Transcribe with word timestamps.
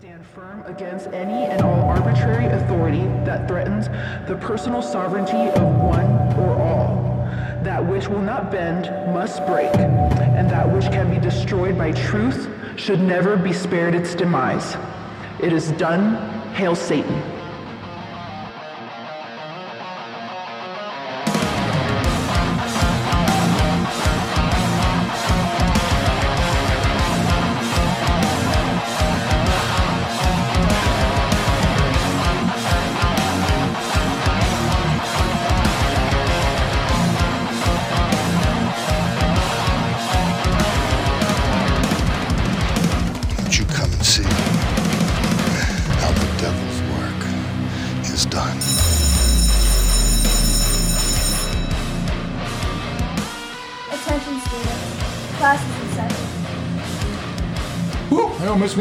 stand 0.00 0.24
firm 0.34 0.62
against 0.64 1.08
any 1.08 1.44
and 1.44 1.60
all 1.60 1.82
arbitrary 1.82 2.46
authority 2.46 3.02
that 3.26 3.46
threatens 3.46 3.86
the 4.26 4.38
personal 4.40 4.80
sovereignty 4.80 5.50
of 5.60 5.74
one 5.74 6.06
or 6.38 6.58
all. 6.58 7.28
That 7.64 7.86
which 7.86 8.08
will 8.08 8.22
not 8.22 8.50
bend 8.50 8.86
must 9.12 9.44
break, 9.44 9.68
and 9.74 10.48
that 10.48 10.72
which 10.72 10.86
can 10.86 11.10
be 11.10 11.20
destroyed 11.20 11.76
by 11.76 11.92
truth 11.92 12.48
should 12.76 13.00
never 13.00 13.36
be 13.36 13.52
spared 13.52 13.94
its 13.94 14.14
demise. 14.14 14.74
It 15.38 15.52
is 15.52 15.70
done. 15.72 16.14
Hail 16.54 16.74
Satan. 16.74 17.39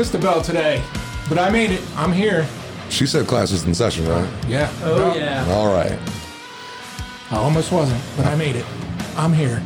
Missed 0.09 0.21
the 0.21 0.27
bell 0.27 0.41
today, 0.41 0.81
but 1.27 1.37
I 1.37 1.51
made 1.51 1.69
it. 1.69 1.81
I'm 1.95 2.11
here. 2.11 2.47
She 2.89 3.05
said 3.05 3.27
classes 3.27 3.63
in 3.65 3.75
session, 3.75 4.07
right? 4.07 4.27
Yeah. 4.47 4.71
Oh 4.81 5.13
yeah. 5.15 5.45
All 5.49 5.71
right. 5.71 5.99
I 7.29 7.35
almost 7.35 7.71
wasn't, 7.71 8.01
but 8.17 8.25
I 8.25 8.35
made 8.35 8.55
it. 8.55 8.65
I'm 9.15 9.33
here. 9.33 9.61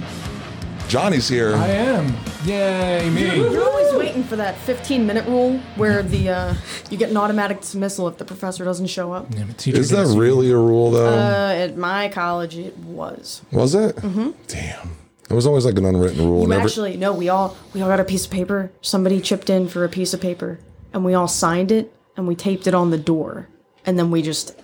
Johnny's 0.89 1.29
here. 1.29 1.55
I 1.55 1.67
am. 1.67 2.13
Yay, 2.43 3.09
me. 3.09 3.37
You're 3.37 3.63
always 3.63 3.93
waiting 3.93 4.21
for 4.25 4.35
that 4.35 4.57
15 4.57 5.07
minute 5.07 5.25
rule 5.27 5.59
where 5.77 6.03
the 6.03 6.29
uh, 6.29 6.53
you 6.89 6.97
get 6.97 7.09
an 7.09 7.15
automatic 7.15 7.61
dismissal 7.61 8.09
if 8.09 8.17
the 8.17 8.25
professor 8.25 8.65
doesn't 8.65 8.87
show 8.87 9.13
up. 9.13 9.27
Yeah, 9.33 9.45
but 9.47 9.57
teacher 9.57 9.79
Is 9.79 9.91
that 9.91 10.03
gets- 10.07 10.15
really 10.15 10.51
a 10.51 10.57
rule, 10.57 10.91
though? 10.91 11.07
Uh, 11.07 11.53
at 11.55 11.77
my 11.77 12.09
college, 12.09 12.57
it 12.57 12.77
was. 12.79 13.43
was 13.53 13.75
it? 13.75 13.95
Mm-hmm. 13.95 14.31
Damn. 14.47 14.89
It 15.29 15.33
was 15.33 15.47
always 15.47 15.65
like 15.65 15.77
an 15.77 15.85
unwritten 15.85 16.25
rule. 16.27 16.41
You 16.43 16.47
Never, 16.49 16.61
actually 16.63 16.97
no, 16.97 17.13
we 17.13 17.29
all 17.29 17.55
we 17.73 17.81
all 17.81 17.89
got 17.89 17.99
a 17.99 18.03
piece 18.03 18.25
of 18.25 18.31
paper. 18.31 18.71
Somebody 18.81 19.21
chipped 19.21 19.49
in 19.49 19.67
for 19.67 19.83
a 19.83 19.89
piece 19.89 20.13
of 20.13 20.21
paper, 20.21 20.59
and 20.91 21.03
we 21.05 21.13
all 21.13 21.27
signed 21.27 21.71
it, 21.71 21.93
and 22.17 22.27
we 22.27 22.35
taped 22.35 22.67
it 22.67 22.73
on 22.73 22.89
the 22.91 22.97
door, 22.97 23.47
and 23.85 23.97
then 23.97 24.11
we 24.11 24.21
just 24.21 24.59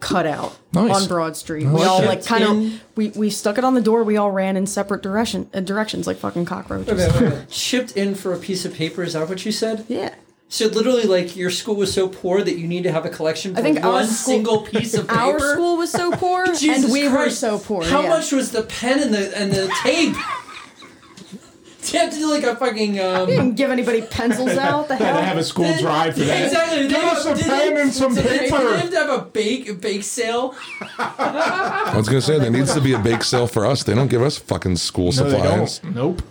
cut 0.00 0.26
out 0.26 0.58
Nice. 0.72 1.02
on 1.02 1.08
Broad 1.08 1.36
Street. 1.36 1.64
we 1.64 1.70
like 1.70 1.88
all 1.88 2.00
that. 2.00 2.08
like 2.08 2.24
kind 2.26 2.42
In- 2.44 2.50
of 2.74 2.80
we, 2.96 3.08
we 3.10 3.30
stuck 3.30 3.56
it 3.56 3.64
on 3.64 3.74
the 3.74 3.80
door. 3.80 4.02
We 4.04 4.16
all 4.16 4.30
ran 4.32 4.56
in 4.56 4.66
separate 4.66 5.02
direction 5.02 5.48
uh, 5.54 5.60
directions 5.60 6.06
like 6.06 6.16
fucking 6.18 6.44
cockroaches. 6.44 7.46
Chipped 7.50 7.96
in 7.96 8.14
for 8.14 8.32
a 8.34 8.38
piece 8.38 8.64
of 8.64 8.74
paper. 8.74 9.02
Is 9.02 9.12
that 9.14 9.28
what 9.28 9.44
you 9.46 9.52
said? 9.52 9.84
Yeah. 9.88 10.14
So 10.52 10.66
literally, 10.66 11.04
like 11.04 11.34
your 11.34 11.48
school 11.48 11.76
was 11.76 11.94
so 11.94 12.08
poor 12.08 12.42
that 12.42 12.58
you 12.58 12.68
need 12.68 12.82
to 12.82 12.92
have 12.92 13.06
a 13.06 13.08
collection 13.08 13.54
for 13.54 13.60
I 13.60 13.62
think 13.62 13.82
one 13.82 14.04
school- 14.04 14.34
single 14.34 14.60
piece 14.60 14.92
of 14.92 15.08
paper. 15.08 15.18
Our 15.18 15.40
school 15.54 15.78
was 15.78 15.90
so 15.90 16.12
poor, 16.12 16.44
Jesus 16.54 16.84
and 16.84 16.92
we 16.92 17.08
were 17.08 17.30
so 17.30 17.58
poor. 17.58 17.82
How 17.84 18.02
yeah. 18.02 18.10
much 18.10 18.32
was 18.32 18.50
the 18.50 18.62
pen 18.64 19.00
and 19.02 19.14
the 19.14 19.34
and 19.34 19.50
the 19.50 19.72
tape? 19.82 20.12
Do 20.12 21.92
you 21.94 21.98
have 22.00 22.12
to 22.12 22.18
do 22.18 22.28
like 22.30 22.42
a 22.42 22.54
fucking 22.54 23.00
um? 23.00 23.28
didn't 23.28 23.54
give 23.54 23.70
anybody 23.70 24.02
pencils 24.02 24.58
out. 24.58 24.88
The 24.88 24.96
Had 24.96 25.16
to 25.16 25.22
have 25.24 25.38
a 25.38 25.42
school 25.42 25.74
drive 25.78 26.12
for 26.18 26.20
that. 26.20 26.44
Exactly. 26.44 26.86
Give 26.86 26.98
us 27.02 27.24
a 27.24 27.34
pen 27.48 27.76
and 27.78 27.90
some 27.90 28.14
did 28.14 28.24
They, 28.26 28.38
did 28.40 28.52
they 28.52 28.78
have 28.78 28.90
to 28.90 28.96
have 28.96 29.20
a 29.20 29.24
bake 29.24 29.70
a 29.70 29.72
bake 29.72 30.02
sale. 30.04 30.54
I 30.98 31.94
was 31.96 32.10
going 32.10 32.20
to 32.20 32.26
say, 32.26 32.38
there 32.38 32.50
needs 32.50 32.74
to 32.74 32.80
be 32.82 32.92
a 32.92 32.98
bake 32.98 33.22
sale 33.22 33.46
for 33.46 33.64
us. 33.64 33.84
They 33.84 33.94
don't 33.94 34.08
give 34.08 34.20
us 34.20 34.36
fucking 34.36 34.76
school 34.76 35.12
No, 35.12 35.24
they 35.24 35.30
supplies. 35.30 35.78
don't. 35.78 35.94
Nope. 35.94 36.22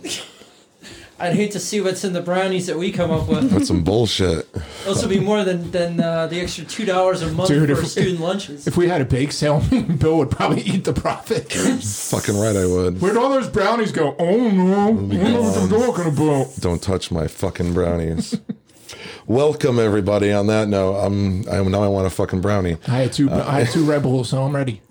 I'd 1.22 1.34
hate 1.34 1.52
to 1.52 1.60
see 1.60 1.80
what's 1.80 2.02
in 2.02 2.14
the 2.14 2.20
brownies 2.20 2.66
that 2.66 2.76
we 2.76 2.90
come 2.90 3.12
up 3.12 3.28
with. 3.28 3.48
That's 3.48 3.68
some 3.68 3.84
bullshit. 3.84 4.52
Those 4.84 5.02
will 5.02 5.08
be 5.08 5.20
more 5.20 5.44
than 5.44 5.70
than 5.70 6.00
uh, 6.00 6.26
the 6.26 6.40
extra 6.40 6.64
two 6.64 6.84
dollars 6.84 7.22
a 7.22 7.30
month 7.30 7.48
Dude, 7.48 7.68
for 7.70 7.82
if- 7.82 7.88
student 7.88 8.18
lunches. 8.18 8.66
If 8.66 8.76
we 8.76 8.88
had 8.88 9.00
a 9.00 9.04
bake 9.04 9.30
sale, 9.30 9.62
Bill 9.98 10.18
would 10.18 10.32
probably 10.32 10.62
eat 10.62 10.82
the 10.82 10.92
profit. 10.92 11.52
Fucking 11.52 12.36
right, 12.36 12.56
I 12.56 12.66
would. 12.66 13.00
Where'd 13.00 13.16
all 13.16 13.30
those 13.30 13.48
brownies 13.48 13.92
go? 13.92 14.16
Oh 14.18 14.50
no. 14.50 14.88
I 14.88 14.92
don't 14.92 15.08
know 15.08 15.42
what 15.42 15.70
they're 15.70 15.78
talking 15.78 16.12
about. 16.12 16.56
Don't 16.58 16.82
touch 16.82 17.12
my 17.12 17.28
fucking 17.28 17.72
brownies. 17.72 18.40
Welcome 19.28 19.78
everybody. 19.78 20.32
On 20.32 20.48
that 20.48 20.66
note, 20.66 20.96
I'm 20.96 21.48
I 21.48 21.62
now 21.62 21.84
I 21.84 21.88
want 21.88 22.08
a 22.08 22.10
fucking 22.10 22.40
brownie. 22.40 22.78
I 22.88 22.98
had 22.98 23.12
two. 23.12 23.30
I 23.30 23.60
had 23.60 23.68
two 23.68 23.84
Red 23.84 24.02
Bulls, 24.02 24.30
so 24.30 24.42
I'm 24.42 24.54
ready. 24.56 24.82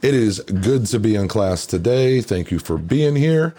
It 0.00 0.14
is 0.14 0.38
good 0.38 0.86
to 0.86 1.00
be 1.00 1.16
in 1.16 1.26
class 1.26 1.66
today. 1.66 2.20
Thank 2.20 2.52
you 2.52 2.60
for 2.60 2.78
being 2.78 3.16
here. 3.16 3.56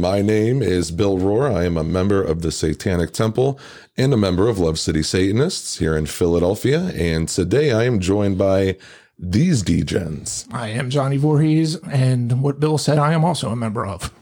My 0.00 0.22
name 0.22 0.62
is 0.62 0.90
Bill 0.90 1.18
Rohr. 1.18 1.52
I 1.52 1.64
am 1.64 1.76
a 1.76 1.84
member 1.84 2.22
of 2.22 2.42
the 2.42 2.50
Satanic 2.50 3.12
Temple 3.12 3.58
and 3.96 4.12
a 4.12 4.16
member 4.16 4.48
of 4.48 4.58
Love 4.58 4.78
City 4.78 5.02
Satanists 5.02 5.78
here 5.78 5.96
in 5.96 6.06
Philadelphia. 6.06 6.86
And 6.94 7.28
today 7.28 7.72
I 7.72 7.84
am 7.84 8.00
joined 8.00 8.36
by 8.38 8.76
these 9.18 9.62
degens. 9.62 10.52
I 10.52 10.68
am 10.68 10.90
Johnny 10.90 11.16
Voorhees, 11.16 11.76
and 11.76 12.42
what 12.42 12.60
Bill 12.60 12.78
said, 12.78 12.98
I 12.98 13.12
am 13.12 13.24
also 13.24 13.50
a 13.50 13.56
member 13.56 13.86
of. 13.86 14.12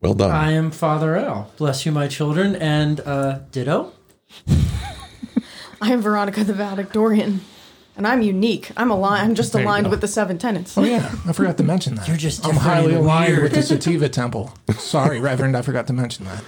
Well 0.00 0.14
done. 0.14 0.30
I 0.30 0.52
am 0.52 0.70
Father 0.70 1.16
L. 1.16 1.50
Bless 1.56 1.84
you, 1.86 1.92
my 1.92 2.08
children, 2.08 2.56
and 2.56 3.00
uh, 3.00 3.40
ditto. 3.52 3.92
I 5.80 5.92
am 5.92 6.00
Veronica 6.02 6.44
the 6.44 6.54
Valedictorian, 6.54 7.40
and 7.96 8.06
I'm 8.06 8.22
unique. 8.22 8.70
I'm 8.76 8.90
aligned. 8.90 9.28
I'm 9.28 9.34
just 9.34 9.52
There 9.52 9.62
aligned 9.62 9.90
with 9.90 10.00
the 10.00 10.08
seven 10.08 10.38
tenets. 10.38 10.76
Oh 10.78 10.84
yeah, 10.84 11.12
I 11.26 11.32
forgot 11.32 11.56
to 11.58 11.62
mention 11.64 11.94
that. 11.96 12.08
You're 12.08 12.16
just 12.16 12.46
I'm 12.46 12.54
highly 12.56 12.94
aligned 12.94 13.32
weird. 13.32 13.42
with 13.44 13.52
the 13.54 13.62
Sativa 13.62 14.08
Temple. 14.08 14.52
Sorry, 14.78 15.20
Reverend, 15.20 15.56
I 15.56 15.62
forgot 15.62 15.86
to 15.88 15.92
mention 15.92 16.24
that. 16.26 16.42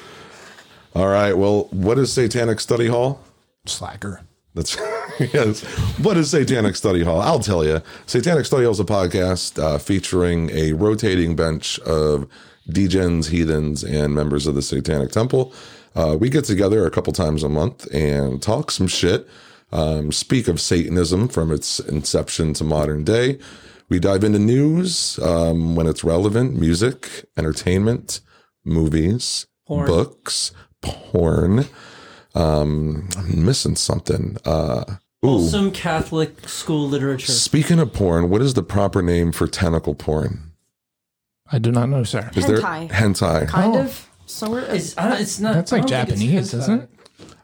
All 0.94 1.08
right. 1.08 1.32
Well, 1.36 1.68
what 1.70 1.98
is 1.98 2.12
Satanic 2.12 2.60
Study 2.60 2.86
Hall? 2.88 3.20
Slacker. 3.66 4.20
That's 4.54 4.76
yes. 5.18 5.62
What 5.98 6.16
is 6.18 6.30
Satanic 6.30 6.76
Study 6.76 7.02
Hall? 7.02 7.20
I'll 7.20 7.38
tell 7.40 7.64
you. 7.64 7.80
Satanic 8.06 8.44
Study 8.44 8.64
Hall 8.64 8.72
is 8.72 8.80
a 8.80 8.84
podcast 8.84 9.62
uh, 9.62 9.78
featuring 9.78 10.50
a 10.50 10.72
rotating 10.74 11.34
bench 11.34 11.78
of 11.80 12.28
degens, 12.68 13.28
heathens, 13.30 13.82
and 13.82 14.14
members 14.14 14.46
of 14.46 14.54
the 14.54 14.60
Satanic 14.62 15.10
Temple. 15.10 15.54
Uh, 15.94 16.16
we 16.20 16.28
get 16.28 16.44
together 16.44 16.86
a 16.86 16.90
couple 16.90 17.12
times 17.14 17.42
a 17.42 17.48
month 17.48 17.86
and 17.92 18.42
talk 18.42 18.70
some 18.70 18.86
shit. 18.86 19.26
Um, 19.72 20.12
speak 20.12 20.48
of 20.48 20.60
Satanism 20.60 21.28
from 21.28 21.50
its 21.50 21.80
inception 21.80 22.52
to 22.54 22.64
modern 22.64 23.04
day. 23.04 23.38
We 23.88 23.98
dive 23.98 24.24
into 24.24 24.38
news 24.38 25.18
um, 25.20 25.76
when 25.76 25.86
it's 25.86 26.04
relevant, 26.04 26.54
music, 26.58 27.24
entertainment, 27.36 28.20
movies, 28.64 29.46
Porn. 29.66 29.86
books, 29.86 30.52
porn. 30.80 31.66
Um, 32.34 33.08
I'm 33.16 33.44
missing 33.44 33.76
something. 33.76 34.36
Uh, 34.44 34.84
ooh. 34.88 34.96
Wholesome 35.28 35.70
Catholic 35.72 36.48
school 36.48 36.88
literature. 36.88 37.32
Speaking 37.32 37.78
of 37.78 37.92
porn, 37.92 38.30
what 38.30 38.40
is 38.42 38.54
the 38.54 38.62
proper 38.62 39.02
name 39.02 39.32
for 39.32 39.46
tentacle 39.46 39.94
porn? 39.94 40.52
I 41.50 41.58
do 41.58 41.70
not 41.70 41.88
know, 41.90 42.02
sir. 42.04 42.30
Is 42.34 42.44
Hentai. 42.46 42.88
there 42.88 42.98
hentai? 42.98 43.48
Kind 43.48 43.76
Oh. 43.76 43.80
of, 43.80 44.08
sort 44.24 44.64
of. 44.64 44.70
It's, 44.74 44.96
uh, 44.96 45.16
it's 45.20 45.38
not. 45.38 45.54
That's 45.54 45.72
like 45.72 45.82
don't 45.86 45.90
think 45.90 46.08
it's 46.10 46.20
Japanese, 46.20 46.54
isn't 46.54 46.80
it? 46.82 46.90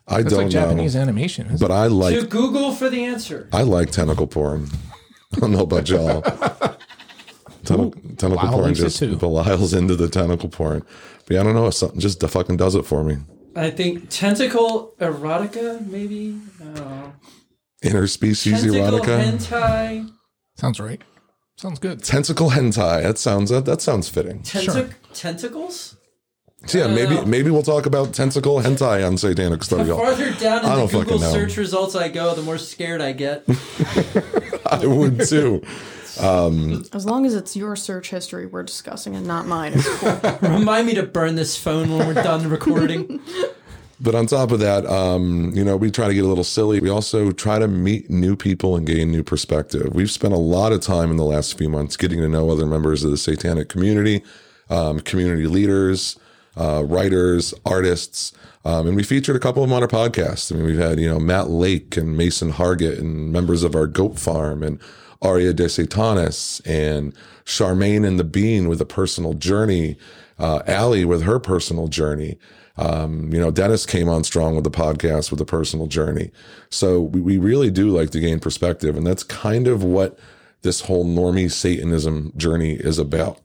I 0.09 0.23
That's 0.23 0.35
don't 0.35 0.45
like 0.45 0.53
Japanese 0.53 0.97
animation. 0.97 1.47
Isn't 1.47 1.61
but 1.61 1.71
I 1.71 1.89
To 1.89 1.95
like 1.95 2.31
Google 2.31 2.73
for 2.73 2.89
the 2.89 3.05
answer. 3.05 3.49
I 3.53 3.63
like 3.63 3.91
tentacle 3.91 4.27
porn. 4.27 4.69
I 5.37 5.41
don't 5.41 5.53
know 5.53 5.61
about 5.63 5.89
y'all. 5.89 6.23
Tentacle, 7.65 7.91
tentacle 8.17 8.37
Lyle 8.37 8.53
porn 8.53 8.65
likes 8.69 8.79
it 8.81 8.85
just 8.85 8.99
too. 8.99 9.17
beliles 9.17 9.75
into 9.75 9.95
the 9.97 10.09
tentacle 10.09 10.49
porn. 10.49 10.83
But 11.27 11.35
yeah, 11.35 11.41
I 11.41 11.45
don't 11.45 11.55
know. 11.55 11.67
If 11.67 11.75
something 11.75 12.01
just 12.01 12.23
fucking 12.23 12.57
does 12.57 12.75
it 12.75 12.87
for 12.87 13.05
me. 13.05 13.19
I 13.55 13.71
think 13.71 14.07
tentacle 14.09 14.95
erotica, 15.01 15.87
maybe. 15.87 16.41
I 16.61 16.65
don't. 16.79 17.13
Interspecies 17.85 18.63
Tentacle 18.63 19.01
erotica. 19.01 19.23
hentai. 19.23 20.11
Sounds 20.57 20.81
right. 20.81 21.03
Sounds 21.57 21.79
good. 21.79 22.03
Tentacle 22.03 22.51
hentai. 22.51 23.03
That 23.03 23.19
sounds 23.19 23.51
that, 23.51 23.67
that 23.67 23.83
sounds 23.83 24.09
fitting. 24.09 24.41
Tentic- 24.43 24.95
Tentacles? 25.13 25.97
So 26.67 26.79
yeah, 26.79 26.93
maybe 26.93 27.25
maybe 27.25 27.51
we'll 27.51 27.63
talk 27.63 27.87
about 27.87 28.13
tentacle 28.13 28.61
hentai 28.61 29.07
on 29.07 29.17
Satanic 29.17 29.61
The 29.61 29.65
Study 29.65 29.89
Hall. 29.91 29.99
farther 29.99 30.33
down 30.35 30.65
I 30.65 30.73
in 30.73 30.79
don't 30.79 30.91
the 30.91 30.99
Google 30.99 31.19
know. 31.21 31.33
search 31.33 31.57
results 31.57 31.95
I 31.95 32.09
go, 32.09 32.35
the 32.35 32.43
more 32.43 32.59
scared 32.59 33.01
I 33.01 33.13
get. 33.13 33.45
I 34.67 34.85
would 34.85 35.21
too. 35.27 35.63
as 36.21 37.07
long 37.07 37.25
as 37.27 37.35
it's 37.35 37.57
your 37.57 37.77
search 37.77 38.11
history 38.11 38.47
we're 38.47 38.65
discussing 38.65 39.15
and 39.15 39.25
not 39.27 39.47
mine. 39.47 39.75
Cool. 39.81 40.39
Remind 40.51 40.89
me 40.89 40.95
to 40.95 41.05
burn 41.05 41.37
this 41.37 41.57
phone 41.57 41.97
when 41.97 42.07
we're 42.07 42.15
done 42.23 42.49
recording. 42.51 43.21
But 44.01 44.15
on 44.15 44.27
top 44.27 44.53
of 44.53 44.61
that, 44.61 44.87
um, 44.87 45.51
you 45.57 45.65
know, 45.65 45.77
we 45.77 45.91
try 45.91 46.07
to 46.07 46.15
get 46.15 46.23
a 46.25 46.29
little 46.29 46.45
silly. 46.45 46.79
We 46.79 46.89
also 46.89 47.33
try 47.33 47.59
to 47.59 47.67
meet 47.67 48.09
new 48.09 48.37
people 48.37 48.77
and 48.77 48.87
gain 48.87 49.11
new 49.11 49.25
perspective. 49.25 49.93
We've 49.93 50.09
spent 50.09 50.33
a 50.33 50.39
lot 50.39 50.73
of 50.73 50.81
time 50.81 51.11
in 51.11 51.17
the 51.17 51.25
last 51.25 51.59
few 51.59 51.69
months 51.69 51.97
getting 51.97 52.21
to 52.21 52.29
know 52.29 52.49
other 52.49 52.65
members 52.65 53.03
of 53.03 53.11
the 53.11 53.17
satanic 53.17 53.69
community, 53.69 54.23
um, 54.71 55.01
community 55.01 55.49
leaders, 55.49 56.17
uh, 56.59 56.85
writers, 56.85 57.55
artists. 57.65 58.33
Um, 58.65 58.89
and 58.89 58.97
we 58.97 59.03
featured 59.03 59.37
a 59.37 59.39
couple 59.39 59.63
of 59.63 59.71
them 59.71 59.77
on 59.77 59.83
our 59.83 59.89
podcast. 59.89 60.53
I 60.53 60.57
mean, 60.57 60.67
we've 60.67 60.79
had, 60.79 60.99
you 60.99 61.09
know, 61.09 61.21
Matt 61.21 61.49
Lake 61.49 61.97
and 61.97 62.17
Mason 62.17 62.53
Hargett 62.53 62.99
and 62.99 63.33
members 63.33 63.63
of 63.63 63.75
our 63.75 63.87
goat 63.87 64.19
farm 64.19 64.63
and 64.63 64.79
Aria 65.23 65.53
de 65.53 65.65
Satanis 65.65 66.61
and 66.67 67.15
Charmaine 67.45 68.07
and 68.07 68.19
the 68.19 68.25
Bean 68.25 68.69
with 68.69 68.81
a 68.81 68.85
personal 68.85 69.35
journey, 69.35 69.97
uh, 70.39 70.63
Allie 70.67 71.05
with 71.05 71.23
her 71.23 71.39
personal 71.39 71.89
journey. 71.89 72.39
Um, 72.77 73.33
you 73.33 73.41
know, 73.41 73.51
Dennis 73.51 73.87
came 73.87 74.09
on 74.09 74.23
strong 74.23 74.55
with 74.55 74.65
the 74.65 74.71
podcast 74.71 75.31
with 75.31 75.41
a 75.41 75.45
personal 75.45 75.87
journey. 75.87 76.31
So 76.71 77.01
we, 77.01 77.21
we 77.21 77.39
really 77.39 77.71
do 77.71 77.89
like 77.89 78.11
to 78.11 78.21
gain 78.21 78.39
perspective. 78.39 78.97
And 78.97 79.07
that's 79.07 79.25
kind 79.25 79.67
of 79.67 79.83
what 79.83 80.19
this 80.63 80.83
whole 80.83 81.05
normie 81.05 81.51
Satanism 81.51 82.33
journey 82.37 82.75
is 82.75 82.99
about. 82.99 83.41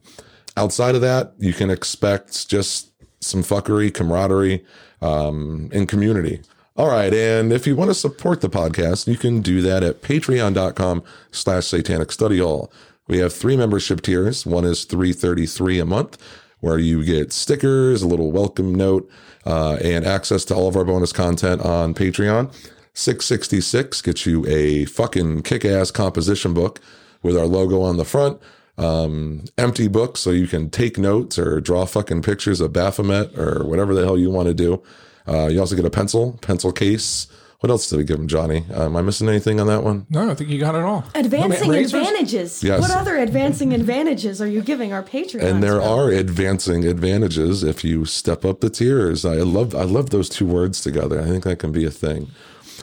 Outside 0.55 0.93
of 0.93 1.01
that, 1.01 1.33
you 1.39 1.53
can 1.53 1.71
expect 1.71 2.47
just 2.47 2.92
some 3.23 3.43
fuckery, 3.43 3.93
camaraderie, 3.93 4.63
um, 5.01 5.69
and 5.73 5.87
community. 5.87 6.41
All 6.75 6.89
right. 6.89 7.13
And 7.13 7.53
if 7.53 7.67
you 7.67 7.75
want 7.75 7.91
to 7.91 7.95
support 7.95 8.41
the 8.41 8.49
podcast, 8.49 9.07
you 9.07 9.17
can 9.17 9.41
do 9.41 9.61
that 9.61 9.83
at 9.83 10.01
patreon.com 10.01 11.03
slash 11.31 11.67
satanic 11.67 12.11
study 12.11 12.39
hall. 12.39 12.71
We 13.07 13.19
have 13.19 13.33
three 13.33 13.55
membership 13.57 14.01
tiers. 14.01 14.45
One 14.45 14.65
is 14.65 14.85
333 14.85 15.79
a 15.79 15.85
month, 15.85 16.17
where 16.61 16.79
you 16.79 17.03
get 17.03 17.31
stickers, 17.31 18.01
a 18.01 18.07
little 18.07 18.31
welcome 18.31 18.73
note, 18.73 19.09
uh, 19.45 19.77
and 19.83 20.05
access 20.05 20.45
to 20.45 20.55
all 20.55 20.67
of 20.67 20.75
our 20.75 20.85
bonus 20.85 21.11
content 21.11 21.61
on 21.61 21.93
Patreon. 21.93 22.51
666 22.93 24.01
gets 24.01 24.25
you 24.25 24.45
a 24.47 24.85
fucking 24.85 25.41
kick-ass 25.41 25.91
composition 25.91 26.53
book 26.53 26.79
with 27.21 27.37
our 27.37 27.45
logo 27.45 27.81
on 27.81 27.97
the 27.97 28.05
front. 28.05 28.39
Um, 28.77 29.45
empty 29.57 29.87
book 29.87 30.17
so 30.17 30.31
you 30.31 30.47
can 30.47 30.69
take 30.71 30.97
notes 30.97 31.37
or 31.37 31.61
draw 31.61 31.85
fucking 31.85 32.23
pictures 32.23 32.59
of 32.59 32.73
Baphomet 32.73 33.37
or 33.37 33.63
whatever 33.65 33.93
the 33.93 34.03
hell 34.03 34.17
you 34.17 34.31
want 34.31 34.47
to 34.47 34.53
do. 34.53 34.81
Uh, 35.27 35.47
you 35.47 35.59
also 35.59 35.75
get 35.75 35.85
a 35.85 35.91
pencil, 35.91 36.39
pencil 36.41 36.71
case. 36.71 37.27
What 37.59 37.69
else 37.69 37.89
did 37.89 37.95
we 37.95 38.03
give 38.03 38.19
him, 38.19 38.27
Johnny? 38.27 38.65
Uh, 38.69 38.87
am 38.87 38.97
I 38.97 39.01
missing 39.01 39.29
anything 39.29 39.61
on 39.61 39.67
that 39.67 39.83
one? 39.83 40.05
No, 40.09 40.29
I 40.29 40.35
think 40.35 40.49
you 40.49 40.59
got 40.59 40.75
it 40.75 40.81
all. 40.81 41.05
Advancing 41.15 41.69
Razors? 41.69 41.93
advantages. 41.93 42.61
Yes. 42.61 42.81
What 42.81 42.91
other 42.91 43.15
advancing 43.15 43.73
advantages 43.73 44.41
are 44.41 44.47
you 44.47 44.61
giving 44.61 44.91
our 44.91 45.01
patrons? 45.01 45.45
And 45.45 45.63
there 45.63 45.81
are 45.81 46.09
advancing 46.09 46.85
advantages 46.85 47.63
if 47.63 47.85
you 47.85 48.03
step 48.03 48.43
up 48.43 48.59
the 48.59 48.69
tiers. 48.69 49.23
I 49.23 49.35
love 49.35 49.73
I 49.75 49.83
love 49.83 50.09
those 50.09 50.27
two 50.27 50.45
words 50.45 50.81
together. 50.81 51.21
I 51.21 51.25
think 51.25 51.45
that 51.45 51.59
can 51.59 51.71
be 51.71 51.85
a 51.85 51.91
thing. 51.91 52.31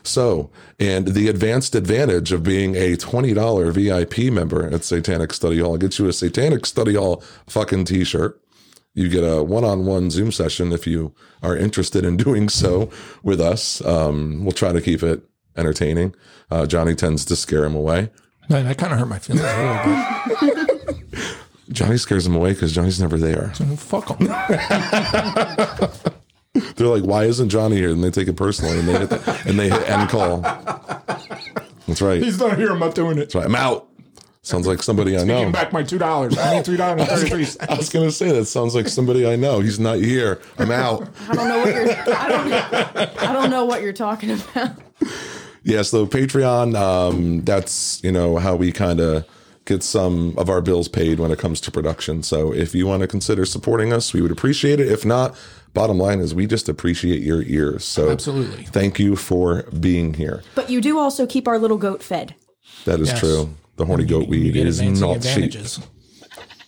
So, 0.02 0.50
and 0.78 1.08
the 1.08 1.28
advanced 1.28 1.74
advantage 1.74 2.32
of 2.32 2.42
being 2.42 2.74
a 2.74 2.96
$20 2.96 3.72
VIP 3.72 4.32
member 4.32 4.66
at 4.72 4.84
Satanic 4.84 5.32
Study 5.32 5.58
Hall 5.60 5.76
gets 5.76 5.98
you 5.98 6.08
a 6.08 6.12
Satanic 6.12 6.66
Study 6.66 6.94
Hall 6.94 7.22
fucking 7.46 7.84
t-shirt. 7.84 8.40
You 8.94 9.08
get 9.08 9.22
a 9.22 9.42
one-on-one 9.42 10.10
Zoom 10.10 10.32
session 10.32 10.72
if 10.72 10.86
you 10.86 11.14
are 11.42 11.56
interested 11.56 12.04
in 12.04 12.16
doing 12.18 12.48
so 12.48 12.90
with 13.22 13.40
us. 13.40 13.84
Um, 13.84 14.44
we'll 14.44 14.52
try 14.52 14.72
to 14.72 14.80
keep 14.80 15.02
it 15.02 15.22
entertaining. 15.56 16.14
Uh, 16.50 16.66
Johnny 16.66 16.94
tends 16.94 17.24
to 17.26 17.36
scare 17.36 17.64
him 17.64 17.74
away. 17.74 18.10
Man, 18.48 18.64
that 18.64 18.78
kind 18.78 18.92
of 18.92 18.98
hurt 18.98 19.06
my 19.06 19.18
feelings 19.18 19.44
a 19.44 20.36
little 20.40 20.56
bit. 20.56 21.36
Johnny 21.72 21.96
scares 21.98 22.26
him 22.26 22.34
away 22.34 22.52
because 22.52 22.72
Johnny's 22.72 23.00
never 23.00 23.16
there. 23.16 23.52
Fuck 23.76 24.18
them. 24.18 24.26
They're 26.54 26.86
like, 26.88 27.04
"Why 27.04 27.24
isn't 27.24 27.48
Johnny 27.48 27.76
here?" 27.76 27.90
And 27.90 28.02
they 28.02 28.10
take 28.10 28.26
it 28.28 28.36
personally, 28.36 28.78
and 28.78 28.88
they 28.88 28.98
hit 28.98 29.10
the, 29.10 29.42
and 29.46 29.58
they 29.58 29.68
hit 29.70 29.88
end 29.88 30.08
call. 30.10 30.38
That's 31.86 32.00
right. 32.02 32.22
He's 32.22 32.38
not 32.38 32.58
here. 32.58 32.70
I'm 32.72 32.78
not 32.78 32.94
doing 32.94 33.18
it. 33.18 33.20
That's 33.20 33.34
right. 33.36 33.44
I'm 33.46 33.54
out. 33.54 33.86
Sounds 34.42 34.66
like 34.66 34.82
somebody 34.82 35.14
I 35.16 35.18
Taking 35.20 35.28
know. 35.28 35.50
back 35.52 35.72
my 35.72 35.82
two 35.82 35.98
dollars. 35.98 36.36
I 36.38 36.56
need 36.56 36.64
three 36.64 36.76
dollars 36.78 37.06
thirty-three 37.06 37.46
I 37.68 37.74
was 37.74 37.90
gonna 37.90 38.10
say 38.10 38.32
that 38.32 38.46
sounds 38.46 38.74
like 38.74 38.88
somebody 38.88 39.26
I 39.30 39.36
know. 39.36 39.60
He's 39.60 39.78
not 39.78 39.98
here. 39.98 40.40
I'm 40.58 40.70
out. 40.70 41.06
I 41.28 41.34
don't 41.34 41.48
know 41.48 41.58
what 41.58 41.74
you're. 41.74 41.90
I 42.16 42.28
don't. 42.28 43.22
I 43.22 43.32
don't 43.32 43.50
know 43.50 43.64
what 43.66 43.82
you're 43.82 43.92
talking 43.92 44.30
about. 44.30 44.70
Yeah, 45.62 45.82
so 45.82 46.06
Patreon, 46.06 46.74
um, 46.74 47.42
that's 47.42 48.02
you 48.02 48.10
know 48.12 48.38
how 48.38 48.56
we 48.56 48.72
kind 48.72 48.98
of 48.98 49.26
get 49.70 49.82
some 49.82 50.34
of 50.36 50.50
our 50.50 50.60
bills 50.60 50.88
paid 50.88 51.18
when 51.20 51.30
it 51.30 51.38
comes 51.38 51.60
to 51.62 51.70
production. 51.70 52.22
So 52.22 52.52
if 52.52 52.74
you 52.74 52.86
want 52.86 53.00
to 53.02 53.06
consider 53.06 53.44
supporting 53.46 53.92
us, 53.92 54.12
we 54.12 54.20
would 54.20 54.30
appreciate 54.32 54.80
it. 54.80 54.88
If 54.90 55.04
not, 55.04 55.34
bottom 55.74 55.96
line 55.98 56.18
is 56.20 56.34
we 56.34 56.46
just 56.46 56.68
appreciate 56.68 57.22
your 57.22 57.42
ears. 57.42 57.84
So 57.84 58.10
Absolutely. 58.10 58.64
thank 58.64 58.98
you 58.98 59.16
for 59.16 59.62
being 59.78 60.14
here. 60.14 60.42
But 60.54 60.68
you 60.70 60.80
do 60.80 60.98
also 60.98 61.26
keep 61.26 61.46
our 61.48 61.58
little 61.58 61.78
goat 61.78 62.02
fed. 62.02 62.34
That 62.84 63.00
is 63.00 63.08
Yes. 63.08 63.20
true. 63.20 63.50
The 63.76 63.86
horny 63.86 64.04
goat 64.04 64.28
weed 64.28 64.52
get 64.54 64.66
is 64.66 64.80
advancing 64.80 65.00
not 65.08 65.14
cheap. 65.22 65.44
advantages. 65.44 65.80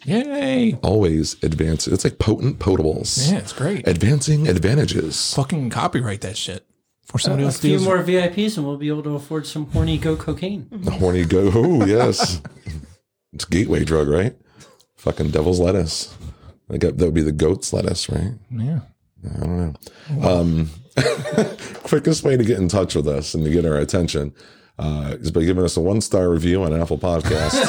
Yay. 0.04 0.78
Always 0.82 1.36
advance. 1.44 1.86
It's 1.86 2.04
like 2.04 2.18
potent 2.18 2.58
potables. 2.58 3.30
Yeah, 3.30 3.38
it's 3.38 3.52
great. 3.52 3.86
Advancing 3.86 4.48
advantages. 4.48 5.34
Fucking 5.34 5.70
copyright 5.70 6.22
that 6.22 6.36
shit. 6.36 6.64
For 7.06 7.16
uh, 7.16 7.20
somebody 7.20 7.42
A 7.42 7.46
else 7.46 7.56
to 7.60 7.68
few 7.68 7.80
more 7.80 7.98
VIPs, 8.02 8.56
and 8.56 8.66
we'll 8.66 8.78
be 8.78 8.88
able 8.88 9.02
to 9.04 9.14
afford 9.14 9.46
some 9.46 9.66
horny 9.70 9.98
goat 9.98 10.18
cocaine. 10.20 10.66
The 10.70 10.90
horny 11.02 11.24
goat. 11.24 11.52
Oh, 11.54 11.84
yes. 11.84 12.40
it's 13.32 13.44
gateway 13.44 13.84
drug, 13.84 14.08
right? 14.08 14.36
Fucking 14.96 15.30
devil's 15.30 15.60
lettuce. 15.60 16.16
I 16.70 16.76
got 16.78 16.96
that 16.98 17.04
would 17.04 17.14
be 17.14 17.22
the 17.22 17.32
goat's 17.32 17.72
lettuce, 17.72 18.08
right? 18.08 18.32
Yeah. 18.50 18.80
I 19.24 19.38
don't 19.40 19.76
know. 20.10 20.28
Um, 20.28 20.70
quickest 21.84 22.24
way 22.24 22.36
to 22.36 22.44
get 22.44 22.58
in 22.58 22.68
touch 22.68 22.94
with 22.94 23.06
us 23.08 23.34
and 23.34 23.44
to 23.44 23.50
get 23.50 23.64
our 23.64 23.76
attention 23.76 24.34
uh, 24.78 25.16
is 25.20 25.30
by 25.30 25.44
giving 25.44 25.64
us 25.64 25.76
a 25.76 25.80
one 25.80 26.00
star 26.00 26.30
review 26.30 26.62
on 26.62 26.72
Apple 26.78 26.98
Podcasts. 26.98 27.68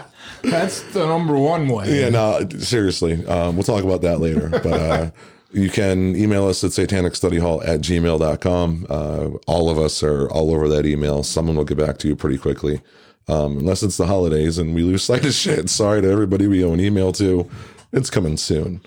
That's 0.42 0.82
the 0.92 1.06
number 1.06 1.36
one 1.36 1.68
way. 1.68 2.00
yeah, 2.00 2.08
no, 2.08 2.48
seriously. 2.58 3.24
Um, 3.26 3.56
we'll 3.56 3.62
talk 3.62 3.84
about 3.84 4.00
that 4.02 4.20
later. 4.20 4.48
But 4.48 4.66
uh, 4.66 5.10
you 5.52 5.68
can 5.68 6.16
email 6.16 6.46
us 6.48 6.64
at 6.64 6.70
satanicstudyhall 6.70 7.66
at 7.66 7.80
gmail.com. 7.80 8.86
Uh, 8.88 9.28
all 9.46 9.68
of 9.68 9.78
us 9.78 10.02
are 10.02 10.30
all 10.30 10.52
over 10.54 10.68
that 10.68 10.86
email. 10.86 11.22
Someone 11.22 11.56
will 11.56 11.64
get 11.64 11.78
back 11.78 11.98
to 11.98 12.08
you 12.08 12.16
pretty 12.16 12.38
quickly. 12.38 12.80
Um, 13.30 13.58
unless 13.58 13.84
it's 13.84 13.96
the 13.96 14.06
holidays 14.06 14.58
and 14.58 14.74
we 14.74 14.82
lose 14.82 15.04
sight 15.04 15.24
of 15.24 15.32
shit. 15.32 15.70
Sorry 15.70 16.02
to 16.02 16.10
everybody 16.10 16.48
we 16.48 16.64
owe 16.64 16.72
an 16.72 16.80
email 16.80 17.12
to. 17.12 17.48
It's 17.92 18.10
coming 18.10 18.36
soon. 18.36 18.80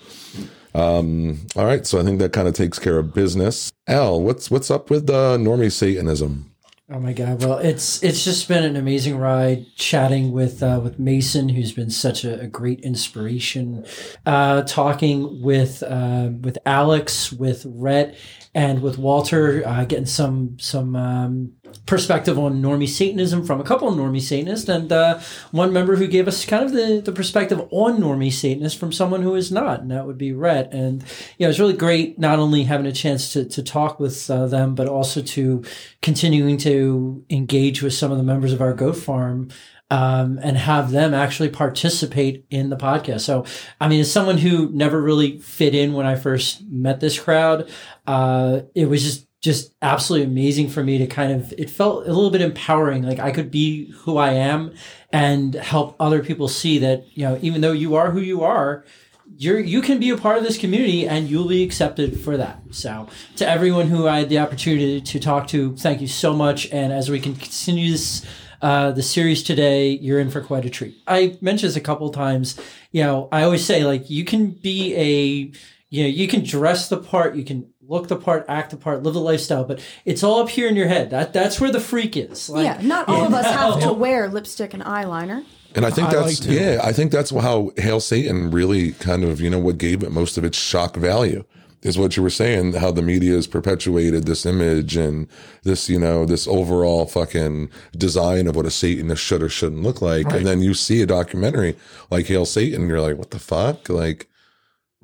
Um, 0.74 1.46
all 1.56 1.64
right, 1.64 1.86
so 1.86 2.00
I 2.00 2.02
think 2.02 2.18
that 2.18 2.32
kind 2.32 2.48
of 2.48 2.54
takes 2.54 2.78
care 2.78 2.98
of 2.98 3.14
business. 3.14 3.72
Al, 3.86 4.20
what's 4.20 4.50
what's 4.50 4.70
up 4.70 4.90
with 4.90 5.08
uh, 5.08 5.38
normie 5.38 5.72
Satanism? 5.72 6.50
Oh 6.90 6.98
my 6.98 7.14
god! 7.14 7.42
Well, 7.42 7.58
it's 7.58 8.02
it's 8.02 8.24
just 8.24 8.46
been 8.46 8.62
an 8.64 8.76
amazing 8.76 9.16
ride 9.16 9.66
chatting 9.76 10.32
with 10.32 10.62
uh, 10.62 10.80
with 10.82 10.98
Mason, 10.98 11.48
who's 11.48 11.72
been 11.72 11.90
such 11.90 12.24
a, 12.24 12.40
a 12.40 12.46
great 12.46 12.80
inspiration. 12.80 13.86
Uh, 14.26 14.62
talking 14.62 15.40
with 15.42 15.82
uh, 15.82 16.30
with 16.42 16.58
Alex, 16.66 17.32
with 17.32 17.64
Rhett, 17.66 18.16
and 18.54 18.82
with 18.82 18.98
Walter, 18.98 19.66
uh, 19.66 19.84
getting 19.86 20.06
some 20.06 20.58
some 20.58 20.94
um, 20.94 21.52
perspective 21.86 22.38
on 22.38 22.62
normie 22.62 22.88
Satanism 22.88 23.44
from 23.44 23.60
a 23.60 23.64
couple 23.64 23.88
of 23.88 23.94
normie 23.94 24.20
Satanists, 24.20 24.68
and 24.68 24.90
uh, 24.92 25.20
one 25.50 25.72
member 25.72 25.96
who 25.96 26.06
gave 26.06 26.28
us 26.28 26.44
kind 26.44 26.64
of 26.64 26.72
the, 26.72 27.02
the 27.04 27.12
perspective 27.12 27.60
on 27.70 27.98
normie 27.98 28.32
Satanists 28.32 28.78
from 28.78 28.92
someone 28.92 29.22
who 29.22 29.34
is 29.34 29.52
not, 29.52 29.80
and 29.80 29.90
that 29.90 30.06
would 30.06 30.18
be 30.18 30.32
Rhett. 30.32 30.72
And 30.72 31.04
yeah, 31.38 31.46
it 31.46 31.48
was 31.48 31.60
really 31.60 31.76
great 31.76 32.18
not 32.18 32.38
only 32.38 32.64
having 32.64 32.86
a 32.86 32.92
chance 32.92 33.32
to, 33.32 33.44
to 33.44 33.62
talk 33.62 34.00
with 34.00 34.30
uh, 34.30 34.46
them, 34.46 34.74
but 34.74 34.88
also 34.88 35.22
to 35.22 35.64
continuing 36.02 36.56
to 36.58 37.24
engage 37.30 37.82
with 37.82 37.94
some 37.94 38.10
of 38.10 38.18
the 38.18 38.24
members 38.24 38.52
of 38.52 38.60
our 38.60 38.74
goat 38.74 38.96
farm 38.96 39.50
um, 39.90 40.40
and 40.42 40.56
have 40.56 40.90
them 40.90 41.14
actually 41.14 41.50
participate 41.50 42.46
in 42.50 42.70
the 42.70 42.76
podcast. 42.76 43.20
So, 43.20 43.44
I 43.80 43.88
mean, 43.88 44.00
as 44.00 44.10
someone 44.10 44.38
who 44.38 44.70
never 44.70 45.00
really 45.00 45.38
fit 45.38 45.74
in 45.74 45.92
when 45.92 46.06
I 46.06 46.16
first 46.16 46.62
met 46.68 47.00
this 47.00 47.18
crowd, 47.18 47.70
uh, 48.06 48.62
it 48.74 48.86
was 48.86 49.02
just 49.02 49.26
just 49.44 49.74
absolutely 49.82 50.26
amazing 50.26 50.70
for 50.70 50.82
me 50.82 50.96
to 50.96 51.06
kind 51.06 51.30
of 51.30 51.52
it 51.58 51.68
felt 51.68 52.06
a 52.08 52.12
little 52.12 52.30
bit 52.30 52.40
empowering 52.40 53.02
like 53.02 53.18
i 53.18 53.30
could 53.30 53.50
be 53.50 53.90
who 53.98 54.16
i 54.16 54.30
am 54.30 54.72
and 55.12 55.52
help 55.54 55.94
other 56.00 56.24
people 56.24 56.48
see 56.48 56.78
that 56.78 57.04
you 57.12 57.22
know 57.22 57.38
even 57.42 57.60
though 57.60 57.72
you 57.72 57.94
are 57.94 58.10
who 58.10 58.20
you 58.20 58.42
are 58.42 58.86
you're 59.36 59.60
you 59.60 59.82
can 59.82 60.00
be 60.00 60.08
a 60.08 60.16
part 60.16 60.38
of 60.38 60.44
this 60.44 60.56
community 60.56 61.06
and 61.06 61.28
you'll 61.28 61.46
be 61.46 61.62
accepted 61.62 62.18
for 62.18 62.38
that 62.38 62.58
so 62.70 63.06
to 63.36 63.46
everyone 63.46 63.86
who 63.86 64.08
i 64.08 64.20
had 64.20 64.30
the 64.30 64.38
opportunity 64.38 64.98
to 64.98 65.20
talk 65.20 65.46
to 65.46 65.76
thank 65.76 66.00
you 66.00 66.08
so 66.08 66.32
much 66.32 66.66
and 66.72 66.90
as 66.90 67.10
we 67.10 67.20
can 67.20 67.34
continue 67.34 67.90
this 67.90 68.24
uh, 68.62 68.92
the 68.92 69.02
series 69.02 69.42
today, 69.42 69.90
you're 69.90 70.18
in 70.18 70.30
for 70.30 70.40
quite 70.40 70.64
a 70.64 70.70
treat. 70.70 70.96
I 71.06 71.36
mentioned 71.42 71.68
this 71.68 71.76
a 71.76 71.82
couple 71.82 72.08
times. 72.08 72.58
You 72.92 73.02
know, 73.02 73.28
I 73.30 73.42
always 73.42 73.62
say 73.62 73.84
like 73.84 74.08
you 74.08 74.24
can 74.24 74.52
be 74.52 74.94
a, 74.96 75.52
you 75.90 76.02
know, 76.02 76.08
you 76.08 76.26
can 76.26 76.42
dress 76.42 76.88
the 76.88 76.96
part, 76.96 77.36
you 77.36 77.44
can 77.44 77.73
look 77.88 78.08
the 78.08 78.16
part, 78.16 78.44
act 78.48 78.70
the 78.70 78.76
part, 78.76 79.02
live 79.02 79.14
the 79.14 79.20
lifestyle, 79.20 79.64
but 79.64 79.80
it's 80.04 80.22
all 80.22 80.40
up 80.40 80.48
here 80.48 80.68
in 80.68 80.76
your 80.76 80.88
head. 80.88 81.10
That 81.10 81.32
that's 81.32 81.60
where 81.60 81.70
the 81.70 81.80
freak 81.80 82.16
is. 82.16 82.48
Like, 82.48 82.64
yeah, 82.64 82.86
not 82.86 83.08
all 83.08 83.24
of 83.26 83.34
us 83.34 83.46
have 83.46 83.80
to 83.82 83.92
wear 84.04 84.28
lipstick 84.28 84.74
and 84.74 84.82
eyeliner. 84.82 85.44
And 85.74 85.84
I 85.84 85.90
think 85.90 86.08
I 86.08 86.14
that's 86.14 86.46
like 86.46 86.56
yeah, 86.56 86.80
I 86.82 86.92
think 86.92 87.10
that's 87.10 87.30
how 87.30 87.72
Hail 87.76 88.00
Satan 88.00 88.50
really 88.50 88.92
kind 88.92 89.24
of 89.24 89.40
you 89.40 89.50
know 89.50 89.58
what 89.58 89.78
gave 89.78 90.02
it 90.02 90.12
most 90.12 90.38
of 90.38 90.44
its 90.44 90.56
shock 90.56 90.96
value 90.96 91.44
is 91.82 91.98
what 91.98 92.16
you 92.16 92.22
were 92.22 92.30
saying 92.30 92.72
how 92.72 92.90
the 92.90 93.02
media 93.02 93.34
has 93.34 93.46
perpetuated 93.46 94.24
this 94.24 94.46
image 94.46 94.96
and 94.96 95.26
this 95.64 95.90
you 95.90 95.98
know 95.98 96.24
this 96.24 96.46
overall 96.48 97.04
fucking 97.06 97.68
design 97.98 98.46
of 98.46 98.56
what 98.56 98.64
a 98.64 98.70
Satanist 98.70 99.22
should 99.22 99.42
or 99.42 99.48
shouldn't 99.50 99.82
look 99.82 100.00
like, 100.00 100.26
Right. 100.26 100.36
and 100.36 100.46
then 100.46 100.60
you 100.62 100.72
see 100.74 101.02
a 101.02 101.06
documentary 101.06 101.76
like 102.10 102.26
Hail 102.26 102.46
Satan, 102.46 102.82
and 102.82 102.88
you're 102.88 103.00
like, 103.00 103.18
what 103.18 103.30
the 103.32 103.38
fuck, 103.38 103.88
like. 103.88 104.28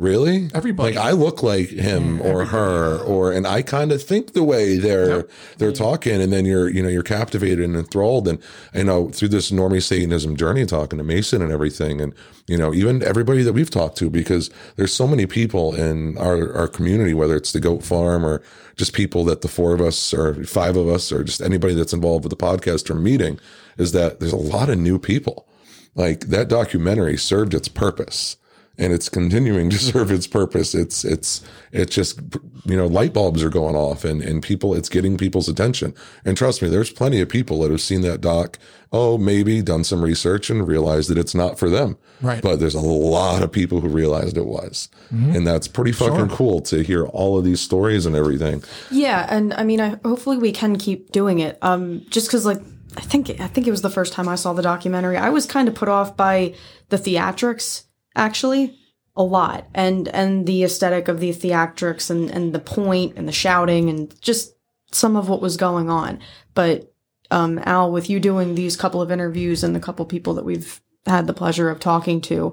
Really? 0.01 0.49
Everybody. 0.55 0.95
Like 0.95 1.05
I 1.05 1.11
look 1.11 1.43
like 1.43 1.69
him 1.69 2.23
or 2.23 2.47
her, 2.47 2.97
or 3.01 3.33
and 3.33 3.47
I 3.47 3.61
kind 3.61 3.93
of 3.93 4.03
think 4.03 4.33
the 4.33 4.43
way 4.43 4.79
they're 4.79 5.17
Yep. 5.19 5.31
they're 5.59 5.73
talking, 5.73 6.23
and 6.23 6.33
then 6.33 6.47
you're 6.47 6.71
you 6.71 6.83
know 6.83 6.89
you're 6.89 7.03
captivated 7.03 7.61
and 7.61 7.77
enthralled, 7.77 8.27
and 8.27 8.39
you 8.75 8.85
know 8.85 9.11
through 9.11 9.29
this 9.29 9.51
normie 9.51 9.83
Satanism 9.83 10.37
journey, 10.37 10.65
talking 10.65 10.97
to 10.97 11.05
Mason 11.05 11.43
and 11.43 11.53
everything, 11.53 12.01
and 12.01 12.15
you 12.47 12.57
know 12.57 12.73
even 12.73 13.03
everybody 13.03 13.43
that 13.43 13.53
we've 13.53 13.69
talked 13.69 13.99
to, 13.99 14.09
because 14.09 14.49
there's 14.77 14.95
so 14.95 15.07
many 15.07 15.27
people 15.27 15.75
in 15.75 16.17
our 16.17 16.51
our 16.55 16.67
community, 16.67 17.13
whether 17.13 17.37
it's 17.37 17.53
the 17.53 17.61
Goat 17.61 17.85
Farm 17.85 18.25
or 18.25 18.41
just 18.77 18.95
people 18.95 19.23
that 19.25 19.43
the 19.43 19.49
four 19.49 19.75
of 19.75 19.83
us 19.83 20.15
or 20.15 20.43
five 20.45 20.79
of 20.79 20.89
us 20.89 21.13
or 21.13 21.23
just 21.23 21.43
anybody 21.43 21.75
that's 21.75 21.93
involved 21.93 22.25
with 22.25 22.31
the 22.31 22.43
podcast 22.43 22.89
or 22.89 22.95
meeting, 22.95 23.39
is 23.77 23.93
that 23.93 24.19
there's 24.19 24.33
a 24.33 24.37
lot 24.37 24.71
of 24.71 24.79
new 24.79 24.99
people. 24.99 25.47
Like 25.95 26.29
that 26.29 26.49
documentary 26.49 27.19
served 27.19 27.53
its 27.53 27.69
purpose 27.69 28.39
and 28.81 28.95
it's 28.95 29.09
continuing 29.09 29.69
to 29.71 29.79
serve 29.93 30.11
its 30.11 30.27
purpose. 30.27 30.75
It's 30.75 31.05
it's 31.05 31.43
it's 31.71 31.95
just 31.95 32.19
you 32.65 32.77
know 32.77 32.87
light 32.87 33.13
bulbs 33.13 33.45
are 33.45 33.51
going 33.51 33.77
off 33.77 34.05
and 34.05 34.23
and 34.23 34.43
people 34.43 34.75
it's 34.75 34.89
getting 34.89 35.17
people's 35.17 35.49
attention. 35.49 35.95
And 36.25 36.37
trust 36.37 36.63
me, 36.63 36.69
there's 36.69 36.91
plenty 36.91 37.21
of 37.21 37.29
people 37.29 37.61
that 37.61 37.71
have 37.71 37.81
seen 37.81 38.01
that 38.01 38.21
doc. 38.21 38.59
Oh, 38.93 39.19
maybe 39.19 39.63
done 39.63 39.85
some 39.85 40.03
research 40.03 40.51
and 40.51 40.67
realized 40.67 41.11
that 41.11 41.19
it's 41.19 41.35
not 41.35 41.61
for 41.61 41.71
them. 41.71 41.97
Right. 42.21 42.43
But 42.43 42.59
there's 42.59 42.75
a 42.75 42.81
lot 42.81 43.41
of 43.41 43.53
people 43.53 43.81
who 43.81 43.89
realized 43.89 44.37
it 44.37 44.47
was, 44.47 44.89
and 45.11 45.47
that's 45.47 45.69
pretty 45.69 45.93
fucking 45.93 46.31
cool 46.31 46.61
to 46.63 46.83
hear 46.83 47.07
all 47.07 47.39
of 47.39 47.45
these 47.45 47.61
stories 47.61 48.05
and 48.05 48.17
everything. 48.17 48.65
Yeah, 48.91 49.27
and 49.31 49.55
I 49.55 49.63
mean, 49.63 49.81
I 49.81 49.97
hopefully 50.05 50.39
we 50.39 50.51
can 50.51 50.77
keep 50.77 51.13
doing 51.13 51.39
it. 51.39 51.57
Um, 51.63 52.05
just 52.11 52.27
because 52.27 52.45
like 52.45 52.61
I 52.97 53.01
think 53.03 53.31
I 53.41 53.47
think 53.47 53.69
it 53.69 53.71
was 53.71 53.83
the 53.83 53.91
first 53.91 54.13
time 54.13 54.29
I 54.29 54.35
saw 54.35 54.53
the 54.53 54.63
documentary. 54.63 55.17
I 55.17 55.31
was 55.31 55.47
kind 55.47 55.69
of 55.69 55.77
put 55.77 55.89
off 55.89 56.17
by 56.17 56.55
the 56.89 56.97
theatrics 56.97 57.85
actually 58.21 58.79
a 59.17 59.23
lot, 59.25 59.67
and 59.75 60.07
and 60.09 60.47
the 60.47 60.63
aesthetic 60.63 61.09
of 61.09 61.19
the 61.19 61.31
theatrics 61.31 62.11
and 62.11 62.31
and 62.31 62.53
the 62.55 62.61
point 62.61 63.17
and 63.17 63.27
the 63.27 63.33
shouting 63.33 63.89
and 63.89 64.21
just 64.21 64.55
some 64.93 65.17
of 65.17 65.29
what 65.29 65.43
was 65.43 65.57
going 65.57 65.91
on. 65.91 66.21
But 66.55 66.93
um, 67.31 67.61
Al, 67.65 67.91
with 67.91 68.11
you 68.11 68.21
doing 68.21 68.55
these 68.55 68.77
couple 68.77 69.03
of 69.03 69.11
interviews 69.11 69.65
and 69.65 69.75
the 69.75 69.81
couple 69.81 70.05
people 70.05 70.35
that 70.35 70.45
we've 70.45 70.81
had 71.07 71.27
the 71.27 71.35
pleasure 71.35 71.71
of 71.71 71.81
talking 71.81 72.21
to, 72.21 72.53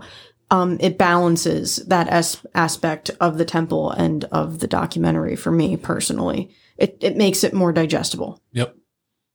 um, 0.51 0.77
it 0.79 0.97
balances 0.97 1.77
that 1.88 2.07
as- 2.07 2.45
aspect 2.53 3.12
of 3.19 3.38
the 3.38 3.45
temple 3.45 3.91
and 3.91 4.24
of 4.25 4.59
the 4.59 4.67
documentary 4.67 5.36
for 5.36 5.51
me 5.51 5.77
personally. 5.77 6.50
It 6.77 6.97
it 7.01 7.17
makes 7.17 7.43
it 7.43 7.53
more 7.53 7.74
digestible. 7.74 8.41
Yep. 8.53 8.75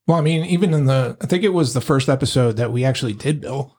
Well, 0.06 0.18
I 0.18 0.20
mean, 0.20 0.44
even 0.46 0.74
in 0.74 0.86
the, 0.86 1.16
I 1.20 1.26
think 1.26 1.44
it 1.44 1.52
was 1.52 1.74
the 1.74 1.80
first 1.80 2.08
episode 2.08 2.56
that 2.56 2.72
we 2.72 2.84
actually 2.84 3.12
did, 3.12 3.40
Bill. 3.40 3.76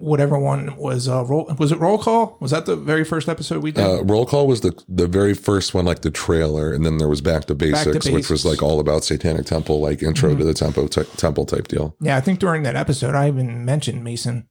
Whatever 0.00 0.38
one 0.38 0.76
was, 0.76 1.08
uh, 1.08 1.24
roll, 1.24 1.52
was 1.58 1.72
it 1.72 1.78
roll 1.78 1.98
call? 1.98 2.36
Was 2.40 2.50
that 2.52 2.66
the 2.66 2.76
very 2.76 3.04
first 3.04 3.28
episode 3.28 3.62
we 3.62 3.70
did? 3.72 3.84
Uh, 3.84 4.04
Roll 4.04 4.26
call 4.26 4.46
was 4.46 4.60
the 4.60 4.72
the 4.88 5.06
very 5.06 5.34
first 5.34 5.72
one, 5.74 5.84
like 5.84 6.02
the 6.02 6.10
trailer, 6.10 6.72
and 6.72 6.84
then 6.86 6.98
there 6.98 7.08
was 7.08 7.20
Back 7.20 7.44
to 7.46 7.54
Basics, 7.54 8.08
which 8.08 8.28
was 8.30 8.44
like 8.44 8.62
all 8.62 8.80
about 8.80 9.04
Satanic 9.04 9.46
Temple, 9.46 9.80
like 9.80 10.02
intro 10.02 10.34
to 10.36 10.44
the 10.44 10.54
temple 10.54 10.88
ty- 10.88 11.04
temple 11.16 11.46
type 11.46 11.68
deal. 11.68 11.96
yeah, 12.00 12.16
I 12.16 12.20
think 12.20 12.38
during 12.38 12.62
that 12.64 12.76
episode, 12.76 13.14
I 13.14 13.28
even 13.28 13.64
mentioned 13.64 14.02
Mason. 14.04 14.48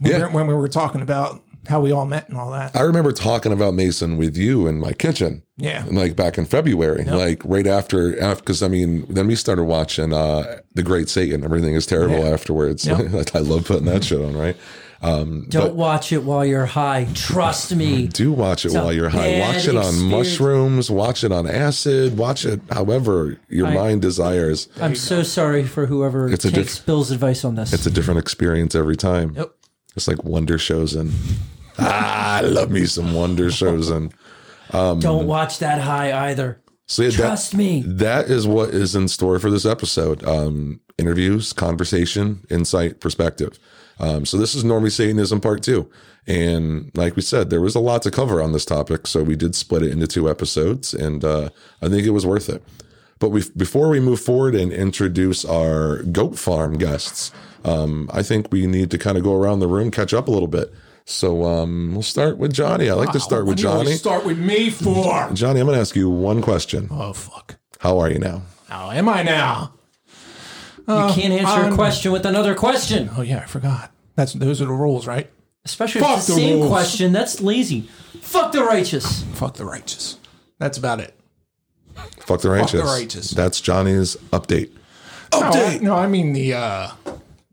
When, 0.00 0.10
Yeah. 0.12 0.26
we- 0.28 0.32
when 0.34 0.46
we 0.46 0.54
were 0.54 0.68
talking 0.68 1.02
about 1.02 1.42
how 1.66 1.80
we 1.80 1.92
all 1.92 2.06
met 2.06 2.28
and 2.28 2.38
all 2.38 2.50
that. 2.52 2.74
I 2.76 2.80
remember 2.82 3.12
talking 3.12 3.52
about 3.52 3.74
Mason 3.74 4.16
with 4.16 4.36
you 4.36 4.66
in 4.66 4.78
my 4.78 4.92
kitchen, 4.92 5.42
Yeah. 5.56 5.84
like 5.90 6.16
back 6.16 6.38
in 6.38 6.44
February, 6.44 7.04
like 7.04 7.42
right 7.44 7.66
after, 7.66 8.12
because 8.36 8.62
I 8.62 8.68
mean, 8.68 9.04
then 9.08 9.26
we 9.26 9.34
started 9.36 9.64
watching 9.64 10.12
uh 10.12 10.58
The 10.74 10.82
Great 10.82 11.08
Satan. 11.08 11.44
Everything 11.44 11.74
is 11.74 11.86
terrible 11.86 12.18
Yeah. 12.18 12.30
afterwards. 12.30 12.86
Yep. 12.86 13.30
I 13.34 13.38
love 13.40 13.66
putting 13.66 13.86
that 13.86 14.04
shit 14.04 14.20
on, 14.20 14.36
right? 14.36 14.56
Um, 15.02 15.44
Don't 15.50 15.62
but 15.68 15.74
watch 15.76 16.10
it 16.10 16.24
while 16.24 16.42
you're 16.44 16.64
high. 16.64 17.06
Trust 17.12 17.74
me. 17.76 18.06
do 18.12 18.32
watch 18.32 18.64
it 18.64 18.68
It's 18.68 18.74
while 18.74 18.92
you're 18.94 19.10
high. 19.10 19.38
Watch 19.40 19.68
it 19.68 19.76
on 19.76 19.84
experience. 19.84 20.02
mushrooms. 20.02 20.90
Watch 20.90 21.22
it 21.22 21.32
on 21.32 21.46
acid. 21.46 22.16
Watch 22.16 22.46
it 22.46 22.62
however 22.70 23.38
your 23.50 23.66
I- 23.66 23.74
mind 23.74 24.00
desires. 24.02 24.68
I'm 24.80 24.94
so 24.94 25.22
sorry 25.22 25.64
for 25.64 25.84
whoever 25.86 26.30
It's 26.30 26.46
a 26.46 26.50
takes 26.50 26.76
diff- 26.76 26.86
Bill's 26.86 27.10
advice 27.10 27.44
on 27.44 27.56
this. 27.56 27.74
It's 27.74 27.84
a 27.86 27.90
different 27.90 28.20
experience 28.20 28.74
every 28.74 28.96
time. 28.96 29.34
Yep. 29.36 29.50
It's 29.96 30.08
like 30.08 30.24
Wonder 30.24 30.56
Showzen 30.56 31.00
and 31.00 31.12
ah, 31.78 32.38
I 32.38 32.40
love 32.42 32.70
me 32.70 32.86
some 32.86 33.14
Wonder 33.14 33.46
Showzen 33.46 34.12
and 34.72 35.02
Don't 35.02 35.26
watch 35.26 35.58
that 35.60 35.80
high 35.80 36.28
either. 36.30 36.60
so 36.86 37.02
yeah, 37.02 37.10
that- 37.10 37.16
Trust 37.16 37.54
me. 37.54 37.82
that 37.86 38.26
is 38.30 38.46
what 38.46 38.70
is 38.70 38.94
in 38.94 39.08
store 39.08 39.38
for 39.38 39.50
this 39.50 39.64
episode 39.66 40.24
um, 40.24 40.80
interviews 40.98 41.52
conversation 41.52 42.44
insight 42.50 43.00
perspective 43.00 43.58
um, 43.98 44.24
so 44.26 44.36
this 44.36 44.54
is 44.54 44.64
normie 44.64 44.90
satanism 44.92 45.40
part 45.40 45.62
two 45.62 45.90
and 46.26 46.90
like 46.94 47.14
we 47.16 47.22
said 47.22 47.50
there 47.50 47.60
was 47.60 47.74
a 47.74 47.80
lot 47.80 48.02
to 48.02 48.10
cover 48.10 48.40
on 48.42 48.52
this 48.52 48.64
topic 48.64 49.06
so 49.06 49.22
we 49.22 49.36
did 49.36 49.54
split 49.54 49.82
it 49.82 49.90
into 49.92 50.06
two 50.06 50.28
episodes 50.30 50.94
and 50.94 51.24
uh, 51.24 51.48
i 51.82 51.88
think 51.88 52.04
it 52.06 52.10
was 52.10 52.24
worth 52.26 52.48
it 52.48 52.62
but 53.18 53.30
we, 53.30 53.42
before 53.56 53.88
we 53.88 54.00
move 54.00 54.20
forward 54.20 54.54
and 54.54 54.72
introduce 54.72 55.44
our 55.44 56.02
goat 56.04 56.38
farm 56.38 56.78
guests 56.78 57.30
um, 57.64 58.08
i 58.12 58.22
think 58.22 58.50
we 58.50 58.66
need 58.66 58.90
to 58.90 58.98
kind 58.98 59.16
of 59.18 59.24
go 59.24 59.34
around 59.36 59.60
the 59.60 59.68
room 59.68 59.90
catch 59.90 60.12
up 60.14 60.28
a 60.28 60.30
little 60.30 60.48
bit 60.48 60.72
so 61.08 61.44
um, 61.44 61.92
we'll 61.92 62.02
start 62.02 62.36
with 62.36 62.52
johnny 62.52 62.90
i 62.90 62.94
like 62.94 63.12
to 63.12 63.20
start 63.20 63.44
with 63.46 63.52
What 63.52 63.58
you 63.58 63.62
johnny 63.64 63.92
Start 63.94 64.24
with 64.26 64.38
me 64.38 64.70
for. 64.70 65.30
johnny 65.32 65.60
i'm 65.60 65.66
going 65.66 65.76
to 65.76 65.80
ask 65.80 65.94
you 65.96 66.10
one 66.10 66.42
question 66.42 66.88
Oh 66.90 67.12
fuck! 67.12 67.56
how 67.78 67.98
are 67.98 68.10
you 68.10 68.18
now 68.18 68.42
How 68.68 68.90
am 68.90 69.08
I 69.08 69.22
now? 69.22 69.72
You 70.88 71.08
can't 71.14 71.32
answer 71.32 71.62
a 71.62 71.66
I'm- 71.66 71.74
question 71.74 72.12
with 72.12 72.24
another 72.26 72.54
question, 72.54 73.10
Oh 73.16 73.22
yeah, 73.22 73.38
I 73.38 73.46
forgot. 73.46 73.90
That's 74.16 74.32
those 74.34 74.60
are 74.62 74.66
the 74.66 74.72
rules, 74.72 75.06
right? 75.06 75.30
especially 75.64 76.00
if 76.00 76.06
Fuck 76.06 76.18
it's 76.18 76.26
the 76.28 76.34
the 76.34 76.40
same 76.40 76.56
rules. 76.58 76.68
question. 76.70 77.12
That's 77.12 77.40
lazy. 77.40 77.88
Fuck 78.20 78.52
the 78.52 78.62
righteous. 78.62 79.22
Fuck 79.34 79.54
the 79.54 79.64
righteous. 79.64 80.16
That's 80.60 80.78
about 80.78 81.00
it. 81.00 81.12
Fuck 82.20 82.40
the 82.42 82.50
righteous. 82.50 82.80
the 82.80 82.84
righteous. 82.86 83.30
That's 83.32 83.60
Johnny's 83.60 84.14
update. 84.32 84.70
No, 85.32 85.40
I, 85.40 85.78
no, 85.82 85.94
I 85.96 86.06
mean 86.06 86.32
the. 86.34 86.54
uh 86.54 86.90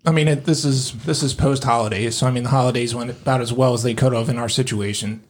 I 0.06 0.12
mean 0.12 0.28
it, 0.28 0.46
this 0.46 0.66
is 0.66 0.92
this 1.04 1.24
is 1.24 1.34
post 1.34 1.64
holidays, 1.64 2.18
so 2.18 2.28
I 2.28 2.32
mean 2.32 2.44
the 2.44 2.50
holidays 2.50 2.94
went 2.94 3.10
about 3.10 3.42
as 3.42 3.54
well 3.54 3.74
as 3.74 3.84
they 3.84 3.94
could 3.94 4.14
have 4.14 4.30
in 4.30 4.38
our 4.38 4.50
situation. 4.50 5.24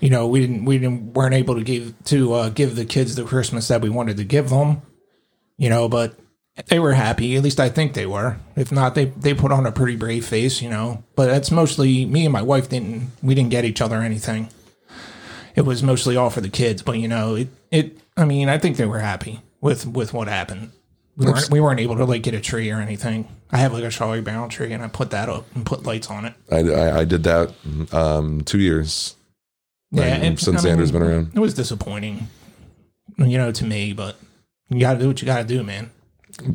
You 0.00 0.10
know, 0.10 0.26
we 0.26 0.40
didn't 0.40 0.64
we 0.64 0.78
didn't 0.78 1.14
weren't 1.14 1.34
able 1.34 1.54
to 1.54 1.62
give 1.62 1.94
to 2.04 2.32
uh, 2.34 2.48
give 2.50 2.76
the 2.76 2.84
kids 2.84 3.14
the 3.14 3.24
Christmas 3.24 3.68
that 3.68 3.80
we 3.80 3.88
wanted 3.88 4.16
to 4.18 4.24
give 4.24 4.50
them. 4.50 4.82
You 5.56 5.70
know, 5.70 5.88
but 5.88 6.18
they 6.66 6.78
were 6.78 6.92
happy. 6.92 7.36
At 7.36 7.42
least 7.42 7.60
I 7.60 7.68
think 7.68 7.94
they 7.94 8.06
were. 8.06 8.36
If 8.56 8.70
not, 8.70 8.94
they 8.94 9.06
they 9.06 9.32
put 9.32 9.52
on 9.52 9.64
a 9.64 9.72
pretty 9.72 9.96
brave 9.96 10.26
face. 10.26 10.60
You 10.60 10.68
know, 10.68 11.04
but 11.16 11.26
that's 11.26 11.50
mostly 11.50 12.04
me 12.04 12.26
and 12.26 12.32
my 12.32 12.42
wife 12.42 12.68
didn't 12.68 13.10
we 13.22 13.34
didn't 13.34 13.50
get 13.50 13.64
each 13.64 13.80
other 13.80 14.02
anything. 14.02 14.48
It 15.54 15.62
was 15.62 15.82
mostly 15.82 16.16
all 16.16 16.30
for 16.30 16.40
the 16.40 16.48
kids, 16.48 16.82
but 16.82 16.98
you 16.98 17.08
know, 17.08 17.34
it 17.36 17.48
it. 17.70 17.98
I 18.16 18.26
mean, 18.26 18.50
I 18.50 18.58
think 18.58 18.76
they 18.76 18.86
were 18.86 19.00
happy 19.00 19.40
with 19.62 19.86
with 19.86 20.12
what 20.12 20.28
happened. 20.28 20.72
We 21.16 21.26
weren't, 21.26 21.50
we 21.50 21.60
weren't 21.60 21.80
able 21.80 21.96
to 21.96 22.04
like 22.04 22.22
get 22.22 22.34
a 22.34 22.40
tree 22.40 22.70
or 22.70 22.80
anything. 22.80 23.28
I 23.50 23.58
have 23.58 23.72
like 23.74 23.84
a 23.84 23.90
Charlie 23.90 24.22
Brown 24.22 24.48
tree, 24.48 24.72
and 24.72 24.82
I 24.82 24.88
put 24.88 25.10
that 25.10 25.28
up 25.28 25.44
and 25.54 25.66
put 25.66 25.84
lights 25.84 26.08
on 26.10 26.24
it. 26.24 26.34
I, 26.50 26.60
I, 26.60 26.98
I 27.00 27.04
did 27.04 27.22
that 27.24 27.52
um, 27.92 28.40
two 28.44 28.58
years 28.58 29.14
Yeah, 29.90 30.04
and, 30.04 30.40
since 30.40 30.60
I 30.60 30.64
mean, 30.64 30.72
Andrew's 30.72 30.90
been 30.90 31.02
around. 31.02 31.32
It 31.34 31.38
was 31.38 31.52
disappointing, 31.52 32.28
you 33.18 33.36
know, 33.36 33.52
to 33.52 33.64
me. 33.64 33.92
But 33.92 34.16
you 34.70 34.80
got 34.80 34.94
to 34.94 35.00
do 35.00 35.08
what 35.08 35.20
you 35.20 35.26
got 35.26 35.38
to 35.38 35.44
do, 35.44 35.62
man. 35.62 35.90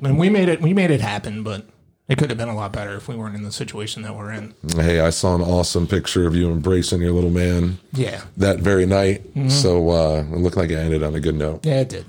And 0.03 0.17
we 0.17 0.29
made 0.29 0.49
it. 0.49 0.59
We 0.59 0.73
made 0.73 0.89
it 0.89 1.01
happen, 1.01 1.43
but 1.43 1.67
it 2.07 2.17
could 2.17 2.31
have 2.31 2.37
been 2.39 2.49
a 2.49 2.55
lot 2.55 2.71
better 2.71 2.95
if 2.95 3.07
we 3.07 3.15
weren't 3.15 3.35
in 3.35 3.43
the 3.43 3.51
situation 3.51 4.01
that 4.01 4.15
we're 4.15 4.31
in. 4.31 4.55
Hey, 4.75 5.01
I 5.01 5.11
saw 5.11 5.35
an 5.35 5.41
awesome 5.41 5.85
picture 5.85 6.25
of 6.25 6.35
you 6.35 6.49
embracing 6.51 7.01
your 7.01 7.11
little 7.11 7.29
man 7.29 7.77
Yeah, 7.93 8.23
that 8.37 8.59
very 8.59 8.87
night. 8.87 9.23
Mm-hmm. 9.35 9.49
So 9.49 9.89
uh, 9.91 10.21
it 10.21 10.37
looked 10.37 10.57
like 10.57 10.71
it 10.71 10.77
ended 10.77 11.03
on 11.03 11.13
a 11.13 11.19
good 11.19 11.35
note. 11.35 11.63
yeah, 11.63 11.81
it 11.81 11.89
did. 11.89 12.05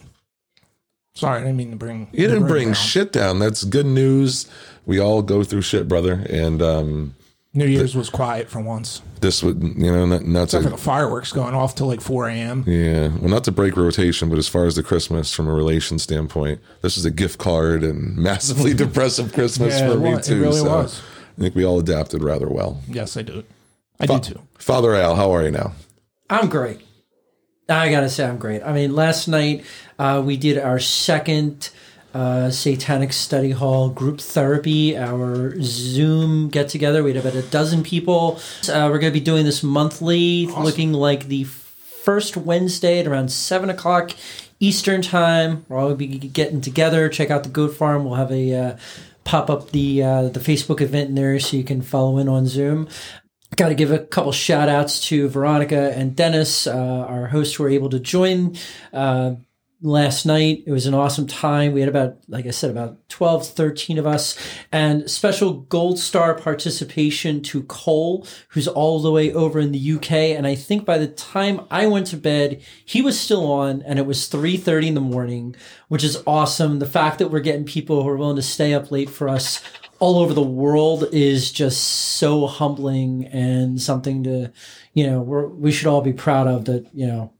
Sorry, 1.18 1.38
I 1.38 1.40
didn't 1.42 1.56
mean 1.56 1.70
to 1.70 1.76
bring. 1.76 2.08
You 2.12 2.28
didn't 2.28 2.46
bring 2.46 2.68
down. 2.68 2.75
shit 2.75 3.12
down. 3.12 3.38
That's 3.40 3.64
good 3.64 3.87
news. 3.87 4.46
We 4.87 5.00
all 5.00 5.20
go 5.22 5.42
through 5.44 5.62
shit, 5.62 5.88
brother. 5.88 6.25
And 6.30 6.62
um, 6.62 7.14
New 7.54 7.66
Year's 7.66 7.96
was 7.96 8.08
quiet 8.08 8.48
for 8.48 8.60
once. 8.60 9.02
this 9.20 9.42
would, 9.42 9.60
you 9.62 9.90
know, 9.92 10.06
not, 10.06 10.22
not 10.25 10.42
Except 10.44 10.62
for 10.64 10.70
the 10.70 10.76
fireworks 10.76 11.32
going 11.32 11.54
off 11.54 11.75
till 11.75 11.88
like 11.88 12.00
four 12.00 12.28
a.m. 12.28 12.62
yeah, 12.68 13.08
well, 13.08 13.28
not 13.30 13.42
to 13.44 13.52
break 13.52 13.76
rotation, 13.76 14.28
but 14.28 14.38
as 14.38 14.46
far 14.48 14.64
as 14.66 14.76
the 14.76 14.82
Christmas 14.84 15.34
from 15.34 15.48
a 15.48 15.52
relation 15.52 15.98
standpoint, 15.98 16.60
this 16.82 16.96
is 16.96 17.04
a 17.04 17.10
gift 17.10 17.38
card 17.38 17.82
and 17.82 18.16
massively 18.28 18.72
depressive 18.84 19.32
Christmas 19.32 19.78
Yeah, 19.80 19.88
for 19.88 19.94
it 19.94 20.00
me 20.00 20.10
wa- 20.12 20.18
it 20.18 20.25
too. 20.25 20.40
really 20.40 20.58
so 20.58 20.64
was. 20.68 21.02
I 21.37 21.40
think 21.40 21.54
we 21.56 21.64
all 21.64 21.78
adapted 21.80 22.22
rather 22.22 22.48
well. 22.48 22.80
Yes, 22.87 23.16
I 23.16 23.22
do. 23.22 23.42
I 23.98 24.06
do 24.06 24.20
too. 24.20 24.40
Father 24.58 24.94
Al, 24.94 25.16
how 25.16 25.32
are 25.32 25.42
you 25.42 25.50
now? 25.50 25.72
I'm 26.30 26.48
great. 26.48 26.80
I 27.68 27.90
gotta 27.90 28.08
say, 28.08 28.25
I'm 28.25 28.38
great. 28.38 28.62
I 28.62 28.72
mean, 28.72 28.94
last 28.94 29.28
night 29.28 29.62
uh, 29.98 30.22
we 30.25 30.38
did 30.38 30.56
our 30.56 30.78
second 30.78 31.68
uh, 32.14 32.50
Satanic 32.50 33.12
Study 33.12 33.50
Hall 33.50 33.90
group 33.90 34.22
therapy, 34.22 34.96
our 34.96 35.54
Zoom 35.60 36.48
get 36.48 36.70
together. 36.70 37.02
We 37.04 37.12
had 37.12 37.20
about 37.20 37.34
a 37.34 37.42
dozen 37.42 37.82
people. 37.82 38.40
Uh, 38.66 38.88
we're 38.90 38.98
gonna 38.98 39.12
be 39.12 39.20
doing 39.20 39.44
this 39.44 39.62
monthly, 39.62 40.46
looking 40.46 40.94
like 40.94 41.26
the 41.26 41.44
first 41.44 42.38
Wednesday 42.38 43.00
at 43.00 43.06
around 43.06 43.30
seven 43.30 43.68
o'clock 43.68 44.12
Eastern 44.60 45.02
time. 45.02 45.66
We'll 45.68 45.78
all 45.78 45.94
be 45.94 46.06
getting 46.06 46.62
together. 46.62 47.10
Check 47.10 47.30
out 47.30 47.42
the 47.42 47.50
Goat 47.50 47.75
Farm. 47.76 48.06
We'll 48.06 48.14
have 48.14 48.32
a 48.32 48.54
uh, 48.54 48.76
pop 49.25 49.50
up 49.50 49.72
the 49.72 50.02
uh, 50.02 50.28
the 50.30 50.40
Facebook 50.40 50.80
event 50.80 51.10
in 51.10 51.14
there 51.16 51.38
so 51.38 51.58
you 51.58 51.64
can 51.64 51.82
follow 51.82 52.16
in 52.16 52.30
on 52.30 52.46
Zoom. 52.46 52.88
Got 53.58 53.68
to 53.70 53.74
give 53.74 53.90
a 53.90 53.98
couple 53.98 54.30
shout 54.30 54.68
outs 54.68 55.00
to 55.08 55.28
Veronica 55.28 55.92
and 55.96 56.14
Dennis, 56.14 56.68
uh, 56.68 57.04
our 57.08 57.26
hosts 57.26 57.56
who 57.56 57.64
were 57.64 57.68
able 57.68 57.90
to 57.90 57.98
join 57.98 58.56
uh, 58.92 59.34
last 59.82 60.24
night. 60.24 60.62
It 60.64 60.70
was 60.70 60.86
an 60.86 60.94
awesome 60.94 61.26
time. 61.26 61.72
We 61.72 61.80
had 61.80 61.88
about, 61.88 62.18
like 62.28 62.46
I 62.46 62.50
said, 62.50 62.70
about 62.70 63.08
12, 63.08 63.48
13 63.48 63.98
of 63.98 64.06
us, 64.06 64.38
and 64.70 65.10
special 65.10 65.54
gold 65.54 65.98
star 65.98 66.36
participation 66.36 67.42
to 67.42 67.64
Cole, 67.64 68.24
who's 68.50 68.68
all 68.68 69.02
the 69.02 69.10
way 69.10 69.32
over 69.32 69.58
in 69.58 69.72
the 69.72 69.92
UK. 69.92 70.12
And 70.12 70.46
I 70.46 70.54
think 70.54 70.84
by 70.84 70.98
the 70.98 71.08
time 71.08 71.62
I 71.68 71.88
went 71.88 72.06
to 72.08 72.16
bed, 72.16 72.62
he 72.84 73.02
was 73.02 73.18
still 73.18 73.50
on, 73.50 73.82
and 73.82 73.98
it 73.98 74.06
was 74.06 74.30
3.30 74.30 74.86
in 74.86 74.94
the 74.94 75.00
morning, 75.00 75.56
which 75.88 76.04
is 76.04 76.22
awesome. 76.28 76.78
The 76.78 76.86
fact 76.86 77.18
that 77.18 77.32
we're 77.32 77.40
getting 77.40 77.64
people 77.64 78.04
who 78.04 78.08
are 78.08 78.16
willing 78.16 78.36
to 78.36 78.42
stay 78.42 78.72
up 78.72 78.92
late 78.92 79.10
for 79.10 79.28
us 79.28 79.60
all 80.00 80.19
over 80.19 80.33
the 80.33 80.43
world 80.43 81.09
is 81.12 81.50
just 81.50 81.83
so 81.83 82.47
humbling 82.47 83.26
and 83.26 83.81
something 83.81 84.23
to, 84.25 84.52
you 84.95 85.07
know, 85.07 85.21
we're, 85.21 85.47
we 85.47 85.73
should 85.73 85.88
all 85.88 86.02
be 86.02 86.12
proud 86.12 86.47
of 86.47 86.67
that, 86.67 86.87
you 86.95 87.07
know, 87.07 87.33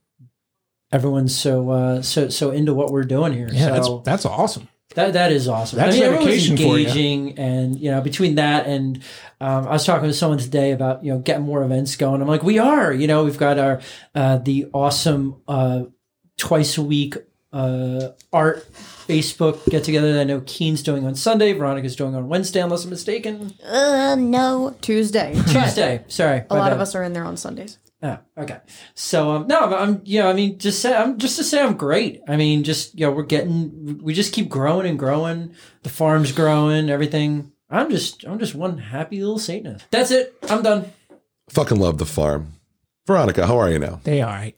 everyone's 0.91 1.38
so, 1.38 1.71
uh, 1.71 2.03
so, 2.03 2.29
so 2.29 2.50
into 2.50 2.75
what 2.75 2.91
we're 2.91 3.05
doing 3.05 3.33
here. 3.33 3.49
Yeah, 3.53 3.81
so 3.81 4.03
that's 4.03 4.05
that's 4.05 4.27
awesome. 4.27 4.69
that, 4.95 5.12
that 5.12 5.31
is 5.31 5.47
awesome. 5.47 5.79
That's 5.79 5.97
I 5.97 6.00
mean, 6.00 6.11
dedication 6.12 6.57
for 6.57 6.62
you. 6.62 6.87
engaging 6.88 7.38
and, 7.38 7.79
you 7.79 7.91
know, 7.91 8.00
between 8.00 8.35
that 8.37 8.67
and, 8.67 9.03
um, 9.41 9.69
I 9.69 9.73
was 9.73 9.87
talking 9.87 10.09
to 10.09 10.15
someone 10.15 10.38
today 10.38 10.73
about, 10.73 11.05
you 11.05 11.12
know, 11.12 11.21
getting 11.21 11.45
more 11.45 11.62
events 11.62 11.95
going. 11.95 12.21
I'm 12.21 12.29
like, 12.29 12.43
we 12.43 12.59
are, 12.59 12.93
you 12.93 13.07
know, 13.07 13.25
we've 13.25 13.38
got 13.38 13.59
our, 13.59 13.81
uh, 14.15 14.38
the 14.38 14.69
awesome, 14.73 15.43
uh, 15.47 15.85
twice 16.37 16.77
a 16.77 16.83
week, 16.83 17.15
uh, 17.53 18.09
art 18.33 18.67
Facebook 19.09 19.65
get 19.71 19.85
together 19.85 20.12
that 20.12 20.21
I 20.21 20.25
know 20.25 20.41
Kian's 20.43 20.83
doing 20.83 21.07
on 21.07 21.15
Sunday, 21.15 21.53
Veronica's 21.53 21.97
doing 21.97 22.15
on 22.15 22.29
Wednesday, 22.29 22.61
unless 22.61 22.85
I'm 22.85 22.91
mistaken. 22.91 23.55
Uh, 23.67 24.17
no. 24.19 24.77
Tuesday. 24.83 25.33
Tuesday. 25.49 26.05
Sorry. 26.09 26.45
A 26.50 26.55
lot 26.55 26.73
of 26.73 26.81
us 26.81 26.95
are 26.95 27.03
in 27.03 27.15
there 27.15 27.25
on 27.25 27.37
Sundays. 27.37 27.79
Oh, 28.00 28.19
okay. 28.37 28.61
So 28.95 29.31
um, 29.33 29.49
no, 29.49 29.59
I'm 29.75 30.03
you 30.05 30.21
know 30.21 30.31
I 30.31 30.33
mean 30.33 30.59
just 30.59 30.81
say 30.81 30.95
I'm 30.95 31.19
just 31.19 31.37
to 31.37 31.43
say 31.43 31.61
I'm 31.61 31.77
great. 31.77 32.21
I 32.29 32.37
mean 32.37 32.62
just 32.62 32.97
you 32.97 33.07
know 33.07 33.12
we're 33.12 33.25
getting 33.25 33.99
we 34.03 34.15
just 34.15 34.33
keep 34.33 34.49
growing 34.49 34.87
and 34.87 34.99
growing. 34.99 35.55
The 35.83 35.88
farm's 35.88 36.31
growing, 36.31 36.91
everything. 36.91 37.50
I'm 37.69 37.91
just 37.91 38.25
I'm 38.25 38.38
just 38.38 38.55
one 38.55 38.79
happy 38.79 39.21
little 39.21 39.41
Satanist. 39.41 39.91
That's 39.91 40.12
it. 40.12 40.33
I'm 40.49 40.62
done. 40.62 40.93
Fucking 41.50 41.81
love 41.81 41.99
the 41.99 42.07
farm. 42.07 42.53
Veronica, 43.07 43.47
how 43.47 43.59
are 43.59 43.71
you 43.71 43.81
now? 43.81 44.00
They 44.05 44.23
all 44.23 44.31
right. 44.31 44.55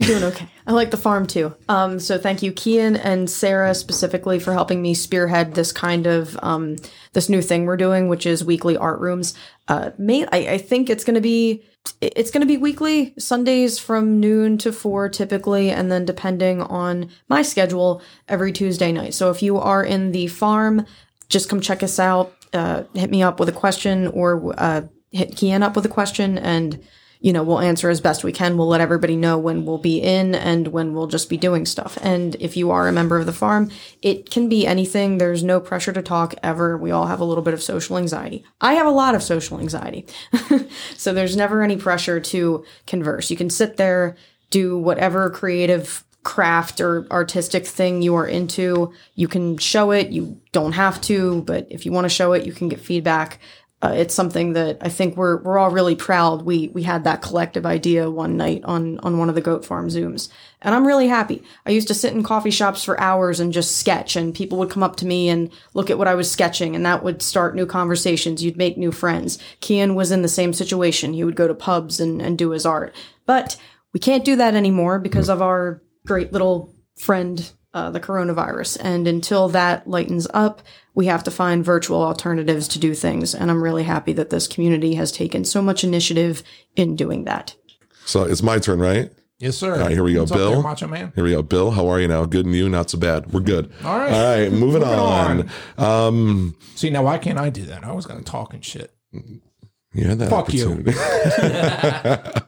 Doing 0.00 0.22
okay. 0.22 0.48
I 0.64 0.72
like 0.72 0.92
the 0.92 0.96
farm 0.96 1.26
too. 1.26 1.56
Um, 1.68 1.98
so 1.98 2.18
thank 2.18 2.40
you, 2.40 2.52
Kian 2.52 3.00
and 3.02 3.28
Sarah 3.28 3.74
specifically 3.74 4.38
for 4.38 4.52
helping 4.52 4.80
me 4.80 4.94
spearhead 4.94 5.54
this 5.54 5.72
kind 5.72 6.06
of 6.06 6.38
um, 6.40 6.76
this 7.14 7.28
new 7.28 7.42
thing 7.42 7.66
we're 7.66 7.76
doing, 7.76 8.08
which 8.08 8.24
is 8.24 8.44
weekly 8.44 8.76
art 8.76 9.00
rooms. 9.00 9.34
Uh, 9.66 9.90
main, 9.98 10.28
I, 10.30 10.48
I 10.50 10.58
think 10.58 10.88
it's 10.88 11.02
going 11.02 11.16
to 11.16 11.20
be 11.20 11.64
it's 12.00 12.30
going 12.30 12.42
to 12.42 12.46
be 12.46 12.56
weekly 12.56 13.12
Sundays 13.18 13.80
from 13.80 14.20
noon 14.20 14.56
to 14.58 14.72
four 14.72 15.08
typically, 15.08 15.70
and 15.70 15.90
then 15.90 16.04
depending 16.04 16.62
on 16.62 17.10
my 17.28 17.42
schedule, 17.42 18.00
every 18.28 18.52
Tuesday 18.52 18.92
night. 18.92 19.14
So 19.14 19.30
if 19.30 19.42
you 19.42 19.58
are 19.58 19.82
in 19.82 20.12
the 20.12 20.28
farm, 20.28 20.86
just 21.28 21.48
come 21.48 21.60
check 21.60 21.82
us 21.82 21.98
out. 21.98 22.34
Uh, 22.52 22.84
hit 22.94 23.10
me 23.10 23.22
up 23.22 23.40
with 23.40 23.48
a 23.48 23.52
question 23.52 24.06
or 24.06 24.54
uh, 24.58 24.82
hit 25.10 25.32
Kian 25.32 25.62
up 25.62 25.74
with 25.74 25.84
a 25.86 25.90
question 25.90 26.38
and 26.38 26.82
you 27.20 27.32
know, 27.32 27.42
we'll 27.42 27.60
answer 27.60 27.90
as 27.90 28.00
best 28.00 28.22
we 28.22 28.32
can. 28.32 28.56
We'll 28.56 28.68
let 28.68 28.80
everybody 28.80 29.16
know 29.16 29.38
when 29.38 29.64
we'll 29.64 29.78
be 29.78 30.00
in 30.00 30.34
and 30.34 30.68
when 30.68 30.94
we'll 30.94 31.08
just 31.08 31.28
be 31.28 31.36
doing 31.36 31.66
stuff. 31.66 31.98
And 32.00 32.36
if 32.36 32.56
you 32.56 32.70
are 32.70 32.86
a 32.86 32.92
member 32.92 33.18
of 33.18 33.26
the 33.26 33.32
farm, 33.32 33.70
it 34.02 34.30
can 34.30 34.48
be 34.48 34.66
anything. 34.66 35.18
There's 35.18 35.42
no 35.42 35.60
pressure 35.60 35.92
to 35.92 36.02
talk 36.02 36.34
ever. 36.42 36.76
We 36.76 36.90
all 36.90 37.06
have 37.06 37.20
a 37.20 37.24
little 37.24 37.42
bit 37.42 37.54
of 37.54 37.62
social 37.62 37.98
anxiety. 37.98 38.44
I 38.60 38.74
have 38.74 38.86
a 38.86 38.90
lot 38.90 39.14
of 39.14 39.22
social 39.22 39.58
anxiety. 39.58 40.06
so 40.96 41.12
there's 41.12 41.36
never 41.36 41.62
any 41.62 41.76
pressure 41.76 42.20
to 42.20 42.64
converse. 42.86 43.30
You 43.30 43.36
can 43.36 43.50
sit 43.50 43.76
there, 43.76 44.16
do 44.50 44.78
whatever 44.78 45.28
creative 45.30 46.04
craft 46.28 46.80
or 46.80 47.06
artistic 47.10 47.66
thing 47.66 48.02
you 48.02 48.14
are 48.14 48.26
into. 48.26 48.92
You 49.14 49.28
can 49.28 49.56
show 49.56 49.92
it. 49.92 50.10
You 50.10 50.40
don't 50.52 50.72
have 50.72 51.00
to, 51.02 51.42
but 51.42 51.66
if 51.70 51.86
you 51.86 51.92
want 51.92 52.04
to 52.04 52.10
show 52.10 52.32
it, 52.32 52.44
you 52.44 52.52
can 52.52 52.68
get 52.68 52.80
feedback 52.80 53.40
uh, 53.80 53.92
it's 53.94 54.14
something 54.14 54.54
that 54.54 54.78
I 54.80 54.88
think 54.88 55.16
we're 55.16 55.36
we're 55.36 55.56
all 55.56 55.70
really 55.70 55.94
proud. 55.94 56.42
We 56.42 56.68
we 56.68 56.82
had 56.82 57.04
that 57.04 57.22
collective 57.22 57.64
idea 57.64 58.10
one 58.10 58.36
night 58.36 58.64
on 58.64 58.98
on 59.00 59.18
one 59.18 59.28
of 59.28 59.36
the 59.36 59.40
goat 59.40 59.64
farm 59.64 59.88
zooms, 59.88 60.28
and 60.60 60.74
I'm 60.74 60.86
really 60.86 61.06
happy. 61.06 61.44
I 61.64 61.70
used 61.70 61.86
to 61.88 61.94
sit 61.94 62.12
in 62.12 62.24
coffee 62.24 62.50
shops 62.50 62.82
for 62.82 63.00
hours 63.00 63.38
and 63.38 63.52
just 63.52 63.76
sketch, 63.76 64.16
and 64.16 64.34
people 64.34 64.58
would 64.58 64.70
come 64.70 64.82
up 64.82 64.96
to 64.96 65.06
me 65.06 65.28
and 65.28 65.50
look 65.74 65.90
at 65.90 65.98
what 65.98 66.08
I 66.08 66.16
was 66.16 66.28
sketching, 66.28 66.74
and 66.74 66.84
that 66.84 67.04
would 67.04 67.22
start 67.22 67.54
new 67.54 67.66
conversations. 67.66 68.42
You'd 68.42 68.56
make 68.56 68.76
new 68.76 68.90
friends. 68.90 69.38
Kian 69.60 69.94
was 69.94 70.10
in 70.10 70.22
the 70.22 70.28
same 70.28 70.52
situation. 70.52 71.12
He 71.12 71.22
would 71.22 71.36
go 71.36 71.46
to 71.46 71.54
pubs 71.54 72.00
and 72.00 72.20
and 72.20 72.36
do 72.36 72.50
his 72.50 72.66
art, 72.66 72.96
but 73.26 73.56
we 73.94 74.00
can't 74.00 74.24
do 74.24 74.34
that 74.36 74.54
anymore 74.54 74.98
because 74.98 75.28
of 75.28 75.40
our 75.40 75.82
great 76.04 76.32
little 76.32 76.74
friend 76.96 77.52
uh, 77.74 77.90
the 77.90 78.00
coronavirus. 78.00 78.78
And 78.80 79.06
until 79.06 79.48
that 79.50 79.86
lightens 79.86 80.26
up, 80.32 80.62
we 80.94 81.06
have 81.06 81.22
to 81.24 81.30
find 81.30 81.64
virtual 81.64 82.02
alternatives 82.02 82.66
to 82.68 82.78
do 82.78 82.94
things. 82.94 83.34
And 83.34 83.50
I'm 83.50 83.62
really 83.62 83.84
happy 83.84 84.12
that 84.14 84.30
this 84.30 84.46
community 84.46 84.94
has 84.94 85.12
taken 85.12 85.44
so 85.44 85.62
much 85.62 85.84
initiative 85.84 86.42
in 86.76 86.96
doing 86.96 87.24
that. 87.24 87.54
So 88.04 88.24
it's 88.24 88.42
my 88.42 88.58
turn, 88.58 88.78
right? 88.80 89.12
Yes, 89.38 89.56
sir. 89.56 89.74
All 89.74 89.80
right, 89.80 89.90
here 89.92 90.02
we 90.02 90.14
go, 90.14 90.20
What's 90.20 90.32
up 90.32 90.38
Bill. 90.38 90.50
there, 90.50 90.62
Macho 90.62 90.88
Man. 90.88 91.12
Here 91.14 91.22
we 91.22 91.30
go. 91.30 91.42
Bill, 91.42 91.70
how 91.70 91.86
are 91.86 92.00
you 92.00 92.08
now? 92.08 92.24
Good 92.24 92.46
and 92.46 92.54
you? 92.56 92.68
Not 92.68 92.90
so 92.90 92.98
bad. 92.98 93.32
We're 93.32 93.38
good. 93.40 93.70
All 93.84 93.96
right. 93.96 94.12
All 94.12 94.24
right, 94.24 94.50
moving, 94.50 94.80
Moving 94.82 94.82
on. 94.82 95.48
Um, 95.76 96.56
See, 96.74 96.90
now 96.90 97.04
why 97.04 97.18
can't 97.18 97.38
I 97.38 97.48
do 97.48 97.62
that? 97.66 97.84
I 97.84 97.92
was 97.92 98.04
going 98.04 98.18
to 98.18 98.24
talk 98.28 98.52
and 98.52 98.64
shit. 98.64 98.92
you 99.12 100.04
had 100.04 100.18
that 100.18 100.30
Fuck 100.30 100.52
you. 100.52 100.82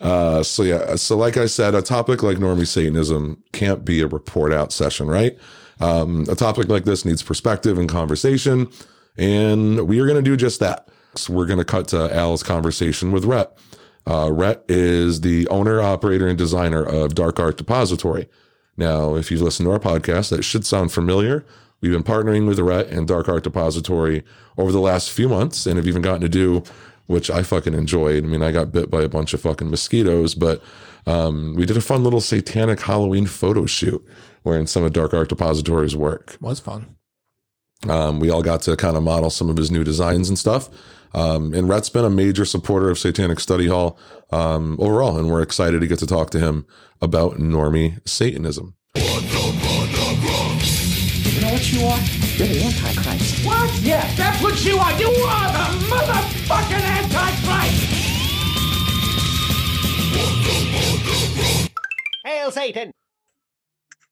uh, 0.00 0.42
so 0.42 0.62
yeah, 0.62 0.96
so 0.96 1.16
like 1.16 1.36
I 1.36 1.46
said, 1.46 1.74
a 1.74 1.82
topic 1.82 2.22
like 2.22 2.38
normie 2.38 2.66
Satanism 2.66 3.42
can't 3.52 3.84
be 3.84 4.00
a 4.00 4.06
report 4.06 4.52
out 4.52 4.72
session, 4.72 5.08
right? 5.08 5.36
Um, 5.80 6.26
a 6.28 6.34
topic 6.34 6.68
like 6.68 6.84
this 6.84 7.04
needs 7.04 7.22
perspective 7.22 7.78
and 7.78 7.88
conversation, 7.88 8.68
and 9.16 9.86
we 9.86 10.00
are 10.00 10.06
going 10.06 10.22
to 10.22 10.30
do 10.30 10.36
just 10.36 10.60
that. 10.60 10.88
So 11.14 11.32
we're 11.32 11.46
going 11.46 11.58
to 11.58 11.64
cut 11.64 11.88
to 11.88 12.14
Al's 12.14 12.42
conversation 12.42 13.10
with 13.10 13.24
Rhett. 13.24 13.56
Uh, 14.06 14.30
Rhett 14.30 14.64
is 14.68 15.22
the 15.22 15.48
owner, 15.48 15.80
operator, 15.80 16.28
and 16.28 16.38
designer 16.38 16.84
of 16.84 17.14
Dark 17.14 17.40
Art 17.40 17.56
Depository. 17.56 18.28
Now, 18.76 19.16
if 19.16 19.30
you've 19.30 19.40
listened 19.40 19.66
to 19.66 19.72
our 19.72 19.78
podcast, 19.78 20.30
that 20.30 20.44
should 20.44 20.66
sound 20.66 20.92
familiar. 20.92 21.44
We've 21.80 21.92
been 21.92 22.02
partnering 22.02 22.46
with 22.46 22.58
Rhett 22.58 22.88
and 22.88 23.08
Dark 23.08 23.28
Art 23.28 23.42
Depository 23.42 24.22
over 24.56 24.72
the 24.72 24.80
last 24.80 25.10
few 25.10 25.28
months 25.28 25.66
and 25.66 25.76
have 25.76 25.86
even 25.86 26.02
gotten 26.02 26.20
to 26.22 26.28
do, 26.28 26.62
which 27.06 27.30
I 27.30 27.42
fucking 27.42 27.74
enjoyed. 27.74 28.24
I 28.24 28.26
mean, 28.26 28.42
I 28.42 28.52
got 28.52 28.72
bit 28.72 28.90
by 28.90 29.02
a 29.02 29.08
bunch 29.08 29.34
of 29.34 29.40
fucking 29.40 29.70
mosquitoes, 29.70 30.34
but 30.34 30.62
um, 31.06 31.54
we 31.54 31.66
did 31.66 31.76
a 31.76 31.80
fun 31.80 32.02
little 32.02 32.20
satanic 32.20 32.80
Halloween 32.80 33.26
photo 33.26 33.66
shoot 33.66 34.04
wearing 34.44 34.66
some 34.66 34.84
of 34.84 34.92
Dark 34.92 35.14
Art 35.14 35.28
Depository's 35.28 35.96
work. 35.96 36.36
Was 36.40 36.60
fun. 36.60 36.96
Um, 37.88 38.20
we 38.20 38.30
all 38.30 38.42
got 38.42 38.62
to 38.62 38.76
kind 38.76 38.96
of 38.96 39.02
model 39.02 39.30
some 39.30 39.50
of 39.50 39.56
his 39.56 39.70
new 39.70 39.84
designs 39.84 40.28
and 40.28 40.38
stuff. 40.38 40.68
Um, 41.14 41.54
and 41.54 41.68
Rhett's 41.68 41.88
been 41.88 42.04
a 42.04 42.10
major 42.10 42.44
supporter 42.44 42.90
of 42.90 42.98
Satanic 42.98 43.40
Study 43.40 43.68
Hall 43.68 43.98
um, 44.30 44.76
overall, 44.80 45.18
and 45.18 45.30
we're 45.30 45.42
excited 45.42 45.80
to 45.80 45.86
get 45.86 45.98
to 46.00 46.06
talk 46.06 46.30
to 46.30 46.38
him 46.38 46.66
about 47.00 47.34
normie 47.34 48.06
Satanism. 48.06 48.74
You 51.66 51.82
what 51.82 51.82
you 51.82 51.88
are? 51.88 51.98
You're 52.36 52.46
the 52.46 52.62
Antichrist. 52.62 53.44
What? 53.44 53.80
Yeah, 53.80 54.14
that's 54.14 54.40
what 54.40 54.64
you 54.64 54.78
are. 54.78 54.92
You 55.00 55.08
are 55.08 55.52
the 55.52 55.64
motherfucking 55.86 56.80
Antichrist. 56.80 57.82
Hail 62.24 62.50
Satan. 62.52 62.92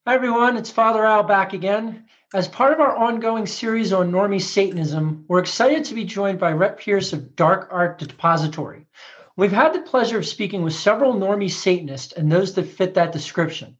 Hi 0.05 0.15
everyone, 0.15 0.57
it's 0.57 0.69
Father 0.69 1.05
Al 1.05 1.23
back 1.23 1.53
again. 1.53 2.05
As 2.33 2.49
part 2.49 2.73
of 2.73 2.81
our 2.81 2.93
ongoing 2.93 3.45
series 3.45 3.93
on 3.93 4.11
normie 4.11 4.41
Satanism, 4.41 5.23
we're 5.29 5.39
excited 5.39 5.85
to 5.85 5.95
be 5.95 6.03
joined 6.03 6.39
by 6.39 6.51
Rhett 6.51 6.79
Pierce 6.79 7.13
of 7.13 7.37
Dark 7.37 7.69
Art 7.71 7.99
Depository. 7.99 8.85
We've 9.37 9.53
had 9.53 9.73
the 9.73 9.79
pleasure 9.79 10.17
of 10.17 10.25
speaking 10.25 10.61
with 10.61 10.73
several 10.73 11.13
normie 11.13 11.49
Satanists 11.49 12.11
and 12.11 12.29
those 12.29 12.55
that 12.55 12.67
fit 12.67 12.95
that 12.95 13.13
description. 13.13 13.77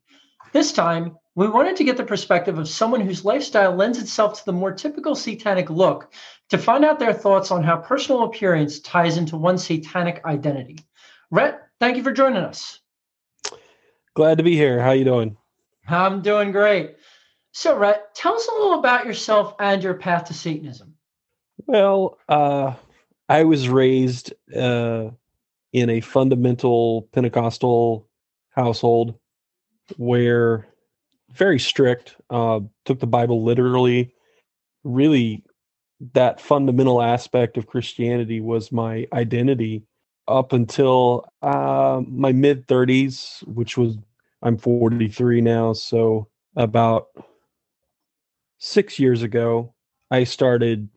This 0.56 0.72
time, 0.72 1.18
we 1.36 1.50
wanted 1.50 1.76
to 1.76 1.84
get 1.84 1.98
the 1.98 2.06
perspective 2.06 2.58
of 2.58 2.70
someone 2.70 3.02
whose 3.02 3.26
lifestyle 3.26 3.76
lends 3.76 4.00
itself 4.00 4.40
to 4.40 4.46
the 4.46 4.54
more 4.54 4.72
typical 4.72 5.14
satanic 5.14 5.70
look 5.70 6.14
to 6.48 6.58
find 6.58 6.86
out 6.86 6.98
their 6.98 7.12
thoughts 7.12 7.52
on 7.52 7.62
how 7.62 7.76
personal 7.76 8.24
appearance 8.24 8.80
ties 8.80 9.18
into 9.18 9.36
one's 9.36 9.66
satanic 9.66 10.24
identity. 10.24 10.78
Rhett, 11.30 11.60
thank 11.82 11.98
you 11.98 12.04
for 12.04 12.14
joining 12.14 12.42
us. 12.42 12.80
Glad 14.14 14.38
to 14.38 14.46
be 14.46 14.56
here. 14.56 14.80
How 14.80 14.92
you 14.92 15.04
doing? 15.04 15.36
I'm 15.90 16.22
doing 16.22 16.54
great. 16.54 16.96
So, 17.52 17.78
Rhett, 17.78 18.16
tell 18.16 18.36
us 18.36 18.48
a 18.48 18.54
little 18.54 18.80
about 18.80 19.06
yourself 19.06 19.56
and 19.60 19.84
your 19.84 19.96
path 19.96 20.24
to 20.28 20.34
Satanism. 20.34 20.96
Well, 21.66 22.18
uh, 22.30 22.76
I 23.28 23.44
was 23.44 23.68
raised 23.68 24.32
uh, 24.56 25.10
in 25.74 25.90
a 25.90 26.00
fundamental 26.00 27.10
Pentecostal 27.12 28.08
household 28.52 29.20
where 29.98 30.68
very 31.32 31.60
strict, 31.60 32.16
uh, 32.30 32.60
took 32.86 33.00
the 33.00 33.08
Bible 33.08 33.44
literally, 33.44 34.14
really 34.84 35.44
that 36.14 36.42
fundamental 36.42 37.02
aspect 37.02 37.58
of 37.58 37.68
Christianity 37.68 38.42
was 38.42 38.72
my 38.72 39.08
identity 39.14 39.84
up 40.28 40.54
until 40.54 41.26
uh, 41.42 42.02
my 42.08 42.32
mid 42.32 42.68
30s, 42.68 43.46
which 43.48 43.78
was 43.78 43.98
I'm 44.42 44.58
43 44.58 45.42
now, 45.42 45.74
so 45.74 46.28
about 46.56 47.08
six 48.60 49.00
years 49.00 49.24
ago, 49.24 49.74
I 50.12 50.24
started 50.24 50.90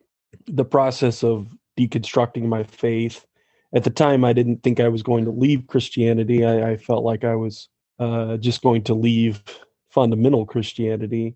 the 0.45 0.65
process 0.65 1.23
of 1.23 1.47
deconstructing 1.77 2.43
my 2.43 2.63
faith. 2.63 3.25
At 3.73 3.83
the 3.83 3.89
time, 3.89 4.23
I 4.23 4.33
didn't 4.33 4.63
think 4.63 4.79
I 4.79 4.87
was 4.87 5.03
going 5.03 5.25
to 5.25 5.31
leave 5.31 5.67
Christianity. 5.67 6.45
I, 6.45 6.71
I 6.71 6.77
felt 6.77 7.03
like 7.03 7.23
I 7.23 7.35
was 7.35 7.69
uh, 7.99 8.37
just 8.37 8.61
going 8.61 8.83
to 8.83 8.93
leave 8.93 9.43
fundamental 9.89 10.45
Christianity. 10.45 11.35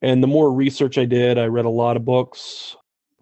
And 0.00 0.22
the 0.22 0.28
more 0.28 0.52
research 0.52 0.98
I 0.98 1.04
did, 1.04 1.38
I 1.38 1.46
read 1.46 1.64
a 1.64 1.70
lot 1.70 1.96
of 1.96 2.04
books 2.04 2.76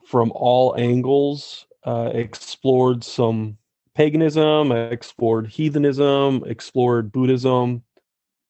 from 0.07 0.33
all 0.35 0.74
angles, 0.76 1.66
uh, 1.85 2.11
explored 2.12 3.05
some 3.05 3.59
paganism, 3.94 4.72
explored 4.72 5.46
heathenism, 5.46 6.42
explored 6.46 7.12
Buddhism, 7.12 7.83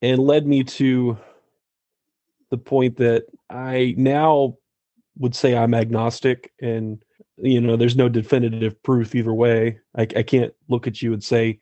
and 0.00 0.20
led 0.20 0.46
me 0.46 0.64
to 0.64 1.18
the 2.50 2.58
point 2.58 2.96
that 2.96 3.24
I 3.48 3.94
now 3.96 4.56
would 5.18 5.34
say 5.34 5.56
I'm 5.56 5.74
agnostic 5.74 6.52
and 6.60 7.02
you 7.36 7.60
know 7.60 7.76
there's 7.76 7.96
no 7.96 8.08
definitive 8.08 8.82
proof 8.82 9.14
either 9.14 9.32
way 9.32 9.78
I, 9.96 10.02
I 10.02 10.22
can't 10.22 10.52
look 10.68 10.86
at 10.86 11.00
you 11.00 11.12
and 11.12 11.22
say 11.22 11.60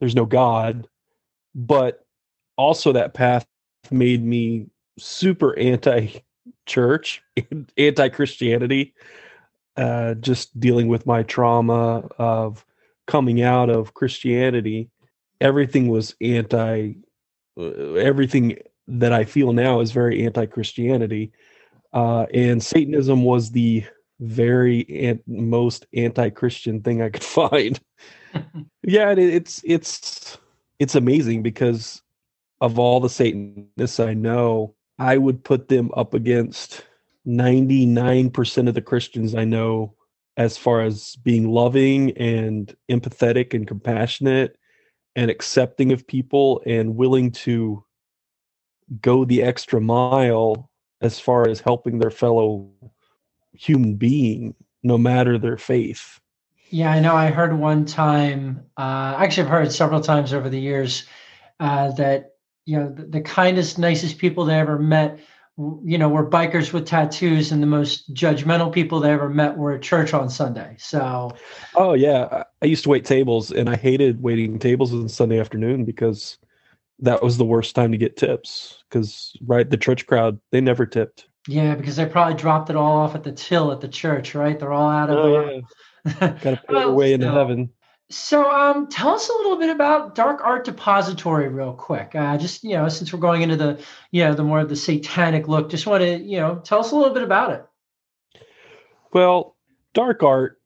there's 0.00 0.14
no 0.14 0.26
god 0.26 0.86
but 1.54 2.04
also 2.56 2.92
that 2.92 3.14
path 3.14 3.46
made 3.90 4.24
me 4.24 4.66
super 4.98 5.56
anti 5.58 6.22
church 6.66 7.22
anti 7.76 8.08
christianity 8.10 8.94
uh, 9.76 10.14
just 10.14 10.58
dealing 10.58 10.88
with 10.88 11.06
my 11.06 11.22
trauma 11.22 12.08
of 12.18 12.64
coming 13.06 13.42
out 13.42 13.70
of 13.70 13.94
christianity 13.94 14.90
everything 15.40 15.88
was 15.88 16.14
anti 16.20 16.94
uh, 17.58 17.92
everything 17.94 18.58
that 18.86 19.12
i 19.12 19.24
feel 19.24 19.52
now 19.52 19.80
is 19.80 19.92
very 19.92 20.24
anti 20.24 20.46
christianity 20.46 21.32
uh, 21.92 22.26
and 22.34 22.62
Satanism 22.62 23.24
was 23.24 23.50
the 23.50 23.84
very 24.20 24.86
an- 25.06 25.22
most 25.26 25.86
anti-Christian 25.94 26.82
thing 26.82 27.02
I 27.02 27.10
could 27.10 27.24
find. 27.24 27.80
yeah, 28.82 29.10
it, 29.12 29.18
it's 29.18 29.62
it's 29.64 30.38
it's 30.78 30.94
amazing 30.94 31.42
because 31.42 32.02
of 32.60 32.78
all 32.78 33.00
the 33.00 33.08
Satanists 33.08 34.00
I 34.00 34.14
know, 34.14 34.74
I 34.98 35.16
would 35.16 35.44
put 35.44 35.68
them 35.68 35.90
up 35.96 36.14
against 36.14 36.84
99% 37.26 38.68
of 38.68 38.74
the 38.74 38.82
Christians 38.82 39.34
I 39.34 39.44
know 39.44 39.94
as 40.36 40.56
far 40.56 40.82
as 40.82 41.16
being 41.16 41.50
loving 41.50 42.16
and 42.16 42.74
empathetic 42.90 43.54
and 43.54 43.66
compassionate 43.66 44.56
and 45.16 45.30
accepting 45.30 45.92
of 45.92 46.06
people 46.06 46.62
and 46.64 46.96
willing 46.96 47.32
to 47.32 47.84
go 49.00 49.24
the 49.24 49.42
extra 49.42 49.80
mile 49.80 50.70
as 51.00 51.18
far 51.18 51.48
as 51.48 51.60
helping 51.60 51.98
their 51.98 52.10
fellow 52.10 52.70
human 53.52 53.94
being, 53.94 54.54
no 54.82 54.96
matter 54.96 55.38
their 55.38 55.56
faith. 55.56 56.20
Yeah, 56.70 56.90
I 56.90 57.00
know. 57.00 57.14
I 57.14 57.30
heard 57.30 57.58
one 57.58 57.84
time. 57.84 58.66
Uh, 58.76 59.14
actually, 59.18 59.44
I've 59.44 59.50
heard 59.50 59.72
several 59.72 60.00
times 60.00 60.32
over 60.32 60.48
the 60.48 60.60
years 60.60 61.04
uh, 61.60 61.92
that 61.92 62.32
you 62.66 62.78
know 62.78 62.90
the, 62.90 63.04
the, 63.04 63.20
kindest, 63.20 63.78
nicest 63.78 64.18
people 64.18 64.44
they 64.44 64.58
ever 64.58 64.78
met, 64.78 65.18
you 65.56 65.96
know, 65.96 66.08
were 66.08 66.28
bikers 66.28 66.72
with 66.72 66.86
tattoos, 66.86 67.52
and 67.52 67.62
the 67.62 67.66
most 67.66 68.12
judgmental 68.12 68.72
people 68.72 69.00
they 69.00 69.10
ever 69.10 69.30
met 69.30 69.56
were 69.56 69.72
at 69.72 69.82
church 69.82 70.12
on 70.12 70.28
Sunday. 70.28 70.76
So, 70.78 71.30
oh 71.74 71.94
yeah, 71.94 72.44
I 72.60 72.66
used 72.66 72.84
to 72.84 72.90
wait 72.90 73.04
tables, 73.04 73.50
and 73.50 73.70
I 73.70 73.76
hated 73.76 74.22
waiting 74.22 74.58
tables 74.58 74.92
on 74.92 75.08
Sunday 75.08 75.40
afternoon 75.40 75.84
because 75.84 76.38
that 77.00 77.22
was 77.22 77.38
the 77.38 77.44
worst 77.44 77.74
time 77.74 77.92
to 77.92 77.98
get 77.98 78.16
tips 78.16 78.82
because 78.88 79.36
right 79.46 79.70
the 79.70 79.76
church 79.76 80.06
crowd 80.06 80.38
they 80.50 80.60
never 80.60 80.84
tipped 80.86 81.28
yeah 81.46 81.74
because 81.74 81.96
they 81.96 82.06
probably 82.06 82.34
dropped 82.34 82.70
it 82.70 82.76
all 82.76 82.98
off 82.98 83.14
at 83.14 83.22
the 83.22 83.32
till 83.32 83.70
at 83.70 83.80
the 83.80 83.88
church 83.88 84.34
right 84.34 84.58
they're 84.58 84.72
all 84.72 84.90
out 84.90 85.10
of 85.10 85.16
oh, 85.16 85.36
uh, 85.36 85.50
yeah. 85.50 85.60
got 86.20 86.42
to 86.42 86.60
pay 86.68 86.74
their 86.74 86.90
way 86.90 87.12
into 87.12 87.30
heaven. 87.30 87.70
so 88.10 88.50
um 88.50 88.88
tell 88.88 89.10
us 89.10 89.28
a 89.28 89.32
little 89.32 89.56
bit 89.58 89.70
about 89.70 90.14
dark 90.14 90.40
art 90.42 90.64
depository 90.64 91.48
real 91.48 91.74
quick. 91.74 92.14
Uh 92.14 92.36
just 92.38 92.64
you 92.64 92.70
know 92.70 92.88
since 92.88 93.12
we're 93.12 93.18
going 93.18 93.42
into 93.42 93.56
the 93.56 93.82
you 94.10 94.24
know 94.24 94.34
the 94.34 94.44
more 94.44 94.60
of 94.60 94.68
the 94.68 94.76
satanic 94.76 95.48
look 95.48 95.70
just 95.70 95.86
want 95.86 96.02
to 96.02 96.18
you 96.18 96.38
know 96.38 96.60
tell 96.64 96.80
us 96.80 96.92
a 96.92 96.96
little 96.96 97.14
bit 97.14 97.22
about 97.22 97.52
it. 97.52 97.64
Well 99.12 99.56
dark 99.94 100.22
art 100.22 100.60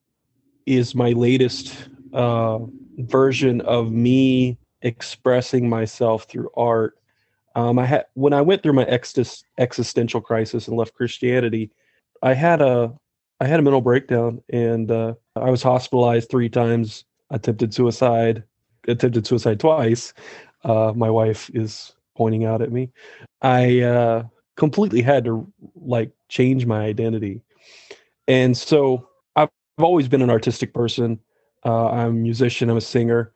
is 0.67 0.95
my 0.95 1.11
latest 1.11 1.89
uh 2.13 2.59
version 2.99 3.61
of 3.63 3.91
me 3.91 4.59
expressing 4.83 5.69
myself 5.69 6.25
through 6.25 6.51
art. 6.57 6.99
Um, 7.55 7.79
I 7.79 7.87
had 7.87 8.07
when 8.15 8.33
I 8.33 8.41
went 8.41 8.63
through 8.63 8.73
my 8.75 8.85
ex- 8.85 9.45
existential 9.59 10.21
crisis 10.21 10.69
and 10.69 10.77
left 10.77 10.95
Christianity, 10.95 11.71
I 12.23 12.35
had 12.35 12.61
a 12.61 12.93
I 13.43 13.47
had 13.47 13.59
a 13.61 13.63
mental 13.63 13.81
breakdown 13.81 14.43
and 14.51 14.91
uh, 14.91 15.15
I 15.37 15.51
was 15.51 15.63
hospitalized 15.63 16.31
three 16.31 16.49
times. 16.49 17.05
Attempted 17.31 17.73
suicide, 17.73 18.43
attempted 18.87 19.27
suicide 19.27 19.59
twice. 19.59 20.13
Uh, 20.65 20.93
my 20.95 21.09
wife 21.09 21.51
is 21.55 21.95
pointing 22.15 22.45
out 22.45 22.61
at 22.61 22.71
me. 22.71 22.91
I 23.41 23.81
uh, 23.81 24.25
completely 24.57 25.01
had 25.01 25.25
to 25.25 25.51
like 25.75 26.13
change 26.29 26.67
my 26.67 26.85
identity, 26.85 27.41
and 28.29 28.55
so 28.55 29.09
I've, 29.35 29.49
I've 29.79 29.85
always 29.85 30.09
been 30.09 30.21
an 30.21 30.29
artistic 30.29 30.75
person. 30.75 31.19
Uh, 31.65 31.89
I'm 31.89 32.09
a 32.09 32.13
musician. 32.13 32.69
I'm 32.69 32.77
a 32.77 32.83
singer 32.83 33.33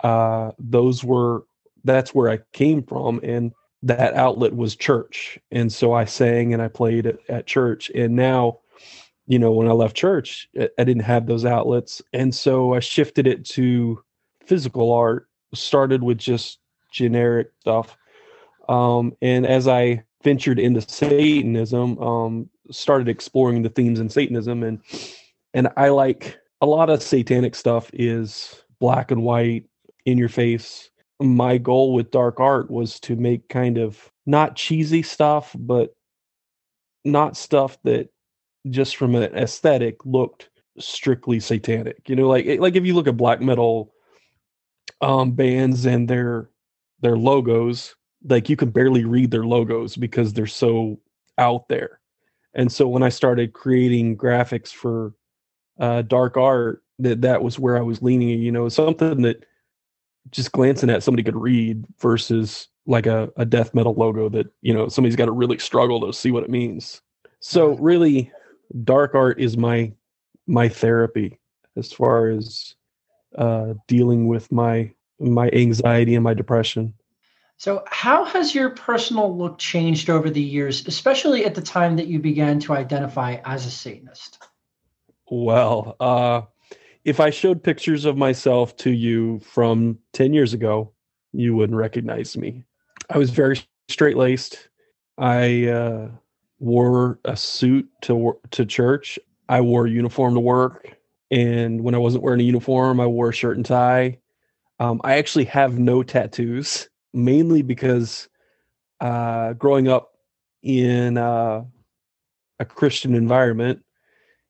uh, 0.00 0.52
those 0.58 1.04
were 1.04 1.44
that's 1.84 2.14
where 2.14 2.30
I 2.30 2.38
came 2.52 2.82
from, 2.82 3.20
and 3.22 3.52
that 3.82 4.14
outlet 4.14 4.56
was 4.56 4.74
church. 4.74 5.38
And 5.50 5.72
so 5.72 5.92
I 5.92 6.04
sang 6.04 6.52
and 6.52 6.62
I 6.62 6.68
played 6.68 7.06
at, 7.06 7.18
at 7.28 7.46
church. 7.46 7.90
And 7.94 8.16
now, 8.16 8.58
you 9.26 9.38
know, 9.38 9.50
when 9.50 9.68
I 9.68 9.72
left 9.72 9.96
church, 9.96 10.48
I 10.56 10.84
didn't 10.84 11.00
have 11.00 11.26
those 11.26 11.44
outlets, 11.44 12.00
and 12.12 12.34
so 12.34 12.74
I 12.74 12.80
shifted 12.80 13.26
it 13.26 13.44
to 13.46 14.02
physical 14.44 14.92
art. 14.92 15.28
Started 15.54 16.02
with 16.02 16.18
just 16.18 16.58
generic 16.92 17.50
stuff, 17.60 17.96
um, 18.68 19.16
and 19.22 19.46
as 19.46 19.68
I 19.68 20.04
ventured 20.22 20.58
into 20.58 20.80
Satanism, 20.80 21.98
um, 21.98 22.50
started 22.70 23.08
exploring 23.08 23.62
the 23.62 23.68
themes 23.68 24.00
in 24.00 24.10
Satanism, 24.10 24.62
and 24.62 24.80
and 25.54 25.68
I 25.76 25.88
like 25.88 26.38
a 26.60 26.66
lot 26.66 26.90
of 26.90 27.02
satanic 27.02 27.54
stuff 27.54 27.90
is 27.92 28.62
black 28.80 29.10
and 29.10 29.22
white 29.22 29.64
in 30.04 30.18
your 30.18 30.28
face. 30.28 30.90
My 31.20 31.58
goal 31.58 31.94
with 31.94 32.10
dark 32.10 32.40
art 32.40 32.70
was 32.70 33.00
to 33.00 33.16
make 33.16 33.48
kind 33.48 33.78
of 33.78 34.10
not 34.26 34.56
cheesy 34.56 35.02
stuff, 35.02 35.54
but 35.58 35.94
not 37.04 37.36
stuff 37.36 37.78
that 37.84 38.10
just 38.70 38.96
from 38.96 39.14
an 39.14 39.24
aesthetic 39.34 40.04
looked 40.04 40.50
strictly 40.78 41.40
satanic. 41.40 42.08
You 42.08 42.16
know, 42.16 42.28
like 42.28 42.46
like 42.60 42.76
if 42.76 42.84
you 42.84 42.94
look 42.94 43.08
at 43.08 43.16
black 43.16 43.40
metal 43.40 43.92
um 45.00 45.32
bands 45.32 45.84
and 45.86 46.08
their 46.08 46.50
their 47.00 47.16
logos, 47.16 47.94
like 48.24 48.48
you 48.48 48.56
can 48.56 48.70
barely 48.70 49.04
read 49.04 49.30
their 49.30 49.44
logos 49.44 49.96
because 49.96 50.32
they're 50.32 50.46
so 50.46 51.00
out 51.38 51.68
there. 51.68 52.00
And 52.54 52.72
so 52.72 52.88
when 52.88 53.02
I 53.02 53.10
started 53.10 53.52
creating 53.52 54.16
graphics 54.16 54.70
for 54.70 55.14
uh 55.78 56.02
dark 56.02 56.36
art, 56.36 56.82
that 56.98 57.22
that 57.22 57.42
was 57.42 57.58
where 57.58 57.76
I 57.76 57.82
was 57.82 58.02
leaning, 58.02 58.40
you 58.40 58.52
know, 58.52 58.68
something 58.68 59.22
that 59.22 59.44
just 60.30 60.52
glancing 60.52 60.90
at 60.90 61.02
somebody 61.02 61.22
could 61.22 61.36
read 61.36 61.84
versus 62.00 62.68
like 62.86 63.06
a, 63.06 63.30
a 63.36 63.44
death 63.44 63.74
metal 63.74 63.94
logo 63.94 64.28
that 64.28 64.46
you 64.62 64.72
know 64.72 64.88
somebody's 64.88 65.16
got 65.16 65.26
to 65.26 65.32
really 65.32 65.58
struggle 65.58 66.00
to 66.00 66.12
see 66.12 66.30
what 66.30 66.44
it 66.44 66.50
means 66.50 67.02
so 67.40 67.76
really 67.76 68.30
dark 68.84 69.14
art 69.14 69.40
is 69.40 69.56
my 69.56 69.92
my 70.46 70.68
therapy 70.68 71.38
as 71.76 71.92
far 71.92 72.28
as 72.28 72.74
uh 73.36 73.74
dealing 73.88 74.28
with 74.28 74.50
my 74.52 74.90
my 75.18 75.48
anxiety 75.50 76.14
and 76.14 76.24
my 76.24 76.34
depression 76.34 76.94
so 77.58 77.82
how 77.86 78.24
has 78.24 78.54
your 78.54 78.70
personal 78.70 79.36
look 79.36 79.58
changed 79.58 80.10
over 80.10 80.30
the 80.30 80.42
years 80.42 80.86
especially 80.86 81.44
at 81.44 81.54
the 81.54 81.62
time 81.62 81.96
that 81.96 82.06
you 82.06 82.18
began 82.18 82.60
to 82.60 82.72
identify 82.72 83.38
as 83.44 83.66
a 83.66 83.70
satanist 83.70 84.38
well 85.30 85.96
uh 86.00 86.42
if 87.06 87.20
I 87.20 87.30
showed 87.30 87.62
pictures 87.62 88.04
of 88.04 88.16
myself 88.16 88.76
to 88.78 88.90
you 88.90 89.38
from 89.38 90.00
10 90.12 90.34
years 90.34 90.52
ago, 90.52 90.92
you 91.32 91.54
wouldn't 91.54 91.78
recognize 91.78 92.36
me. 92.36 92.64
I 93.08 93.16
was 93.16 93.30
very 93.30 93.60
straight 93.88 94.16
laced. 94.16 94.68
I 95.16 95.66
uh, 95.66 96.08
wore 96.58 97.18
a 97.24 97.36
suit 97.36 97.88
to 98.02 98.38
to 98.52 98.66
church. 98.66 99.18
I 99.48 99.60
wore 99.60 99.86
a 99.86 99.90
uniform 99.90 100.34
to 100.34 100.40
work, 100.40 100.96
and 101.30 101.82
when 101.82 101.94
I 101.94 101.98
wasn't 101.98 102.24
wearing 102.24 102.40
a 102.40 102.44
uniform, 102.44 103.00
I 103.00 103.06
wore 103.06 103.30
a 103.30 103.34
shirt 103.34 103.56
and 103.56 103.66
tie. 103.66 104.18
Um, 104.78 105.00
I 105.04 105.16
actually 105.16 105.44
have 105.46 105.78
no 105.78 106.02
tattoos, 106.02 106.88
mainly 107.14 107.62
because 107.62 108.28
uh, 109.00 109.54
growing 109.54 109.88
up 109.88 110.12
in 110.62 111.16
uh, 111.16 111.64
a 112.58 112.64
Christian 112.64 113.14
environment, 113.14 113.82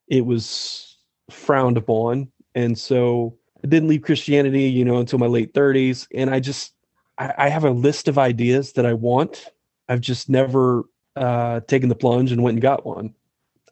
it 0.08 0.24
was 0.24 0.98
frowned 1.30 1.76
upon. 1.76 2.30
And 2.54 2.78
so 2.78 3.36
I 3.62 3.68
didn't 3.68 3.88
leave 3.88 4.02
Christianity, 4.02 4.64
you 4.64 4.84
know, 4.84 4.98
until 4.98 5.18
my 5.18 5.26
late 5.26 5.52
30s. 5.52 6.06
And 6.14 6.30
I 6.30 6.40
just, 6.40 6.72
I, 7.18 7.34
I 7.38 7.48
have 7.48 7.64
a 7.64 7.70
list 7.70 8.08
of 8.08 8.18
ideas 8.18 8.72
that 8.72 8.86
I 8.86 8.94
want. 8.94 9.50
I've 9.88 10.00
just 10.00 10.28
never 10.28 10.84
uh, 11.16 11.60
taken 11.60 11.88
the 11.88 11.94
plunge 11.94 12.32
and 12.32 12.42
went 12.42 12.54
and 12.54 12.62
got 12.62 12.86
one. 12.86 13.14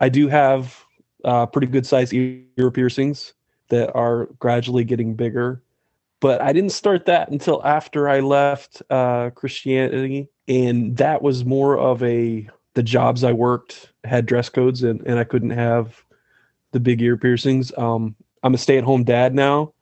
I 0.00 0.08
do 0.08 0.28
have 0.28 0.84
uh, 1.24 1.46
pretty 1.46 1.66
good 1.66 1.86
sized 1.86 2.12
ear 2.12 2.70
piercings 2.70 3.34
that 3.68 3.94
are 3.94 4.26
gradually 4.38 4.84
getting 4.84 5.14
bigger. 5.14 5.62
But 6.20 6.40
I 6.40 6.52
didn't 6.52 6.70
start 6.70 7.06
that 7.06 7.30
until 7.30 7.64
after 7.64 8.08
I 8.08 8.20
left 8.20 8.82
uh, 8.90 9.30
Christianity. 9.30 10.28
And 10.48 10.96
that 10.96 11.22
was 11.22 11.44
more 11.44 11.78
of 11.78 12.02
a, 12.02 12.48
the 12.74 12.82
jobs 12.82 13.24
I 13.24 13.32
worked 13.32 13.92
had 14.04 14.26
dress 14.26 14.48
codes 14.48 14.82
and, 14.82 15.00
and 15.06 15.18
I 15.18 15.24
couldn't 15.24 15.50
have 15.50 16.02
the 16.72 16.80
big 16.80 17.02
ear 17.02 17.16
piercings. 17.16 17.76
Um, 17.76 18.14
I'm 18.42 18.54
a 18.54 18.58
stay 18.58 18.78
at 18.78 18.84
home 18.84 19.04
dad 19.04 19.34
now. 19.34 19.72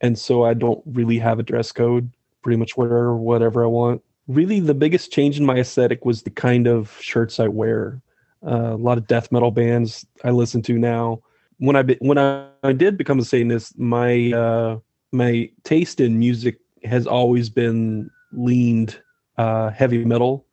And 0.00 0.18
so 0.18 0.44
I 0.44 0.54
don't 0.54 0.82
really 0.86 1.18
have 1.18 1.38
a 1.38 1.44
dress 1.44 1.72
code, 1.72 2.10
pretty 2.42 2.56
much 2.56 2.76
wear 2.76 3.12
whatever 3.12 3.62
I 3.62 3.68
want. 3.68 4.02
Really, 4.28 4.60
the 4.60 4.74
biggest 4.74 5.12
change 5.12 5.38
in 5.38 5.44
my 5.44 5.58
aesthetic 5.58 6.04
was 6.04 6.22
the 6.22 6.30
kind 6.30 6.66
of 6.66 6.96
shirts 7.00 7.40
I 7.40 7.48
wear. 7.48 8.00
Uh, 8.44 8.74
a 8.74 8.76
lot 8.76 8.98
of 8.98 9.06
death 9.06 9.30
metal 9.30 9.50
bands 9.50 10.06
I 10.24 10.30
listen 10.30 10.62
to 10.62 10.78
now. 10.78 11.20
When 11.58 11.76
I 11.76 11.82
when 12.00 12.18
I, 12.18 12.46
I 12.62 12.72
did 12.72 12.96
become 12.96 13.18
a 13.18 13.24
Satanist, 13.24 13.78
my 13.78 14.32
uh, 14.32 14.78
my 15.12 15.50
taste 15.64 16.00
in 16.00 16.18
music 16.18 16.58
has 16.84 17.06
always 17.06 17.48
been 17.48 18.10
leaned 18.32 19.00
uh, 19.38 19.70
heavy 19.70 20.04
metal, 20.04 20.46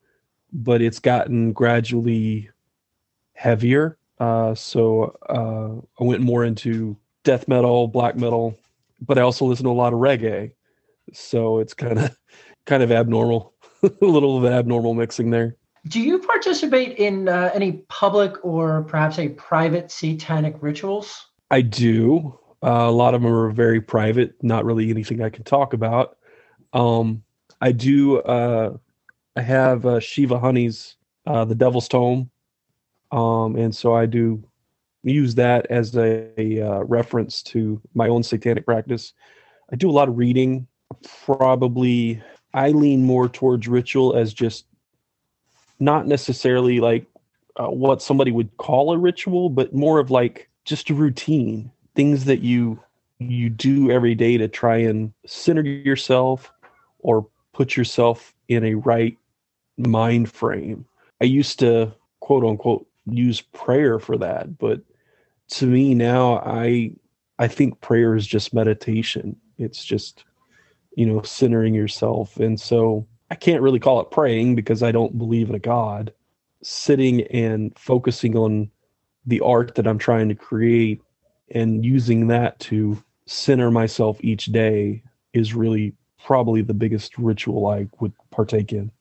but 0.53 0.81
it's 0.81 0.99
gotten 0.99 1.53
gradually 1.53 2.49
heavier. 3.33 3.97
Uh, 4.19 4.53
so 4.53 5.17
uh, 5.29 6.01
I 6.01 6.03
went 6.03 6.21
more 6.21 6.43
into 6.43 6.97
death 7.23 7.47
metal, 7.47 7.87
black 7.87 8.15
metal, 8.15 8.57
but 9.01 9.17
I 9.17 9.21
also 9.21 9.45
listen 9.45 9.63
to 9.63 9.71
a 9.71 9.73
lot 9.73 9.93
of 9.93 9.99
reggae. 9.99 10.51
So 11.13 11.59
it's 11.59 11.73
kind 11.73 11.99
of 11.99 12.17
kind 12.65 12.83
of 12.83 12.91
abnormal, 12.91 13.53
a 14.01 14.05
little 14.05 14.37
of 14.37 14.51
abnormal 14.51 14.93
mixing 14.93 15.29
there. 15.29 15.55
Do 15.87 16.01
you 16.01 16.19
participate 16.19 16.97
in 16.97 17.29
uh, 17.29 17.51
any 17.53 17.83
public 17.87 18.43
or 18.43 18.83
perhaps 18.83 19.17
a 19.17 19.29
private 19.29 19.91
satanic 19.91 20.57
rituals? 20.61 21.27
I 21.51 21.61
do. 21.61 22.37
Uh, 22.61 22.87
a 22.87 22.91
lot 22.91 23.13
of 23.13 23.21
them 23.21 23.31
are 23.31 23.49
very 23.49 23.79
private, 23.79 24.35
not 24.41 24.65
really 24.65 24.89
anything 24.89 25.21
I 25.21 25.29
can 25.29 25.43
talk 25.43 25.73
about. 25.73 26.17
Um, 26.73 27.23
I 27.61 27.71
do. 27.71 28.19
Uh, 28.19 28.77
I 29.35 29.41
have 29.41 29.85
uh, 29.85 29.99
Shiva 29.99 30.37
Honey's 30.37 30.97
uh, 31.25 31.45
The 31.45 31.55
Devil's 31.55 31.87
Tome, 31.87 32.29
um, 33.11 33.55
and 33.55 33.73
so 33.73 33.95
I 33.95 34.05
do 34.05 34.43
use 35.03 35.35
that 35.35 35.65
as 35.69 35.95
a, 35.95 36.29
a 36.37 36.61
uh, 36.61 36.79
reference 36.83 37.41
to 37.43 37.81
my 37.93 38.09
own 38.09 38.23
satanic 38.23 38.65
practice. 38.65 39.13
I 39.71 39.75
do 39.75 39.89
a 39.89 39.93
lot 39.93 40.09
of 40.09 40.17
reading. 40.17 40.67
Probably, 41.25 42.21
I 42.53 42.69
lean 42.71 43.03
more 43.03 43.29
towards 43.29 43.67
ritual 43.67 44.15
as 44.15 44.33
just 44.33 44.65
not 45.79 46.07
necessarily 46.07 46.79
like 46.79 47.05
uh, 47.55 47.67
what 47.67 48.01
somebody 48.01 48.31
would 48.31 48.55
call 48.57 48.93
a 48.93 48.97
ritual, 48.97 49.49
but 49.49 49.73
more 49.73 49.99
of 49.99 50.11
like 50.11 50.49
just 50.65 50.89
a 50.89 50.93
routine, 50.93 51.71
things 51.95 52.25
that 52.25 52.41
you 52.41 52.79
you 53.19 53.49
do 53.49 53.91
every 53.91 54.15
day 54.15 54.37
to 54.37 54.47
try 54.47 54.77
and 54.77 55.11
center 55.25 55.61
yourself 55.61 56.53
or 56.99 57.27
put 57.53 57.75
yourself 57.75 58.33
in 58.47 58.63
a 58.63 58.75
right 58.75 59.17
mind 59.77 60.31
frame. 60.31 60.85
I 61.21 61.25
used 61.25 61.59
to 61.59 61.93
quote 62.21 62.45
unquote 62.45 62.87
use 63.05 63.41
prayer 63.41 63.99
for 63.99 64.17
that, 64.17 64.57
but 64.57 64.81
to 65.49 65.65
me 65.65 65.93
now 65.93 66.37
I 66.39 66.91
I 67.39 67.47
think 67.47 67.81
prayer 67.81 68.15
is 68.15 68.27
just 68.27 68.53
meditation. 68.53 69.35
It's 69.57 69.83
just 69.83 70.23
you 70.95 71.05
know 71.05 71.21
centering 71.21 71.73
yourself. 71.73 72.37
And 72.37 72.59
so 72.59 73.07
I 73.31 73.35
can't 73.35 73.61
really 73.61 73.79
call 73.79 73.99
it 74.01 74.11
praying 74.11 74.55
because 74.55 74.83
I 74.83 74.91
don't 74.91 75.17
believe 75.17 75.49
in 75.49 75.55
a 75.55 75.59
God. 75.59 76.13
Sitting 76.61 77.21
and 77.27 77.77
focusing 77.77 78.35
on 78.35 78.69
the 79.25 79.39
art 79.41 79.75
that 79.75 79.87
I'm 79.87 79.99
trying 79.99 80.29
to 80.29 80.35
create 80.35 81.01
and 81.51 81.85
using 81.85 82.27
that 82.27 82.59
to 82.59 83.01
center 83.25 83.71
myself 83.71 84.17
each 84.21 84.45
day 84.45 85.03
is 85.33 85.53
really 85.53 85.93
probably 86.25 86.61
the 86.61 86.73
biggest 86.73 87.17
ritual 87.17 87.67
I 87.67 87.87
would 87.99 88.13
partake 88.31 88.73
in. 88.73 88.91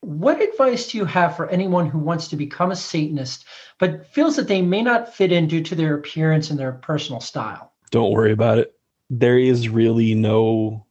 What 0.00 0.42
advice 0.42 0.90
do 0.90 0.98
you 0.98 1.04
have 1.04 1.36
for 1.36 1.48
anyone 1.48 1.86
who 1.86 1.98
wants 1.98 2.28
to 2.28 2.36
become 2.36 2.70
a 2.70 2.76
Satanist 2.76 3.44
but 3.78 4.06
feels 4.06 4.36
that 4.36 4.48
they 4.48 4.60
may 4.60 4.82
not 4.82 5.14
fit 5.14 5.32
in 5.32 5.46
due 5.46 5.62
to 5.62 5.74
their 5.74 5.94
appearance 5.94 6.50
and 6.50 6.58
their 6.58 6.72
personal 6.72 7.20
style? 7.20 7.72
Don't 7.90 8.12
worry 8.12 8.32
about 8.32 8.58
it. 8.58 8.74
There 9.10 9.38
is 9.38 9.68
really 9.68 10.14
no 10.14 10.86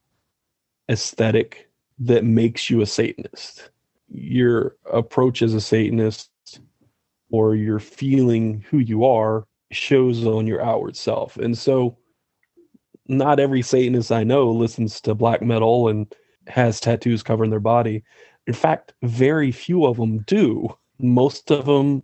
aesthetic 0.88 1.68
that 1.98 2.24
makes 2.24 2.70
you 2.70 2.80
a 2.80 2.86
Satanist. 2.86 3.70
Your 4.08 4.76
approach 4.92 5.42
as 5.42 5.54
a 5.54 5.60
Satanist 5.60 6.30
or 7.30 7.54
your 7.54 7.78
feeling 7.78 8.64
who 8.68 8.78
you 8.78 9.04
are 9.04 9.46
shows 9.70 10.24
on 10.26 10.46
your 10.46 10.62
outward 10.62 10.96
self. 10.96 11.36
And 11.36 11.56
so, 11.56 11.96
not 13.08 13.40
every 13.40 13.62
Satanist 13.62 14.12
I 14.12 14.22
know 14.22 14.50
listens 14.50 15.00
to 15.02 15.14
black 15.14 15.42
metal 15.42 15.88
and 15.88 16.12
has 16.46 16.80
tattoos 16.80 17.22
covering 17.22 17.50
their 17.50 17.60
body. 17.60 18.04
In 18.46 18.54
fact, 18.54 18.94
very 19.02 19.50
few 19.50 19.86
of 19.86 19.96
them 19.96 20.18
do. 20.20 20.68
Most 20.98 21.50
of 21.50 21.66
them, 21.66 22.02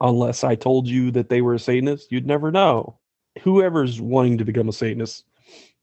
unless 0.00 0.44
I 0.44 0.54
told 0.54 0.88
you 0.88 1.10
that 1.12 1.28
they 1.28 1.40
were 1.40 1.54
a 1.54 1.58
Satanist, 1.58 2.12
you'd 2.12 2.26
never 2.26 2.50
know. 2.50 2.98
Whoever's 3.42 4.00
wanting 4.00 4.38
to 4.38 4.44
become 4.44 4.68
a 4.68 4.72
Satanist, 4.72 5.24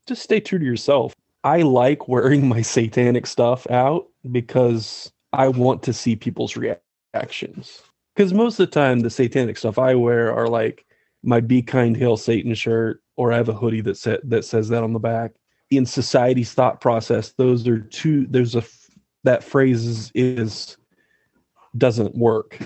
just 0.07 0.21
stay 0.21 0.39
true 0.39 0.59
to 0.59 0.65
yourself. 0.65 1.13
I 1.43 1.61
like 1.61 2.07
wearing 2.07 2.47
my 2.49 2.61
satanic 2.61 3.27
stuff 3.27 3.69
out 3.69 4.07
because 4.31 5.11
I 5.33 5.47
want 5.47 5.83
to 5.83 5.93
see 5.93 6.15
people's 6.15 6.57
reactions. 6.57 7.81
Because 8.15 8.33
most 8.33 8.59
of 8.59 8.69
the 8.69 8.73
time, 8.73 8.99
the 8.99 9.09
satanic 9.09 9.57
stuff 9.57 9.79
I 9.79 9.95
wear 9.95 10.33
are 10.33 10.47
like 10.47 10.85
my 11.23 11.39
"Be 11.39 11.61
Kind, 11.61 11.95
Hail 11.95 12.17
Satan" 12.17 12.53
shirt, 12.53 13.01
or 13.15 13.31
I 13.31 13.37
have 13.37 13.49
a 13.49 13.53
hoodie 13.53 13.81
that 13.81 13.97
sa- 13.97 14.17
that 14.23 14.43
says 14.43 14.69
that 14.69 14.83
on 14.83 14.93
the 14.93 14.99
back. 14.99 15.31
In 15.69 15.85
society's 15.85 16.53
thought 16.53 16.81
process, 16.81 17.31
those 17.33 17.65
are 17.67 17.79
two. 17.79 18.27
There's 18.27 18.55
a 18.55 18.63
that 19.23 19.43
phrase 19.43 19.85
is, 19.85 20.11
is 20.13 20.77
doesn't 21.77 22.15
work. 22.15 22.59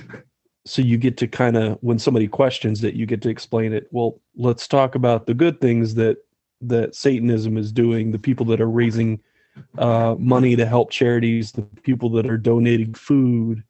So 0.65 0.81
you 0.81 0.97
get 0.97 1.17
to 1.17 1.27
kind 1.27 1.57
of 1.57 1.77
when 1.81 1.99
somebody 1.99 2.27
questions 2.27 2.83
it, 2.83 2.95
you 2.95 3.05
get 3.05 3.21
to 3.21 3.29
explain 3.29 3.71
it. 3.71 3.87
Well, 3.91 4.19
let's 4.35 4.67
talk 4.67 4.95
about 4.95 5.27
the 5.27 5.35
good 5.35 5.61
things 5.61 5.93
that 5.95 6.17
that 6.69 6.95
Satanism 6.95 7.57
is 7.57 7.71
doing, 7.71 8.11
the 8.11 8.19
people 8.19 8.45
that 8.47 8.61
are 8.61 8.69
raising 8.69 9.21
uh, 9.77 10.15
money 10.17 10.55
to 10.55 10.65
help 10.65 10.91
charities, 10.91 11.51
the 11.51 11.61
people 11.61 12.09
that 12.11 12.29
are 12.29 12.37
donating 12.37 12.93
food, 12.93 13.63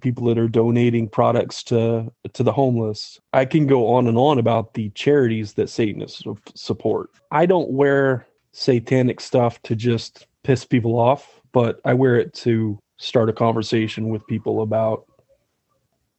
people 0.00 0.26
that 0.26 0.38
are 0.38 0.48
donating 0.48 1.08
products 1.08 1.62
to 1.64 2.12
to 2.32 2.42
the 2.42 2.52
homeless. 2.52 3.20
I 3.32 3.44
can 3.44 3.66
go 3.66 3.94
on 3.94 4.06
and 4.06 4.16
on 4.16 4.38
about 4.38 4.74
the 4.74 4.90
charities 4.90 5.54
that 5.54 5.68
Satanists 5.68 6.22
support. 6.54 7.10
I 7.30 7.46
don't 7.46 7.70
wear 7.70 8.26
satanic 8.52 9.20
stuff 9.20 9.60
to 9.62 9.76
just 9.76 10.26
piss 10.44 10.64
people 10.64 10.98
off, 10.98 11.40
but 11.52 11.80
I 11.84 11.94
wear 11.94 12.16
it 12.16 12.32
to 12.34 12.78
start 12.98 13.28
a 13.28 13.32
conversation 13.32 14.08
with 14.08 14.26
people 14.26 14.62
about 14.62 15.06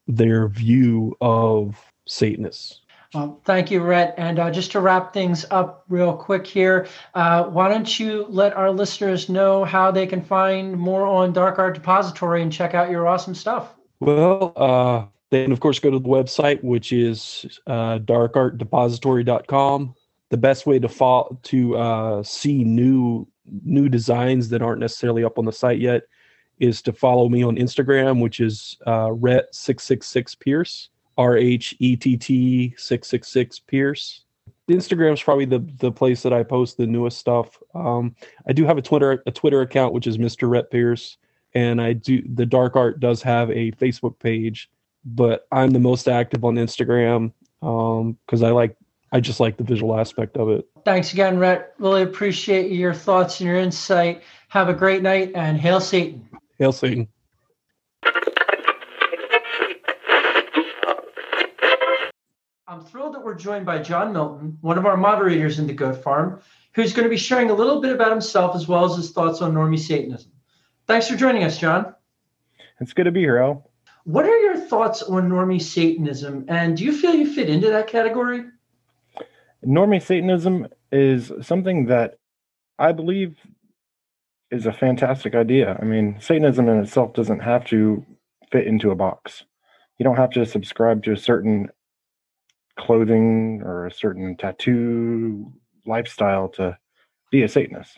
their 0.08 0.48
view 0.48 1.16
of 1.22 1.78
Satanists. 2.06 2.82
Well, 3.14 3.42
thank 3.44 3.72
you, 3.72 3.82
Rhett. 3.82 4.14
And 4.18 4.38
uh, 4.38 4.52
just 4.52 4.72
to 4.74 4.80
wrap 4.80 5.14
things 5.14 5.44
up 5.50 5.84
real 5.90 6.14
quick 6.14 6.46
here, 6.46 6.88
uh, 7.16 7.46
why 7.46 7.68
don't 7.68 8.00
you 8.00 8.28
let 8.30 8.54
our 8.54 8.70
listeners 8.70 9.30
know 9.30 9.66
how 9.66 9.90
they 9.90 10.06
can 10.06 10.22
find 10.22 10.78
more 10.78 11.08
on 11.08 11.34
Dark 11.34 11.58
Art 11.58 11.74
Depository 11.74 12.44
and 12.44 12.54
check 12.54 12.76
out 12.76 12.92
your 12.92 13.08
awesome 13.08 13.34
stuff? 13.34 13.74
Well, 14.00 14.54
uh, 14.56 15.06
they 15.32 15.44
can, 15.44 15.52
of 15.52 15.60
course, 15.60 15.80
go 15.80 15.90
to 15.90 15.98
the 15.98 16.08
website, 16.08 16.64
which 16.64 16.94
is 16.94 17.60
uh, 17.66 17.98
darkartdepository.com. 18.00 19.96
The 20.30 20.38
best 20.38 20.68
way 20.68 20.78
to 20.78 20.88
follow, 20.88 21.40
to 21.44 21.78
uh, 21.78 22.24
see 22.24 22.64
new 22.64 23.28
new 23.64 23.90
designs 23.90 24.50
that 24.50 24.62
aren't 24.62 24.80
necessarily 24.80 25.24
up 25.24 25.40
on 25.40 25.46
the 25.46 25.52
site 25.52 25.80
yet 25.80 26.04
is 26.60 26.84
to 26.84 26.94
follow 26.94 27.28
me 27.28 27.42
on 27.42 27.56
Instagram, 27.56 28.22
which 28.22 28.40
is 28.40 28.78
uh, 28.86 29.08
Rhett666 29.08 30.40
Pierce. 30.40 30.90
R 31.20 31.36
H 31.36 31.76
E 31.80 31.98
T 31.98 32.16
T 32.16 32.74
six 32.78 33.10
six 33.10 33.28
six 33.28 33.60
Pierce. 33.60 34.24
Instagram's 34.70 35.22
probably 35.22 35.46
the 35.46 35.60
the 35.78 35.92
place 35.92 36.24
that 36.24 36.32
I 36.32 36.44
post 36.44 36.78
the 36.78 36.88
newest 36.88 37.18
stuff. 37.18 37.62
Um, 37.76 38.16
I 38.48 38.54
do 38.54 38.66
have 38.66 38.78
a 38.78 38.82
Twitter 38.82 39.22
a 39.28 39.32
Twitter 39.32 39.62
account 39.62 39.94
which 39.94 40.08
is 40.08 40.18
Mr. 40.18 40.50
Rhett 40.50 40.72
Pierce, 40.72 41.18
and 41.54 41.82
I 41.82 41.94
do 41.94 42.24
the 42.34 42.46
Dark 42.46 42.78
Art 42.78 43.02
does 43.02 43.22
have 43.22 43.52
a 43.52 43.72
Facebook 43.74 44.18
page, 44.20 44.72
but 45.04 45.46
I'm 45.52 45.72
the 45.72 45.80
most 45.80 46.08
active 46.08 46.46
on 46.46 46.56
Instagram 46.56 47.34
because 47.60 48.44
um, 48.44 48.46
I 48.46 48.52
like 48.52 48.78
I 49.12 49.20
just 49.20 49.42
like 49.42 49.58
the 49.58 49.64
visual 49.66 50.00
aspect 50.00 50.38
of 50.38 50.50
it. 50.50 50.66
Thanks 50.86 51.12
again, 51.12 51.38
Rhett. 51.38 51.74
Really 51.80 52.04
appreciate 52.04 52.72
your 52.72 52.94
thoughts 52.94 53.42
and 53.42 53.48
your 53.48 53.58
insight. 53.58 54.24
Have 54.48 54.70
a 54.70 54.74
great 54.74 55.02
night 55.02 55.34
and 55.36 55.60
hail 55.60 55.82
Satan. 55.82 56.30
Hail 56.58 56.72
Satan. 56.72 57.10
I'm 62.70 62.82
thrilled 62.82 63.16
that 63.16 63.26
we're 63.26 63.34
joined 63.34 63.66
by 63.66 63.80
John 63.80 64.14
Milton, 64.14 64.56
one 64.62 64.78
of 64.78 64.86
our 64.86 64.96
moderators 64.96 65.58
in 65.58 65.66
the 65.66 65.74
Goat 65.74 66.04
Farm, 66.04 66.40
who's 66.76 66.94
going 66.94 67.04
to 67.04 67.10
be 67.10 67.18
sharing 67.18 67.50
a 67.50 67.54
little 67.56 67.82
bit 67.82 67.92
about 67.92 68.12
himself 68.12 68.56
as 68.56 68.68
well 68.68 68.86
as 68.86 68.96
his 68.96 69.10
thoughts 69.10 69.42
on 69.42 69.56
normie 69.56 69.80
Satanism. 69.80 70.32
Thanks 70.86 71.08
for 71.08 71.16
joining 71.16 71.44
us, 71.44 71.58
John. 71.58 71.96
It's 72.80 72.94
good 72.94 73.06
to 73.06 73.12
be 73.12 73.22
here, 73.22 73.40
Al. 73.40 73.72
What 74.04 74.26
are 74.26 74.38
your 74.38 74.56
thoughts 74.56 75.02
on 75.02 75.30
normie 75.30 75.60
Satanism, 75.60 76.46
and 76.48 76.78
do 76.78 76.86
you 76.86 76.96
feel 76.96 77.16
you 77.16 77.34
fit 77.34 77.50
into 77.50 77.70
that 77.70 77.88
category? 77.88 78.44
Normie 79.66 80.00
Satanism 80.00 80.68
is 80.92 81.32
something 81.42 81.88
that 81.88 82.20
I 82.78 82.92
believe 82.92 83.36
is 84.52 84.68
a 84.68 84.74
fantastic 84.74 85.34
idea. 85.34 85.76
I 85.82 85.86
mean, 85.86 86.18
Satanism 86.20 86.70
in 86.70 86.78
itself 86.84 87.14
doesn't 87.14 87.40
have 87.40 87.66
to 87.66 88.06
fit 88.52 88.68
into 88.68 88.92
a 88.92 88.96
box. 88.96 89.44
You 89.98 90.04
don't 90.04 90.18
have 90.18 90.30
to 90.32 90.46
subscribe 90.46 91.04
to 91.06 91.14
a 91.14 91.18
certain 91.18 91.70
clothing 92.80 93.62
or 93.64 93.86
a 93.86 93.94
certain 93.94 94.36
tattoo 94.38 95.52
lifestyle 95.86 96.48
to 96.50 96.78
be 97.32 97.44
a 97.44 97.50
Satanist. 97.50 97.98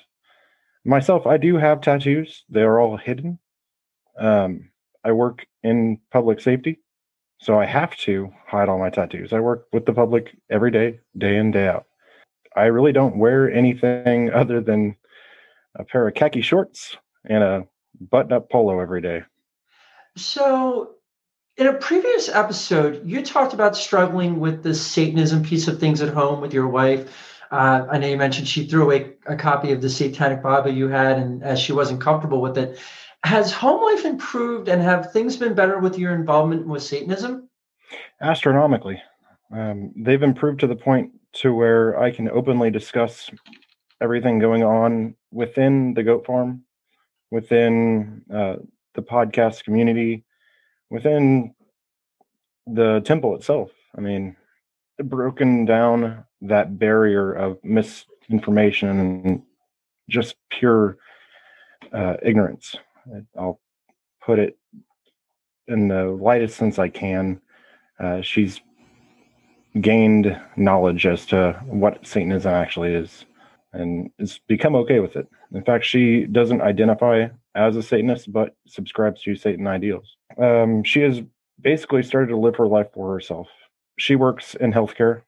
Myself, 0.84 1.28
I 1.28 1.38
do 1.38 1.58
have 1.58 1.82
tattoos. 1.82 2.44
They're 2.50 2.80
all 2.80 2.98
hidden. 2.98 3.40
Um, 4.20 4.72
I 5.04 5.12
work 5.12 5.46
in 5.64 6.00
public 6.12 6.42
safety, 6.42 6.80
so 7.40 7.60
I 7.60 7.66
have 7.66 7.96
to 7.98 8.32
hide 8.48 8.68
all 8.68 8.80
my 8.80 8.90
tattoos. 8.90 9.32
I 9.34 9.40
work 9.40 9.68
with 9.72 9.86
the 9.86 9.94
public 9.94 10.36
every 10.50 10.72
day, 10.72 11.00
day 11.18 11.38
in, 11.38 11.52
day 11.52 11.68
out. 11.68 11.86
I 12.56 12.66
really 12.66 12.92
don't 12.92 13.18
wear 13.18 13.50
anything 13.52 14.32
other 14.34 14.62
than 14.62 14.96
a 15.76 15.84
pair 15.84 16.08
of 16.08 16.16
khaki 16.16 16.42
shorts 16.42 16.98
and 17.30 17.44
a 17.44 17.68
button 18.00 18.34
up 18.34 18.50
polo 18.50 18.80
every 18.80 19.02
day. 19.02 19.24
So, 20.18 20.96
in 21.62 21.68
a 21.68 21.74
previous 21.74 22.28
episode, 22.28 23.04
you 23.06 23.24
talked 23.24 23.54
about 23.54 23.78
struggling 23.78 24.40
with 24.40 24.64
the 24.64 24.74
Satanism 24.74 25.44
piece 25.44 25.68
of 25.68 25.80
things 25.80 26.02
at 26.02 26.12
home 26.12 26.42
with 26.42 26.56
your 26.56 26.68
wife. 26.68 27.38
Uh, 27.52 27.86
I 27.88 28.00
know 28.00 28.08
you 28.08 28.18
mentioned 28.18 28.48
she 28.48 28.66
threw 28.66 28.82
away 28.82 29.14
a 29.28 29.36
copy 29.36 29.72
of 29.72 29.80
the 29.80 29.88
Satanic 29.88 30.42
Bible 30.42 30.72
you 30.72 30.88
had, 30.88 31.20
and 31.20 31.44
as 31.44 31.60
she 31.60 31.72
wasn't 31.72 32.02
comfortable 32.02 32.42
with 32.42 32.58
it. 32.58 32.80
Has 33.24 33.52
home 33.54 33.80
life 33.84 34.06
improved, 34.06 34.70
and 34.70 34.82
have 34.82 35.14
things 35.14 35.38
been 35.38 35.54
better 35.54 35.78
with 35.78 36.00
your 36.00 36.16
involvement 36.16 36.66
with 36.66 36.82
Satanism? 36.82 37.48
Astronomically, 38.20 39.00
um, 39.52 39.92
they've 39.96 40.24
improved 40.24 40.62
to 40.62 40.68
the 40.68 40.76
point 40.76 41.12
to 41.34 41.54
where 41.54 42.00
I 42.00 42.10
can 42.10 42.28
openly 42.28 42.72
discuss 42.72 43.30
everything 44.02 44.40
going 44.40 44.64
on 44.64 45.14
within 45.32 45.94
the 45.94 46.02
goat 46.02 46.26
farm, 46.26 46.64
within 47.30 48.24
uh, 48.34 48.56
the 48.96 49.04
podcast 49.04 49.64
community, 49.64 50.26
within 50.92 51.56
the 52.68 53.02
temple 53.04 53.36
itself. 53.36 53.72
I 53.98 54.02
mean, 54.02 54.36
broken 55.04 55.66
down 55.66 56.26
that 56.42 56.78
barrier 56.78 57.34
of 57.34 57.58
misinformation 57.64 59.00
and 59.00 59.42
just 60.10 60.36
pure 60.50 60.98
uh, 61.92 62.18
ignorance. 62.22 62.76
I'll 63.38 63.60
put 64.24 64.38
it 64.38 64.58
in 65.68 65.88
the 65.88 66.06
lightest 66.06 66.58
sense 66.58 66.78
I 66.78 66.90
can. 66.90 67.42
Uh, 68.00 68.22
she's 68.22 68.62
gained 69.80 70.40
knowledge 70.58 71.06
as 71.06 71.26
to 71.28 71.54
what 71.66 72.06
Satanism 72.06 72.52
actually 72.52 72.94
is 72.94 73.26
and 73.74 74.12
has 74.20 74.40
become 74.48 74.76
okay 74.76 75.00
with 75.00 75.16
it. 75.16 75.28
In 75.54 75.64
fact, 75.64 75.86
she 75.86 76.26
doesn't 76.26 76.62
identify 76.62 77.28
as 77.56 77.76
a 77.76 77.84
Satanist, 77.84 78.32
but 78.32 78.56
subscribes 78.68 79.22
to 79.24 79.36
Satan 79.36 79.68
ideals. 79.68 80.18
Um, 80.38 80.84
she 80.84 81.02
has 81.02 81.22
basically 81.60 82.04
started 82.04 82.28
to 82.28 82.38
live 82.38 82.56
her 82.56 82.68
life 82.68 82.88
for 82.94 83.14
herself. 83.14 83.48
She 83.98 84.16
works 84.16 84.56
in 84.56 84.72
healthcare, 84.72 85.24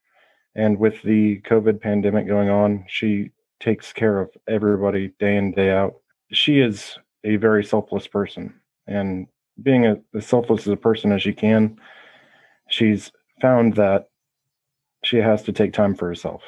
and 0.55 0.79
with 0.79 1.01
the 1.03 1.41
COVID 1.41 1.81
pandemic 1.81 2.27
going 2.27 2.49
on, 2.49 2.85
she 2.87 3.31
takes 3.59 3.93
care 3.93 4.19
of 4.19 4.29
everybody 4.47 5.13
day 5.19 5.37
in, 5.37 5.51
day 5.51 5.71
out. 5.71 5.95
She 6.31 6.59
is 6.59 6.97
a 7.23 7.35
very 7.35 7.63
selfless 7.63 8.07
person, 8.07 8.53
and 8.87 9.27
being 9.61 9.85
a, 9.85 9.97
as 10.15 10.25
selfless 10.25 10.61
as 10.61 10.73
a 10.73 10.77
person 10.77 11.11
as 11.11 11.21
she 11.21 11.33
can, 11.33 11.79
she's 12.69 13.11
found 13.41 13.75
that 13.75 14.09
she 15.03 15.17
has 15.17 15.43
to 15.43 15.51
take 15.51 15.73
time 15.73 15.93
for 15.93 16.07
herself. 16.07 16.41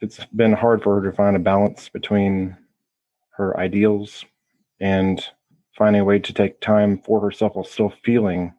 It's 0.00 0.24
been 0.26 0.52
hard 0.52 0.82
for 0.82 1.00
her 1.00 1.10
to 1.10 1.16
find 1.16 1.34
a 1.34 1.40
balance 1.40 1.88
between 1.88 2.56
her 3.30 3.58
ideals 3.58 4.24
and 4.80 5.24
finding 5.76 6.00
a 6.00 6.04
way 6.04 6.18
to 6.18 6.32
take 6.32 6.60
time 6.60 7.00
for 7.04 7.20
herself 7.20 7.54
while 7.54 7.64
still 7.64 7.92
feeling 8.04 8.52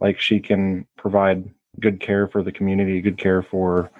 like 0.00 0.20
she 0.20 0.40
can 0.40 0.86
provide 0.96 1.48
good 1.80 2.00
care 2.00 2.26
for 2.26 2.42
the 2.42 2.52
community, 2.52 3.00
good 3.00 3.18
care 3.18 3.42
for 3.42 3.90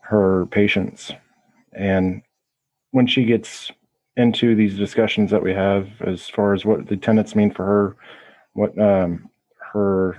her 0.00 0.46
patients. 0.46 1.12
And 1.72 2.22
when 2.90 3.06
she 3.06 3.24
gets 3.24 3.70
into 4.16 4.54
these 4.54 4.76
discussions 4.76 5.30
that 5.30 5.42
we 5.42 5.52
have 5.54 5.88
as 6.02 6.28
far 6.28 6.52
as 6.52 6.64
what 6.64 6.86
the 6.86 6.96
tenants 6.96 7.34
mean 7.34 7.50
for 7.50 7.64
her, 7.64 7.96
what 8.52 8.78
um, 8.78 9.30
her 9.72 10.16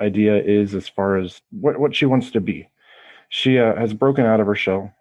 idea 0.00 0.42
is 0.42 0.74
as 0.74 0.88
far 0.88 1.16
as 1.16 1.40
what, 1.50 1.78
what 1.78 1.94
she 1.94 2.06
wants 2.06 2.30
to 2.32 2.40
be. 2.40 2.68
She 3.28 3.58
uh, 3.58 3.76
has 3.76 3.94
broken 3.94 4.26
out 4.26 4.40
of 4.40 4.46
her 4.46 4.54
shell, 4.54 4.92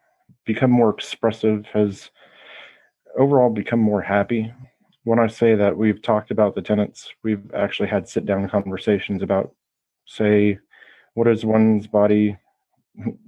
become 0.46 0.72
more 0.72 0.90
expressive, 0.90 1.66
has 1.74 2.10
overall 3.18 3.50
become 3.50 3.80
more 3.80 4.02
happy. 4.02 4.54
When 5.10 5.17
I 5.17 5.26
say 5.26 5.56
that 5.56 5.76
we've 5.76 6.04
talked 6.04 6.30
about 6.30 6.54
the 6.54 6.62
tenants, 6.62 7.12
we've 7.24 7.52
actually 7.56 7.89
had 7.89 8.08
sit 8.08 8.28
down 8.28 8.48
conversations 8.48 9.24
about, 9.24 9.56
say, 10.06 10.60
what 11.15 11.24
does 11.24 11.43
one's 11.43 11.88
body 11.88 12.38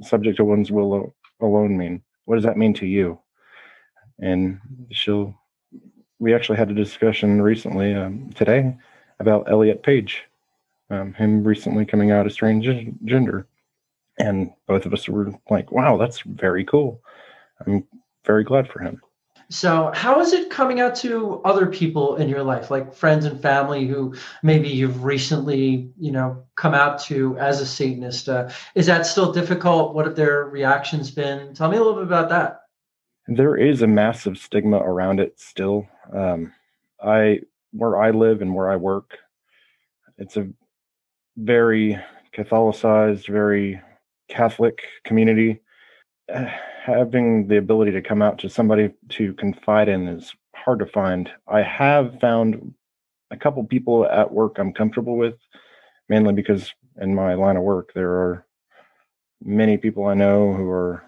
subject 0.03 0.37
to 0.37 0.45
one's 0.45 0.69
will 0.71 1.15
alone 1.41 1.75
mean? 1.75 2.03
What 2.25 2.35
does 2.35 2.43
that 2.43 2.55
mean 2.55 2.75
to 2.75 2.85
you? 2.85 3.19
And 4.19 4.59
she'll, 4.91 5.33
we 6.19 6.35
actually 6.35 6.59
had 6.59 6.69
a 6.69 6.75
discussion 6.75 7.41
recently 7.41 7.95
um, 7.95 8.29
today 8.35 8.77
about 9.19 9.49
Elliot 9.49 9.81
Page, 9.81 10.21
um, 10.91 11.15
him 11.15 11.43
recently 11.43 11.83
coming 11.83 12.11
out 12.11 12.27
as 12.27 12.37
transgender. 12.37 13.45
And 14.19 14.51
both 14.67 14.85
of 14.85 14.93
us 14.93 15.09
were 15.09 15.33
like, 15.49 15.71
wow, 15.71 15.97
that's 15.97 16.19
very 16.19 16.63
cool. 16.63 17.01
I'm 17.65 17.87
very 18.23 18.43
glad 18.43 18.69
for 18.69 18.83
him. 18.83 19.01
So, 19.51 19.91
how 19.93 20.21
is 20.21 20.31
it 20.31 20.49
coming 20.49 20.79
out 20.79 20.95
to 20.97 21.41
other 21.43 21.65
people 21.65 22.15
in 22.15 22.29
your 22.29 22.41
life, 22.41 22.71
like 22.71 22.93
friends 22.93 23.25
and 23.25 23.39
family 23.41 23.85
who 23.85 24.15
maybe 24.41 24.69
you've 24.69 25.03
recently, 25.03 25.91
you 25.99 26.13
know, 26.13 26.41
come 26.55 26.73
out 26.73 27.01
to 27.03 27.37
as 27.37 27.59
a 27.59 27.65
Satanist? 27.65 28.29
Uh, 28.29 28.49
is 28.75 28.85
that 28.85 29.05
still 29.05 29.33
difficult? 29.33 29.93
What 29.93 30.05
have 30.05 30.15
their 30.15 30.45
reactions 30.45 31.11
been? 31.11 31.53
Tell 31.53 31.69
me 31.69 31.75
a 31.75 31.81
little 31.81 31.95
bit 31.95 32.03
about 32.03 32.29
that. 32.29 32.61
There 33.27 33.57
is 33.57 33.81
a 33.81 33.87
massive 33.87 34.37
stigma 34.37 34.77
around 34.77 35.19
it 35.19 35.37
still. 35.37 35.85
Um, 36.15 36.53
I, 37.03 37.41
where 37.73 38.01
I 38.01 38.11
live 38.11 38.41
and 38.41 38.55
where 38.55 38.71
I 38.71 38.77
work, 38.77 39.17
it's 40.17 40.37
a 40.37 40.47
very 41.35 41.99
Catholicized, 42.33 43.27
very 43.27 43.81
Catholic 44.29 44.83
community. 45.03 45.59
Uh, 46.33 46.49
having 46.83 47.47
the 47.47 47.57
ability 47.57 47.91
to 47.91 48.01
come 48.01 48.21
out 48.21 48.39
to 48.39 48.49
somebody 48.49 48.91
to 49.09 49.33
confide 49.35 49.87
in 49.87 50.07
is 50.07 50.33
hard 50.55 50.79
to 50.79 50.85
find. 50.85 51.29
I 51.47 51.61
have 51.61 52.19
found 52.19 52.73
a 53.29 53.37
couple 53.37 53.63
people 53.63 54.05
at 54.05 54.31
work 54.31 54.57
I'm 54.57 54.73
comfortable 54.73 55.15
with, 55.15 55.35
mainly 56.09 56.33
because 56.33 56.73
in 56.99 57.13
my 57.13 57.35
line 57.35 57.55
of 57.55 57.63
work, 57.63 57.91
there 57.93 58.11
are 58.11 58.45
many 59.43 59.77
people 59.77 60.07
I 60.07 60.15
know 60.15 60.53
who 60.53 60.67
are 60.69 61.03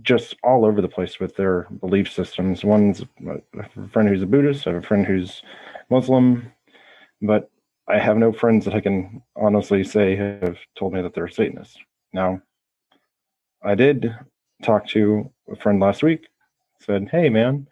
just 0.00 0.34
all 0.42 0.64
over 0.64 0.80
the 0.80 0.88
place 0.88 1.20
with 1.20 1.36
their 1.36 1.68
belief 1.80 2.10
systems. 2.10 2.64
One's 2.64 3.02
a 3.02 3.88
friend 3.90 4.08
who's 4.08 4.22
a 4.22 4.26
Buddhist, 4.26 4.66
I 4.66 4.72
have 4.72 4.82
a 4.82 4.86
friend 4.86 5.06
who's 5.06 5.42
Muslim, 5.90 6.50
but 7.20 7.50
I 7.86 7.98
have 7.98 8.16
no 8.16 8.32
friends 8.32 8.64
that 8.64 8.74
I 8.74 8.80
can 8.80 9.22
honestly 9.36 9.84
say 9.84 10.16
have 10.16 10.56
told 10.76 10.94
me 10.94 11.02
that 11.02 11.14
they're 11.14 11.28
Satanists. 11.28 11.76
Now, 12.14 12.40
I 13.62 13.74
did 13.74 14.14
talk 14.62 14.86
to 14.88 15.30
a 15.50 15.56
friend 15.56 15.80
last 15.80 16.02
week. 16.02 16.26
Said, 16.80 17.08
"Hey, 17.10 17.28
man, 17.28 17.68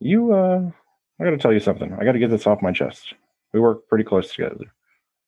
you, 0.00 0.32
uh, 0.32 0.70
I 1.20 1.24
got 1.24 1.30
to 1.30 1.38
tell 1.38 1.52
you 1.52 1.60
something. 1.60 1.92
I 1.92 2.04
got 2.04 2.12
to 2.12 2.18
get 2.18 2.30
this 2.30 2.46
off 2.46 2.62
my 2.62 2.72
chest. 2.72 3.14
We 3.52 3.60
work 3.60 3.88
pretty 3.88 4.04
close 4.04 4.32
together." 4.32 4.72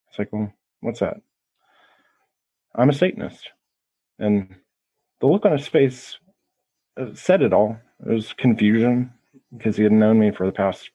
It's 0.08 0.18
like, 0.18 0.32
well, 0.32 0.52
what's 0.80 1.00
that? 1.00 1.18
I'm 2.74 2.90
a 2.90 2.92
Satanist, 2.92 3.50
and 4.18 4.54
the 5.20 5.26
look 5.26 5.44
on 5.44 5.52
his 5.52 5.66
face 5.66 6.18
uh, 7.00 7.14
said 7.14 7.42
it 7.42 7.52
all. 7.52 7.78
It 8.06 8.12
was 8.12 8.32
confusion 8.34 9.12
because 9.56 9.76
he 9.76 9.82
had 9.82 9.92
known 9.92 10.18
me 10.18 10.30
for 10.30 10.46
the 10.46 10.52
past 10.52 10.90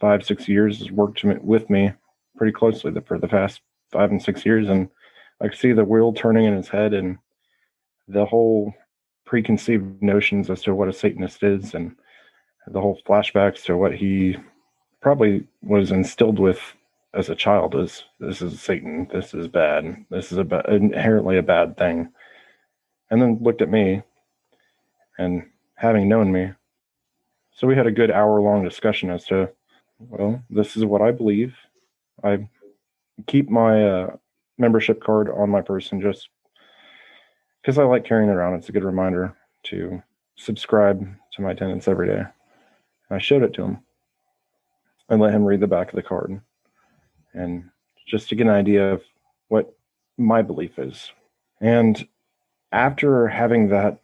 five, 0.00 0.24
six 0.24 0.48
years, 0.48 0.78
has 0.78 0.90
worked 0.90 1.22
with 1.24 1.68
me 1.70 1.92
pretty 2.36 2.52
closely 2.52 2.92
for 3.06 3.18
the 3.18 3.28
past 3.28 3.60
five 3.92 4.10
and 4.10 4.22
six 4.22 4.44
years, 4.46 4.68
and 4.68 4.88
I 5.40 5.48
could 5.48 5.58
see 5.58 5.72
the 5.72 5.84
wheel 5.84 6.12
turning 6.12 6.46
in 6.46 6.56
his 6.56 6.68
head 6.68 6.94
and 6.94 7.18
the 8.12 8.24
whole 8.24 8.74
preconceived 9.24 10.02
notions 10.02 10.50
as 10.50 10.62
to 10.62 10.74
what 10.74 10.88
a 10.88 10.92
Satanist 10.92 11.42
is 11.42 11.74
and 11.74 11.96
the 12.66 12.80
whole 12.80 13.00
flashbacks 13.06 13.64
to 13.64 13.76
what 13.76 13.94
he 13.94 14.36
probably 15.00 15.46
was 15.62 15.90
instilled 15.90 16.38
with 16.38 16.60
as 17.14 17.28
a 17.28 17.34
child 17.34 17.74
is 17.74 18.04
this 18.20 18.40
is 18.40 18.60
Satan, 18.60 19.08
this 19.12 19.34
is 19.34 19.48
bad, 19.48 20.04
this 20.10 20.32
is 20.32 20.38
a 20.38 20.44
ba- 20.44 20.64
inherently 20.68 21.36
a 21.38 21.42
bad 21.42 21.76
thing, 21.76 22.08
and 23.10 23.20
then 23.20 23.38
looked 23.40 23.60
at 23.60 23.70
me, 23.70 24.02
and 25.18 25.42
having 25.74 26.08
known 26.08 26.32
me, 26.32 26.52
so 27.54 27.66
we 27.66 27.76
had 27.76 27.86
a 27.86 27.92
good 27.92 28.10
hour 28.10 28.40
long 28.40 28.64
discussion 28.64 29.10
as 29.10 29.24
to, 29.26 29.50
well, 29.98 30.42
this 30.48 30.76
is 30.76 30.84
what 30.84 31.02
I 31.02 31.10
believe. 31.10 31.54
I 32.24 32.48
keep 33.26 33.50
my 33.50 33.84
uh, 33.84 34.16
membership 34.56 35.02
card 35.02 35.28
on 35.28 35.50
my 35.50 35.60
person 35.60 36.00
just 36.00 36.28
because 37.62 37.78
I 37.78 37.84
like 37.84 38.04
carrying 38.04 38.28
it 38.28 38.34
around. 38.34 38.54
It's 38.54 38.68
a 38.68 38.72
good 38.72 38.84
reminder 38.84 39.36
to 39.64 40.02
subscribe 40.36 41.06
to 41.34 41.42
my 41.42 41.52
attendance 41.52 41.86
every 41.86 42.08
day. 42.08 42.24
I 43.10 43.18
showed 43.18 43.42
it 43.42 43.52
to 43.54 43.62
him 43.62 43.78
and 45.08 45.20
let 45.20 45.32
him 45.32 45.44
read 45.44 45.60
the 45.60 45.66
back 45.66 45.88
of 45.88 45.96
the 45.96 46.02
card 46.02 46.40
and 47.34 47.70
just 48.06 48.28
to 48.28 48.34
get 48.34 48.46
an 48.46 48.52
idea 48.52 48.92
of 48.92 49.02
what 49.48 49.74
my 50.18 50.42
belief 50.42 50.78
is. 50.78 51.12
And 51.60 52.06
after 52.72 53.28
having 53.28 53.68
that 53.68 54.00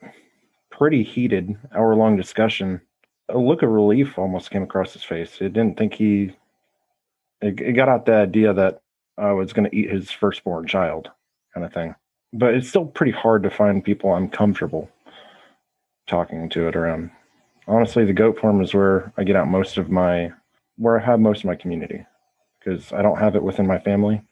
pretty 0.71 1.03
heated 1.03 1.57
hour 1.75 1.95
long 1.95 2.17
discussion, 2.17 2.81
a 3.29 3.39
look 3.39 3.63
of 3.63 3.71
relief 3.71 4.19
almost 4.19 4.51
came 4.51 4.63
across 4.63 4.93
his 4.93 5.03
face. 5.03 5.41
It 5.41 5.53
didn't 5.53 5.77
think 5.77 5.95
he, 5.95 6.37
it, 7.41 7.61
it 7.61 7.73
got 7.73 7.89
out 7.89 8.07
the 8.07 8.15
idea 8.15 8.53
that 8.55 8.83
I 9.17 9.33
was 9.33 9.53
going 9.53 9.69
to 9.69 9.77
eat 9.77 9.91
his 9.91 10.11
firstborn 10.11 10.67
child 10.67 11.11
kind 11.53 11.67
of 11.67 11.73
thing. 11.73 11.95
But 12.33 12.55
it's 12.55 12.69
still 12.69 12.87
pretty 12.87 13.13
hard 13.13 13.43
to 13.45 13.51
find 13.51 13.85
people 13.85 14.13
I'm 14.13 14.29
comfortable 14.29 14.91
talking 16.07 16.49
to 16.51 16.69
it 16.69 16.77
around. 16.77 17.11
Honestly, 17.67 18.05
the 18.05 18.13
goat 18.13 18.39
farm 18.41 18.63
is 18.63 18.75
where 18.75 19.13
I 19.17 19.25
get 19.25 19.37
out 19.37 19.49
most 19.49 19.77
of 19.77 19.91
my, 19.91 20.33
where 20.77 21.01
I 21.01 21.05
have 21.05 21.21
most 21.21 21.41
of 21.41 21.45
my 21.47 21.55
community 21.55 22.05
because 22.59 22.93
I 22.93 23.03
don't 23.03 23.19
have 23.19 23.37
it 23.37 23.43
within 23.43 23.67
my 23.67 23.79
family. 23.79 24.23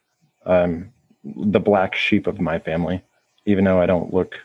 I'm 0.44 0.92
the 1.24 1.61
black 1.61 1.94
sheep 1.94 2.26
of 2.26 2.40
my 2.40 2.59
family, 2.59 3.03
even 3.44 3.64
though 3.64 3.80
I 3.80 3.86
don't 3.86 4.12
look 4.12 4.36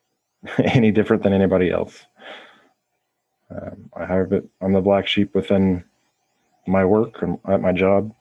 any 0.58 0.90
different 0.90 1.22
than 1.22 1.32
anybody 1.32 1.70
else. 1.70 2.06
Um, 3.50 3.90
I 3.96 4.06
have 4.06 4.32
it. 4.32 4.48
I'm 4.60 4.72
the 4.72 4.80
black 4.80 5.06
sheep 5.06 5.34
within 5.34 5.84
my 6.66 6.84
work 6.84 7.22
and 7.22 7.38
at 7.48 7.60
my 7.60 7.72
job, 7.72 8.12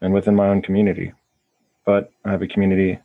and 0.00 0.12
within 0.12 0.34
my 0.34 0.48
own 0.48 0.62
community. 0.62 1.12
But 1.84 2.12
I 2.24 2.30
have 2.30 2.42
a 2.42 2.46
community 2.46 3.00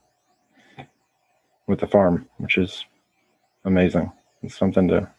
with 1.68 1.80
the 1.80 1.88
farm, 1.88 2.28
which 2.38 2.58
is 2.58 2.86
amazing. 3.66 4.12
It's 4.42 4.58
something 4.58 4.88
to. 4.90 5.10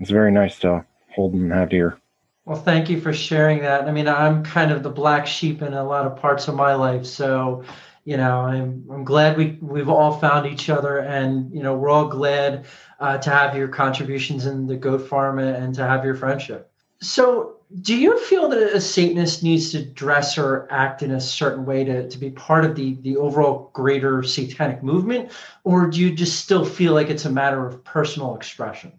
It's 0.00 0.10
very 0.10 0.30
nice 0.30 0.58
to 0.60 0.84
hold 1.14 1.34
and 1.34 1.52
have 1.52 1.72
here. 1.72 1.98
Well, 2.44 2.60
thank 2.60 2.88
you 2.88 3.00
for 3.00 3.12
sharing 3.12 3.60
that. 3.62 3.88
I 3.88 3.92
mean, 3.92 4.08
I'm 4.08 4.44
kind 4.44 4.70
of 4.70 4.82
the 4.82 4.90
black 4.90 5.26
sheep 5.26 5.60
in 5.60 5.74
a 5.74 5.84
lot 5.84 6.06
of 6.06 6.16
parts 6.16 6.48
of 6.48 6.54
my 6.54 6.74
life, 6.74 7.04
so 7.04 7.64
you 8.04 8.16
know, 8.16 8.40
I'm 8.40 8.86
I'm 8.90 9.04
glad 9.04 9.36
we 9.36 9.58
we've 9.60 9.90
all 9.90 10.18
found 10.18 10.46
each 10.46 10.70
other, 10.70 10.98
and 11.00 11.52
you 11.52 11.62
know, 11.62 11.76
we're 11.76 11.90
all 11.90 12.08
glad 12.08 12.64
uh, 13.00 13.18
to 13.18 13.30
have 13.30 13.54
your 13.54 13.68
contributions 13.68 14.46
in 14.46 14.66
the 14.66 14.76
goat 14.76 15.08
farm 15.08 15.38
and 15.38 15.74
to 15.74 15.86
have 15.86 16.04
your 16.06 16.14
friendship. 16.14 16.67
So, 17.00 17.56
do 17.82 17.94
you 17.94 18.18
feel 18.18 18.48
that 18.48 18.74
a 18.74 18.80
Satanist 18.80 19.42
needs 19.42 19.70
to 19.72 19.84
dress 19.84 20.38
or 20.38 20.66
act 20.70 21.02
in 21.02 21.10
a 21.10 21.20
certain 21.20 21.66
way 21.66 21.84
to, 21.84 22.08
to 22.08 22.18
be 22.18 22.30
part 22.30 22.64
of 22.64 22.74
the 22.74 22.94
the 23.02 23.16
overall 23.16 23.70
greater 23.72 24.22
satanic 24.22 24.82
movement, 24.82 25.30
or 25.64 25.86
do 25.86 26.00
you 26.00 26.10
just 26.10 26.40
still 26.40 26.64
feel 26.64 26.94
like 26.94 27.10
it's 27.10 27.24
a 27.24 27.30
matter 27.30 27.66
of 27.66 27.84
personal 27.84 28.34
expression? 28.34 28.92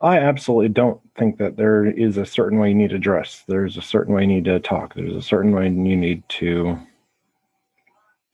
I 0.00 0.18
absolutely 0.18 0.70
don't 0.70 1.00
think 1.18 1.36
that 1.38 1.56
there 1.56 1.84
is 1.84 2.16
a 2.16 2.24
certain 2.24 2.58
way 2.58 2.70
you 2.70 2.74
need 2.74 2.90
to 2.90 2.98
dress. 2.98 3.44
There's 3.46 3.76
a 3.76 3.82
certain 3.82 4.14
way 4.14 4.22
you 4.22 4.28
need 4.28 4.46
to 4.46 4.58
talk. 4.58 4.94
There's 4.94 5.14
a 5.14 5.20
certain 5.20 5.52
way 5.52 5.64
you 5.64 5.96
need 5.96 6.26
to 6.28 6.78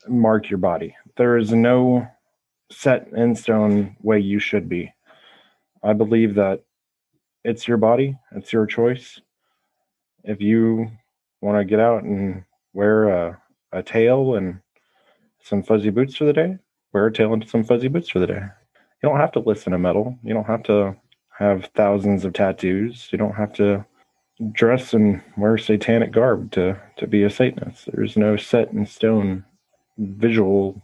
mark 0.06 0.48
your 0.48 0.58
body. 0.58 0.94
There 1.16 1.36
is 1.36 1.52
no 1.52 2.06
set 2.70 3.08
in 3.08 3.34
stone 3.34 3.96
way 4.02 4.20
you 4.20 4.38
should 4.38 4.68
be. 4.68 4.92
I 5.82 5.92
believe 5.92 6.34
that 6.36 6.62
it's 7.46 7.68
your 7.68 7.76
body, 7.76 8.18
it's 8.32 8.52
your 8.52 8.66
choice. 8.66 9.20
If 10.24 10.40
you 10.40 10.90
want 11.40 11.58
to 11.58 11.64
get 11.64 11.78
out 11.78 12.02
and 12.02 12.42
wear 12.72 13.08
a, 13.08 13.40
a 13.70 13.82
tail 13.84 14.34
and 14.34 14.58
some 15.40 15.62
fuzzy 15.62 15.90
boots 15.90 16.16
for 16.16 16.24
the 16.24 16.32
day, 16.32 16.58
wear 16.92 17.06
a 17.06 17.12
tail 17.12 17.32
and 17.32 17.48
some 17.48 17.62
fuzzy 17.62 17.86
boots 17.86 18.08
for 18.08 18.18
the 18.18 18.26
day. 18.26 18.42
You 19.02 19.08
don't 19.08 19.20
have 19.20 19.30
to 19.32 19.40
listen 19.40 19.70
to 19.72 19.78
metal. 19.78 20.18
You 20.24 20.34
don't 20.34 20.46
have 20.46 20.64
to 20.64 20.96
have 21.38 21.70
thousands 21.76 22.24
of 22.24 22.32
tattoos. 22.32 23.08
You 23.12 23.18
don't 23.18 23.36
have 23.36 23.52
to 23.54 23.86
dress 24.52 24.92
and 24.92 25.22
wear 25.36 25.56
satanic 25.56 26.10
garb 26.10 26.50
to 26.52 26.80
to 26.96 27.06
be 27.06 27.22
a 27.22 27.30
Satanist. 27.30 27.88
There's 27.92 28.16
no 28.16 28.36
set 28.36 28.72
in 28.72 28.86
stone 28.86 29.44
visual 29.98 30.82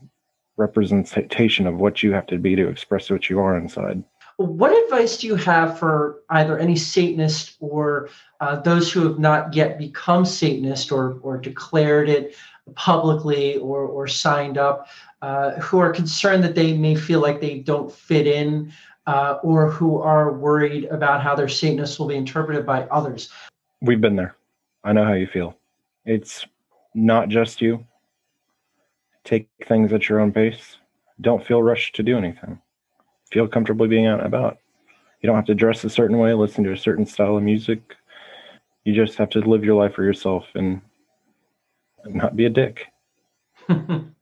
representation 0.56 1.66
of 1.66 1.76
what 1.76 2.04
you 2.04 2.12
have 2.12 2.26
to 2.28 2.38
be 2.38 2.54
to 2.54 2.68
express 2.68 3.10
what 3.10 3.28
you 3.28 3.40
are 3.40 3.56
inside. 3.56 4.04
What 4.42 4.76
advice 4.84 5.18
do 5.18 5.26
you 5.28 5.36
have 5.36 5.78
for 5.78 6.22
either 6.28 6.58
any 6.58 6.76
Satanist 6.76 7.56
or 7.60 8.08
uh, 8.40 8.56
those 8.56 8.92
who 8.92 9.06
have 9.06 9.18
not 9.18 9.54
yet 9.54 9.78
become 9.78 10.24
Satanist 10.24 10.90
or, 10.90 11.18
or 11.22 11.38
declared 11.38 12.08
it 12.08 12.34
publicly 12.74 13.56
or, 13.58 13.80
or 13.80 14.08
signed 14.08 14.58
up, 14.58 14.88
uh, 15.20 15.52
who 15.52 15.78
are 15.78 15.92
concerned 15.92 16.42
that 16.44 16.54
they 16.54 16.76
may 16.76 16.94
feel 16.94 17.20
like 17.20 17.40
they 17.40 17.58
don't 17.58 17.92
fit 17.92 18.26
in 18.26 18.72
uh, 19.06 19.38
or 19.42 19.70
who 19.70 19.98
are 19.98 20.32
worried 20.32 20.84
about 20.86 21.22
how 21.22 21.34
their 21.34 21.48
Satanists 21.48 21.98
will 21.98 22.08
be 22.08 22.16
interpreted 22.16 22.66
by 22.66 22.82
others? 22.84 23.30
We've 23.80 24.00
been 24.00 24.16
there. 24.16 24.36
I 24.84 24.92
know 24.92 25.04
how 25.04 25.14
you 25.14 25.26
feel. 25.26 25.56
It's 26.04 26.46
not 26.94 27.28
just 27.28 27.60
you. 27.60 27.86
Take 29.24 29.48
things 29.66 29.92
at 29.92 30.08
your 30.08 30.20
own 30.20 30.32
pace. 30.32 30.76
Don't 31.20 31.46
feel 31.46 31.62
rushed 31.62 31.94
to 31.96 32.02
do 32.02 32.18
anything. 32.18 32.60
Feel 33.32 33.48
comfortably 33.48 33.88
being 33.88 34.06
out 34.06 34.18
and 34.18 34.26
about. 34.26 34.58
You 35.20 35.26
don't 35.26 35.36
have 35.36 35.46
to 35.46 35.54
dress 35.54 35.84
a 35.84 35.90
certain 35.90 36.18
way, 36.18 36.34
listen 36.34 36.64
to 36.64 36.72
a 36.72 36.76
certain 36.76 37.06
style 37.06 37.36
of 37.36 37.42
music. 37.42 37.96
You 38.84 38.92
just 38.92 39.16
have 39.16 39.30
to 39.30 39.40
live 39.40 39.64
your 39.64 39.76
life 39.76 39.94
for 39.94 40.02
yourself 40.04 40.44
and 40.54 40.82
not 42.04 42.36
be 42.36 42.46
a 42.46 42.50
dick. 42.50 42.86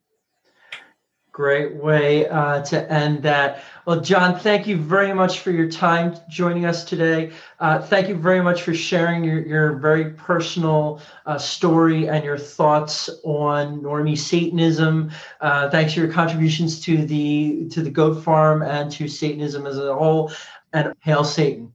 Great 1.33 1.77
way 1.77 2.29
uh, 2.29 2.61
to 2.65 2.93
end 2.93 3.23
that. 3.23 3.63
Well, 3.87 4.01
John, 4.01 4.39
thank 4.39 4.67
you 4.67 4.77
very 4.77 5.13
much 5.13 5.39
for 5.41 5.53
your 5.53 5.71
time 5.71 6.17
joining 6.29 6.65
us 6.65 6.85
today. 6.85 7.31
Uh, 7.61 7.81
thank 7.81 8.09
you 8.09 8.17
very 8.17 8.43
much 8.43 8.63
for 8.63 8.75
sharing 8.75 9.23
your, 9.23 9.41
your 9.47 9.73
very 9.75 10.11
personal 10.11 11.01
uh, 11.27 11.39
story 11.39 12.09
and 12.09 12.25
your 12.25 12.37
thoughts 12.37 13.09
on 13.23 13.81
normie 13.81 14.19
Satanism. 14.19 15.13
Uh, 15.41 15.71
thanks 15.71 15.95
for 15.95 16.01
your 16.01 16.13
contributions 16.13 16.81
to 16.81 17.07
the 17.07 17.69
to 17.71 17.81
the 17.83 17.91
goat 17.91 18.23
farm 18.25 18.63
and 18.63 18.91
to 18.93 19.07
Satanism 19.07 19.67
as 19.67 19.79
a 19.79 19.95
whole. 19.95 20.33
And 20.73 20.93
hail 21.01 21.25
Satan. 21.25 21.75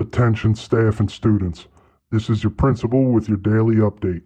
Attention 0.00 0.56
staff 0.56 0.98
and 0.98 1.10
students. 1.10 1.68
This 2.12 2.28
is 2.28 2.42
your 2.42 2.50
principal 2.50 3.06
with 3.06 3.26
your 3.26 3.38
daily 3.38 3.76
update. 3.76 4.24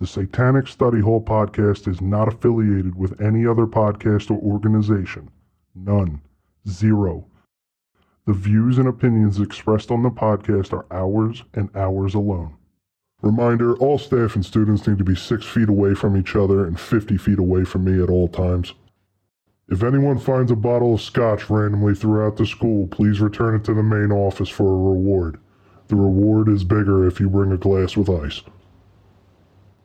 The 0.00 0.06
Satanic 0.06 0.66
Study 0.66 1.00
Hall 1.00 1.20
podcast 1.20 1.86
is 1.86 2.00
not 2.00 2.28
affiliated 2.28 2.96
with 2.96 3.20
any 3.20 3.46
other 3.46 3.66
podcast 3.66 4.30
or 4.30 4.38
organization. 4.38 5.28
None. 5.74 6.22
Zero. 6.66 7.26
The 8.24 8.32
views 8.32 8.78
and 8.78 8.88
opinions 8.88 9.38
expressed 9.38 9.90
on 9.90 10.02
the 10.02 10.08
podcast 10.08 10.72
are 10.72 10.86
ours 10.90 11.44
and 11.52 11.68
ours 11.76 12.14
alone. 12.14 12.56
Reminder 13.20 13.76
all 13.76 13.98
staff 13.98 14.34
and 14.34 14.44
students 14.44 14.86
need 14.86 14.96
to 14.96 15.04
be 15.04 15.14
six 15.14 15.44
feet 15.44 15.68
away 15.68 15.94
from 15.94 16.16
each 16.16 16.34
other 16.34 16.64
and 16.64 16.80
50 16.80 17.18
feet 17.18 17.38
away 17.38 17.64
from 17.64 17.84
me 17.84 18.02
at 18.02 18.08
all 18.08 18.28
times. 18.28 18.72
If 19.68 19.82
anyone 19.82 20.18
finds 20.18 20.50
a 20.50 20.56
bottle 20.56 20.94
of 20.94 21.02
scotch 21.02 21.50
randomly 21.50 21.94
throughout 21.94 22.38
the 22.38 22.46
school, 22.46 22.86
please 22.86 23.20
return 23.20 23.54
it 23.56 23.64
to 23.64 23.74
the 23.74 23.82
main 23.82 24.10
office 24.10 24.48
for 24.48 24.68
a 24.68 24.90
reward. 24.94 25.38
The 25.88 25.96
reward 25.96 26.48
is 26.48 26.64
bigger 26.64 27.06
if 27.06 27.20
you 27.20 27.28
bring 27.28 27.52
a 27.52 27.56
glass 27.56 27.96
with 27.96 28.08
ice. 28.08 28.42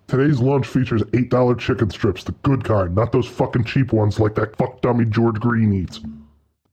Today's 0.08 0.40
lunch 0.40 0.68
features 0.68 1.04
$8 1.04 1.58
chicken 1.60 1.90
strips, 1.90 2.24
the 2.24 2.34
good 2.44 2.64
kind, 2.64 2.94
not 2.96 3.12
those 3.12 3.28
fucking 3.28 3.64
cheap 3.64 3.94
ones 3.94 4.20
like 4.20 4.36
that 4.36 4.58
fuck 4.58 4.82
dummy 4.82 5.06
George 5.06 5.40
Green 5.40 5.72
eats. 5.72 6.02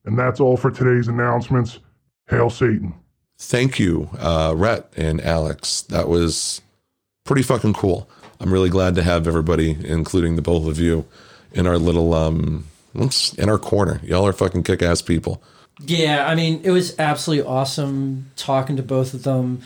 And 0.04 0.18
that's 0.18 0.40
all 0.40 0.56
for 0.56 0.70
today's 0.70 1.08
announcements. 1.08 1.78
Hail 2.28 2.50
Satan. 2.50 2.94
Thank 3.38 3.78
you, 3.78 4.10
uh, 4.18 4.54
Rhett 4.56 4.92
and 4.96 5.20
Alex. 5.20 5.82
That 5.82 6.08
was 6.08 6.60
pretty 7.24 7.42
fucking 7.42 7.74
cool. 7.74 8.10
I'm 8.40 8.52
really 8.52 8.70
glad 8.70 8.94
to 8.96 9.02
have 9.02 9.28
everybody, 9.28 9.76
including 9.84 10.36
the 10.36 10.42
both 10.42 10.66
of 10.66 10.78
you, 10.78 11.06
in 11.52 11.66
our 11.66 11.78
little 11.78 12.14
um 12.14 12.66
in 12.94 13.48
our 13.48 13.58
corner. 13.58 14.00
Y'all 14.02 14.26
are 14.26 14.32
fucking 14.32 14.64
kick 14.64 14.82
ass 14.82 15.02
people. 15.02 15.42
Yeah, 15.80 16.26
I 16.26 16.34
mean, 16.34 16.60
it 16.64 16.70
was 16.70 16.98
absolutely 16.98 17.46
awesome 17.46 18.30
talking 18.36 18.76
to 18.76 18.82
both 18.82 19.14
of 19.14 19.22
them. 19.22 19.62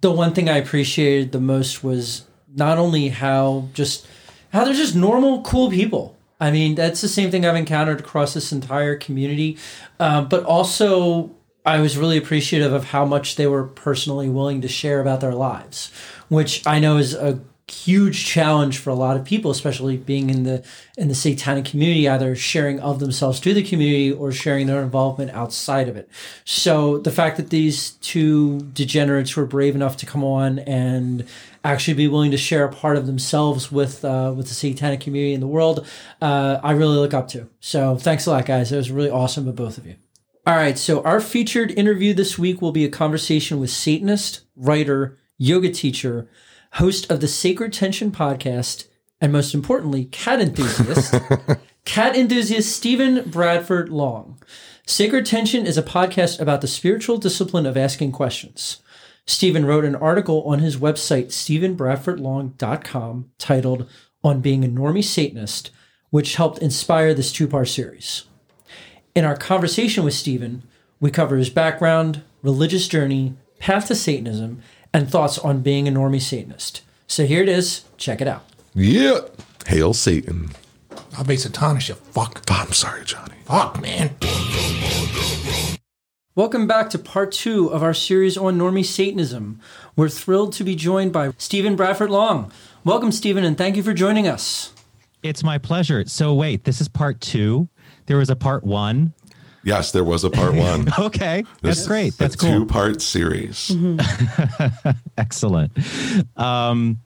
The 0.00 0.10
one 0.10 0.34
thing 0.34 0.48
I 0.48 0.56
appreciated 0.58 1.32
the 1.32 1.40
most 1.40 1.84
was 1.84 2.26
not 2.54 2.78
only 2.78 3.08
how 3.08 3.68
just 3.72 4.06
how 4.52 4.64
they're 4.64 4.74
just 4.74 4.96
normal, 4.96 5.42
cool 5.42 5.70
people. 5.70 6.16
I 6.40 6.50
mean, 6.50 6.74
that's 6.74 7.00
the 7.00 7.08
same 7.08 7.30
thing 7.30 7.46
I've 7.46 7.56
encountered 7.56 8.00
across 8.00 8.34
this 8.34 8.52
entire 8.52 8.96
community, 8.96 9.56
uh, 9.98 10.22
but 10.22 10.44
also 10.44 11.30
I 11.64 11.80
was 11.80 11.96
really 11.96 12.18
appreciative 12.18 12.72
of 12.72 12.84
how 12.84 13.04
much 13.04 13.36
they 13.36 13.46
were 13.46 13.64
personally 13.64 14.28
willing 14.28 14.60
to 14.60 14.68
share 14.68 15.00
about 15.00 15.20
their 15.20 15.34
lives, 15.34 15.90
which 16.28 16.66
I 16.66 16.78
know 16.78 16.98
is 16.98 17.14
a 17.14 17.40
huge 17.68 18.24
challenge 18.24 18.78
for 18.78 18.90
a 18.90 18.94
lot 18.94 19.16
of 19.16 19.24
people, 19.24 19.50
especially 19.50 19.96
being 19.96 20.30
in 20.30 20.44
the 20.44 20.64
in 20.96 21.08
the 21.08 21.14
satanic 21.14 21.64
community, 21.64 22.08
either 22.08 22.36
sharing 22.36 22.78
of 22.78 23.00
themselves 23.00 23.40
to 23.40 23.52
the 23.52 23.62
community 23.62 24.12
or 24.12 24.30
sharing 24.30 24.68
their 24.68 24.82
involvement 24.82 25.32
outside 25.32 25.88
of 25.88 25.96
it. 25.96 26.08
So 26.44 26.98
the 26.98 27.10
fact 27.10 27.36
that 27.38 27.50
these 27.50 27.92
two 27.92 28.60
degenerates 28.72 29.34
were 29.34 29.46
brave 29.46 29.74
enough 29.74 29.96
to 29.98 30.06
come 30.06 30.22
on 30.22 30.60
and 30.60 31.26
actually 31.64 31.94
be 31.94 32.06
willing 32.06 32.30
to 32.30 32.36
share 32.36 32.64
a 32.64 32.72
part 32.72 32.96
of 32.96 33.06
themselves 33.06 33.72
with 33.72 34.04
uh, 34.04 34.32
with 34.36 34.46
the 34.46 34.54
satanic 34.54 35.00
community 35.00 35.34
in 35.34 35.40
the 35.40 35.48
world, 35.48 35.84
uh, 36.22 36.60
I 36.62 36.72
really 36.72 36.96
look 36.96 37.14
up 37.14 37.26
to. 37.28 37.48
So 37.58 37.96
thanks 37.96 38.26
a 38.26 38.30
lot, 38.30 38.46
guys. 38.46 38.70
It 38.70 38.76
was 38.76 38.92
really 38.92 39.10
awesome 39.10 39.48
of 39.48 39.56
both 39.56 39.76
of 39.76 39.86
you. 39.86 39.96
All 40.46 40.54
right, 40.54 40.78
so 40.78 41.02
our 41.02 41.20
featured 41.20 41.72
interview 41.72 42.14
this 42.14 42.38
week 42.38 42.62
will 42.62 42.70
be 42.70 42.84
a 42.84 42.88
conversation 42.88 43.58
with 43.58 43.70
Satanist, 43.70 44.42
writer, 44.54 45.18
yoga 45.38 45.70
teacher, 45.70 46.28
host 46.72 47.10
of 47.10 47.20
the 47.20 47.28
Sacred 47.28 47.72
Tension 47.72 48.10
podcast, 48.10 48.86
and 49.20 49.32
most 49.32 49.54
importantly, 49.54 50.06
cat 50.06 50.40
enthusiast, 50.40 51.14
cat 51.84 52.16
enthusiast 52.16 52.76
Stephen 52.76 53.28
Bradford 53.30 53.88
Long. 53.88 54.38
Sacred 54.86 55.26
Tension 55.26 55.66
is 55.66 55.76
a 55.76 55.82
podcast 55.82 56.40
about 56.40 56.60
the 56.60 56.68
spiritual 56.68 57.18
discipline 57.18 57.66
of 57.66 57.76
asking 57.76 58.12
questions. 58.12 58.78
Stephen 59.26 59.64
wrote 59.64 59.84
an 59.84 59.96
article 59.96 60.42
on 60.44 60.60
his 60.60 60.76
website, 60.76 61.26
stephenbradfordlong.com, 61.26 63.30
titled 63.38 63.88
On 64.22 64.40
Being 64.40 64.64
a 64.64 64.68
Normie 64.68 65.02
Satanist, 65.02 65.70
which 66.10 66.36
helped 66.36 66.58
inspire 66.58 67.12
this 67.12 67.32
two 67.32 67.48
part 67.48 67.68
series. 67.68 68.24
In 69.14 69.24
our 69.24 69.36
conversation 69.36 70.04
with 70.04 70.14
Stephen, 70.14 70.62
we 71.00 71.10
cover 71.10 71.36
his 71.36 71.50
background, 71.50 72.22
religious 72.42 72.86
journey, 72.86 73.34
path 73.58 73.88
to 73.88 73.94
Satanism, 73.94 74.62
and 74.96 75.10
thoughts 75.10 75.38
on 75.38 75.60
being 75.60 75.86
a 75.86 75.92
normie 75.92 76.22
Satanist. 76.22 76.80
So 77.06 77.26
here 77.26 77.42
it 77.42 77.50
is. 77.50 77.84
Check 77.98 78.22
it 78.22 78.26
out. 78.26 78.44
Yeah. 78.74 79.20
Hail 79.66 79.92
Satan. 79.92 80.52
I'll 81.18 81.24
be 81.24 81.36
Satanish, 81.36 81.90
you 81.90 81.96
fuck. 81.96 82.42
Ah, 82.48 82.64
I'm 82.64 82.72
sorry, 82.72 83.04
Johnny. 83.04 83.34
Fuck, 83.44 83.78
man. 83.82 84.16
Welcome 86.34 86.66
back 86.66 86.88
to 86.90 86.98
part 86.98 87.30
two 87.32 87.68
of 87.68 87.82
our 87.82 87.92
series 87.92 88.38
on 88.38 88.56
normie 88.56 88.86
Satanism. 88.86 89.60
We're 89.96 90.08
thrilled 90.08 90.54
to 90.54 90.64
be 90.64 90.74
joined 90.74 91.12
by 91.12 91.32
Stephen 91.36 91.76
Bradford 91.76 92.10
Long. 92.10 92.50
Welcome, 92.82 93.12
Stephen, 93.12 93.44
and 93.44 93.58
thank 93.58 93.76
you 93.76 93.82
for 93.82 93.92
joining 93.92 94.26
us. 94.26 94.72
It's 95.22 95.44
my 95.44 95.58
pleasure. 95.58 96.06
So, 96.06 96.32
wait, 96.32 96.64
this 96.64 96.80
is 96.80 96.88
part 96.88 97.20
two. 97.20 97.68
There 98.06 98.16
was 98.16 98.30
a 98.30 98.36
part 98.36 98.64
one. 98.64 99.12
Yes, 99.66 99.90
there 99.90 100.04
was 100.04 100.22
a 100.22 100.30
part 100.30 100.54
one. 100.68 100.88
okay, 100.96 101.42
that's 101.60 101.78
This- 101.78 101.86
great. 101.88 102.16
That's 102.16 102.36
a 102.36 102.38
cool. 102.38 102.50
two 102.60 102.66
part 102.66 103.02
series. 103.02 103.74
Excellent. 105.18 105.72
Um, 106.38 106.98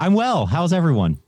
I'm 0.00 0.14
well. 0.14 0.46
How's 0.46 0.72
everyone? 0.72 1.18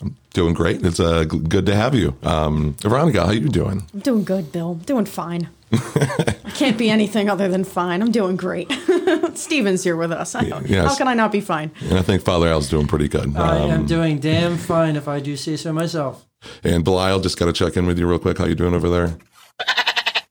I'm 0.00 0.16
doing 0.32 0.54
great. 0.54 0.84
It's 0.84 0.98
uh, 0.98 1.24
good 1.24 1.66
to 1.66 1.74
have 1.74 1.94
you. 1.94 2.16
Um, 2.22 2.74
Veronica, 2.80 3.26
how 3.26 3.32
you 3.32 3.48
doing? 3.48 3.86
I'm 3.92 4.00
doing 4.00 4.24
good, 4.24 4.50
Bill. 4.50 4.74
Doing 4.74 5.04
fine. 5.04 5.48
I 5.72 6.36
can't 6.54 6.78
be 6.78 6.88
anything 6.88 7.28
other 7.28 7.48
than 7.48 7.64
fine. 7.64 8.00
I'm 8.00 8.12
doing 8.12 8.36
great. 8.36 8.70
Stephen's 9.34 9.82
here 9.84 9.96
with 9.96 10.12
us. 10.12 10.34
I 10.34 10.44
don't- 10.48 10.66
Yes. 10.68 10.86
How 10.88 10.94
can 10.96 11.08
I 11.08 11.14
not 11.14 11.32
be 11.32 11.40
fine? 11.40 11.70
And 11.82 11.98
I 11.98 12.02
think 12.02 12.22
Father 12.22 12.48
Al's 12.48 12.68
doing 12.70 12.86
pretty 12.86 13.08
good. 13.08 13.36
I 13.36 13.58
am 13.58 13.80
Um, 13.80 13.86
doing 13.86 14.20
damn 14.20 14.56
fine 14.56 14.96
if 14.96 15.06
I 15.08 15.20
do 15.20 15.36
say 15.36 15.56
so 15.56 15.72
myself. 15.72 16.24
and 16.62 16.82
Belial, 16.84 17.20
just 17.20 17.38
got 17.38 17.46
to 17.46 17.52
check 17.52 17.76
in 17.76 17.86
with 17.86 17.98
you 17.98 18.08
real 18.08 18.18
quick. 18.18 18.38
How 18.38 18.46
you 18.46 18.54
doing 18.54 18.74
over 18.74 18.88
there? 18.88 19.16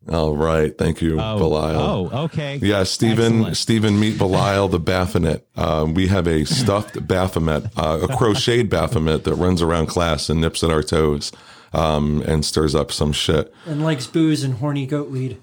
All 0.09 0.35
right. 0.35 0.77
Thank 0.77 1.01
you, 1.01 1.15
Belial. 1.15 1.81
Oh, 2.13 2.23
okay. 2.25 2.57
Yeah, 2.61 2.83
Stephen. 2.83 3.33
Excellent. 3.35 3.57
Stephen, 3.57 3.99
meet 3.99 4.17
Belial 4.17 4.67
the 4.67 4.79
Baphomet. 4.79 5.47
Um, 5.55 5.93
we 5.93 6.07
have 6.07 6.27
a 6.27 6.45
stuffed 6.45 7.07
Baphomet, 7.07 7.65
uh, 7.77 7.99
a 8.09 8.15
crocheted 8.17 8.69
Baphomet 8.69 9.23
that 9.23 9.35
runs 9.35 9.61
around 9.61 9.87
class 9.87 10.29
and 10.29 10.41
nips 10.41 10.63
at 10.63 10.71
our 10.71 10.83
toes 10.83 11.31
um, 11.71 12.21
and 12.27 12.43
stirs 12.45 12.75
up 12.75 12.91
some 12.91 13.13
shit. 13.13 13.53
And 13.65 13.83
likes 13.83 14.05
booze 14.07 14.43
and 14.43 14.55
horny 14.55 14.85
goat 14.85 15.09
weed. 15.09 15.37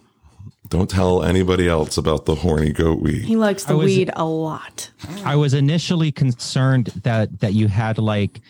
Don't 0.68 0.88
tell 0.88 1.24
anybody 1.24 1.66
else 1.68 1.96
about 1.98 2.26
the 2.26 2.36
horny 2.36 2.70
goat 2.72 3.00
weed. 3.00 3.22
He 3.24 3.34
likes 3.36 3.64
the 3.64 3.76
was- 3.76 3.86
weed 3.86 4.11
a 4.14 4.24
lot. 4.24 4.90
I 5.24 5.34
was 5.36 5.52
initially 5.54 6.12
concerned 6.12 6.86
that 7.02 7.40
that 7.40 7.54
you 7.54 7.66
had 7.68 7.98
like 7.98 8.40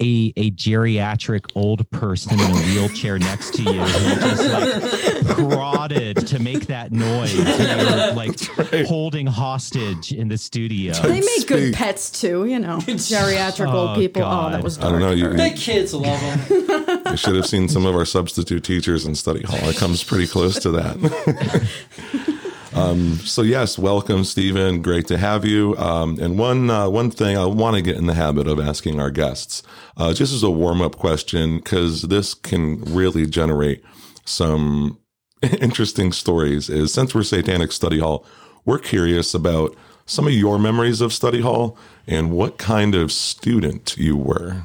a 0.00 0.32
a 0.36 0.50
geriatric 0.52 1.50
old 1.54 1.90
person 1.90 2.38
in 2.38 2.50
a 2.50 2.54
wheelchair 2.66 3.18
next 3.18 3.54
to 3.54 3.62
you 3.62 3.80
who 3.80 4.20
just 4.20 4.48
like 4.48 5.36
prodded 5.36 6.26
to 6.28 6.38
make 6.38 6.66
that 6.66 6.92
noise. 6.92 7.34
You 7.34 7.44
were 7.44 8.12
like 8.14 8.40
holding 8.86 9.26
hostage 9.26 10.12
in 10.12 10.28
the 10.28 10.38
studio. 10.38 10.92
They 10.94 11.20
make 11.20 11.46
good 11.48 11.74
pets 11.74 12.10
too, 12.20 12.44
you 12.44 12.58
know. 12.58 12.78
Geriatric 12.78 13.72
Oh, 13.72 13.88
old 13.88 13.98
people. 13.98 14.22
Oh, 14.22 14.50
that 14.50 14.62
was 14.62 14.78
I 14.78 14.90
don't 14.90 15.00
know. 15.00 15.10
You, 15.10 15.30
The 15.30 15.52
kids 15.56 15.92
love 15.94 16.20
them. 16.20 17.02
you 17.10 17.16
should 17.16 17.34
have 17.34 17.46
seen 17.46 17.68
some 17.68 17.84
of 17.84 17.94
our 17.96 18.04
substitute 18.04 18.62
teachers 18.64 19.04
in 19.04 19.14
study 19.14 19.42
hall. 19.42 19.68
It 19.68 19.76
comes 19.76 20.04
pretty 20.04 20.26
close 20.26 20.58
to 20.60 20.70
that. 20.72 22.37
um, 22.78 23.16
so 23.16 23.42
yes, 23.42 23.78
welcome, 23.78 24.24
Stephen. 24.24 24.82
Great 24.82 25.06
to 25.08 25.18
have 25.18 25.44
you. 25.44 25.76
Um, 25.76 26.18
and 26.20 26.38
one 26.38 26.70
uh, 26.70 26.88
one 26.88 27.10
thing 27.10 27.36
I 27.36 27.46
want 27.46 27.76
to 27.76 27.82
get 27.82 27.96
in 27.96 28.06
the 28.06 28.14
habit 28.14 28.46
of 28.46 28.60
asking 28.60 29.00
our 29.00 29.10
guests, 29.10 29.62
uh, 29.96 30.14
just 30.14 30.32
as 30.32 30.42
a 30.42 30.50
warm 30.50 30.80
up 30.80 30.96
question, 30.96 31.58
because 31.58 32.02
this 32.02 32.34
can 32.34 32.82
really 32.84 33.26
generate 33.26 33.82
some 34.24 34.98
interesting 35.60 36.12
stories. 36.12 36.70
Is 36.70 36.92
since 36.92 37.14
we're 37.14 37.24
Satanic 37.24 37.72
Study 37.72 37.98
Hall, 37.98 38.24
we're 38.64 38.78
curious 38.78 39.34
about 39.34 39.76
some 40.06 40.26
of 40.26 40.32
your 40.32 40.58
memories 40.58 41.00
of 41.00 41.12
study 41.12 41.40
hall 41.40 41.76
and 42.06 42.30
what 42.30 42.58
kind 42.58 42.94
of 42.94 43.12
student 43.12 43.96
you 43.98 44.16
were. 44.16 44.64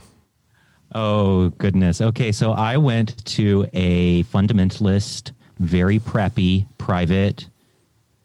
Oh 0.96 1.50
goodness. 1.58 2.00
Okay, 2.02 2.32
so 2.32 2.52
I 2.52 2.78
went 2.78 3.26
to 3.26 3.68
a 3.74 4.24
fundamentalist, 4.26 5.32
very 5.60 6.00
preppy, 6.00 6.68
private 6.78 7.50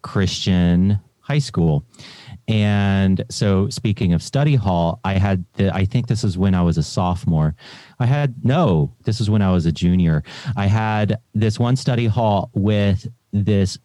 Christian 0.02 0.98
high 1.20 1.38
school. 1.38 1.84
And 2.46 3.22
so 3.30 3.68
speaking 3.68 4.14
of 4.14 4.22
study 4.22 4.54
hall, 4.54 5.00
I 5.04 5.14
had 5.18 5.44
the 5.54 5.74
I 5.74 5.84
think 5.84 6.06
this 6.06 6.24
is 6.24 6.38
when 6.38 6.54
I 6.54 6.62
was 6.62 6.78
a 6.78 6.82
sophomore. 6.82 7.54
I 8.00 8.06
had 8.06 8.42
no, 8.44 8.94
this 9.04 9.20
is 9.20 9.28
when 9.28 9.42
I 9.42 9.52
was 9.52 9.66
a 9.66 9.72
junior. 9.72 10.22
I 10.56 10.66
had 10.66 11.18
this 11.34 11.58
one 11.58 11.76
study 11.76 12.06
hall 12.06 12.50
with 12.54 13.06
this 13.32 13.78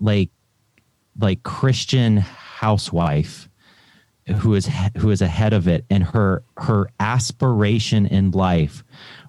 like 0.00 0.30
like 1.18 1.42
Christian 1.42 2.18
housewife 2.18 3.48
who 4.36 4.54
is 4.54 4.68
who 4.98 5.10
is 5.10 5.20
ahead 5.22 5.52
of 5.52 5.66
it 5.66 5.84
and 5.90 6.04
her 6.04 6.44
her 6.56 6.88
aspiration 7.00 8.06
in 8.06 8.30
life 8.30 8.84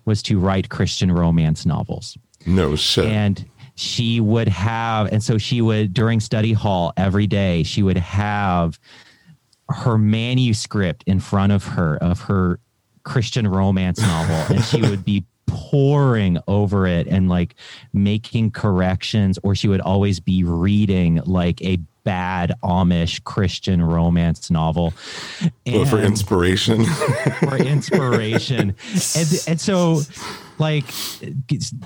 was 0.05 0.21
to 0.21 0.38
write 0.38 0.69
christian 0.69 1.11
romance 1.11 1.65
novels 1.65 2.15
No 2.45 2.75
shit. 2.75 3.05
and 3.05 3.43
she 3.76 4.19
would 4.19 4.47
have 4.47 5.07
and 5.11 5.24
so 5.24 5.38
she 5.38 5.61
would 5.61 5.93
during 5.93 6.19
study 6.19 6.53
hall 6.53 6.93
every 6.97 7.26
day 7.28 7.63
she 7.63 7.82
would 7.82 7.97
have 7.97 8.80
her 9.69 9.97
manuscript 9.97 11.03
in 11.07 11.19
front 11.19 11.51
of 11.51 11.63
her 11.65 11.97
of 11.97 12.21
her 12.21 12.59
christian 13.03 13.47
romance 13.47 13.99
novel 13.99 14.55
and 14.55 14.63
she 14.63 14.82
would 14.82 15.03
be 15.03 15.24
poring 15.47 16.38
over 16.47 16.88
it 16.88 17.05
and 17.07 17.30
like 17.30 17.55
making 17.91 18.49
corrections 18.51 19.38
or 19.43 19.53
she 19.55 19.67
would 19.67 19.82
always 19.82 20.19
be 20.19 20.43
reading 20.43 21.21
like 21.26 21.61
a 21.61 21.78
bad 22.03 22.53
amish 22.63 23.24
christian 23.24 23.82
romance 23.82 24.49
novel 24.51 24.93
Well, 25.65 25.86
for 25.86 25.99
inspiration. 25.99 26.86
for 27.39 27.57
inspiration. 27.57 28.76
and, 29.15 29.43
and 29.47 29.61
so, 29.61 30.01
like, 30.59 30.86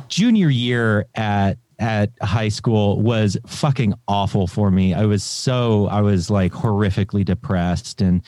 junior 0.08 0.50
year 0.50 1.06
at 1.14 1.58
at 1.80 2.12
high 2.22 2.50
school 2.50 3.02
was 3.02 3.38
fucking 3.46 3.94
awful 4.08 4.48
for 4.48 4.72
me. 4.72 4.94
I 4.94 5.06
was 5.06 5.24
so 5.24 5.88
I 5.88 6.02
was 6.02 6.30
like 6.30 6.52
horrifically 6.52 7.24
depressed 7.24 8.02
and 8.02 8.22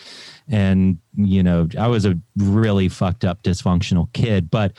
and 0.47 0.99
you 1.15 1.41
know 1.41 1.67
I 1.77 1.87
was 1.87 2.05
a 2.05 2.17
really 2.37 2.89
fucked 2.89 3.25
up 3.25 3.43
dysfunctional 3.43 4.11
kid. 4.13 4.49
But 4.51 4.73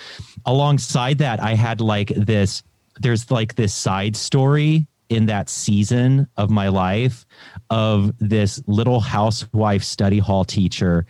alongside 0.44 1.18
that, 1.18 1.40
I 1.40 1.54
had 1.54 1.80
like 1.80 2.08
this. 2.08 2.62
There's 3.00 3.30
like 3.30 3.54
this 3.54 3.74
side 3.74 4.14
story 4.14 4.86
in 5.08 5.26
that 5.26 5.48
season 5.48 6.28
of 6.36 6.50
my 6.50 6.68
life 6.68 7.26
of 7.68 8.12
this 8.18 8.62
little 8.66 9.00
housewife 9.00 9.82
study 9.82 10.18
hall 10.18 10.44
teacher 10.44 11.04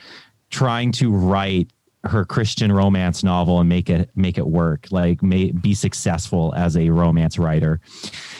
trying 0.51 0.93
to 0.93 1.13
write 1.13 1.71
her 2.05 2.25
Christian 2.25 2.73
romance 2.73 3.23
novel 3.23 3.61
and 3.61 3.69
make 3.69 3.91
it 3.91 4.11
make 4.15 4.39
it 4.39 4.47
work, 4.47 4.87
like 4.91 5.23
may, 5.23 5.51
be 5.51 5.75
successful 5.75 6.55
as 6.57 6.77
a 6.77 6.89
romance 6.91 7.39
writer 7.39 7.81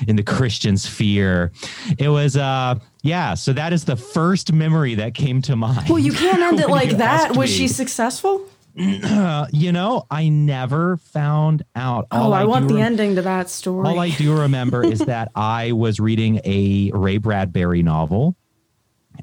in 0.09 0.17
the 0.17 0.23
Christian 0.23 0.77
sphere. 0.77 1.53
It 1.99 2.09
was 2.09 2.37
uh 2.37 2.77
yeah, 3.03 3.35
so 3.35 3.53
that 3.53 3.73
is 3.73 3.85
the 3.85 3.97
first 3.97 4.53
memory 4.53 4.95
that 4.97 5.15
came 5.15 5.43
to 5.43 5.57
mind. 5.57 5.89
Well, 5.89 5.99
you 5.99 6.13
can't 6.13 6.41
end 6.41 6.61
it 6.61 6.69
like 6.69 6.91
that. 6.99 7.37
Was 7.37 7.51
me. 7.51 7.57
she 7.57 7.69
successful? 7.69 8.47
you 8.75 9.73
know, 9.73 10.07
I 10.11 10.29
never 10.29 10.97
found 10.97 11.65
out. 11.75 12.07
Oh, 12.11 12.25
All 12.25 12.35
I, 12.35 12.45
want 12.45 12.69
the 12.69 12.75
rem- 12.75 12.85
ending 12.85 13.17
to 13.17 13.23
that 13.23 13.51
story. 13.51 13.89
All 13.89 13.99
I 13.99 14.11
do 14.11 14.39
remember 14.39 14.85
is 14.85 15.01
that 15.01 15.33
I 15.35 15.73
was 15.73 15.99
reading 15.99 16.41
a 16.45 16.93
Ray 16.95 17.19
Bradbury 17.19 17.83
novel 17.83 18.37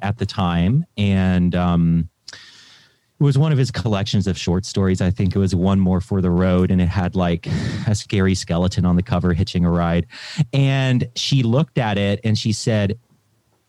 at 0.02 0.18
the 0.18 0.26
time, 0.26 0.86
and 0.98 1.56
um, 1.56 2.10
it 3.20 3.24
was 3.24 3.38
one 3.38 3.52
of 3.52 3.58
his 3.58 3.72
collections 3.72 4.28
of 4.28 4.38
short 4.38 4.66
stories. 4.66 5.02
I 5.02 5.10
think 5.10 5.36
it 5.36 5.40
was 5.40 5.56
one 5.56 5.80
more 5.80 6.02
for 6.02 6.22
the 6.22 6.30
road, 6.30 6.70
and 6.70 6.80
it 6.80 6.90
had 6.90 7.16
like 7.16 7.48
a 7.88 7.96
scary 7.96 8.36
skeleton 8.36 8.86
on 8.86 8.96
the 8.96 9.04
cover 9.04 9.34
hitching 9.34 9.66
a 9.66 9.72
ride. 9.72 10.06
And 10.54 11.10
she 11.16 11.44
looked 11.44 11.78
at 11.78 11.98
it 11.98 12.20
and 12.24 12.38
she 12.38 12.54
said, 12.54 13.00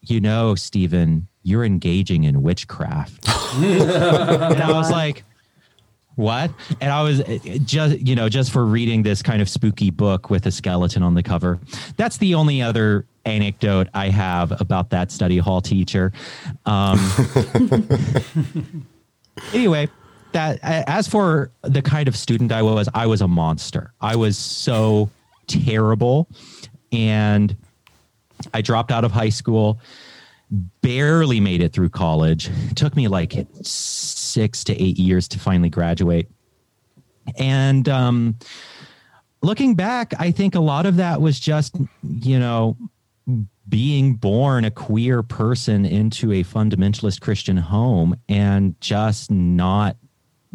"You 0.03 0.21
know, 0.21 0.55
Stephen, 0.55 1.29
you're 1.43 1.65
engaging 1.65 2.25
in 2.25 2.43
witchcraft." 2.43 3.27
and 3.57 4.63
I 4.63 4.73
was 4.73 4.91
like, 4.91 5.25
what? 6.19 6.51
And 6.81 6.91
I 6.91 7.05
was 7.05 7.23
just, 7.65 8.01
you 8.01 8.17
know, 8.17 8.29
just 8.29 8.51
for 8.51 8.67
reading 8.67 9.05
this 9.05 9.23
kind 9.23 9.41
of 9.41 9.49
spooky 9.49 9.91
book 9.91 10.31
with 10.31 10.47
a 10.47 10.51
skeleton 10.51 11.05
on 11.05 11.15
the 11.15 11.23
cover. 11.23 11.61
That's 11.97 12.17
the 12.17 12.35
only 12.35 12.61
other 12.61 13.07
anecdote 13.25 13.87
I 13.95 14.09
have 14.09 14.61
about 14.61 14.91
that 14.91 15.13
study 15.13 15.39
hall 15.39 15.61
teacher. 15.61 16.13
Um, 16.67 16.99
anyway, 19.53 19.89
that 20.33 20.59
as 20.63 21.09
for 21.09 21.51
the 21.63 21.83
kind 21.83 22.09
of 22.09 22.17
student 22.17 22.53
I 22.53 22.63
was, 22.63 22.89
I 22.95 23.07
was 23.07 23.21
a 23.21 23.29
monster. 23.29 23.93
I 24.01 24.17
was 24.17 24.37
so 24.37 25.11
terrible, 25.47 26.29
and 26.93 27.57
I 28.55 28.61
dropped 28.61 28.93
out 28.93 29.05
of 29.05 29.13
high 29.13 29.31
school. 29.31 29.81
Barely 30.81 31.41
made 31.41 31.63
it 31.63 31.75
through 31.75 31.91
college. 31.91 32.49
It 32.71 32.77
took 32.77 32.97
me 32.97 33.07
like 33.09 33.47
six 33.63 34.65
to 34.65 34.83
eight 34.83 34.99
years 34.99 35.29
to 35.29 35.39
finally 35.39 35.69
graduate. 35.69 36.29
And 37.37 37.87
um, 37.89 38.37
looking 39.43 39.75
back, 39.75 40.15
I 40.19 40.31
think 40.31 40.55
a 40.55 40.61
lot 40.61 40.87
of 40.87 40.97
that 40.97 41.21
was 41.21 41.39
just, 41.39 41.77
you 42.03 42.39
know, 42.39 42.79
being 43.69 44.15
born 44.15 44.65
a 44.65 44.71
queer 44.71 45.23
person 45.23 45.85
into 45.85 46.33
a 46.33 46.43
fundamentalist 46.45 47.21
Christian 47.21 47.57
home 47.57 48.17
and 48.29 48.81
just 48.81 49.31
not 49.31 49.97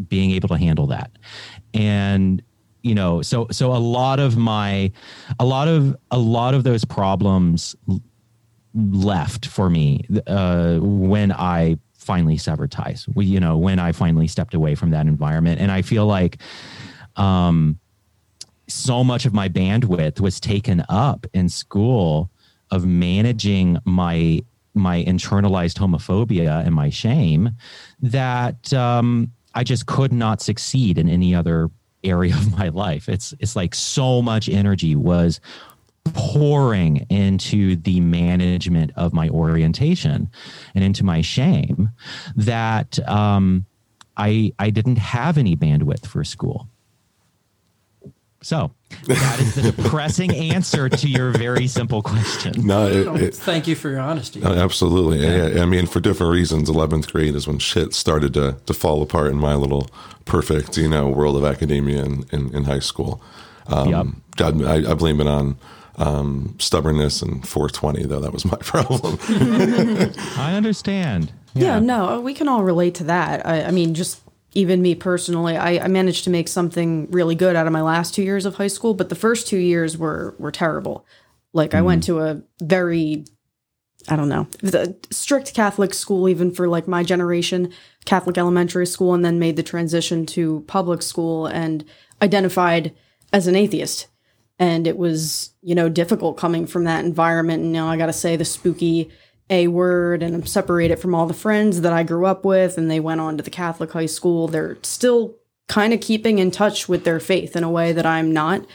being 0.08 0.32
able 0.32 0.50
to 0.50 0.58
handle 0.58 0.88
that. 0.88 1.12
And 1.74 2.42
you 2.82 2.96
know, 2.96 3.22
so 3.22 3.48
so 3.52 3.72
a 3.72 3.80
lot 3.80 4.20
of 4.20 4.36
my 4.36 4.92
a 5.40 5.46
lot 5.46 5.68
of 5.68 5.96
a 6.12 6.20
lot 6.20 6.54
of 6.54 6.64
those 6.64 6.84
problems 6.84 7.76
left 8.74 9.46
for 9.46 9.70
me 9.70 10.06
uh, 10.28 10.80
when 10.80 11.32
I 11.32 11.78
finally 11.94 12.38
severed 12.38 12.72
ties. 12.72 13.08
We, 13.16 13.26
you 13.26 13.40
know, 13.40 13.58
when 13.58 13.80
I 13.80 13.94
finally 13.94 14.28
stepped 14.28 14.54
away 14.54 14.76
from 14.76 14.90
that 14.90 15.08
environment, 15.08 15.62
and 15.62 15.72
I 15.72 15.82
feel 15.82 16.06
like 16.06 16.42
um, 17.16 17.80
so 18.68 19.04
much 19.04 19.26
of 19.26 19.34
my 19.34 19.48
bandwidth 19.48 20.20
was 20.20 20.40
taken 20.40 20.84
up 20.90 21.26
in 21.34 21.48
school 21.48 22.30
of 22.74 22.86
managing 22.86 23.78
my 23.86 24.42
my 24.74 25.04
internalized 25.04 25.78
homophobia 25.78 26.66
and 26.66 26.74
my 26.74 26.90
shame 26.90 27.52
that 28.02 28.74
um, 28.74 29.32
I 29.54 29.64
just 29.64 29.86
could 29.86 30.12
not 30.12 30.42
succeed 30.42 30.98
in 30.98 31.08
any 31.08 31.36
other 31.36 31.70
area 32.04 32.34
of 32.36 32.58
my 32.58 32.70
life. 32.70 33.08
It's 33.08 33.34
it's 33.40 33.56
like 33.56 33.76
so 33.76 34.22
much 34.22 34.50
energy 34.50 34.96
was 34.96 35.40
pouring 36.14 37.06
into 37.10 37.76
the 37.76 38.02
management 38.02 38.92
of 38.96 39.14
my 39.14 39.30
orientation 39.30 40.30
and 40.74 40.84
into 40.84 41.06
my 41.06 41.22
shame 41.22 41.92
that 42.36 42.98
um, 43.08 43.68
I 44.18 44.52
I 44.58 44.72
didn't 44.72 44.98
have 44.98 45.38
any 45.38 45.56
bandwidth 45.56 46.08
for 46.08 46.24
school. 46.24 46.68
So 48.44 48.72
that 49.08 49.40
is 49.40 49.56
the 49.56 49.72
depressing 49.84 50.32
answer 50.36 50.90
to 50.90 51.08
your 51.10 51.32
very 51.32 51.66
simple 51.68 52.02
question. 52.04 52.54
No, 52.68 52.88
it, 52.88 53.08
Oh, 53.08 53.16
it, 53.16 53.34
Thank 53.34 53.68
you 53.68 53.76
for 53.76 53.90
your 53.90 54.02
honesty. 54.02 54.42
no, 54.42 54.52
absolutely. 54.52 55.20
Yeah. 55.26 55.62
I 55.64 55.66
mean, 55.66 55.88
for 55.88 56.00
different 56.00 56.32
reasons, 56.34 56.70
11th 56.70 57.12
grade 57.12 57.36
is 57.36 57.48
when 57.48 57.58
shit 57.60 57.94
started 57.94 58.34
to, 58.36 58.58
to 58.66 58.74
fall 58.74 59.02
apart 59.02 59.28
in 59.32 59.38
my 59.38 59.56
little 59.56 59.90
perfect, 60.26 60.78
you 60.78 60.90
know, 60.90 61.08
world 61.10 61.38
of 61.38 61.44
academia 61.46 62.04
in, 62.04 62.26
in, 62.32 62.54
in 62.56 62.64
high 62.66 62.80
school. 62.80 63.22
Um, 63.68 63.90
Yep. 63.90 64.06
God, 64.36 64.64
I, 64.64 64.92
I 64.92 64.94
blame 64.94 65.22
it 65.22 65.28
on 65.28 65.58
um, 65.98 66.56
stubbornness 66.60 67.22
and 67.22 67.48
420, 67.48 68.04
though. 68.08 68.20
That 68.20 68.34
was 68.34 68.44
my 68.46 68.58
problem. 68.62 69.18
I 70.38 70.54
understand. 70.56 71.32
Yeah. 71.54 71.80
no, 71.80 72.20
we 72.20 72.34
can 72.34 72.48
all 72.48 72.64
relate 72.64 72.96
to 72.96 73.04
that. 73.06 73.46
I, 73.46 73.64
I 73.66 73.72
mean, 73.72 73.94
just 73.94 74.22
even 74.54 74.82
me 74.82 74.96
personally, 74.96 75.58
I, 75.58 75.86
I 75.86 75.88
managed 75.88 76.24
to 76.26 76.30
make 76.30 76.48
something 76.48 77.10
really 77.12 77.36
good 77.36 77.56
out 77.56 77.68
of 77.68 77.74
my 77.74 77.82
last 77.82 78.14
two 78.14 78.24
years 78.24 78.46
of 78.46 78.56
high 78.56 78.68
school, 78.68 78.94
but 78.94 79.10
the 79.10 79.16
first 79.16 79.48
two 79.48 79.58
years 79.58 79.98
were 79.98 80.36
were 80.38 80.52
terrible. 80.52 81.06
Like 81.54 81.74
I 81.74 81.82
went 81.82 82.04
mm. 82.04 82.08
to 82.08 82.20
a 82.22 82.42
very 82.62 83.26
I 84.10 84.18
don't 84.18 84.30
know, 84.30 84.48
the 84.60 84.98
strict 85.12 85.54
Catholic 85.54 85.94
school, 85.94 86.28
even 86.28 86.52
for 86.52 86.68
like 86.68 86.88
my 86.90 87.04
generation, 87.04 87.72
Catholic 88.06 88.38
elementary 88.38 88.86
school, 88.86 89.14
and 89.14 89.24
then 89.24 89.40
made 89.40 89.56
the 89.56 89.64
transition 89.64 90.26
to 90.28 90.66
public 90.68 91.02
school 91.02 91.46
and 91.46 91.86
identified 92.22 92.94
as 93.32 93.48
an 93.48 93.56
atheist. 93.56 94.08
And 94.60 94.88
it 94.88 94.98
was, 94.98 95.52
you 95.62 95.74
know, 95.74 95.88
difficult 95.88 96.38
coming 96.38 96.68
from 96.68 96.84
that 96.84 97.06
environment. 97.06 97.64
And 97.64 97.72
now 97.72 97.88
I 97.88 97.98
got 97.98 98.08
to 98.08 98.14
say 98.14 98.36
the 98.36 98.46
spooky 98.46 99.10
A 99.50 99.68
word, 99.68 100.24
and 100.24 100.36
I'm 100.36 100.46
separated 100.46 100.98
from 101.00 101.14
all 101.14 101.26
the 101.28 101.34
friends 101.34 101.82
that 101.82 101.94
I 101.94 102.04
grew 102.04 102.26
up 102.26 102.46
with, 102.46 102.78
and 102.78 102.90
they 102.90 103.00
went 103.00 103.22
on 103.22 103.38
to 103.38 103.44
the 103.44 103.50
Catholic 103.50 103.92
high 103.92 104.06
school. 104.08 104.48
They're 104.48 104.78
still 104.84 105.36
kind 105.68 105.94
of 105.94 106.02
keeping 106.02 106.40
in 106.40 106.50
touch 106.50 106.88
with 106.90 107.04
their 107.04 107.20
faith 107.20 107.56
in 107.56 107.64
a 107.64 107.70
way 107.72 107.92
that 107.92 108.06
I'm 108.06 108.32
not. 108.32 108.66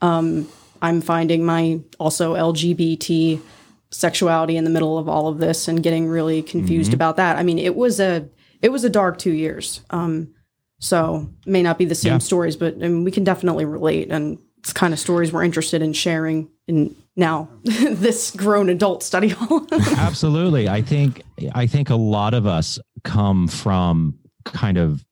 Um, 0.00 0.48
I'm 0.82 1.00
finding 1.00 1.44
my 1.44 1.80
also 1.98 2.34
LGBT 2.34 3.40
sexuality 3.90 4.56
in 4.56 4.64
the 4.64 4.70
middle 4.70 4.98
of 4.98 5.08
all 5.08 5.26
of 5.28 5.38
this 5.38 5.68
and 5.68 5.82
getting 5.82 6.06
really 6.06 6.42
confused 6.42 6.92
Mhm. 6.92 6.94
about 6.94 7.16
that. 7.16 7.36
I 7.36 7.42
mean, 7.42 7.58
it 7.58 7.74
was 7.76 7.98
a 8.00 8.28
it 8.62 8.70
was 8.70 8.84
a 8.84 8.90
dark 8.90 9.16
two 9.18 9.32
years. 9.32 9.80
Um, 9.88 10.28
so 10.78 11.28
may 11.46 11.62
not 11.62 11.78
be 11.78 11.86
the 11.86 11.94
same 11.94 12.12
Yeah. 12.12 12.18
stories, 12.18 12.56
but 12.56 12.74
I 12.74 12.88
mean, 12.88 13.04
we 13.04 13.10
can 13.10 13.24
definitely 13.24 13.64
relate, 13.64 14.08
and 14.10 14.36
it's 14.58 14.72
kind 14.74 14.92
of 14.92 15.00
stories 15.00 15.32
we're 15.32 15.44
interested 15.44 15.80
in 15.80 15.94
sharing 15.94 16.48
in 16.68 16.94
now 17.20 17.48
this 17.62 18.32
grown 18.32 18.68
adult 18.68 19.04
study 19.04 19.28
hall. 19.28 19.64
Absolutely. 19.72 20.68
I 20.68 20.82
think 20.82 21.22
I 21.54 21.66
think 21.68 21.90
a 21.90 21.94
lot 21.96 22.34
of 22.34 22.46
us 22.46 22.80
come 23.04 23.46
from 23.46 24.18
kind 24.44 24.76
of 24.78 25.04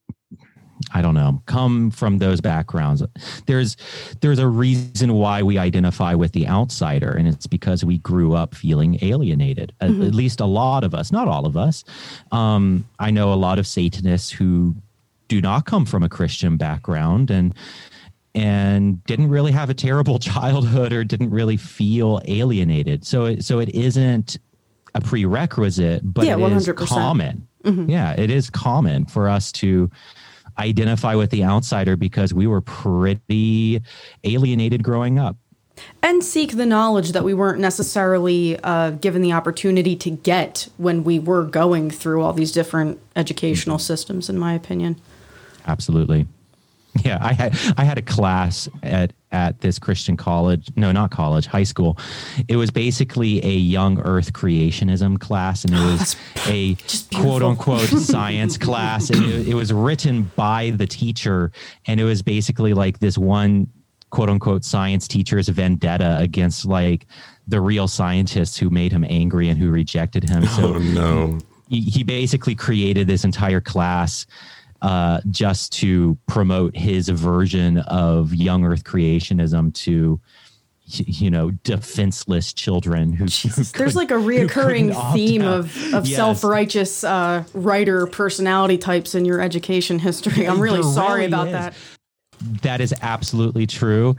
I 0.93 1.03
don't 1.03 1.15
know, 1.15 1.43
come 1.47 1.91
from 1.91 2.19
those 2.19 2.41
backgrounds. 2.41 3.03
There's 3.47 3.77
there's 4.21 4.39
a 4.39 4.47
reason 4.47 5.13
why 5.15 5.43
we 5.43 5.59
identify 5.59 6.15
with 6.15 6.33
the 6.33 6.47
outsider 6.49 7.11
and 7.11 7.27
it's 7.29 7.47
because 7.49 7.85
we 7.85 7.99
grew 7.99 8.35
up 8.35 8.55
feeling 8.55 8.99
alienated. 9.03 9.73
At, 9.81 9.91
Mhm. 9.91 10.07
at 10.09 10.15
least 10.15 10.41
a 10.41 10.47
lot 10.47 10.85
of 10.85 10.95
us, 10.95 11.13
not 11.13 11.29
all 11.29 11.47
of 11.47 11.57
us. 11.57 11.85
Um, 12.33 12.85
I 12.99 13.11
know 13.11 13.33
a 13.33 13.35
lot 13.47 13.59
of 13.59 13.67
satanists 13.67 14.31
who 14.31 14.75
do 15.29 15.41
not 15.41 15.67
come 15.67 15.85
from 15.85 16.03
a 16.03 16.09
Christian 16.09 16.57
background 16.57 17.31
and 17.31 17.53
and 18.39 19.03
didn't 19.05 19.29
really 19.29 19.53
have 19.53 19.69
a 19.71 19.75
terrible 19.75 20.19
childhood 20.31 20.93
or 20.93 21.05
didn't 21.05 21.31
really 21.31 21.57
feel 21.57 22.21
alienated. 22.27 23.05
So 23.05 23.25
it, 23.27 23.45
so 23.45 23.59
it 23.59 23.69
isn't 23.71 24.39
a 24.95 25.01
prerequisite, 25.01 26.01
but 26.05 26.27
Yeah, 26.27 26.39
it 26.39 26.53
is 26.53 26.67
100%. 26.69 26.77
common. 26.89 27.47
Mhm. 27.65 27.91
Yeah, 27.91 28.13
it 28.13 28.31
is 28.31 28.49
common 28.51 29.05
for 29.07 29.29
us 29.29 29.51
to 29.53 29.91
identify 30.59 31.15
with 31.15 31.31
the 31.31 31.45
outsider 31.45 31.97
because 31.97 32.33
we 32.33 32.47
were 32.47 32.61
pretty 32.61 33.81
alienated 34.25 34.83
growing 34.83 35.19
up. 35.19 35.37
and 36.03 36.25
seek 36.25 36.57
the 36.57 36.67
knowledge 36.67 37.13
that 37.13 37.23
we 37.23 37.33
weren't 37.33 37.61
necessarily 37.61 38.59
uh, 38.65 38.91
given 38.91 39.23
the 39.23 39.33
opportunity 39.33 39.95
to 39.95 40.11
get 40.11 40.67
when 40.77 41.05
we 41.05 41.21
were 41.21 41.45
going 41.45 41.89
through 41.89 42.21
all 42.21 42.33
these 42.33 42.51
different 42.51 42.99
educational 43.15 43.79
systems, 43.79 44.29
in 44.29 44.37
my 44.37 44.55
opinion. 44.55 44.97
Absolutely. 45.69 46.27
Yeah, 47.05 47.19
I 47.21 47.33
had 47.33 47.59
I 47.77 47.85
had 47.85 47.99
a 47.99 48.03
class 48.03 48.69
at 48.83 49.13
at 49.31 49.61
this 49.61 49.79
Christian 49.79 50.17
college. 50.17 50.69
No, 50.77 50.91
not 50.93 51.11
college, 51.11 51.47
high 51.47 51.63
school. 51.65 51.99
It 52.49 52.57
was 52.57 52.71
basically 52.71 53.45
a 53.45 53.53
young 53.57 54.01
Earth 54.01 54.33
creationism 54.33 55.19
class, 55.21 55.65
and 55.65 55.75
it 55.75 55.79
was 55.79 56.17
a 56.47 56.75
quote 57.15 57.43
unquote 57.43 57.89
science 57.89 58.57
class. 58.59 59.11
And 59.11 59.25
it, 59.25 59.49
it 59.49 59.55
was 59.55 59.73
written 59.73 60.31
by 60.37 60.71
the 60.71 60.87
teacher, 60.87 61.53
and 61.87 62.01
it 62.01 62.05
was 62.05 62.23
basically 62.23 62.75
like 62.75 62.99
this 62.99 63.17
one 63.19 63.69
quote 64.11 64.31
unquote 64.31 64.65
science 64.65 65.07
teacher's 65.07 65.49
vendetta 65.49 66.17
against 66.19 66.65
like 66.65 67.07
the 67.47 67.61
real 67.61 67.87
scientists 67.89 68.57
who 68.57 68.71
made 68.71 68.91
him 68.93 69.05
angry 69.09 69.49
and 69.49 69.59
who 69.59 69.71
rejected 69.71 70.29
him. 70.29 70.43
Oh, 70.49 70.57
so 70.57 70.75
Oh, 70.75 70.79
no. 70.79 71.39
he, 71.69 71.81
he 71.83 72.03
basically 72.03 72.55
created 72.55 73.07
this 73.07 73.25
entire 73.25 73.61
class 73.61 74.27
uh, 74.83 75.21
just 75.31 75.73
to 75.73 76.17
promote 76.27 76.77
his 76.77 77.09
version 77.09 77.79
of 77.79 78.35
young 78.35 78.65
earth 78.65 78.85
creationism 78.85 79.75
to 79.75 80.21
you 80.91 81.31
know 81.31 81.51
defenseless 81.65 82.53
children 82.55 83.13
who, 83.13 83.25
who 83.27 83.63
There's 83.65 83.95
like 83.97 84.11
a 84.11 84.15
reoccurring 84.15 85.13
theme 85.13 85.43
of, 85.43 85.67
of 85.93 86.07
Yes. 86.07 86.17
self-righteous 86.17 87.05
uh, 87.05 87.45
writer 87.53 88.07
personality 88.07 88.79
types 88.79 89.15
in 89.15 89.27
your 89.27 89.41
education 89.41 89.99
history. 89.99 90.47
I'm 90.49 90.61
really 90.61 90.81
There 90.81 90.91
sorry 90.93 91.21
really 91.23 91.27
about 91.27 91.47
is. 91.49 91.53
that. 91.53 91.75
that 92.63 92.81
is 92.81 92.95
absolutely 93.03 93.67
true. 93.67 94.17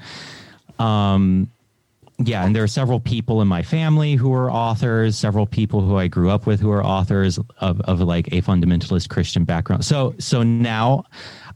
Um, 0.78 1.50
yeah, 2.22 2.46
and 2.46 2.56
there 2.56 2.64
are 2.64 2.68
several 2.68 3.00
people 3.00 3.42
in 3.42 3.48
my 3.48 3.62
family 3.64 4.16
who 4.16 4.34
are 4.34 4.52
authors, 4.52 5.18
several 5.18 5.46
people 5.46 5.82
who 5.82 5.96
I 5.98 6.08
grew 6.08 6.30
up 6.30 6.46
with 6.46 6.60
who 6.60 6.70
are 6.72 6.84
authors 6.84 7.40
of, 7.60 7.80
of 7.82 8.02
like 8.02 8.28
a 8.28 8.42
fundamentalist 8.42 9.10
Christian 9.10 9.46
background. 9.46 9.86
So 9.86 10.16
so 10.20 10.44
now 10.44 11.06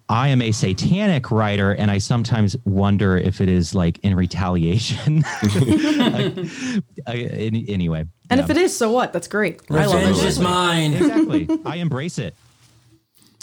I 0.09 0.27
am 0.29 0.41
a 0.41 0.51
satanic 0.51 1.31
writer, 1.31 1.71
and 1.71 1.89
I 1.91 1.97
sometimes 1.97 2.55
wonder 2.65 3.17
if 3.17 3.41
it 3.41 3.49
is 3.49 3.73
like 3.75 3.99
in 3.99 4.15
retaliation. 4.15 5.23
Like, 5.43 6.37
I- 7.07 7.17
any- 7.17 7.67
anyway, 7.69 8.05
And 8.29 8.37
yeah. 8.39 8.43
if 8.43 8.49
it 8.49 8.57
is, 8.57 8.75
so 8.75 8.91
what? 8.91 9.13
That's 9.13 9.27
great. 9.27 9.61
I 9.69 9.85
love 9.85 9.95
Revenge 9.95 10.17
it. 10.19 10.25
is 10.25 10.39
mine. 10.39 10.93
exactly, 10.93 11.47
I 11.65 11.77
embrace 11.77 12.17
it. 12.19 12.35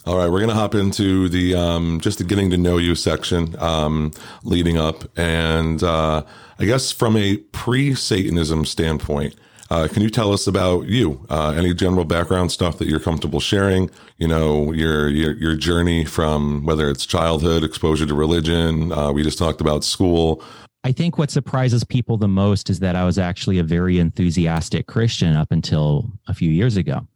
All 0.06 0.16
right, 0.16 0.30
we're 0.30 0.40
gonna 0.40 0.54
hop 0.54 0.74
into 0.74 1.28
the 1.28 1.54
um, 1.54 2.00
just 2.00 2.18
the 2.18 2.24
getting 2.24 2.48
to 2.50 2.56
know 2.56 2.78
you 2.78 2.94
section 2.94 3.54
um, 3.58 4.12
leading 4.44 4.78
up, 4.78 5.04
and 5.18 5.82
uh, 5.82 6.22
I 6.60 6.66
guess 6.66 6.92
from 6.92 7.16
a 7.16 7.38
pre-Satanism 7.38 8.66
standpoint, 8.66 9.34
uh, 9.70 9.88
can 9.90 10.02
you 10.02 10.10
tell 10.10 10.30
us 10.30 10.46
about 10.46 10.88
you? 10.88 11.24
Uh, 11.30 11.54
any 11.56 11.72
general 11.72 12.04
background 12.04 12.52
stuff 12.52 12.76
that 12.78 12.86
you're 12.86 13.00
comfortable 13.00 13.40
sharing? 13.40 13.88
You 14.18 14.28
know, 14.28 14.72
your 14.72 15.08
your 15.08 15.32
your 15.36 15.56
journey 15.56 16.04
from 16.04 16.66
whether 16.66 16.90
it's 16.90 17.06
childhood, 17.06 17.64
exposure 17.64 18.04
to 18.04 18.14
religion. 18.14 18.92
Uh, 18.92 19.10
we 19.10 19.22
just 19.22 19.38
talked 19.38 19.62
about 19.62 19.84
school. 19.84 20.42
I 20.84 20.92
think 20.92 21.16
what 21.16 21.30
surprises 21.30 21.82
people 21.84 22.18
the 22.18 22.28
most 22.28 22.68
is 22.68 22.80
that 22.80 22.94
I 22.94 23.04
was 23.04 23.16
actually 23.16 23.58
a 23.58 23.64
very 23.64 23.98
enthusiastic 23.98 24.86
Christian 24.86 25.36
up 25.36 25.52
until 25.52 26.10
a 26.26 26.34
few 26.34 26.50
years 26.50 26.76
ago. 26.76 27.06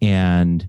And 0.00 0.68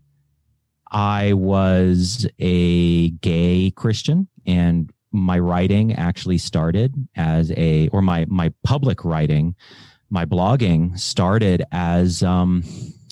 I 0.91 1.33
was 1.33 2.27
a 2.39 3.09
gay 3.09 3.71
Christian 3.71 4.27
and 4.45 4.91
my 5.13 5.39
writing 5.39 5.93
actually 5.93 6.39
started 6.39 6.93
as 7.15 7.51
a 7.55 7.87
or 7.89 8.01
my 8.01 8.25
my 8.27 8.51
public 8.63 9.05
writing, 9.05 9.55
my 10.09 10.25
blogging 10.25 10.99
started 10.99 11.63
as 11.71 12.23
um 12.23 12.63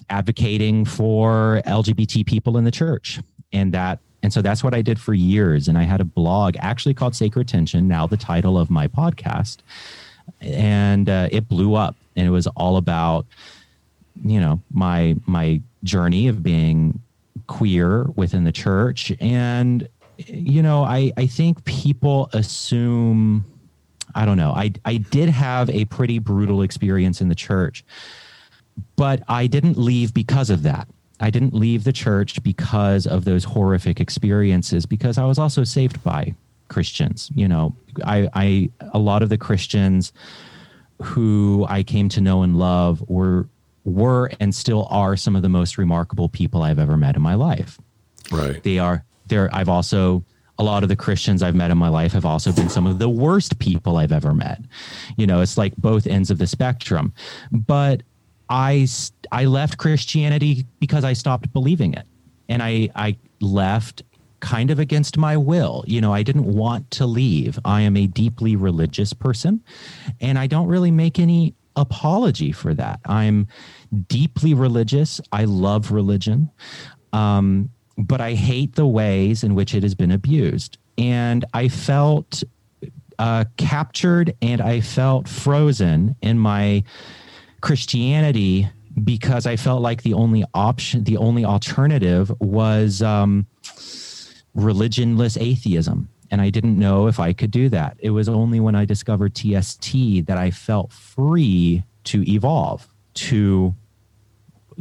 advocating 0.09 0.83
for 0.83 1.61
LGBT 1.65 2.25
people 2.25 2.57
in 2.57 2.65
the 2.65 2.71
church. 2.71 3.19
And 3.53 3.71
that 3.73 3.99
and 4.23 4.33
so 4.33 4.41
that's 4.41 4.63
what 4.63 4.73
I 4.73 4.81
did 4.81 4.99
for 4.99 5.13
years. 5.13 5.67
And 5.67 5.77
I 5.77 5.83
had 5.83 6.01
a 6.01 6.05
blog 6.05 6.55
actually 6.59 6.93
called 6.93 7.15
Sacred 7.15 7.47
Tension, 7.47 7.87
now 7.87 8.05
the 8.05 8.17
title 8.17 8.57
of 8.57 8.69
my 8.69 8.87
podcast. 8.87 9.57
And 10.41 11.09
uh, 11.09 11.29
it 11.31 11.47
blew 11.47 11.75
up. 11.75 11.95
And 12.15 12.27
it 12.27 12.31
was 12.31 12.45
all 12.47 12.77
about, 12.77 13.25
you 14.23 14.39
know, 14.39 14.61
my 14.71 15.15
my 15.25 15.61
journey 15.83 16.27
of 16.27 16.43
being 16.43 17.01
queer 17.47 18.03
within 18.15 18.43
the 18.43 18.51
church. 18.51 19.11
And, 19.19 19.87
you 20.27 20.61
know, 20.61 20.83
I, 20.83 21.11
I 21.17 21.27
think 21.27 21.63
people 21.65 22.29
assume 22.33 23.45
I 24.15 24.25
don't 24.25 24.37
know. 24.37 24.51
I 24.51 24.71
I 24.85 24.97
did 24.97 25.29
have 25.29 25.69
a 25.69 25.85
pretty 25.85 26.19
brutal 26.19 26.61
experience 26.61 27.21
in 27.21 27.29
the 27.29 27.35
church, 27.35 27.83
but 28.95 29.23
I 29.27 29.47
didn't 29.47 29.77
leave 29.77 30.13
because 30.13 30.49
of 30.49 30.63
that. 30.63 30.87
I 31.19 31.29
didn't 31.29 31.53
leave 31.53 31.83
the 31.83 31.93
church 31.93 32.41
because 32.43 33.05
of 33.05 33.25
those 33.25 33.43
horrific 33.43 33.99
experiences 33.99 34.85
because 34.85 35.17
I 35.17 35.25
was 35.25 35.37
also 35.37 35.63
saved 35.63 36.03
by 36.03 36.33
Christians. 36.67 37.31
You 37.35 37.47
know, 37.47 37.75
I 38.03 38.29
I 38.33 38.69
a 38.93 38.99
lot 38.99 39.23
of 39.23 39.29
the 39.29 39.37
Christians 39.37 40.13
who 41.01 41.65
I 41.69 41.83
came 41.83 42.09
to 42.09 42.21
know 42.21 42.43
and 42.43 42.57
love 42.57 43.03
were 43.07 43.47
were 43.83 44.31
and 44.39 44.53
still 44.53 44.87
are 44.89 45.15
some 45.15 45.35
of 45.35 45.41
the 45.41 45.49
most 45.49 45.77
remarkable 45.77 46.29
people 46.29 46.63
I've 46.63 46.79
ever 46.79 46.97
met 46.97 47.15
in 47.15 47.21
my 47.21 47.35
life. 47.35 47.79
Right. 48.31 48.61
They 48.63 48.79
are 48.79 49.03
there 49.31 49.49
I've 49.51 49.69
also 49.69 50.23
a 50.59 50.63
lot 50.63 50.83
of 50.83 50.89
the 50.89 50.95
Christians 50.95 51.41
I've 51.41 51.55
met 51.55 51.71
in 51.71 51.77
my 51.79 51.87
life 51.87 52.11
have 52.11 52.25
also 52.25 52.51
been 52.51 52.69
some 52.69 52.85
of 52.85 52.99
the 52.99 53.09
worst 53.09 53.57
people 53.57 53.97
I've 53.97 54.11
ever 54.11 54.31
met. 54.31 54.61
You 55.17 55.25
know, 55.25 55.41
it's 55.41 55.57
like 55.57 55.75
both 55.77 56.05
ends 56.05 56.29
of 56.29 56.37
the 56.37 56.45
spectrum. 56.45 57.13
But 57.51 58.03
I 58.47 58.87
I 59.31 59.45
left 59.45 59.79
Christianity 59.79 60.67
because 60.79 61.03
I 61.03 61.13
stopped 61.13 61.51
believing 61.51 61.95
it. 61.95 62.05
And 62.47 62.61
I 62.61 62.89
I 62.95 63.17
left 63.39 64.03
kind 64.41 64.69
of 64.69 64.77
against 64.77 65.17
my 65.17 65.35
will. 65.35 65.83
You 65.87 66.01
know, 66.01 66.13
I 66.13 66.21
didn't 66.21 66.45
want 66.45 66.91
to 66.91 67.07
leave. 67.07 67.57
I 67.65 67.81
am 67.81 67.97
a 67.97 68.05
deeply 68.05 68.55
religious 68.55 69.13
person 69.13 69.63
and 70.19 70.37
I 70.37 70.47
don't 70.47 70.67
really 70.67 70.91
make 70.91 71.17
any 71.17 71.55
apology 71.75 72.51
for 72.51 72.73
that. 72.73 72.99
I'm 73.05 73.47
deeply 74.07 74.53
religious. 74.53 75.21
I 75.31 75.45
love 75.45 75.91
religion. 75.91 76.51
Um, 77.13 77.69
but 77.97 78.21
I 78.21 78.33
hate 78.33 78.75
the 78.75 78.87
ways 78.87 79.43
in 79.43 79.55
which 79.55 79.75
it 79.75 79.83
has 79.83 79.95
been 79.95 80.11
abused. 80.11 80.77
And 80.97 81.45
I 81.53 81.67
felt 81.67 82.43
uh, 83.19 83.45
captured 83.57 84.35
and 84.41 84.61
I 84.61 84.81
felt 84.81 85.27
frozen 85.27 86.15
in 86.21 86.39
my 86.39 86.83
Christianity 87.61 88.69
because 89.03 89.45
I 89.45 89.55
felt 89.55 89.81
like 89.81 90.01
the 90.03 90.13
only 90.13 90.43
option, 90.53 91.03
the 91.03 91.17
only 91.17 91.45
alternative 91.45 92.31
was 92.39 93.01
um, 93.01 93.45
religionless 94.55 95.39
atheism. 95.39 96.09
And 96.29 96.41
I 96.41 96.49
didn't 96.49 96.79
know 96.79 97.07
if 97.07 97.19
I 97.19 97.33
could 97.33 97.51
do 97.51 97.69
that. 97.69 97.97
It 97.99 98.11
was 98.11 98.29
only 98.29 98.59
when 98.59 98.75
I 98.75 98.85
discovered 98.85 99.35
TST 99.35 100.25
that 100.25 100.37
I 100.37 100.49
felt 100.49 100.91
free 100.93 101.83
to 102.05 102.29
evolve 102.29 102.87
to 103.13 103.75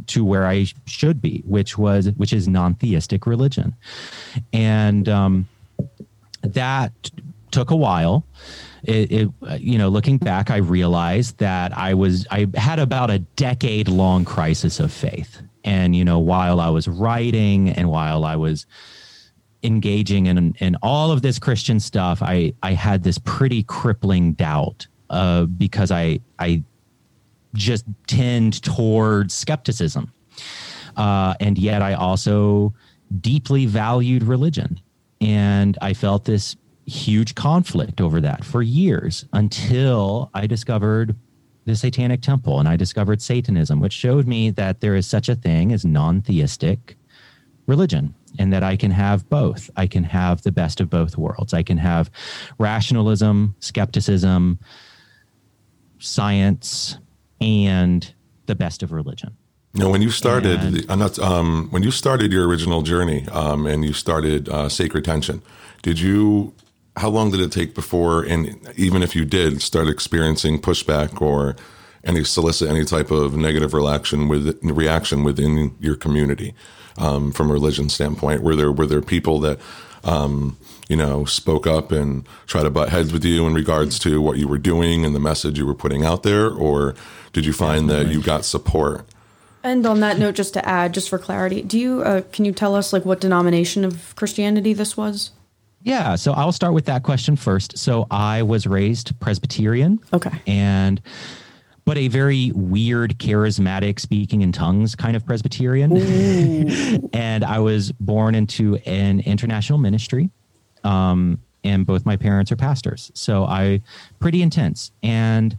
to 0.07 0.25
where 0.25 0.45
I 0.45 0.67
should 0.85 1.21
be, 1.21 1.43
which 1.45 1.77
was 1.77 2.09
which 2.17 2.33
is 2.33 2.47
non-theistic 2.47 3.25
religion, 3.25 3.75
and 4.53 5.07
um, 5.09 5.47
that 6.41 6.91
took 7.51 7.71
a 7.71 7.75
while. 7.75 8.25
It, 8.83 9.11
it 9.11 9.29
you 9.59 9.77
know 9.77 9.89
looking 9.89 10.17
back, 10.17 10.49
I 10.49 10.57
realized 10.57 11.37
that 11.37 11.77
I 11.77 11.93
was 11.93 12.25
I 12.31 12.47
had 12.55 12.79
about 12.79 13.11
a 13.11 13.19
decade 13.19 13.87
long 13.87 14.25
crisis 14.25 14.79
of 14.79 14.91
faith, 14.91 15.41
and 15.63 15.95
you 15.95 16.03
know 16.03 16.19
while 16.19 16.59
I 16.59 16.69
was 16.69 16.87
writing 16.87 17.69
and 17.69 17.89
while 17.89 18.25
I 18.25 18.35
was 18.35 18.65
engaging 19.63 20.25
in 20.25 20.55
in 20.59 20.75
all 20.81 21.11
of 21.11 21.21
this 21.21 21.37
Christian 21.37 21.79
stuff, 21.79 22.21
I 22.21 22.53
I 22.63 22.73
had 22.73 23.03
this 23.03 23.17
pretty 23.19 23.63
crippling 23.63 24.33
doubt 24.33 24.87
uh, 25.09 25.45
because 25.45 25.91
I 25.91 26.19
I 26.39 26.63
just 27.53 27.85
tend 28.07 28.61
towards 28.63 29.33
skepticism. 29.33 30.11
Uh, 30.95 31.33
and 31.39 31.57
yet 31.57 31.81
I 31.81 31.93
also 31.93 32.73
deeply 33.19 33.65
valued 33.65 34.23
religion. 34.23 34.79
And 35.19 35.77
I 35.81 35.93
felt 35.93 36.25
this 36.25 36.55
huge 36.85 37.35
conflict 37.35 38.01
over 38.01 38.19
that 38.21 38.43
for 38.43 38.61
years 38.61 39.25
until 39.33 40.29
I 40.33 40.47
discovered 40.47 41.15
the 41.65 41.75
Satanic 41.75 42.21
Temple 42.21 42.59
and 42.59 42.67
I 42.67 42.75
discovered 42.75 43.21
Satanism, 43.21 43.79
which 43.79 43.93
showed 43.93 44.27
me 44.27 44.49
that 44.51 44.81
there 44.81 44.95
is 44.95 45.05
such 45.05 45.29
a 45.29 45.35
thing 45.35 45.71
as 45.71 45.85
non 45.85 46.21
theistic 46.21 46.97
religion 47.67 48.15
and 48.39 48.51
that 48.51 48.63
I 48.63 48.77
can 48.77 48.91
have 48.91 49.29
both. 49.29 49.69
I 49.75 49.87
can 49.87 50.03
have 50.03 50.41
the 50.41 50.51
best 50.51 50.79
of 50.79 50.89
both 50.89 51.17
worlds. 51.17 51.53
I 51.53 51.63
can 51.63 51.77
have 51.77 52.09
rationalism, 52.57 53.55
skepticism, 53.59 54.59
science, 55.99 56.97
and 57.41 58.13
the 58.45 58.55
best 58.55 58.83
of 58.83 58.91
religion. 58.91 59.35
Know, 59.73 59.89
when 59.89 60.01
you 60.01 60.11
started, 60.11 60.59
And- 60.59 60.85
I'm 60.89 60.99
not, 60.99 61.17
um, 61.19 61.67
when 61.71 61.81
you 61.81 61.91
started 61.91 62.31
your 62.31 62.47
original 62.47 62.81
journey, 62.81 63.25
um, 63.31 63.65
and 63.65 63.85
you 63.85 63.93
started 63.93 64.49
uh, 64.49 64.67
Sacred 64.69 65.05
Tension, 65.05 65.41
did 65.81 65.99
you? 65.99 66.53
How 66.97 67.07
long 67.07 67.31
did 67.31 67.39
it 67.39 67.53
take 67.53 67.73
before, 67.73 68.21
and 68.23 68.57
even 68.75 69.01
if 69.01 69.15
you 69.15 69.23
did, 69.23 69.61
start 69.61 69.87
experiencing 69.87 70.59
pushback 70.59 71.21
or 71.21 71.55
any 72.03 72.23
solicit 72.25 72.69
any 72.69 72.83
type 72.83 73.11
of 73.11 73.37
negative 73.37 73.73
reaction 73.73 74.27
with 74.27 74.59
reaction 74.61 75.23
within 75.23 75.73
your 75.79 75.95
community 75.95 76.53
um, 76.97 77.31
from 77.31 77.49
a 77.49 77.53
religion 77.53 77.87
standpoint? 77.87 78.43
Were 78.43 78.57
there 78.57 78.73
were 78.73 78.85
there 78.85 79.01
people 79.01 79.39
that 79.39 79.57
um, 80.03 80.57
you 80.89 80.97
know 80.97 81.23
spoke 81.23 81.65
up 81.65 81.93
and 81.93 82.27
try 82.45 82.61
to 82.61 82.69
butt 82.69 82.89
heads 82.89 83.13
with 83.13 83.23
you 83.23 83.47
in 83.47 83.53
regards 83.53 83.97
to 83.99 84.19
what 84.21 84.37
you 84.37 84.49
were 84.49 84.57
doing 84.57 85.05
and 85.05 85.15
the 85.15 85.19
message 85.19 85.57
you 85.57 85.65
were 85.65 85.73
putting 85.75 86.03
out 86.03 86.23
there, 86.23 86.49
or 86.49 86.93
did 87.33 87.45
you 87.45 87.53
find 87.53 87.89
that 87.89 88.07
you 88.07 88.21
got 88.21 88.45
support? 88.45 89.05
And 89.63 89.85
on 89.85 89.99
that 89.99 90.17
note, 90.17 90.35
just 90.35 90.53
to 90.55 90.67
add, 90.67 90.93
just 90.93 91.09
for 91.09 91.19
clarity, 91.19 91.61
do 91.61 91.77
you 91.77 92.01
uh, 92.01 92.21
can 92.31 92.45
you 92.45 92.51
tell 92.51 92.75
us 92.75 92.91
like 92.93 93.05
what 93.05 93.21
denomination 93.21 93.85
of 93.85 94.15
Christianity 94.15 94.73
this 94.73 94.97
was? 94.97 95.31
Yeah, 95.83 96.15
so 96.15 96.33
I'll 96.33 96.51
start 96.51 96.73
with 96.73 96.85
that 96.85 97.03
question 97.03 97.35
first. 97.35 97.77
So 97.77 98.05
I 98.11 98.43
was 98.43 98.67
raised 98.67 99.19
Presbyterian. 99.19 99.99
Okay. 100.13 100.31
And 100.45 101.01
but 101.85 101.97
a 101.97 102.07
very 102.07 102.51
weird, 102.53 103.17
charismatic, 103.17 103.99
speaking 103.99 104.41
in 104.41 104.51
tongues 104.51 104.95
kind 104.95 105.15
of 105.15 105.25
Presbyterian. 105.25 105.97
and 107.13 107.43
I 107.43 107.59
was 107.59 107.91
born 107.93 108.35
into 108.35 108.75
an 108.85 109.21
international 109.21 109.79
ministry. 109.79 110.29
Um, 110.83 111.39
and 111.63 111.85
both 111.85 112.05
my 112.05 112.17
parents 112.17 112.51
are 112.51 112.55
pastors. 112.55 113.11
So 113.13 113.45
I 113.45 113.81
pretty 114.19 114.41
intense. 114.41 114.91
And 115.03 115.57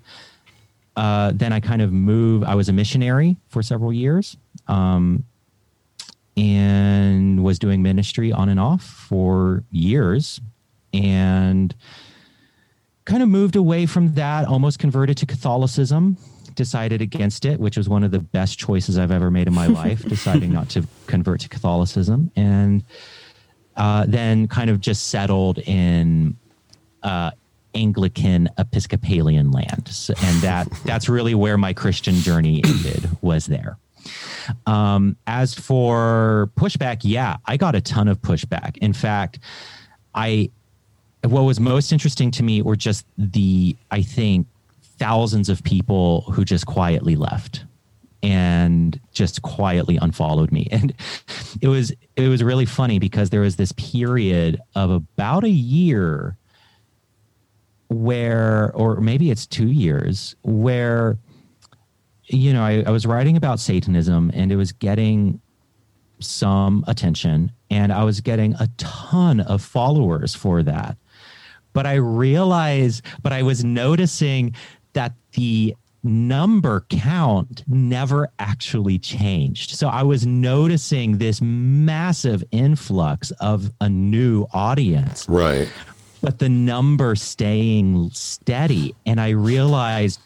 uh, 0.96 1.32
then 1.34 1.52
I 1.52 1.60
kind 1.60 1.82
of 1.82 1.92
moved. 1.92 2.44
I 2.44 2.54
was 2.54 2.68
a 2.68 2.72
missionary 2.72 3.36
for 3.48 3.62
several 3.62 3.92
years, 3.92 4.36
um, 4.68 5.24
and 6.36 7.42
was 7.42 7.58
doing 7.58 7.82
ministry 7.82 8.32
on 8.32 8.48
and 8.48 8.60
off 8.60 8.84
for 8.84 9.64
years, 9.70 10.40
and 10.92 11.74
kind 13.04 13.22
of 13.22 13.28
moved 13.28 13.56
away 13.56 13.86
from 13.86 14.14
that. 14.14 14.46
Almost 14.46 14.78
converted 14.78 15.16
to 15.18 15.26
Catholicism. 15.26 16.18
Decided 16.54 17.00
against 17.00 17.46
it, 17.46 17.58
which 17.58 17.78
was 17.78 17.88
one 17.88 18.04
of 18.04 18.10
the 18.10 18.18
best 18.18 18.58
choices 18.58 18.98
I've 18.98 19.10
ever 19.10 19.30
made 19.30 19.46
in 19.48 19.54
my 19.54 19.66
life. 19.68 20.02
deciding 20.06 20.52
not 20.52 20.68
to 20.70 20.86
convert 21.06 21.40
to 21.40 21.48
Catholicism, 21.48 22.30
and 22.36 22.84
uh, 23.76 24.04
then 24.06 24.46
kind 24.48 24.68
of 24.68 24.78
just 24.80 25.08
settled 25.08 25.58
in 25.60 26.36
uh, 27.02 27.30
Anglican 27.74 28.48
Episcopalian 28.58 29.50
land, 29.50 29.88
so, 29.88 30.14
and 30.22 30.40
that 30.42 30.68
that's 30.84 31.08
really 31.08 31.34
where 31.34 31.58
my 31.58 31.72
Christian 31.72 32.14
journey 32.16 32.62
ended. 32.64 33.08
Was 33.20 33.46
there. 33.46 33.78
Um, 34.66 35.16
as 35.26 35.54
for 35.54 36.50
pushback, 36.56 37.02
yeah, 37.02 37.36
I 37.46 37.56
got 37.56 37.74
a 37.74 37.80
ton 37.80 38.08
of 38.08 38.20
pushback. 38.20 38.76
In 38.78 38.92
fact, 38.92 39.38
I 40.14 40.50
what 41.24 41.42
was 41.42 41.60
most 41.60 41.92
interesting 41.92 42.30
to 42.32 42.42
me 42.42 42.62
were 42.62 42.76
just 42.76 43.06
the 43.16 43.76
I 43.90 44.02
think 44.02 44.46
thousands 44.98 45.48
of 45.48 45.62
people 45.62 46.22
who 46.32 46.44
just 46.44 46.66
quietly 46.66 47.16
left 47.16 47.64
and 48.22 49.00
just 49.12 49.42
quietly 49.42 49.98
unfollowed 50.00 50.52
me 50.52 50.68
and 50.72 50.94
it 51.60 51.68
was 51.68 51.92
it 52.16 52.28
was 52.28 52.42
really 52.42 52.66
funny 52.66 52.98
because 52.98 53.30
there 53.30 53.40
was 53.40 53.56
this 53.56 53.72
period 53.72 54.60
of 54.74 54.90
about 54.90 55.44
a 55.44 55.50
year 55.50 56.36
where 57.92 58.72
or 58.74 59.00
maybe 59.00 59.30
it's 59.30 59.46
two 59.46 59.68
years 59.68 60.34
where 60.42 61.18
you 62.26 62.52
know 62.52 62.62
I, 62.62 62.82
I 62.86 62.90
was 62.90 63.06
writing 63.06 63.36
about 63.36 63.60
satanism 63.60 64.30
and 64.34 64.50
it 64.50 64.56
was 64.56 64.72
getting 64.72 65.40
some 66.20 66.84
attention 66.86 67.52
and 67.70 67.92
i 67.92 68.04
was 68.04 68.20
getting 68.20 68.54
a 68.54 68.68
ton 68.76 69.40
of 69.40 69.60
followers 69.60 70.34
for 70.34 70.62
that 70.62 70.96
but 71.72 71.86
i 71.86 71.94
realized 71.94 73.04
but 73.22 73.32
i 73.32 73.42
was 73.42 73.64
noticing 73.64 74.54
that 74.92 75.14
the 75.32 75.74
number 76.02 76.84
count 76.88 77.64
never 77.68 78.28
actually 78.38 78.98
changed. 78.98 79.72
So 79.72 79.88
I 79.88 80.02
was 80.02 80.26
noticing 80.26 81.18
this 81.18 81.40
massive 81.40 82.42
influx 82.50 83.30
of 83.32 83.70
a 83.80 83.88
new 83.88 84.46
audience. 84.52 85.28
Right. 85.28 85.68
But 86.22 86.38
the 86.38 86.48
number 86.48 87.14
staying 87.16 88.10
steady. 88.10 88.94
And 89.04 89.20
I 89.20 89.30
realized 89.30 90.20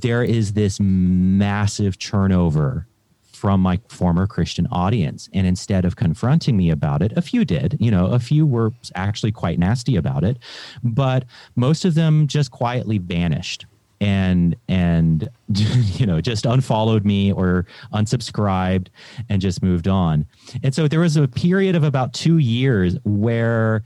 there 0.00 0.22
is 0.22 0.52
this 0.52 0.78
massive 0.80 1.98
turnover 1.98 2.86
from 3.32 3.60
my 3.60 3.78
former 3.88 4.26
Christian 4.26 4.66
audience. 4.72 5.28
And 5.32 5.46
instead 5.46 5.84
of 5.84 5.96
confronting 5.96 6.56
me 6.56 6.70
about 6.70 7.02
it, 7.02 7.12
a 7.16 7.22
few 7.22 7.44
did, 7.44 7.76
you 7.78 7.90
know, 7.90 8.06
a 8.06 8.18
few 8.18 8.46
were 8.46 8.72
actually 8.94 9.30
quite 9.30 9.58
nasty 9.58 9.94
about 9.94 10.24
it, 10.24 10.38
but 10.82 11.24
most 11.54 11.84
of 11.84 11.94
them 11.94 12.26
just 12.26 12.50
quietly 12.50 12.98
vanished 12.98 13.66
and 14.00 14.56
and 14.68 15.28
you 15.48 16.04
know 16.04 16.20
just 16.20 16.44
unfollowed 16.44 17.04
me 17.06 17.32
or 17.32 17.64
unsubscribed 17.94 18.88
and 19.30 19.40
just 19.40 19.62
moved 19.62 19.88
on 19.88 20.26
and 20.62 20.74
so 20.74 20.86
there 20.86 21.00
was 21.00 21.16
a 21.16 21.26
period 21.26 21.74
of 21.74 21.82
about 21.82 22.12
two 22.12 22.36
years 22.36 22.98
where 23.04 23.82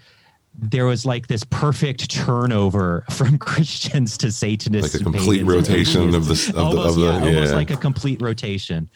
there 0.55 0.85
was 0.85 1.07
like 1.07 1.27
this 1.29 1.45
perfect 1.45 2.11
turnover 2.11 3.05
from 3.11 3.39
Christians 3.39 4.19
to 4.19 4.33
Satanists, 4.33 4.95
like 4.95 5.01
a 5.01 5.05
complete 5.05 5.45
rotation 5.45 6.15
of 6.15 6.27
the 6.27 6.53
of 6.57 6.59
almost, 6.59 6.97
the, 6.97 7.09
of 7.09 7.23
yeah, 7.23 7.25
yeah. 7.25 7.35
almost 7.35 7.55
like 7.55 7.71
a 7.71 7.77
complete 7.77 8.21
rotation. 8.21 8.89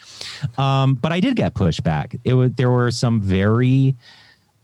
Um, 0.58 0.94
but 0.94 1.12
I 1.12 1.20
did 1.20 1.36
get 1.36 1.54
pushback. 1.54 2.18
It 2.24 2.34
was 2.34 2.52
there 2.52 2.70
were 2.70 2.90
some 2.90 3.20
very 3.20 3.94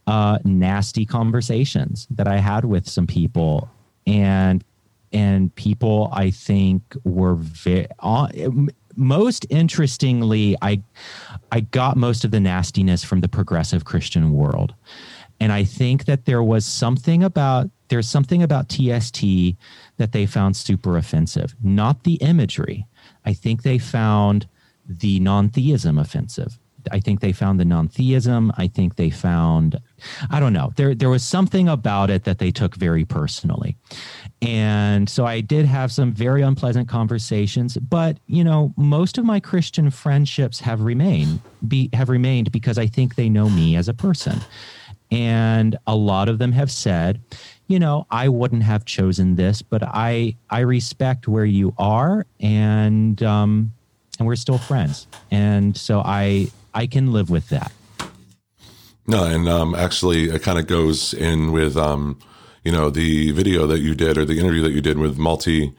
uh, 0.07 0.39
nasty 0.45 1.07
conversations 1.07 2.07
that 2.11 2.27
I 2.27 2.39
had 2.39 2.65
with 2.65 2.89
some 2.89 3.07
people, 3.07 3.71
and 4.07 4.65
and 5.13 5.55
people 5.55 6.11
I 6.13 6.31
think 6.31 6.83
were 7.05 7.37
very. 7.37 7.87
Uh, 8.01 8.29
most 8.97 9.47
interestingly, 9.51 10.57
I 10.61 10.83
I 11.53 11.61
got 11.61 11.97
most 11.97 12.25
of 12.25 12.33
the 12.33 12.41
nastiness 12.41 13.05
from 13.05 13.21
the 13.21 13.29
progressive 13.29 13.85
Christian 13.85 14.33
world. 14.33 14.75
And 15.41 15.53
I 15.53 15.65
think 15.65 16.05
that 16.05 16.27
there 16.27 16.43
was 16.43 16.67
something 16.67 17.23
about 17.25 17.71
there's 17.89 18.09
something 18.09 18.43
about 18.43 18.69
TST 18.69 19.21
that 19.97 20.13
they 20.13 20.25
found 20.25 20.57
super 20.57 20.97
offensive. 20.97 21.57
Not 21.61 22.05
the 22.05 22.15
imagery. 22.17 22.87
I 23.25 23.33
think 23.33 23.63
they 23.63 23.79
found 23.79 24.47
the 24.87 25.19
non-theism 25.19 25.99
offensive. 25.99 26.59
I 26.93 27.01
think 27.01 27.21
they 27.21 27.33
found 27.33 27.61
the 27.61 27.65
non-theism. 27.65 28.53
I 28.57 28.67
think 28.67 28.97
they 28.97 29.11
found 29.11 29.81
I 30.31 30.41
don't 30.41 30.53
know. 30.53 30.73
There 30.77 30.95
there 30.95 31.11
was 31.11 31.25
something 31.25 31.69
about 31.69 32.11
it 32.11 32.25
that 32.25 32.39
they 32.39 32.51
took 32.51 32.77
very 32.77 33.05
personally. 33.05 33.77
And 34.43 35.09
so 35.09 35.27
I 35.27 35.41
did 35.41 35.67
have 35.67 35.93
some 35.93 36.13
very 36.13 36.43
unpleasant 36.43 36.89
conversations, 36.89 37.77
but 37.77 38.19
you 38.27 38.45
know, 38.45 38.73
most 38.77 39.19
of 39.19 39.25
my 39.25 39.41
Christian 39.41 39.91
friendships 39.91 40.61
have 40.61 40.81
remained 40.83 41.41
be 41.67 41.91
have 41.93 42.09
remained 42.09 42.53
because 42.53 42.79
I 42.79 42.87
think 42.87 43.15
they 43.15 43.29
know 43.29 43.49
me 43.49 43.77
as 43.77 43.89
a 43.89 43.95
person. 43.95 44.41
And 45.11 45.77
a 45.87 45.97
lot 45.97 46.29
of 46.29 46.39
them 46.39 46.53
have 46.53 46.71
said, 46.71 47.21
you 47.67 47.79
know, 47.79 48.07
I 48.11 48.29
wouldn't 48.29 48.63
have 48.63 48.85
chosen 48.85 49.37
this, 49.37 49.63
but 49.63 49.83
I 49.83 50.37
I 50.51 50.61
respect 50.61 51.27
where 51.29 51.45
you 51.45 51.75
are 51.79 52.27
and 52.41 53.23
um 53.23 53.73
and 54.19 54.27
we're 54.27 54.37
still 54.37 54.59
friends. 54.59 55.07
And 55.31 55.77
so 55.77 56.03
I 56.05 56.49
I 56.75 56.87
can 56.87 57.13
live 57.13 57.31
with 57.31 57.49
that. 57.49 57.73
No, 59.07 59.25
and 59.25 59.49
um, 59.49 59.75
actually, 59.75 60.29
it 60.31 60.43
kind 60.43 60.59
of 60.59 60.67
goes 60.69 61.13
in 61.15 61.51
with 61.53 61.77
um, 61.77 62.19
you 62.65 62.71
know 62.71 62.91
the 62.91 63.33
video 63.33 63.67
that 63.67 63.81
you 63.81 63.95
did 63.95 64.17
or 64.17 64.25
the 64.25 64.39
interview 64.39 64.63
that 64.63 64.71
you 64.73 64.81
did 64.81 64.99
with 64.99 65.19
multi 65.19 65.73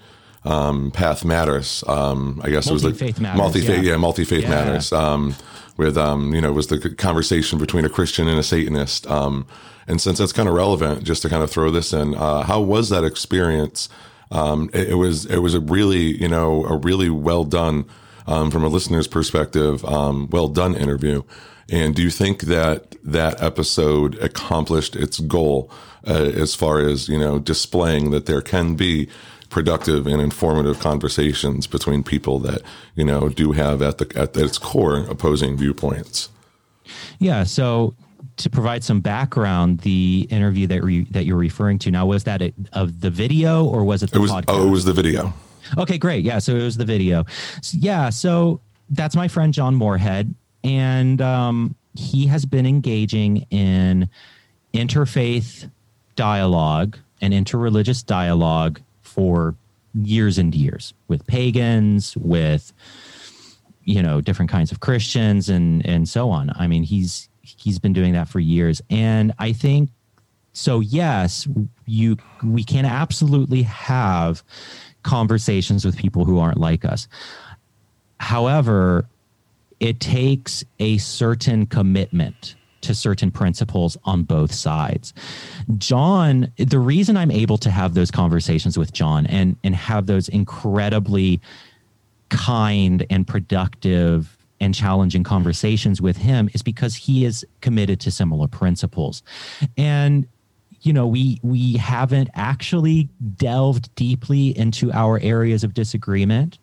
um, 0.44 0.92
path 0.92 1.24
matters. 1.24 1.84
Um, 1.88 2.42
I 2.44 2.50
guess 2.50 2.68
it 2.68 2.74
was 2.74 2.84
Multi-faith 2.84 3.16
the 3.18 3.22
matters, 3.22 3.38
multi 3.38 3.62
faith, 3.62 3.84
yeah. 3.84 3.92
yeah, 3.92 3.98
multi 3.98 4.26
faith 4.26 4.44
Yeah. 4.44 4.50
matters. 4.50 4.92
Um, 4.92 5.36
with 5.78 5.97
um, 5.97 6.34
you 6.34 6.41
know, 6.41 6.51
was 6.53 6.67
the 6.67 6.80
conversation 6.95 7.59
between 7.59 7.86
a 7.86 7.89
Christian 7.89 8.28
and 8.28 8.39
a 8.39 8.43
Satanist. 8.43 9.07
Um, 9.07 9.45
and 9.88 9.99
since 9.99 10.19
that's 10.19 10.34
kind 10.34 10.47
of 10.47 10.55
relevant, 10.55 11.03
just 11.03 11.22
to 11.24 11.30
kind 11.30 11.43
of 11.43 11.49
throw 11.49 11.72
this 11.72 11.93
in, 11.93 12.15
uh, 12.15 12.43
how 12.43 12.61
was 12.61 12.89
that 12.89 13.03
experience? 13.03 13.89
Um, 14.32 14.69
it, 14.74 14.89
it 14.89 14.95
was 14.95 15.26
it 15.26 15.39
was 15.39 15.53
a 15.53 15.59
really 15.59 16.22
you 16.22 16.28
know 16.28 16.65
a 16.65 16.78
really 16.78 17.09
well 17.09 17.43
done 17.43 17.86
um, 18.28 18.51
from 18.51 18.63
a 18.63 18.67
listener's 18.67 19.07
perspective, 19.07 19.84
um, 19.86 20.30
well 20.30 20.47
done 20.47 20.76
interview. 20.76 21.24
And 21.69 21.95
do 21.95 22.01
you 22.01 22.09
think 22.09 22.41
that 22.41 22.95
that 23.03 23.41
episode 23.41 24.15
accomplished 24.19 24.95
its 24.95 25.19
goal 25.19 25.72
uh, 26.05 26.32
as 26.36 26.55
far 26.55 26.80
as 26.80 27.07
you 27.07 27.17
know 27.17 27.39
displaying 27.39 28.11
that 28.11 28.26
there 28.26 28.41
can 28.41 28.76
be 28.76 29.09
productive 29.52 30.08
and 30.08 30.20
informative 30.20 30.80
conversations 30.80 31.68
between 31.68 32.02
people 32.04 32.39
that 32.39 32.62
you 32.95 33.06
know 33.06 33.30
do 33.30 33.52
have 33.52 33.82
at 33.84 33.99
the 33.99 34.12
at 34.20 34.36
its 34.36 34.58
core 34.58 34.97
opposing 35.10 35.56
viewpoints? 35.58 36.30
Yeah. 37.20 37.43
So 37.43 37.93
to 38.38 38.49
provide 38.49 38.84
some 38.84 39.02
background, 39.02 39.82
the 39.82 40.26
interview 40.32 40.66
that 40.68 40.84
re, 40.84 41.06
that 41.12 41.26
you're 41.26 41.38
referring 41.38 41.78
to 41.80 41.91
now 41.91 42.08
was 42.08 42.24
that 42.24 42.41
of 42.74 43.02
the 43.02 43.12
video 43.12 43.64
or 43.66 43.84
was 43.84 44.02
it 44.02 44.10
the 44.10 44.18
It 44.18 44.22
was 44.22 44.32
podcast? 44.32 44.45
oh, 44.47 44.68
it 44.68 44.72
was 44.72 44.86
the 44.86 44.93
video. 44.93 45.34
Okay, 45.78 45.97
great. 45.99 46.26
Yeah, 46.26 46.39
so 46.39 46.56
it 46.56 46.64
was 46.64 46.78
the 46.78 46.86
video. 46.86 47.26
S- 47.58 47.76
yeah, 47.76 48.10
so 48.10 48.60
that's 48.89 49.16
my 49.16 49.28
friend 49.28 49.54
John 49.54 49.76
Morehead, 49.76 50.34
and 50.64 51.22
um, 51.22 51.76
he 51.95 52.26
has 52.28 52.45
been 52.45 52.66
engaging 52.66 53.45
in 53.52 54.10
interfaith 54.74 55.70
dialogue 56.16 56.97
and 57.22 57.34
interreligious 57.34 58.06
dialogue 58.06 58.82
for 59.12 59.55
years 59.93 60.38
and 60.38 60.55
years 60.55 60.93
with 61.07 61.26
pagans, 61.28 62.16
with 62.18 62.74
you 63.84 64.01
know 64.01 64.22
different 64.22 64.49
kinds 64.49 64.72
of 64.72 64.80
Christians, 64.80 65.49
and 65.49 65.86
and 65.86 66.07
so 66.07 66.30
on. 66.30 66.51
I 66.55 66.68
mean, 66.68 66.84
he's 66.84 67.30
he's 67.41 67.80
been 67.80 67.93
doing 67.93 68.14
that 68.14 68.28
for 68.28 68.39
years, 68.39 68.82
and 68.89 69.34
I 69.38 69.53
think 69.53 69.89
so. 70.53 70.80
Yes, 70.80 71.47
you 71.86 72.18
we 72.43 72.64
can 72.64 72.86
absolutely 72.86 73.64
have 73.64 74.43
conversations 75.03 75.84
with 75.84 75.97
people 75.97 76.26
who 76.26 76.39
aren't 76.39 76.57
like 76.57 76.86
us. 76.86 77.07
However, 78.20 79.05
it 79.80 79.99
takes 79.99 80.64
a 80.80 80.99
certain 80.99 81.66
commitment 81.66 82.55
to 82.82 82.94
certain 82.96 83.32
principles 83.32 83.98
on 84.04 84.24
both 84.24 84.54
sides. 84.54 85.14
John, 85.78 86.52
the 86.58 86.80
reason 86.80 87.18
I'm 87.18 87.32
able 87.32 87.58
to 87.60 87.70
have 87.70 87.94
those 87.94 88.12
conversations 88.12 88.78
with 88.78 88.94
John 88.94 89.26
and 89.26 89.56
and 89.64 89.76
have 89.76 90.08
those 90.08 90.30
incredibly 90.30 91.42
kind 92.30 93.06
and 93.10 93.28
productive 93.28 94.38
and 94.60 94.76
challenging 94.76 95.24
conversations 95.24 96.02
with 96.02 96.18
him 96.18 96.50
is 96.54 96.62
because 96.62 96.96
he 96.96 97.26
is 97.26 97.46
committed 97.62 98.00
to 98.02 98.12
similar 98.12 98.48
principles. 98.48 99.24
And 99.78 100.28
you 100.82 100.94
know 100.94 101.08
we 101.08 101.40
we 101.44 101.74
haven't 101.74 102.30
actually 102.34 103.10
delved 103.36 103.94
deeply 103.96 104.58
into 104.58 104.92
our 104.92 105.20
areas 105.20 105.64
of 105.64 105.74
disagreement 105.74 106.58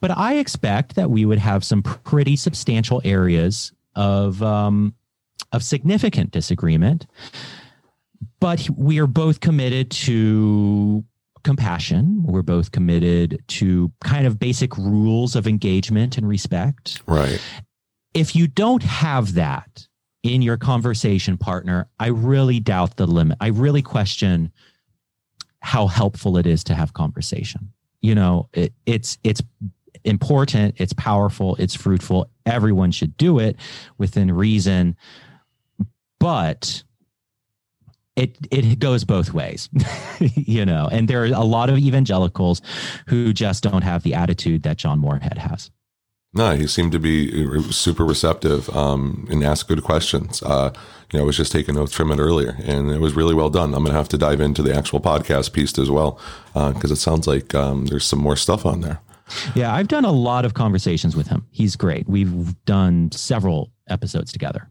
but 0.00 0.16
i 0.16 0.34
expect 0.34 0.94
that 0.94 1.10
we 1.10 1.24
would 1.24 1.38
have 1.38 1.64
some 1.64 1.82
pretty 1.82 2.36
substantial 2.36 3.02
areas 3.04 3.72
of 3.96 4.42
um, 4.42 4.94
of 5.54 5.62
significant 5.62 6.30
disagreement 6.30 7.06
but 8.40 8.68
we 8.76 8.98
are 8.98 9.06
both 9.06 9.40
committed 9.40 9.90
to 9.90 11.04
compassion 11.42 12.22
we're 12.24 12.42
both 12.42 12.70
committed 12.72 13.42
to 13.48 13.90
kind 14.02 14.26
of 14.26 14.38
basic 14.38 14.76
rules 14.76 15.36
of 15.36 15.46
engagement 15.46 16.18
and 16.18 16.28
respect 16.28 17.02
Right. 17.06 17.40
if 18.14 18.34
you 18.36 18.46
don't 18.46 18.82
have 18.82 19.34
that 19.34 19.86
in 20.22 20.40
your 20.40 20.56
conversation 20.56 21.36
partner, 21.36 21.86
I 22.00 22.06
really 22.06 22.58
doubt 22.58 22.96
the 22.96 23.06
limit. 23.06 23.36
I 23.42 23.48
really 23.48 23.82
question 23.82 24.50
how 25.60 25.86
helpful 25.86 26.38
it 26.38 26.46
is 26.46 26.64
to 26.64 26.74
have 26.74 26.94
conversation. 26.94 27.74
You 28.00 28.14
know, 28.14 28.48
it, 28.54 28.72
it's 28.86 29.18
it's 29.22 29.42
important, 30.02 30.76
it's 30.78 30.94
powerful, 30.94 31.56
it's 31.56 31.74
fruitful. 31.74 32.30
Everyone 32.46 32.90
should 32.90 33.18
do 33.18 33.38
it 33.38 33.56
within 33.98 34.32
reason, 34.32 34.96
but 36.24 36.82
it 38.16 38.38
it 38.50 38.78
goes 38.78 39.04
both 39.04 39.34
ways, 39.34 39.68
you 40.20 40.64
know. 40.64 40.88
And 40.90 41.06
there 41.06 41.22
are 41.22 41.26
a 41.26 41.44
lot 41.44 41.68
of 41.68 41.76
evangelicals 41.76 42.62
who 43.08 43.34
just 43.34 43.62
don't 43.62 43.82
have 43.82 44.04
the 44.04 44.14
attitude 44.14 44.62
that 44.62 44.78
John 44.78 45.00
Morehead 45.00 45.36
has. 45.36 45.70
No, 46.32 46.56
he 46.56 46.66
seemed 46.66 46.92
to 46.92 46.98
be 46.98 47.46
uh, 47.46 47.60
super 47.70 48.06
receptive 48.06 48.74
um, 48.74 49.28
and 49.30 49.44
asked 49.44 49.68
good 49.68 49.84
questions. 49.84 50.42
Uh, 50.42 50.72
you 51.12 51.18
know, 51.18 51.24
I 51.24 51.26
was 51.26 51.36
just 51.36 51.52
taking 51.52 51.74
notes 51.74 51.92
from 51.92 52.10
it 52.10 52.18
earlier, 52.18 52.56
and 52.64 52.90
it 52.90 53.00
was 53.00 53.14
really 53.14 53.34
well 53.34 53.50
done. 53.50 53.74
I'm 53.74 53.84
going 53.84 53.92
to 53.92 53.98
have 53.98 54.08
to 54.08 54.18
dive 54.18 54.40
into 54.40 54.62
the 54.62 54.74
actual 54.74 55.00
podcast 55.00 55.52
piece 55.52 55.78
as 55.78 55.90
well 55.90 56.18
because 56.54 56.90
it 56.90 56.96
sounds 56.96 57.26
like 57.26 57.54
um, 57.54 57.86
there's 57.86 58.06
some 58.06 58.18
more 58.18 58.36
stuff 58.36 58.64
on 58.64 58.80
there. 58.80 59.00
Yeah, 59.54 59.74
I've 59.74 59.88
done 59.88 60.06
a 60.06 60.12
lot 60.12 60.46
of 60.46 60.54
conversations 60.54 61.14
with 61.14 61.28
him. 61.28 61.46
He's 61.50 61.76
great. 61.76 62.08
We've 62.08 62.54
done 62.64 63.12
several 63.12 63.70
episodes 63.88 64.32
together. 64.32 64.70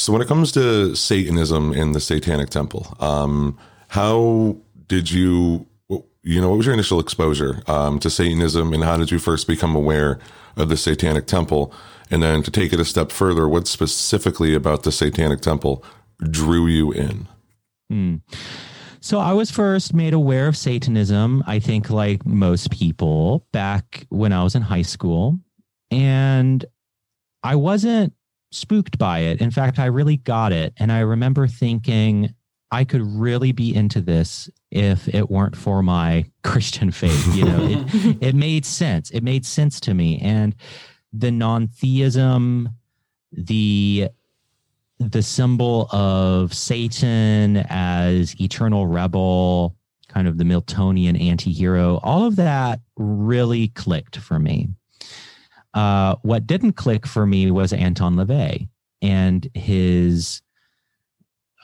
So, 0.00 0.14
when 0.14 0.22
it 0.22 0.28
comes 0.28 0.50
to 0.52 0.96
Satanism 0.96 1.74
in 1.74 1.92
the 1.92 2.00
Satanic 2.00 2.48
Temple, 2.48 2.96
um, 3.00 3.58
how 3.88 4.56
did 4.86 5.10
you, 5.10 5.66
you 6.22 6.40
know, 6.40 6.48
what 6.48 6.56
was 6.56 6.64
your 6.64 6.72
initial 6.72 7.00
exposure 7.00 7.62
um, 7.66 7.98
to 7.98 8.08
Satanism, 8.08 8.72
and 8.72 8.82
how 8.82 8.96
did 8.96 9.10
you 9.10 9.18
first 9.18 9.46
become 9.46 9.76
aware 9.76 10.18
of 10.56 10.70
the 10.70 10.78
Satanic 10.78 11.26
Temple? 11.26 11.74
And 12.10 12.22
then 12.22 12.42
to 12.44 12.50
take 12.50 12.72
it 12.72 12.80
a 12.80 12.84
step 12.84 13.12
further, 13.12 13.46
what 13.46 13.66
specifically 13.66 14.54
about 14.54 14.84
the 14.84 14.90
Satanic 14.90 15.42
Temple 15.42 15.84
drew 16.30 16.66
you 16.66 16.92
in? 16.92 17.28
Hmm. 17.90 18.16
So 19.00 19.18
I 19.18 19.34
was 19.34 19.50
first 19.50 19.92
made 19.92 20.14
aware 20.14 20.48
of 20.48 20.56
Satanism, 20.56 21.44
I 21.46 21.58
think, 21.58 21.90
like 21.90 22.24
most 22.24 22.70
people, 22.70 23.46
back 23.52 24.06
when 24.08 24.32
I 24.32 24.44
was 24.44 24.54
in 24.54 24.62
high 24.62 24.80
school. 24.80 25.38
And 25.90 26.64
I 27.42 27.56
wasn't 27.56 28.14
spooked 28.50 28.98
by 28.98 29.20
it. 29.20 29.40
In 29.40 29.50
fact, 29.50 29.78
I 29.78 29.86
really 29.86 30.16
got 30.16 30.52
it. 30.52 30.74
And 30.76 30.90
I 30.90 31.00
remember 31.00 31.46
thinking, 31.46 32.34
I 32.70 32.84
could 32.84 33.02
really 33.02 33.52
be 33.52 33.74
into 33.74 34.00
this 34.00 34.48
if 34.70 35.08
it 35.08 35.30
weren't 35.30 35.56
for 35.56 35.82
my 35.82 36.26
Christian 36.44 36.90
faith. 36.90 37.34
You 37.34 37.44
know, 37.44 37.62
it, 37.62 38.16
it 38.20 38.34
made 38.34 38.64
sense. 38.64 39.10
It 39.10 39.22
made 39.22 39.44
sense 39.44 39.80
to 39.80 39.94
me. 39.94 40.20
And 40.20 40.54
the 41.12 41.30
non 41.30 41.68
theism, 41.68 42.70
the 43.32 44.08
the 44.98 45.22
symbol 45.22 45.88
of 45.92 46.52
Satan 46.52 47.64
as 47.70 48.38
eternal 48.38 48.86
rebel, 48.86 49.74
kind 50.08 50.28
of 50.28 50.36
the 50.36 50.44
Miltonian 50.44 51.18
anti-hero, 51.18 51.98
all 52.02 52.26
of 52.26 52.36
that 52.36 52.80
really 52.96 53.68
clicked 53.68 54.18
for 54.18 54.38
me. 54.38 54.68
Uh, 55.74 56.16
what 56.22 56.46
didn't 56.46 56.72
click 56.72 57.06
for 57.06 57.26
me 57.26 57.50
was 57.50 57.72
Anton 57.72 58.16
LaVey 58.16 58.68
and 59.02 59.48
his, 59.54 60.42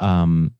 um, 0.01 0.53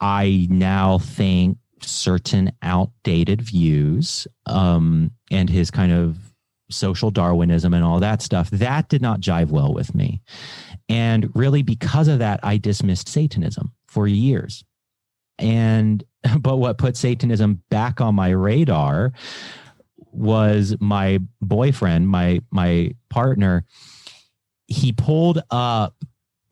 I 0.00 0.46
now 0.50 0.98
think 0.98 1.58
certain 1.82 2.52
outdated 2.62 3.42
views, 3.42 4.26
um, 4.46 5.10
and 5.30 5.50
his 5.50 5.70
kind 5.70 5.92
of 5.92 6.16
social 6.70 7.10
Darwinism 7.10 7.74
and 7.74 7.84
all 7.84 8.00
that 8.00 8.22
stuff. 8.22 8.50
That 8.50 8.88
did 8.88 9.02
not 9.02 9.20
jive 9.20 9.48
well 9.48 9.72
with 9.72 9.94
me. 9.94 10.22
And 10.88 11.30
really, 11.34 11.62
because 11.62 12.08
of 12.08 12.18
that, 12.20 12.40
I 12.42 12.56
dismissed 12.58 13.08
Satanism 13.08 13.72
for 13.86 14.06
years. 14.06 14.64
And, 15.38 16.02
but 16.40 16.56
what 16.56 16.78
put 16.78 16.96
Satanism 16.96 17.62
back 17.70 18.00
on 18.00 18.14
my 18.14 18.30
radar 18.30 19.12
was 20.16 20.76
my 20.80 21.20
boyfriend, 21.40 22.08
my, 22.08 22.40
my 22.50 22.92
partner. 23.10 23.64
He 24.66 24.92
pulled 24.92 25.42
up 25.50 25.94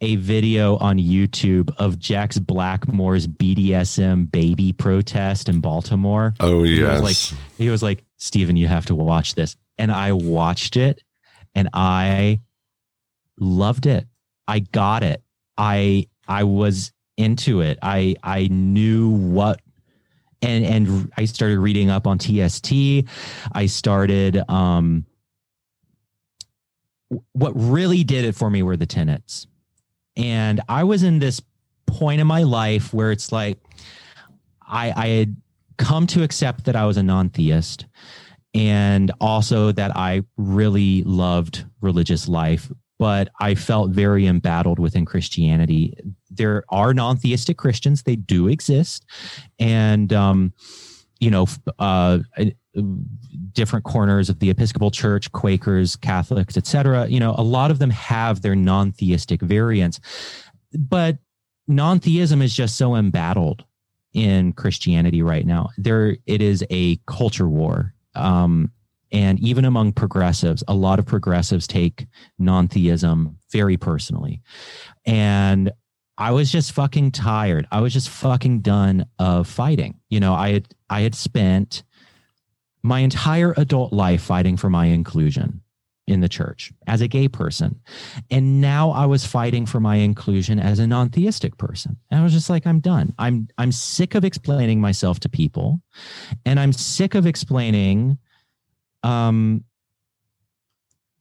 a 0.01 0.17
video 0.17 0.77
on 0.77 0.99
YouTube 0.99 1.75
of 1.79 1.99
Jex 1.99 2.39
Blackmore's 2.39 3.27
BDSM 3.27 4.31
baby 4.31 4.73
protest 4.73 5.49
in 5.49 5.61
Baltimore. 5.61 6.35
Oh, 6.41 6.62
He 6.62 6.83
was 6.83 7.03
yes. 7.03 7.03
like, 7.33 7.39
he 7.59 7.71
was 7.71 7.83
like, 7.83 8.05
Stephen, 8.19 8.57
you 8.57 8.67
have 8.69 8.87
to 8.87 8.95
watch 8.95 9.35
this. 9.35 9.57
And 9.79 9.91
I 9.91 10.12
watched 10.12 10.77
it 10.77 11.03
and 11.55 11.69
I 11.73 12.41
loved 13.39 13.87
it. 13.87 14.07
I 14.47 14.61
got 14.61 15.03
it. 15.03 15.23
I 15.57 16.07
I 16.29 16.45
was 16.45 16.93
into 17.17 17.61
it. 17.61 17.79
I 17.83 18.17
I 18.23 18.49
knew 18.49 19.09
what 19.11 19.61
and 20.45 20.64
and 20.64 21.12
I 21.16 21.24
started 21.24 21.59
reading 21.59 21.90
up 21.90 22.07
on 22.07 22.18
TST. 22.18 22.72
I 23.53 23.66
started 23.66 24.42
um 24.49 25.07
what 27.32 27.53
really 27.55 28.05
did 28.05 28.24
it 28.24 28.34
for 28.34 28.51
me 28.51 28.62
were 28.62 28.76
the 28.76 28.86
tenets. 28.86 29.47
And 30.16 30.61
I 30.68 30.84
was 30.84 31.03
in 31.03 31.18
this 31.18 31.40
point 31.86 32.20
in 32.20 32.26
my 32.26 32.42
life 32.42 32.92
where 32.92 33.12
it's 33.12 33.32
like 33.32 33.59
I 34.62 34.92
I 34.97 35.09
had 35.09 35.36
come 35.76 36.07
to 36.09 36.22
accept 36.22 36.64
that 36.64 36.76
I 36.76 36.86
was 36.86 36.97
a 36.97 37.03
non-theist 37.03 37.86
and 38.55 39.11
also 39.20 39.72
that 39.72 39.97
I 39.97 40.22
really 40.36 41.03
loved 41.03 41.64
religious 41.80 42.28
life, 42.28 42.70
but 43.05 43.28
I 43.38 43.55
felt 43.55 43.90
very 43.90 44.26
embattled 44.26 44.78
within 44.78 45.05
Christianity. 45.05 45.94
There 46.30 46.64
are 46.70 46.94
non 46.94 47.18
theistic 47.18 47.59
Christians, 47.59 48.02
they 48.02 48.16
do 48.16 48.48
exist. 48.48 49.05
And, 49.59 50.11
um, 50.14 50.55
you 51.20 51.30
know, 51.30 51.46
uh, 51.78 52.20
different 53.52 53.84
corners 53.84 54.30
of 54.30 54.38
the 54.38 54.48
Episcopal 54.48 54.90
Church, 54.90 55.30
Quakers, 55.32 55.96
Catholics, 55.96 56.57
etc. 56.57 57.07
You 57.07 57.20
know, 57.20 57.34
a 57.36 57.42
lot 57.42 57.70
of 57.70 57.78
them 57.78 57.90
have 57.90 58.40
their 58.40 58.57
non 58.57 58.90
theistic 58.90 59.42
variants, 59.42 60.00
but 60.72 61.18
non 61.68 62.00
theism 62.00 62.40
is 62.40 62.55
just 62.55 62.78
so 62.78 62.94
embattled 62.94 63.66
in 64.14 64.55
Christianity 64.55 65.20
right 65.20 65.44
now. 65.44 65.68
There, 65.76 66.16
it 66.24 66.40
is 66.40 66.64
a 66.70 66.96
culture 67.07 67.50
war 67.50 67.92
um, 68.14 68.72
and 69.15 69.39
even 69.39 69.65
among 69.65 69.93
progressives, 69.93 70.65
a 70.67 70.75
lot 70.75 70.99
of 70.99 71.07
progressives 71.07 71.69
take 71.69 72.07
non 72.39 72.67
theism 72.67 73.39
very 73.53 73.77
personally. 73.77 74.43
And 75.07 75.73
I 76.19 76.33
was 76.33 76.51
just 76.51 76.73
fucking 76.73 77.12
tired. 77.12 77.67
I 77.71 77.81
was 77.81 77.93
just 77.93 78.09
fucking 78.09 78.61
done 78.61 79.07
of 79.21 79.47
fighting. 79.47 80.01
You 80.11 80.19
know, 80.19 80.35
I 80.35 80.53
had 80.55 80.69
I 80.91 81.03
had 81.03 81.15
spent 81.15 81.85
my 82.83 83.01
entire 83.01 83.55
adult 83.57 83.93
life 83.93 84.21
fighting 84.21 84.57
for 84.57 84.69
my 84.69 84.87
inclusion 84.87 85.62
in 86.07 86.21
the 86.21 86.29
church 86.29 86.73
as 86.87 87.01
a 87.01 87.09
gay 87.09 87.29
person. 87.29 87.81
And 88.31 88.61
now 88.61 88.91
I 88.91 89.07
was 89.07 89.25
fighting 89.25 89.65
for 89.65 89.81
my 89.81 89.97
inclusion 89.97 90.59
as 90.61 90.79
a 90.79 90.87
non-theistic 90.87 91.57
person. 91.57 91.97
And 92.11 92.21
I 92.21 92.23
was 92.23 92.33
just 92.33 92.51
like, 92.51 92.67
I'm 92.67 92.81
done. 92.81 93.15
I'm 93.19 93.49
I'm 93.59 93.71
sick 93.71 94.17
of 94.17 94.25
explaining 94.25 94.81
myself 94.81 95.21
to 95.21 95.29
people. 95.29 95.81
And 96.45 96.59
I'm 96.59 96.73
sick 96.73 97.15
of 97.15 97.27
explaining 97.27 98.19
um 99.05 99.64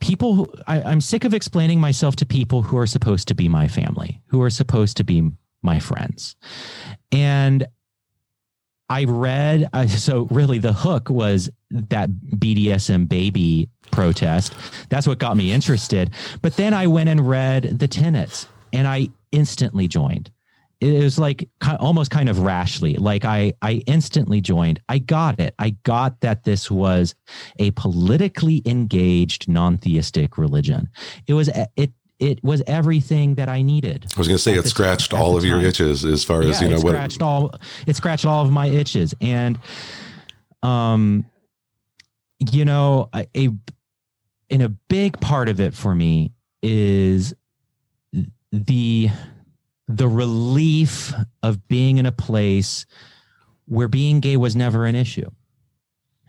people 0.04 0.36
who, 0.36 0.52
I, 0.68 0.82
I'm 0.82 1.00
sick 1.00 1.24
of 1.24 1.34
explaining 1.34 1.80
myself 1.80 2.18
to 2.18 2.26
people 2.26 2.62
who 2.62 2.78
are 2.78 2.88
supposed 2.88 3.28
to 3.30 3.36
be 3.36 3.48
my 3.48 3.70
family, 3.70 4.22
who 4.28 4.42
are 4.42 4.50
supposed 4.50 4.98
to 4.98 5.04
be 5.06 5.32
my 5.62 5.80
friends. 5.80 6.36
And 7.12 7.66
I 8.90 9.06
read, 9.06 9.70
uh, 9.72 9.88
so 9.88 10.28
really 10.30 10.60
the 10.60 10.74
hook 10.74 11.10
was 11.10 11.50
that 11.72 12.10
BDSM 12.10 13.08
baby 13.08 13.70
protest. 13.92 14.54
That's 14.90 15.08
what 15.08 15.20
got 15.20 15.38
me 15.38 15.54
interested. 15.54 16.12
But 16.42 16.58
then 16.58 16.74
I 16.74 16.88
went 16.88 17.08
and 17.08 17.28
read 17.28 17.80
the 17.80 17.88
tenets 17.88 18.46
and 18.74 18.88
I 18.88 19.08
instantly 19.32 19.88
joined. 19.88 20.32
It 20.84 21.02
was 21.04 21.18
like 21.18 21.48
almost 21.80 22.12
kind 22.12 22.28
of 22.28 22.40
rashly. 22.40 22.96
Like 22.96 23.24
I, 23.24 23.54
I 23.62 23.84
instantly 23.88 24.42
joined. 24.42 24.82
I 24.90 25.00
got 25.00 25.40
it. 25.40 25.56
I 25.58 25.72
got 25.84 26.20
that 26.22 26.44
this 26.44 26.70
was 26.70 27.16
a 27.58 27.72
politically 27.72 28.62
engaged 28.66 29.48
non-theistic 29.48 30.38
religion. 30.38 30.90
It 31.26 31.34
was, 31.36 31.50
it, 31.78 31.94
it 32.20 32.44
was 32.44 32.62
everything 32.68 33.36
that 33.36 33.48
I 33.50 33.62
needed. 33.62 34.08
I 34.16 34.20
was 34.20 34.28
going 34.28 34.36
to 34.38 34.42
say 34.44 34.54
it 34.56 34.66
scratched 34.66 35.14
all 35.14 35.38
of 35.38 35.46
your 35.46 35.62
itches 35.62 36.04
as 36.06 36.24
far 36.24 36.42
as 36.42 36.60
Yeah, 36.62 36.68
you 36.68 36.74
know 36.74 36.80
it 36.80 36.84
what. 36.84 36.92
scratched 36.92 37.22
all 37.22 37.56
it 37.88 37.96
scratched 37.96 38.26
all 38.26 38.46
of 38.46 38.52
my 38.52 38.68
itches 38.68 39.14
and 39.22 39.60
um 40.62 41.26
you 42.52 42.66
know 42.66 43.10
a, 43.14 43.26
a 43.36 43.50
and 44.50 44.62
a 44.62 44.70
big 44.70 45.20
part 45.20 45.50
of 45.50 45.60
it 45.60 45.74
for 45.74 45.94
me 45.96 46.32
is 46.62 47.34
the 48.52 49.10
the 49.88 50.08
relief 50.08 51.14
of 51.42 51.68
being 51.68 51.98
in 51.98 52.06
a 52.06 52.12
place 52.12 52.86
where 53.66 53.88
being 53.88 54.20
gay 54.20 54.38
was 54.38 54.56
never 54.56 54.86
an 54.86 54.96
issue. 54.96 55.30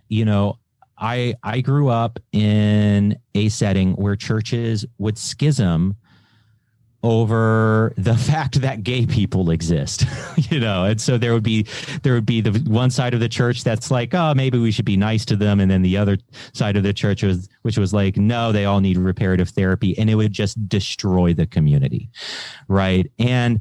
You 0.08 0.24
know 0.24 0.58
i 0.98 1.34
i 1.42 1.60
grew 1.60 1.88
up 1.88 2.18
in 2.32 3.18
a 3.34 3.48
setting 3.48 3.92
where 3.94 4.16
churches 4.16 4.86
would 4.98 5.18
schism 5.18 5.96
over 7.04 7.92
the 7.98 8.16
fact 8.30 8.62
that 8.62 8.82
gay 8.82 9.04
people 9.06 9.50
exist 9.50 10.06
you 10.50 10.58
know? 10.58 10.84
And 10.84 11.00
so 11.00 11.18
there 11.18 11.32
would 11.32 11.42
be 11.42 11.66
there 12.02 12.14
would 12.14 12.26
be 12.26 12.40
the 12.40 12.58
one 12.70 12.90
side 12.90 13.14
of 13.14 13.20
the 13.20 13.28
church 13.28 13.62
that's 13.62 13.90
like 13.90 14.14
oh 14.14 14.34
maybe 14.34 14.58
we 14.58 14.72
should 14.72 14.84
be 14.84 14.96
nice 14.96 15.24
to 15.26 15.36
them 15.36 15.60
and 15.60 15.70
then 15.70 15.82
the 15.82 15.96
other 15.96 16.18
side 16.52 16.76
of 16.76 16.82
the 16.82 16.92
church 16.92 17.22
was 17.22 17.48
which 17.62 17.78
was 17.78 17.92
like 17.92 18.16
no 18.16 18.50
they 18.50 18.64
all 18.64 18.80
need 18.80 18.96
reparative 18.96 19.50
therapy 19.50 19.96
and 19.98 20.08
it 20.08 20.14
would 20.14 20.32
just 20.32 20.68
destroy 20.68 21.34
the 21.34 21.46
community 21.46 22.10
right? 22.68 23.10
And 23.18 23.60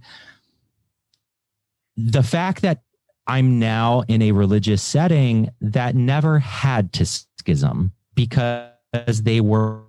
the 1.95 2.23
fact 2.23 2.61
that 2.63 2.81
i'm 3.27 3.59
now 3.59 4.03
in 4.07 4.21
a 4.21 4.31
religious 4.31 4.81
setting 4.81 5.49
that 5.61 5.95
never 5.95 6.39
had 6.39 6.91
to 6.91 7.05
schism 7.05 7.91
because 8.15 8.71
they 9.21 9.39
were 9.41 9.83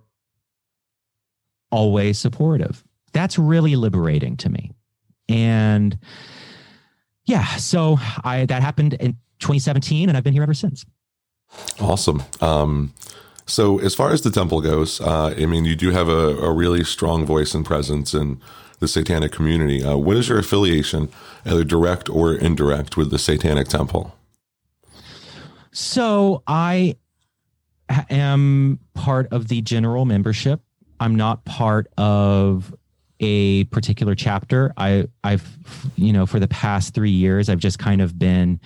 always 1.71 2.19
supportive 2.19 2.85
that's 3.15 3.39
really 3.39 3.77
liberating 3.77 4.37
to 4.39 4.51
me. 4.51 4.73
And 5.29 5.99
yeah, 7.25 7.57
so 7.57 7.99
I 8.23 8.45
that 8.47 8.61
happened 8.61 8.95
in 8.95 9.13
2017 9.39 10.09
and 10.09 10.19
I've 10.19 10.25
been 10.25 10.35
here 10.35 10.43
ever 10.43 10.55
since. 10.55 10.85
Awesome. 11.81 12.23
Um, 12.41 12.93
so 13.47 13.79
as 13.79 13.95
far 13.95 14.11
as 14.11 14.23
the 14.23 14.31
temple 14.31 14.61
goes, 14.61 15.01
uh, 15.01 15.35
I 15.37 15.47
mean, 15.47 15.65
you 15.65 15.77
do 15.77 15.91
have 15.91 16.09
a, 16.09 16.37
a 16.39 16.53
really 16.53 16.85
strong 16.85 17.25
voice 17.25 17.55
and 17.55 17.65
presence 17.65 18.15
in 18.15 18.41
the 18.81 18.89
satanic 18.89 19.33
community. 19.33 19.83
Uh, 19.85 19.97
what 19.97 20.17
is 20.17 20.29
your 20.29 20.39
affiliation, 20.39 21.09
either 21.45 21.65
direct 21.65 22.09
or 22.09 22.35
indirect, 22.35 22.97
with 22.97 23.11
the 23.11 23.19
Satanic 23.19 23.69
Temple? 23.69 24.15
So 25.73 26.43
I 26.47 26.97
am 28.11 28.79
part 28.95 29.29
of 29.33 29.49
the 29.49 29.61
general 29.63 30.05
membership. 30.05 30.61
I'm 31.01 31.15
not 31.15 31.45
part 31.45 31.89
of 31.99 32.75
a 33.21 33.65
particular 33.65 34.15
chapter. 34.15 34.73
I 34.77 35.07
I've 35.23 35.47
you 35.97 36.13
know 36.13 36.27
for 36.27 36.41
the 36.41 36.49
past 36.49 36.95
3 36.95 37.11
years 37.11 37.49
I've 37.49 37.59
just 37.59 37.79
kind 37.79 38.01
of 38.01 38.19
been 38.19 38.61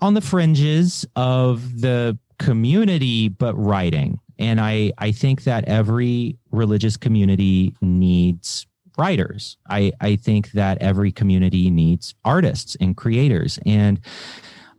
on 0.00 0.14
the 0.14 0.20
fringes 0.20 1.06
of 1.16 1.80
the 1.80 2.18
community 2.38 3.28
but 3.28 3.54
writing. 3.54 4.18
And 4.38 4.60
I 4.60 4.92
I 4.98 5.12
think 5.12 5.44
that 5.44 5.64
every 5.66 6.38
religious 6.50 6.96
community 6.96 7.74
needs 7.80 8.66
writers. 8.98 9.56
I 9.68 9.92
I 10.00 10.16
think 10.16 10.52
that 10.52 10.78
every 10.78 11.12
community 11.12 11.70
needs 11.70 12.14
artists 12.24 12.76
and 12.80 12.96
creators 12.96 13.58
and 13.66 14.00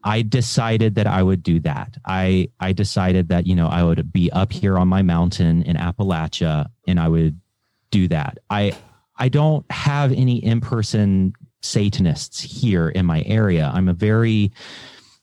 I 0.04 0.24
decided 0.24 0.96
that 0.96 1.06
I 1.06 1.22
would 1.22 1.44
do 1.44 1.60
that. 1.60 1.98
I 2.06 2.50
I 2.60 2.74
decided 2.74 3.30
that 3.30 3.46
you 3.46 3.56
know 3.56 3.68
I 3.68 3.84
would 3.84 4.12
be 4.12 4.32
up 4.32 4.52
here 4.52 4.78
on 4.78 4.88
my 4.88 5.02
mountain 5.02 5.64
in 5.64 5.76
Appalachia 5.76 6.68
and 6.88 7.00
I 7.00 7.08
would 7.08 7.40
do 7.92 8.08
that. 8.08 8.40
I 8.50 8.76
I 9.18 9.30
don't 9.30 9.70
have 9.72 10.12
any 10.12 10.44
in-person 10.44 11.34
satanists 11.62 12.42
here 12.42 12.90
in 12.90 13.06
my 13.06 13.22
area. 13.28 13.72
I'm 13.74 13.88
a 13.88 13.94
very 13.94 14.52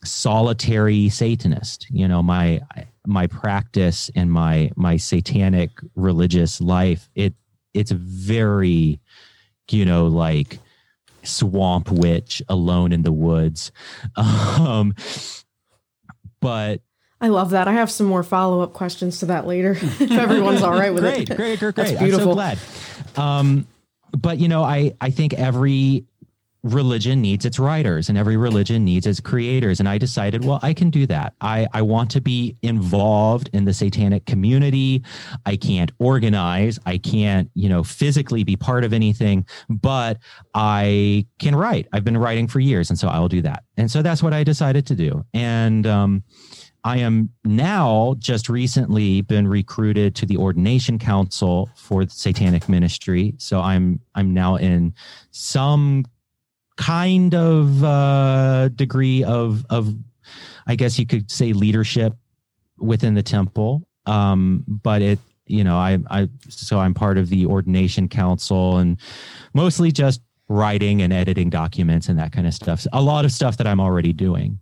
solitary 0.04 1.08
satanist. 1.08 1.86
You 1.90 2.06
know, 2.06 2.22
my 2.22 2.60
my 3.06 3.26
practice 3.26 4.10
and 4.14 4.30
my 4.30 4.70
my 4.76 4.96
satanic 4.96 5.70
religious 5.96 6.60
life, 6.60 7.08
it 7.14 7.34
it's 7.74 7.90
very 7.90 9.00
you 9.70 9.84
know 9.84 10.06
like 10.06 10.58
swamp 11.24 11.90
witch 11.90 12.42
alone 12.48 12.92
in 12.92 13.02
the 13.02 13.12
woods. 13.12 13.72
Um 14.16 14.94
but 16.40 16.82
I 17.20 17.28
love 17.28 17.50
that. 17.50 17.66
I 17.66 17.72
have 17.72 17.90
some 17.90 18.06
more 18.06 18.22
follow 18.22 18.60
up 18.60 18.72
questions 18.72 19.20
to 19.20 19.26
that 19.26 19.46
later. 19.46 19.72
if 19.80 20.10
everyone's 20.10 20.62
all 20.62 20.72
right 20.72 20.94
with 20.94 21.02
great, 21.02 21.30
it. 21.30 21.36
Great, 21.36 21.58
great, 21.58 21.74
great, 21.74 21.88
That's 21.88 22.02
I'm 22.02 22.12
so 22.12 22.32
glad. 22.32 22.58
Um, 23.16 23.66
but 24.16 24.38
you 24.38 24.48
know, 24.48 24.62
I 24.62 24.94
I 25.00 25.10
think 25.10 25.34
every 25.34 26.04
religion 26.64 27.20
needs 27.20 27.44
its 27.44 27.58
writers 27.58 28.08
and 28.08 28.18
every 28.18 28.36
religion 28.36 28.84
needs 28.84 29.06
its 29.06 29.20
creators 29.20 29.78
and 29.78 29.88
i 29.88 29.96
decided 29.96 30.44
well 30.44 30.58
i 30.60 30.74
can 30.74 30.90
do 30.90 31.06
that 31.06 31.32
i 31.40 31.68
i 31.72 31.80
want 31.80 32.10
to 32.10 32.20
be 32.20 32.56
involved 32.62 33.48
in 33.52 33.64
the 33.64 33.72
satanic 33.72 34.26
community 34.26 35.00
i 35.46 35.54
can't 35.54 35.92
organize 36.00 36.76
i 36.84 36.98
can't 36.98 37.48
you 37.54 37.68
know 37.68 37.84
physically 37.84 38.42
be 38.42 38.56
part 38.56 38.82
of 38.82 38.92
anything 38.92 39.46
but 39.68 40.18
i 40.52 41.24
can 41.38 41.54
write 41.54 41.86
i've 41.92 42.04
been 42.04 42.18
writing 42.18 42.48
for 42.48 42.58
years 42.58 42.90
and 42.90 42.98
so 42.98 43.06
i 43.06 43.20
will 43.20 43.28
do 43.28 43.40
that 43.40 43.62
and 43.76 43.88
so 43.88 44.02
that's 44.02 44.22
what 44.22 44.32
i 44.32 44.42
decided 44.42 44.84
to 44.84 44.96
do 44.96 45.24
and 45.32 45.86
um 45.86 46.24
I 46.89 46.97
am 47.01 47.28
now 47.45 48.14
just 48.18 48.49
recently 48.49 49.20
been 49.20 49.47
recruited 49.47 50.14
to 50.16 50.26
the 50.26 50.39
ordination 50.39 50.99
council 50.99 51.68
for 51.74 52.07
the 52.07 52.11
satanic 52.11 52.66
ministry. 52.66 53.34
So 53.36 53.61
I'm 53.61 54.01
I'm 54.14 54.32
now 54.32 54.57
in 54.57 54.95
some 55.30 56.07
kind 56.78 57.34
of 57.34 57.84
uh, 57.84 58.68
degree 58.68 59.22
of 59.22 59.66
of 59.68 59.95
I 60.66 60.76
guess 60.76 60.99
you 60.99 61.05
could 61.05 61.30
say 61.30 61.53
leadership 61.53 62.14
within 62.78 63.12
the 63.12 63.22
temple. 63.22 63.86
Um, 64.07 64.64
but 64.66 65.03
it 65.03 65.18
you 65.45 65.64
know 65.64 65.76
I 65.76 65.99
I 66.09 66.30
so 66.49 66.78
I'm 66.80 66.95
part 66.95 67.18
of 67.18 67.28
the 67.28 67.45
ordination 67.45 68.09
council 68.09 68.78
and 68.78 68.97
mostly 69.53 69.93
just 69.93 70.22
writing 70.49 71.03
and 71.03 71.12
editing 71.12 71.51
documents 71.51 72.09
and 72.09 72.18
that 72.18 72.32
kind 72.32 72.47
of 72.47 72.55
stuff. 72.55 72.86
A 72.95 73.03
lot 73.03 73.26
of 73.26 73.32
stuff 73.32 73.59
that 73.59 73.66
I'm 73.66 73.78
already 73.78 74.14
doing. 74.14 74.59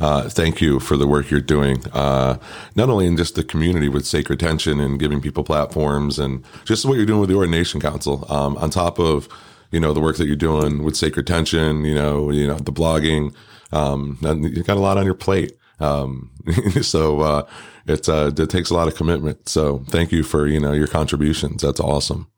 Uh, 0.00 0.28
thank 0.28 0.60
you 0.60 0.80
for 0.80 0.96
the 0.96 1.06
work 1.06 1.30
you're 1.30 1.40
doing, 1.40 1.84
uh, 1.92 2.38
not 2.74 2.88
only 2.88 3.06
in 3.06 3.16
just 3.16 3.34
the 3.34 3.44
community 3.44 3.88
with 3.88 4.06
Sacred 4.06 4.40
Tension 4.40 4.80
and 4.80 4.98
giving 4.98 5.20
people 5.20 5.44
platforms, 5.44 6.18
and 6.18 6.44
just 6.64 6.84
what 6.84 6.96
you're 6.96 7.06
doing 7.06 7.20
with 7.20 7.28
the 7.28 7.36
Ordination 7.36 7.80
Council. 7.80 8.24
Um, 8.28 8.56
on 8.56 8.70
top 8.70 8.98
of 8.98 9.28
you 9.70 9.80
know 9.80 9.92
the 9.92 10.00
work 10.00 10.16
that 10.16 10.26
you're 10.26 10.36
doing 10.36 10.82
with 10.82 10.96
Sacred 10.96 11.26
Tension, 11.26 11.84
you 11.84 11.94
know, 11.94 12.30
you 12.30 12.46
know 12.46 12.56
the 12.56 12.72
blogging. 12.72 13.34
Um, 13.72 14.18
you 14.22 14.62
got 14.62 14.76
a 14.76 14.80
lot 14.80 14.98
on 14.98 15.04
your 15.04 15.14
plate, 15.14 15.56
um, 15.80 16.30
so 16.82 17.20
uh, 17.20 17.46
it's 17.86 18.08
uh, 18.08 18.32
it 18.36 18.50
takes 18.50 18.70
a 18.70 18.74
lot 18.74 18.88
of 18.88 18.94
commitment. 18.94 19.48
So 19.48 19.84
thank 19.88 20.12
you 20.12 20.22
for 20.22 20.46
you 20.46 20.60
know 20.60 20.72
your 20.72 20.88
contributions. 20.88 21.62
That's 21.62 21.80
awesome. 21.80 22.28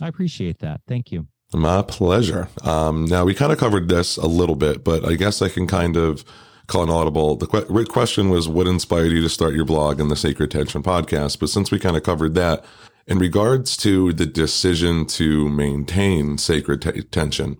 I 0.00 0.08
appreciate 0.08 0.58
that. 0.60 0.80
Thank 0.88 1.12
you. 1.12 1.28
My 1.52 1.82
pleasure. 1.82 2.48
Um, 2.62 3.04
now 3.04 3.24
we 3.24 3.34
kind 3.34 3.52
of 3.52 3.58
covered 3.58 3.88
this 3.88 4.16
a 4.16 4.26
little 4.26 4.56
bit, 4.56 4.82
but 4.82 5.04
I 5.04 5.14
guess 5.14 5.40
I 5.40 5.48
can 5.48 5.66
kind 5.66 5.96
of 5.96 6.24
call 6.66 6.84
an 6.84 6.90
audible. 6.90 7.36
The 7.36 7.46
que- 7.46 7.84
question 7.86 8.30
was, 8.30 8.48
what 8.48 8.66
inspired 8.66 9.12
you 9.12 9.22
to 9.22 9.28
start 9.28 9.54
your 9.54 9.64
blog 9.64 10.00
and 10.00 10.10
the 10.10 10.16
Sacred 10.16 10.50
Tension 10.50 10.82
podcast? 10.82 11.38
But 11.38 11.50
since 11.50 11.70
we 11.70 11.78
kind 11.78 11.96
of 11.96 12.02
covered 12.02 12.34
that, 12.34 12.64
in 13.06 13.18
regards 13.18 13.76
to 13.78 14.12
the 14.12 14.26
decision 14.26 15.04
to 15.06 15.48
maintain 15.48 16.38
Sacred 16.38 16.82
T- 16.82 17.02
Tension 17.02 17.58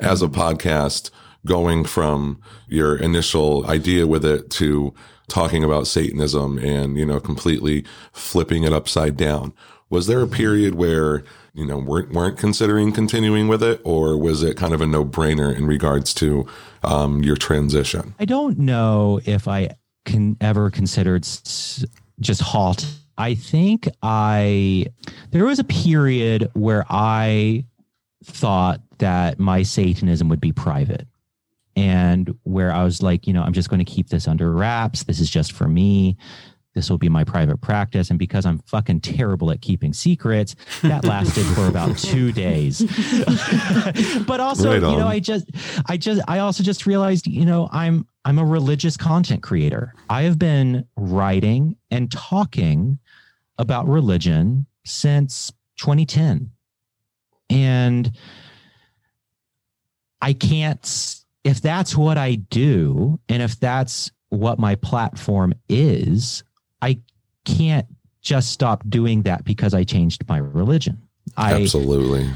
as 0.00 0.22
a 0.22 0.28
podcast, 0.28 1.10
going 1.46 1.84
from 1.84 2.40
your 2.66 2.96
initial 2.96 3.66
idea 3.66 4.06
with 4.06 4.24
it 4.24 4.50
to 4.50 4.92
talking 5.28 5.64
about 5.64 5.86
Satanism 5.86 6.58
and, 6.58 6.98
you 6.98 7.06
know, 7.06 7.20
completely 7.20 7.84
flipping 8.12 8.64
it 8.64 8.72
upside 8.72 9.16
down. 9.16 9.52
Was 9.88 10.06
there 10.06 10.20
a 10.20 10.28
period 10.28 10.74
where, 10.74 11.24
you 11.56 11.64
know, 11.64 11.78
weren't, 11.78 12.12
weren't 12.12 12.38
considering 12.38 12.92
continuing 12.92 13.48
with 13.48 13.62
it, 13.62 13.80
or 13.82 14.16
was 14.16 14.42
it 14.42 14.58
kind 14.58 14.74
of 14.74 14.82
a 14.82 14.86
no 14.86 15.04
brainer 15.04 15.56
in 15.56 15.66
regards 15.66 16.12
to 16.14 16.46
um, 16.84 17.22
your 17.22 17.36
transition? 17.36 18.14
I 18.20 18.26
don't 18.26 18.58
know 18.58 19.20
if 19.24 19.48
I 19.48 19.76
can 20.04 20.36
ever 20.42 20.70
considered 20.70 21.26
just 22.20 22.42
halt. 22.42 22.86
I 23.16 23.34
think 23.34 23.88
I 24.02 24.86
there 25.30 25.46
was 25.46 25.58
a 25.58 25.64
period 25.64 26.50
where 26.52 26.84
I 26.90 27.64
thought 28.22 28.82
that 28.98 29.38
my 29.38 29.62
Satanism 29.62 30.28
would 30.28 30.40
be 30.40 30.52
private. 30.52 31.06
And 31.74 32.34
where 32.44 32.72
I 32.72 32.84
was 32.84 33.02
like, 33.02 33.26
you 33.26 33.34
know, 33.34 33.42
I'm 33.42 33.52
just 33.52 33.68
going 33.68 33.84
to 33.84 33.90
keep 33.90 34.08
this 34.08 34.26
under 34.26 34.50
wraps. 34.50 35.04
This 35.04 35.20
is 35.20 35.28
just 35.28 35.52
for 35.52 35.68
me. 35.68 36.16
This 36.76 36.90
will 36.90 36.98
be 36.98 37.08
my 37.08 37.24
private 37.24 37.62
practice. 37.62 38.10
And 38.10 38.18
because 38.18 38.44
I'm 38.44 38.58
fucking 38.58 39.00
terrible 39.00 39.50
at 39.50 39.62
keeping 39.62 39.94
secrets, 39.94 40.54
that 40.82 41.04
lasted 41.06 41.46
for 41.46 41.68
about 41.68 41.96
two 41.96 42.32
days. 42.32 42.80
but 44.26 44.40
also, 44.40 44.72
Right 44.72 44.90
you 44.92 44.98
know. 44.98 45.08
I 45.08 45.18
just, 45.18 45.46
I 45.86 45.96
just, 45.96 46.20
I 46.28 46.40
also 46.40 46.62
just 46.62 46.84
realized, 46.84 47.26
you 47.26 47.46
know, 47.46 47.70
I'm, 47.72 48.06
I'm 48.26 48.38
a 48.38 48.44
religious 48.44 48.98
content 48.98 49.42
creator. 49.42 49.94
I 50.10 50.24
have 50.24 50.38
been 50.38 50.86
writing 50.98 51.76
and 51.90 52.12
talking 52.12 52.98
about 53.56 53.88
religion 53.88 54.66
since 54.84 55.50
2010. 55.78 56.50
And 57.48 58.12
I 60.20 60.34
can't, 60.34 61.24
if 61.42 61.62
that's 61.62 61.96
what 61.96 62.18
I 62.18 62.34
do, 62.34 63.18
and 63.30 63.42
if 63.42 63.58
that's 63.58 64.10
what 64.28 64.58
my 64.58 64.74
platform 64.74 65.54
is, 65.70 66.44
I 66.82 67.00
can't 67.44 67.86
just 68.22 68.50
stop 68.50 68.82
doing 68.88 69.22
that 69.22 69.44
because 69.44 69.74
I 69.74 69.84
changed 69.84 70.28
my 70.28 70.38
religion. 70.38 71.00
I, 71.36 71.62
Absolutely. 71.62 72.28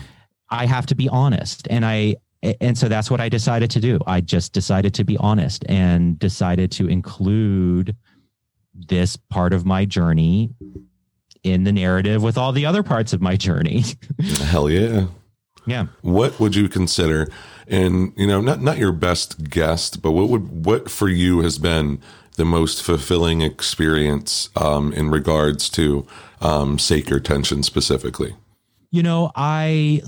I 0.49 0.67
have 0.67 0.87
to 0.87 0.95
be 0.95 1.09
honest. 1.09 1.67
And 1.71 1.85
I, 1.85 2.17
and 2.61 2.77
so 2.77 2.89
that's 2.89 3.11
what 3.11 3.21
I 3.21 3.29
decided 3.29 3.71
to 3.73 3.81
do. 3.81 3.99
I 4.07 4.21
just 4.21 4.53
decided 4.53 4.95
to 4.95 5.05
be 5.05 5.17
honest 5.19 5.65
and 5.69 6.19
decided 6.19 6.73
to 6.73 6.89
include 6.89 7.97
this 8.75 9.17
part 9.17 9.53
of 9.53 9.67
my 9.67 9.85
journey 9.85 10.51
in 11.43 11.65
the 11.65 11.73
narrative 11.73 12.23
with 12.23 12.39
all 12.39 12.53
the 12.53 12.67
other 12.67 12.83
parts 12.83 13.13
of 13.13 13.21
my 13.21 13.37
journey. 13.37 13.85
Hell 14.45 14.71
yeah. 14.71 15.07
Yeah. 15.67 15.87
What 16.01 16.41
would 16.41 16.55
you 16.55 16.69
consider 16.69 17.29
and 17.67 18.13
you 18.17 18.27
know, 18.27 18.41
not 18.41 18.61
not 18.61 18.79
your 18.79 18.93
best 18.93 19.45
guest, 19.49 20.03
but 20.03 20.11
what 20.11 20.29
would 20.29 20.67
what 20.67 20.91
for 20.91 21.09
you 21.09 21.41
has 21.41 21.59
been 21.59 22.01
the 22.41 22.45
most 22.47 22.83
fulfilling 22.83 23.43
experience 23.43 24.49
um, 24.57 24.95
in 24.95 25.11
regards 25.11 25.69
to 25.69 26.07
um, 26.41 26.79
sacred 26.79 27.23
tension 27.23 27.63
specifically? 27.63 28.35
You 28.91 29.03
know, 29.03 29.31
I 29.37 30.01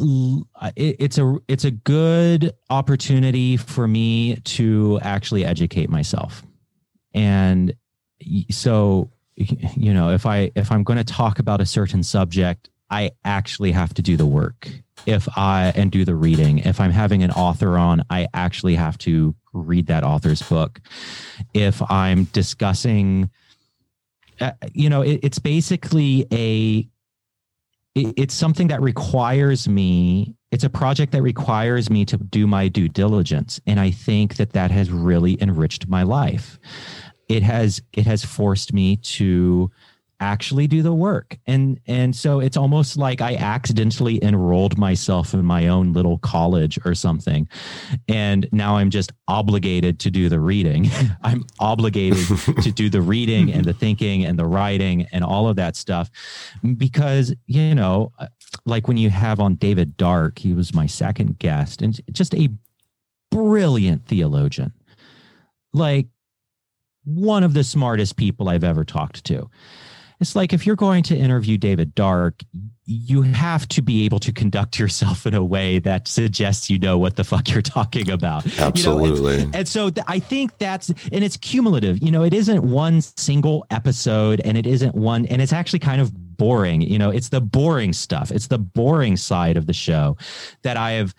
it, 0.75 0.97
it's 0.99 1.19
a 1.19 1.37
it's 1.47 1.67
a 1.67 1.71
good 1.71 2.53
opportunity 2.71 3.59
for 3.59 3.87
me 3.87 4.37
to 4.37 4.99
actually 5.03 5.45
educate 5.45 5.91
myself. 5.91 6.43
And 7.13 7.75
so 8.51 9.11
you 9.37 9.93
know, 9.93 10.11
if 10.11 10.25
I 10.25 10.51
if 10.57 10.73
I'm 10.73 10.85
going 10.85 10.97
to 10.97 11.05
talk 11.05 11.39
about 11.39 11.61
a 11.61 11.67
certain 11.67 12.03
subject, 12.03 12.71
I 12.89 13.11
actually 13.27 13.73
have 13.73 13.93
to 13.95 14.03
do 14.03 14.17
the 14.17 14.27
work. 14.27 14.71
If 15.07 15.29
I 15.37 15.73
and 15.75 15.91
do 15.91 16.05
the 16.05 16.15
reading. 16.15 16.59
If 16.59 16.81
I'm 16.81 16.93
having 16.93 17.23
an 17.23 17.31
author 17.33 17.77
on, 17.77 18.05
I 18.11 18.29
actually 18.35 18.77
have 18.77 18.99
to 18.99 19.35
read 19.53 19.87
that 19.87 20.05
author's 20.05 20.43
book. 20.43 20.81
If 21.55 21.83
I'm 21.91 22.25
discussing 22.25 23.31
uh, 24.41 24.53
you 24.73 24.91
know, 24.91 25.03
it, 25.03 25.21
it's 25.23 25.39
basically 25.39 26.27
a 26.33 26.89
it, 27.95 28.15
it's 28.17 28.35
something 28.35 28.69
that 28.69 28.81
requires 28.81 29.69
me 29.69 30.35
it's 30.51 30.65
a 30.65 30.71
project 30.71 31.13
that 31.13 31.23
requires 31.23 31.89
me 31.89 32.05
to 32.05 32.17
do 32.17 32.47
my 32.47 32.69
due 32.69 32.89
diligence 32.89 33.61
and 33.67 33.79
i 33.79 33.91
think 33.91 34.37
that 34.37 34.53
that 34.53 34.71
has 34.71 34.91
really 34.91 35.41
enriched 35.43 35.89
my 35.89 36.03
life 36.03 36.59
it 37.29 37.43
has 37.43 37.83
it 37.93 38.07
has 38.07 38.25
forced 38.25 38.73
me 38.73 38.97
to 38.97 39.71
actually 40.23 40.67
do 40.69 40.83
the 40.83 40.95
work. 40.95 41.37
And 41.47 41.81
and 41.87 42.15
so 42.15 42.41
it's 42.41 42.57
almost 42.57 42.97
like 42.97 43.21
i 43.21 43.35
accidentally 43.35 44.23
enrolled 44.23 44.79
myself 44.79 45.35
in 45.35 45.45
my 45.45 45.69
own 45.69 45.93
little 45.93 46.19
college 46.19 46.79
or 46.85 46.95
something. 46.95 47.49
And 48.09 48.49
now 48.53 48.77
i'm 48.77 48.91
just 48.91 49.13
obligated 49.27 49.99
to 50.01 50.11
do 50.11 50.29
the 50.29 50.41
reading. 50.41 50.89
I'm 51.23 51.45
obligated 51.59 52.39
to 52.63 52.71
do 52.71 52.89
the 52.89 53.03
reading 53.03 53.53
and 53.53 53.65
the 53.65 53.73
thinking 53.73 54.25
and 54.25 54.39
the 54.39 54.47
writing 54.47 55.07
and 55.13 55.25
all 55.25 55.49
of 55.49 55.57
that 55.57 55.75
stuff. 55.77 56.11
Because 56.77 57.35
you 57.47 57.75
know 57.75 58.13
like 58.65 58.87
when 58.87 58.97
you 58.97 59.11
have 59.11 59.41
on 59.41 59.55
david 59.57 59.97
dark 59.97 60.39
he 60.39 60.53
was 60.53 60.75
my 60.75 60.87
second 60.87 61.39
guest 61.39 61.83
and 61.83 62.01
just 62.13 62.35
a 62.35 62.49
brilliant 63.31 64.07
theologian. 64.07 64.73
Like 65.73 66.07
one 67.05 67.43
of 67.43 67.55
the 67.55 67.65
smartest 67.65 68.17
people 68.17 68.49
i've 68.49 68.65
ever 68.65 68.85
talked 68.85 69.25
to 69.25 69.51
it's 70.23 70.35
like 70.35 70.53
if 70.53 70.67
you're 70.67 70.77
going 70.77 71.03
to 71.05 71.17
interview 71.17 71.59
David 71.59 71.95
Dark, 71.95 72.43
you 72.85 73.23
have 73.23 73.69
to 73.69 73.83
be 73.83 74.05
able 74.05 74.19
to 74.21 74.33
conduct 74.33 74.79
yourself 74.79 75.27
in 75.27 75.35
a 75.35 75.45
way 75.45 75.79
that 75.81 76.09
suggests 76.09 76.69
you 76.71 76.79
know 76.79 76.99
what 76.99 77.17
the 77.17 77.25
fuck 77.25 77.51
you're 77.51 77.63
talking 77.63 78.11
about. 78.11 78.47
Absolutely. 78.59 79.39
You 79.39 79.47
know, 79.47 79.51
and, 79.55 79.69
so 79.69 79.91
th- 79.91 80.05
I 80.09 80.19
think 80.19 80.57
that's 80.59 80.89
and 80.89 81.23
it's 81.25 81.37
cumulative. 81.37 82.03
You 82.03 82.11
know, 82.11 82.23
it 82.23 82.35
isn't 82.35 82.63
one 82.63 83.01
single 83.03 83.67
episode 83.71 84.41
and 84.45 84.57
it 84.57 84.67
isn't 84.67 84.95
one 84.95 85.27
and 85.27 85.43
it's 85.43 85.53
actually 85.53 85.81
kind 85.81 86.01
of 86.01 86.13
boring. 86.37 86.81
You 86.81 86.99
know, 86.99 87.11
it's 87.11 87.29
the 87.29 87.41
boring 87.41 87.93
stuff. 87.93 88.31
It's 88.31 88.49
the 88.49 88.59
boring 88.59 89.17
side 89.17 89.57
of 89.57 89.67
the 89.67 89.73
show 89.73 90.17
that 90.63 90.77
I 90.77 90.93
have 90.93 91.15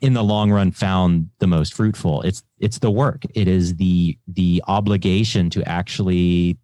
in 0.00 0.12
the 0.12 0.22
long 0.22 0.50
run 0.50 0.72
found 0.72 1.30
the 1.38 1.46
most 1.46 1.74
fruitful. 1.74 2.22
It's 2.22 2.42
it's 2.58 2.78
the 2.80 2.90
work. 2.90 3.24
It 3.34 3.48
is 3.48 3.76
the 3.76 4.18
the 4.28 4.62
obligation 4.66 5.48
to 5.50 5.66
actually 5.66 6.58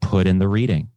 put 0.00 0.26
in 0.26 0.38
the 0.38 0.48
reading. 0.48 0.88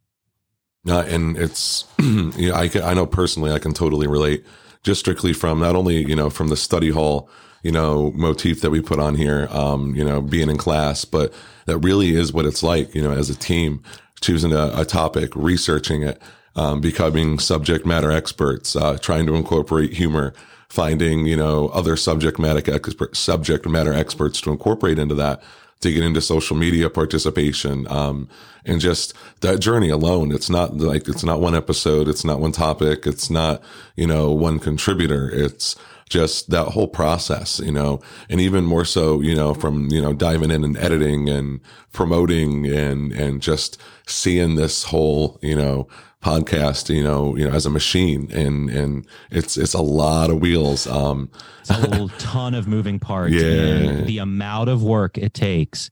Uh, 0.88 1.00
and 1.00 1.36
it's, 1.36 1.84
I, 1.98 2.68
can, 2.68 2.82
I 2.82 2.94
know 2.94 3.06
personally, 3.06 3.52
I 3.52 3.58
can 3.58 3.72
totally 3.72 4.06
relate 4.06 4.44
just 4.82 5.00
strictly 5.00 5.32
from 5.32 5.60
not 5.60 5.74
only, 5.74 6.06
you 6.06 6.14
know, 6.14 6.30
from 6.30 6.48
the 6.48 6.56
study 6.56 6.90
hall, 6.90 7.28
you 7.62 7.72
know, 7.72 8.12
motif 8.14 8.60
that 8.60 8.70
we 8.70 8.80
put 8.80 9.00
on 9.00 9.16
here, 9.16 9.48
um, 9.50 9.94
you 9.96 10.04
know, 10.04 10.20
being 10.20 10.48
in 10.48 10.56
class, 10.56 11.04
but 11.04 11.32
that 11.66 11.78
really 11.78 12.14
is 12.14 12.32
what 12.32 12.44
it's 12.44 12.62
like, 12.62 12.94
you 12.94 13.02
know, 13.02 13.10
as 13.10 13.28
a 13.28 13.34
team, 13.34 13.82
choosing 14.20 14.52
a, 14.52 14.70
a 14.74 14.84
topic, 14.84 15.34
researching 15.34 16.02
it, 16.02 16.22
um, 16.54 16.80
becoming 16.80 17.38
subject 17.38 17.84
matter 17.84 18.12
experts, 18.12 18.76
uh, 18.76 18.96
trying 18.98 19.26
to 19.26 19.34
incorporate 19.34 19.92
humor, 19.94 20.32
finding, 20.68 21.26
you 21.26 21.36
know, 21.36 21.68
other 21.68 21.96
subject 21.96 22.38
matter 22.38 22.72
expert, 22.72 23.16
subject 23.16 23.68
matter 23.68 23.92
experts 23.92 24.40
to 24.40 24.50
incorporate 24.52 24.98
into 24.98 25.14
that 25.16 25.42
to 25.80 25.92
get 25.92 26.04
into 26.04 26.20
social 26.20 26.56
media 26.56 26.88
participation 26.88 27.86
um, 27.88 28.28
and 28.64 28.80
just 28.80 29.14
that 29.40 29.60
journey 29.60 29.90
alone. 29.90 30.32
It's 30.32 30.50
not 30.50 30.76
like 30.76 31.08
it's 31.08 31.24
not 31.24 31.40
one 31.40 31.54
episode 31.54 32.08
it's 32.08 32.24
not 32.24 32.40
one 32.40 32.52
topic 32.52 33.06
it's 33.06 33.30
not 33.30 33.62
you 33.96 34.06
know 34.06 34.30
one 34.32 34.58
contributor. 34.58 35.30
It's 35.30 35.76
just 36.08 36.50
that 36.50 36.68
whole 36.68 36.86
process 36.86 37.58
you 37.58 37.72
know 37.72 38.00
and 38.30 38.40
even 38.40 38.64
more 38.64 38.84
so 38.84 39.20
you 39.20 39.34
know 39.34 39.52
from 39.54 39.88
you 39.90 40.00
know 40.00 40.12
diving 40.12 40.52
in 40.52 40.62
and 40.62 40.76
editing 40.76 41.28
and 41.28 41.60
promoting 41.92 42.64
and 42.66 43.12
and 43.12 43.42
just 43.42 43.80
seeing 44.06 44.54
this 44.54 44.84
whole 44.84 45.38
you 45.42 45.56
know 45.56 45.88
podcast, 46.26 46.92
you 46.92 47.04
know, 47.04 47.36
you 47.36 47.48
know, 47.48 47.54
as 47.54 47.66
a 47.66 47.70
machine, 47.70 48.28
and 48.32 48.68
and 48.68 49.06
it's 49.30 49.56
it's 49.56 49.74
a 49.74 49.82
lot 49.82 50.28
of 50.28 50.40
wheels. 50.40 50.86
Um, 50.88 51.30
it's 51.60 51.70
a 51.70 51.74
whole 51.74 52.08
ton 52.18 52.54
of 52.54 52.66
moving 52.66 52.98
parts. 52.98 53.32
Yeah, 53.32 53.42
and 53.42 54.06
the 54.06 54.18
amount 54.18 54.68
of 54.68 54.82
work 54.82 55.16
it 55.16 55.34
takes 55.34 55.90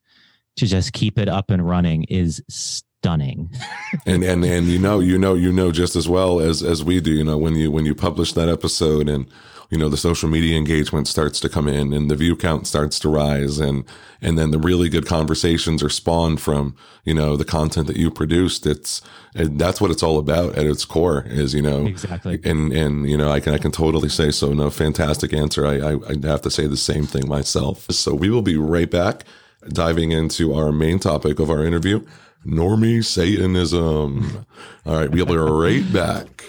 to 0.56 0.66
just 0.66 0.92
keep 0.92 1.18
it 1.18 1.28
up 1.28 1.50
and 1.50 1.66
running 1.66 2.04
is 2.04 2.42
stunning. 2.48 3.50
and 4.06 4.24
and 4.24 4.44
and 4.44 4.66
you 4.66 4.78
know, 4.80 4.98
you 4.98 5.18
know, 5.18 5.34
you 5.34 5.52
know, 5.52 5.70
just 5.70 5.94
as 5.94 6.08
well 6.08 6.40
as 6.40 6.64
as 6.64 6.82
we 6.82 7.00
do. 7.00 7.12
You 7.12 7.24
know, 7.24 7.38
when 7.38 7.54
you 7.54 7.70
when 7.70 7.86
you 7.86 7.94
publish 7.94 8.32
that 8.32 8.48
episode 8.48 9.08
and 9.08 9.26
you 9.70 9.78
know 9.78 9.88
the 9.88 9.96
social 9.96 10.28
media 10.28 10.56
engagement 10.56 11.08
starts 11.08 11.40
to 11.40 11.48
come 11.48 11.68
in 11.68 11.92
and 11.92 12.10
the 12.10 12.16
view 12.16 12.36
count 12.36 12.66
starts 12.66 12.98
to 13.00 13.08
rise 13.08 13.58
and 13.58 13.84
and 14.20 14.38
then 14.38 14.50
the 14.50 14.58
really 14.58 14.88
good 14.88 15.06
conversations 15.06 15.82
are 15.82 15.90
spawned 15.90 16.40
from 16.40 16.74
you 17.04 17.14
know 17.14 17.36
the 17.36 17.44
content 17.44 17.86
that 17.86 17.96
you 17.96 18.10
produced. 18.10 18.66
It's 18.66 19.02
and 19.34 19.58
that's 19.58 19.80
what 19.80 19.90
it's 19.90 20.02
all 20.02 20.18
about 20.18 20.56
at 20.56 20.66
its 20.66 20.84
core 20.84 21.24
is 21.26 21.54
you 21.54 21.62
know 21.62 21.86
exactly. 21.86 22.40
and 22.44 22.72
and 22.72 23.08
you 23.08 23.16
know 23.16 23.30
i 23.30 23.40
can 23.40 23.52
i 23.52 23.58
can 23.58 23.70
totally 23.70 24.08
say 24.08 24.30
so 24.30 24.52
no 24.52 24.70
fantastic 24.70 25.32
answer. 25.32 25.66
I 25.66 25.74
i, 25.74 25.92
I 26.08 26.26
have 26.26 26.42
to 26.42 26.50
say 26.50 26.66
the 26.66 26.76
same 26.76 27.04
thing 27.06 27.28
myself. 27.28 27.86
So 27.90 28.14
we 28.14 28.30
will 28.30 28.42
be 28.42 28.56
right 28.56 28.90
back 28.90 29.24
diving 29.68 30.12
into 30.12 30.54
our 30.54 30.72
main 30.72 30.98
topic 30.98 31.38
of 31.38 31.50
our 31.50 31.64
interview 31.64 32.04
normie 32.46 33.02
satanism 33.02 34.44
all 34.84 34.96
right 34.96 35.10
we'll 35.10 35.24
be 35.24 35.36
right 35.36 35.90
back 35.94 36.44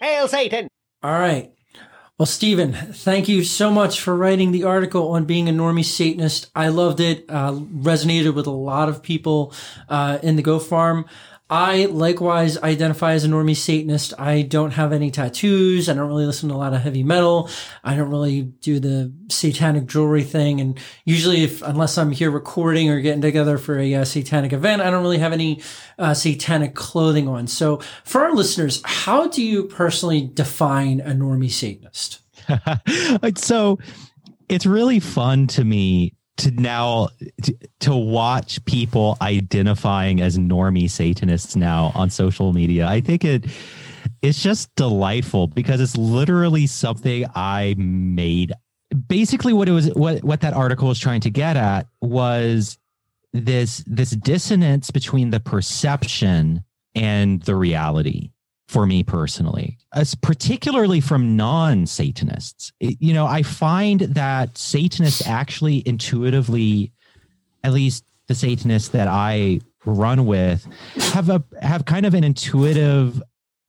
Hail 0.00 0.28
Satan! 0.28 0.68
All 1.02 1.12
right. 1.12 1.52
Well, 2.16 2.26
Stephen, 2.26 2.72
thank 2.72 3.28
you 3.28 3.44
so 3.44 3.70
much 3.70 4.00
for 4.00 4.14
writing 4.14 4.52
the 4.52 4.64
article 4.64 5.08
on 5.12 5.24
being 5.24 5.48
a 5.48 5.52
normie 5.52 5.84
Satanist. 5.84 6.50
I 6.54 6.68
loved 6.68 7.00
it. 7.00 7.24
Uh, 7.28 7.52
resonated 7.52 8.34
with 8.34 8.46
a 8.46 8.50
lot 8.50 8.88
of 8.90 9.02
people 9.02 9.54
uh, 9.88 10.18
in 10.22 10.36
the 10.36 10.42
Go 10.42 10.58
Farm. 10.58 11.06
I 11.50 11.86
likewise 11.86 12.56
identify 12.58 13.14
as 13.14 13.24
a 13.24 13.28
normie 13.28 13.56
Satanist. 13.56 14.14
I 14.16 14.42
don't 14.42 14.70
have 14.70 14.92
any 14.92 15.10
tattoos. 15.10 15.88
I 15.88 15.94
don't 15.94 16.06
really 16.06 16.24
listen 16.24 16.48
to 16.48 16.54
a 16.54 16.56
lot 16.56 16.74
of 16.74 16.80
heavy 16.80 17.02
metal. 17.02 17.50
I 17.82 17.96
don't 17.96 18.10
really 18.10 18.42
do 18.42 18.78
the 18.78 19.12
satanic 19.28 19.86
jewelry 19.86 20.22
thing. 20.22 20.60
And 20.60 20.78
usually, 21.04 21.42
if 21.42 21.60
unless 21.62 21.98
I'm 21.98 22.12
here 22.12 22.30
recording 22.30 22.88
or 22.88 23.00
getting 23.00 23.20
together 23.20 23.58
for 23.58 23.80
a 23.80 23.94
uh, 23.96 24.04
satanic 24.04 24.52
event, 24.52 24.80
I 24.80 24.90
don't 24.90 25.02
really 25.02 25.18
have 25.18 25.32
any 25.32 25.60
uh, 25.98 26.14
satanic 26.14 26.76
clothing 26.76 27.26
on. 27.26 27.48
So, 27.48 27.80
for 28.04 28.20
our 28.20 28.32
listeners, 28.32 28.80
how 28.84 29.26
do 29.26 29.42
you 29.42 29.64
personally 29.64 30.30
define 30.32 31.00
a 31.00 31.10
normie 31.10 31.50
Satanist? 31.50 32.20
so, 33.36 33.78
it's 34.48 34.66
really 34.66 35.00
fun 35.00 35.48
to 35.48 35.64
me 35.64 36.14
to 36.40 36.50
now 36.52 37.08
to, 37.42 37.56
to, 37.80 37.94
watch 37.94 38.64
people 38.64 39.16
identifying 39.20 40.20
as 40.20 40.38
normie 40.38 40.90
satanists 40.90 41.56
now 41.56 41.92
on 41.94 42.10
social 42.10 42.52
media. 42.52 42.86
I 42.86 43.00
think 43.00 43.24
it 43.24 43.46
it's 44.22 44.42
just 44.42 44.74
delightful 44.74 45.46
because 45.46 45.80
it's 45.80 45.96
literally 45.96 46.66
something 46.66 47.26
i 47.34 47.74
made. 47.78 48.52
Basically 49.08 49.52
what 49.52 49.68
it 49.68 49.72
was 49.72 49.88
what 49.94 50.24
what 50.24 50.40
that 50.40 50.54
article 50.54 50.88
was 50.88 50.98
trying 50.98 51.20
to 51.22 51.30
get 51.30 51.56
at 51.56 51.86
was 52.00 52.78
this 53.32 53.84
this 53.86 54.10
dissonance 54.10 54.90
between 54.90 55.30
the 55.30 55.40
perception 55.40 56.64
and 56.94 57.42
the 57.42 57.54
reality 57.54 58.30
for 58.70 58.86
me 58.86 59.02
personally, 59.02 59.76
as 59.92 60.14
particularly 60.14 61.00
from 61.00 61.36
non 61.36 61.86
Satanists. 61.86 62.72
You 62.78 63.12
know, 63.12 63.26
I 63.26 63.42
find 63.42 64.00
that 64.00 64.56
Satanists 64.56 65.26
actually 65.26 65.82
intuitively, 65.86 66.92
at 67.64 67.72
least 67.72 68.04
the 68.28 68.34
Satanists 68.36 68.90
that 68.90 69.08
I 69.08 69.60
run 69.84 70.24
with, 70.24 70.68
have 71.12 71.28
a 71.28 71.42
have 71.60 71.84
kind 71.84 72.06
of 72.06 72.14
an 72.14 72.22
intuitive 72.22 73.20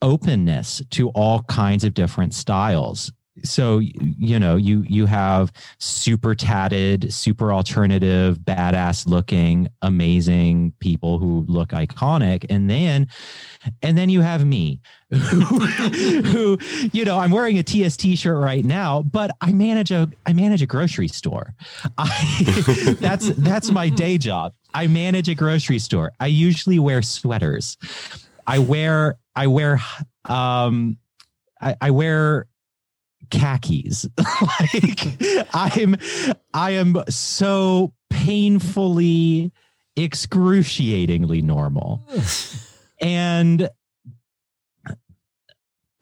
openness 0.03 0.83
to 0.91 1.09
all 1.09 1.41
kinds 1.43 1.83
of 1.83 1.95
different 1.95 2.35
styles 2.35 3.11
so 3.43 3.79
you 3.79 4.37
know 4.37 4.55
you 4.57 4.83
you 4.87 5.05
have 5.05 5.51
super 5.79 6.35
tatted 6.35 7.13
super 7.13 7.53
alternative 7.53 8.37
badass 8.39 9.07
looking 9.07 9.69
amazing 9.81 10.73
people 10.79 11.17
who 11.17 11.45
look 11.47 11.69
iconic. 11.69 12.45
And 12.49 12.69
then 12.69 13.07
and 13.81 13.97
then 13.97 14.09
you 14.09 14.21
have 14.21 14.45
me 14.45 14.81
who, 15.11 16.57
you 16.93 17.05
know 17.05 17.19
i'm 17.19 17.31
wearing 17.31 17.59
a 17.59 17.63
tst 17.63 18.17
shirt 18.17 18.37
right 18.37 18.63
now 18.63 19.01
but 19.01 19.29
i 19.41 19.51
manage 19.51 19.91
a 19.91 20.09
i 20.25 20.33
manage 20.33 20.61
a 20.61 20.65
grocery 20.65 21.07
store. 21.07 21.53
I, 21.97 22.95
that's 22.99 23.29
that's 23.29 23.71
my 23.71 23.89
day 23.89 24.17
job. 24.17 24.53
I 24.73 24.87
manage 24.87 25.27
a 25.29 25.35
grocery 25.35 25.79
store. 25.79 26.11
I 26.19 26.27
usually 26.27 26.79
wear 26.79 27.01
sweaters. 27.01 27.77
I 28.47 28.59
wear 28.59 29.17
i 29.35 29.47
wear 29.47 29.79
um 30.25 30.97
I, 31.61 31.75
I 31.79 31.91
wear 31.91 32.47
khakis. 33.31 34.07
like 34.61 35.47
I'm 35.53 35.95
I 36.53 36.71
am 36.71 37.03
so 37.09 37.93
painfully 38.09 39.51
excruciatingly 39.95 41.41
normal. 41.41 42.01
and 43.01 43.69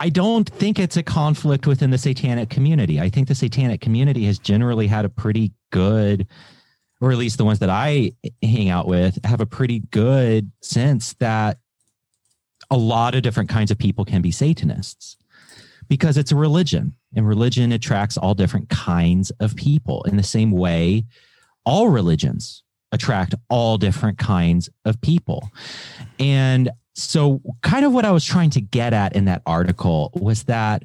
I 0.01 0.09
don't 0.09 0.49
think 0.49 0.79
it's 0.79 0.97
a 0.97 1.03
conflict 1.03 1.67
within 1.67 1.89
the 1.89 1.97
satanic 1.97 2.49
community. 2.49 2.99
I 2.99 3.09
think 3.09 3.27
the 3.27 3.35
satanic 3.35 3.81
community 3.81 4.25
has 4.25 4.39
generally 4.39 4.87
had 4.87 5.05
a 5.05 5.09
pretty 5.09 5.53
good 5.71 6.27
or 7.01 7.11
at 7.11 7.17
least 7.17 7.37
the 7.37 7.45
ones 7.45 7.59
that 7.59 7.69
I 7.69 8.11
hang 8.41 8.69
out 8.69 8.87
with 8.87 9.19
have 9.23 9.41
a 9.41 9.45
pretty 9.45 9.79
good 9.91 10.51
sense 10.61 11.13
that 11.19 11.57
a 12.69 12.77
lot 12.77 13.15
of 13.15 13.23
different 13.23 13.49
kinds 13.49 13.71
of 13.71 13.77
people 13.77 14.05
can 14.05 14.21
be 14.21 14.31
satanists 14.31 15.17
because 15.89 16.17
it's 16.17 16.31
a 16.31 16.35
religion 16.35 16.95
and 17.15 17.27
religion 17.27 17.71
attracts 17.71 18.17
all 18.17 18.33
different 18.33 18.69
kinds 18.69 19.31
of 19.39 19.55
people. 19.55 20.03
In 20.03 20.15
the 20.15 20.23
same 20.23 20.51
way 20.51 21.05
all 21.65 21.89
religions 21.89 22.63
attract 22.91 23.35
all 23.49 23.77
different 23.77 24.17
kinds 24.17 24.69
of 24.85 24.99
people. 25.01 25.51
And 26.19 26.71
so 26.95 27.41
kind 27.61 27.85
of 27.85 27.93
what 27.93 28.05
i 28.05 28.11
was 28.11 28.25
trying 28.25 28.49
to 28.49 28.61
get 28.61 28.93
at 28.93 29.15
in 29.15 29.25
that 29.25 29.41
article 29.45 30.11
was 30.15 30.43
that 30.43 30.83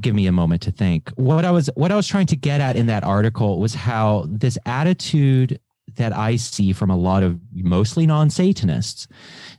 give 0.00 0.14
me 0.14 0.26
a 0.26 0.32
moment 0.32 0.62
to 0.62 0.70
think. 0.70 1.10
What 1.16 1.44
i 1.44 1.50
was 1.50 1.68
what 1.74 1.92
i 1.92 1.96
was 1.96 2.06
trying 2.06 2.26
to 2.26 2.36
get 2.36 2.60
at 2.60 2.76
in 2.76 2.86
that 2.86 3.04
article 3.04 3.58
was 3.58 3.74
how 3.74 4.24
this 4.28 4.56
attitude 4.64 5.60
that 5.96 6.16
i 6.16 6.36
see 6.36 6.72
from 6.72 6.88
a 6.88 6.96
lot 6.96 7.22
of 7.22 7.38
mostly 7.52 8.06
non-satanists 8.06 9.08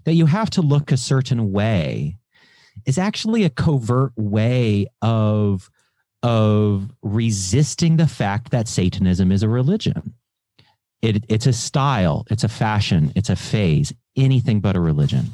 that 0.06 0.14
you 0.14 0.26
have 0.26 0.50
to 0.52 0.62
look 0.62 0.92
a 0.92 0.98
certain 0.98 1.52
way 1.52 2.18
is 2.86 2.98
actually 2.98 3.44
a 3.44 3.50
covert 3.50 4.14
way 4.16 4.88
of 5.02 5.70
of 6.24 6.92
resisting 7.02 7.98
the 7.98 8.08
fact 8.08 8.52
that 8.52 8.68
Satanism 8.68 9.32
is 9.32 9.42
a 9.42 9.50
religion. 9.50 10.14
It, 11.02 11.26
it's 11.30 11.48
a 11.48 11.54
style, 11.54 12.28
it's 12.30 12.44
a 12.44 12.48
fashion, 12.48 13.12
it's 13.16 13.32
a 13.32 13.36
phase, 13.36 13.92
anything 14.16 14.60
but 14.60 14.76
a 14.76 14.80
religion, 14.80 15.32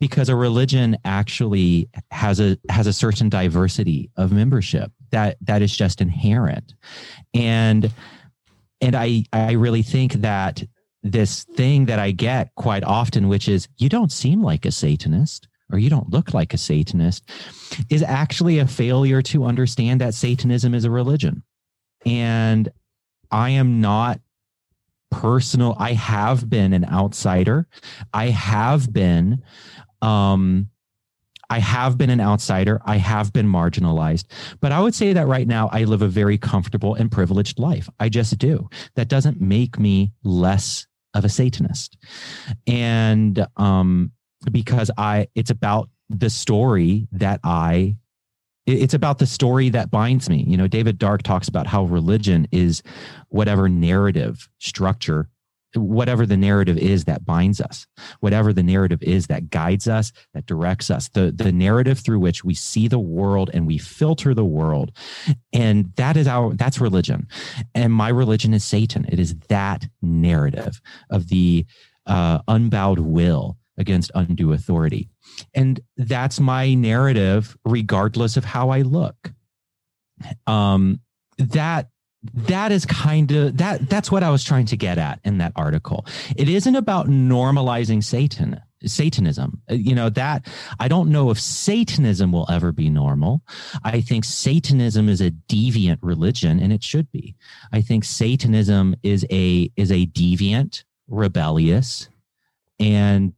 because 0.00 0.28
a 0.28 0.34
religion 0.34 0.96
actually 1.04 1.88
has 2.10 2.40
a 2.40 2.58
has 2.68 2.88
a 2.88 2.92
certain 2.92 3.28
diversity 3.28 4.10
of 4.16 4.32
membership 4.32 4.90
that 5.10 5.36
that 5.42 5.62
is 5.62 5.76
just 5.76 6.00
inherent, 6.00 6.74
and 7.32 7.92
and 8.80 8.96
I 8.96 9.24
I 9.32 9.52
really 9.52 9.82
think 9.82 10.14
that 10.14 10.64
this 11.04 11.44
thing 11.44 11.84
that 11.84 11.98
I 11.98 12.10
get 12.10 12.54
quite 12.56 12.82
often, 12.82 13.28
which 13.28 13.46
is 13.46 13.68
you 13.76 13.88
don't 13.88 14.10
seem 14.10 14.42
like 14.42 14.64
a 14.64 14.72
Satanist 14.72 15.46
or 15.70 15.78
you 15.78 15.90
don't 15.90 16.10
look 16.10 16.34
like 16.34 16.54
a 16.54 16.58
Satanist, 16.58 17.28
is 17.90 18.02
actually 18.02 18.58
a 18.58 18.66
failure 18.66 19.22
to 19.22 19.44
understand 19.44 20.00
that 20.00 20.14
Satanism 20.14 20.74
is 20.74 20.84
a 20.84 20.90
religion. 20.90 21.42
And 22.06 22.70
I 23.30 23.50
am 23.50 23.80
not 23.80 24.20
personal. 25.10 25.76
I 25.78 25.92
have 25.92 26.48
been 26.48 26.72
an 26.72 26.86
outsider. 26.86 27.66
I 28.12 28.28
have 28.28 28.92
been, 28.92 29.42
um, 30.02 30.68
I 31.50 31.58
have 31.58 31.98
been 31.98 32.10
an 32.10 32.20
outsider. 32.20 32.80
I 32.84 32.96
have 32.96 33.32
been 33.32 33.46
marginalized. 33.46 34.24
But 34.60 34.72
I 34.72 34.80
would 34.80 34.94
say 34.94 35.12
that 35.12 35.26
right 35.26 35.46
now 35.46 35.68
I 35.70 35.84
live 35.84 36.02
a 36.02 36.08
very 36.08 36.38
comfortable 36.38 36.94
and 36.94 37.12
privileged 37.12 37.58
life. 37.58 37.88
I 38.00 38.08
just 38.08 38.38
do. 38.38 38.68
That 38.96 39.08
doesn't 39.08 39.40
make 39.40 39.78
me 39.78 40.12
less 40.22 40.86
of 41.14 41.24
a 41.24 41.28
Satanist. 41.28 41.96
And 42.66 43.46
um, 43.56 44.12
because 44.50 44.90
I, 44.98 45.28
it's 45.34 45.50
about 45.50 45.88
the 46.10 46.30
story 46.30 47.08
that 47.12 47.40
I, 47.44 47.96
it's 48.66 48.94
about 48.94 49.18
the 49.18 49.26
story 49.26 49.68
that 49.70 49.90
binds 49.90 50.30
me. 50.30 50.42
You 50.46 50.56
know, 50.56 50.66
David 50.66 50.98
Dark 50.98 51.22
talks 51.22 51.48
about 51.48 51.66
how 51.66 51.84
religion 51.84 52.48
is 52.50 52.82
whatever 53.28 53.68
narrative 53.68 54.48
structure 54.58 55.28
whatever 55.76 56.26
the 56.26 56.36
narrative 56.36 56.78
is 56.78 57.04
that 57.04 57.24
binds 57.24 57.60
us 57.60 57.86
whatever 58.20 58.52
the 58.52 58.62
narrative 58.62 59.02
is 59.02 59.26
that 59.26 59.50
guides 59.50 59.88
us 59.88 60.12
that 60.32 60.46
directs 60.46 60.90
us 60.90 61.08
the 61.08 61.32
the 61.32 61.52
narrative 61.52 61.98
through 61.98 62.18
which 62.18 62.44
we 62.44 62.54
see 62.54 62.88
the 62.88 62.98
world 62.98 63.50
and 63.52 63.66
we 63.66 63.78
filter 63.78 64.34
the 64.34 64.44
world. 64.44 64.92
And 65.52 65.92
that 65.96 66.16
is 66.16 66.26
our 66.26 66.54
that's 66.54 66.80
religion. 66.80 67.28
And 67.74 67.92
my 67.92 68.08
religion 68.08 68.54
is 68.54 68.64
satan. 68.64 69.06
It 69.08 69.18
is 69.18 69.34
that 69.48 69.86
narrative 70.02 70.80
of 71.10 71.28
the 71.28 71.66
uh, 72.06 72.40
unbowed 72.48 72.98
will 72.98 73.56
against 73.78 74.10
undue 74.14 74.52
authority. 74.52 75.08
And 75.54 75.80
that's 75.96 76.38
my 76.38 76.74
narrative 76.74 77.56
regardless 77.64 78.36
of 78.36 78.44
how 78.44 78.70
i 78.70 78.82
look. 78.82 79.32
Um 80.46 81.00
that 81.38 81.88
that 82.32 82.72
is 82.72 82.86
kind 82.86 83.30
of 83.32 83.56
that 83.58 83.88
that's 83.88 84.10
what 84.10 84.22
i 84.22 84.30
was 84.30 84.42
trying 84.42 84.66
to 84.66 84.76
get 84.76 84.98
at 84.98 85.20
in 85.24 85.38
that 85.38 85.52
article. 85.56 86.06
It 86.36 86.48
isn't 86.48 86.74
about 86.74 87.08
normalizing 87.08 88.02
satan 88.02 88.60
satanism. 88.86 89.62
Uh, 89.70 89.74
you 89.74 89.94
know 89.94 90.10
that 90.10 90.46
i 90.78 90.88
don't 90.88 91.10
know 91.10 91.30
if 91.30 91.40
satanism 91.40 92.32
will 92.32 92.46
ever 92.50 92.72
be 92.72 92.88
normal. 92.88 93.42
I 93.82 94.00
think 94.00 94.24
satanism 94.24 95.08
is 95.08 95.20
a 95.20 95.30
deviant 95.30 95.98
religion 96.02 96.60
and 96.60 96.72
it 96.72 96.82
should 96.82 97.10
be. 97.12 97.34
I 97.72 97.80
think 97.80 98.04
satanism 98.04 98.96
is 99.02 99.26
a 99.30 99.70
is 99.76 99.90
a 99.90 100.06
deviant 100.06 100.84
rebellious 101.08 102.08
and 102.80 103.32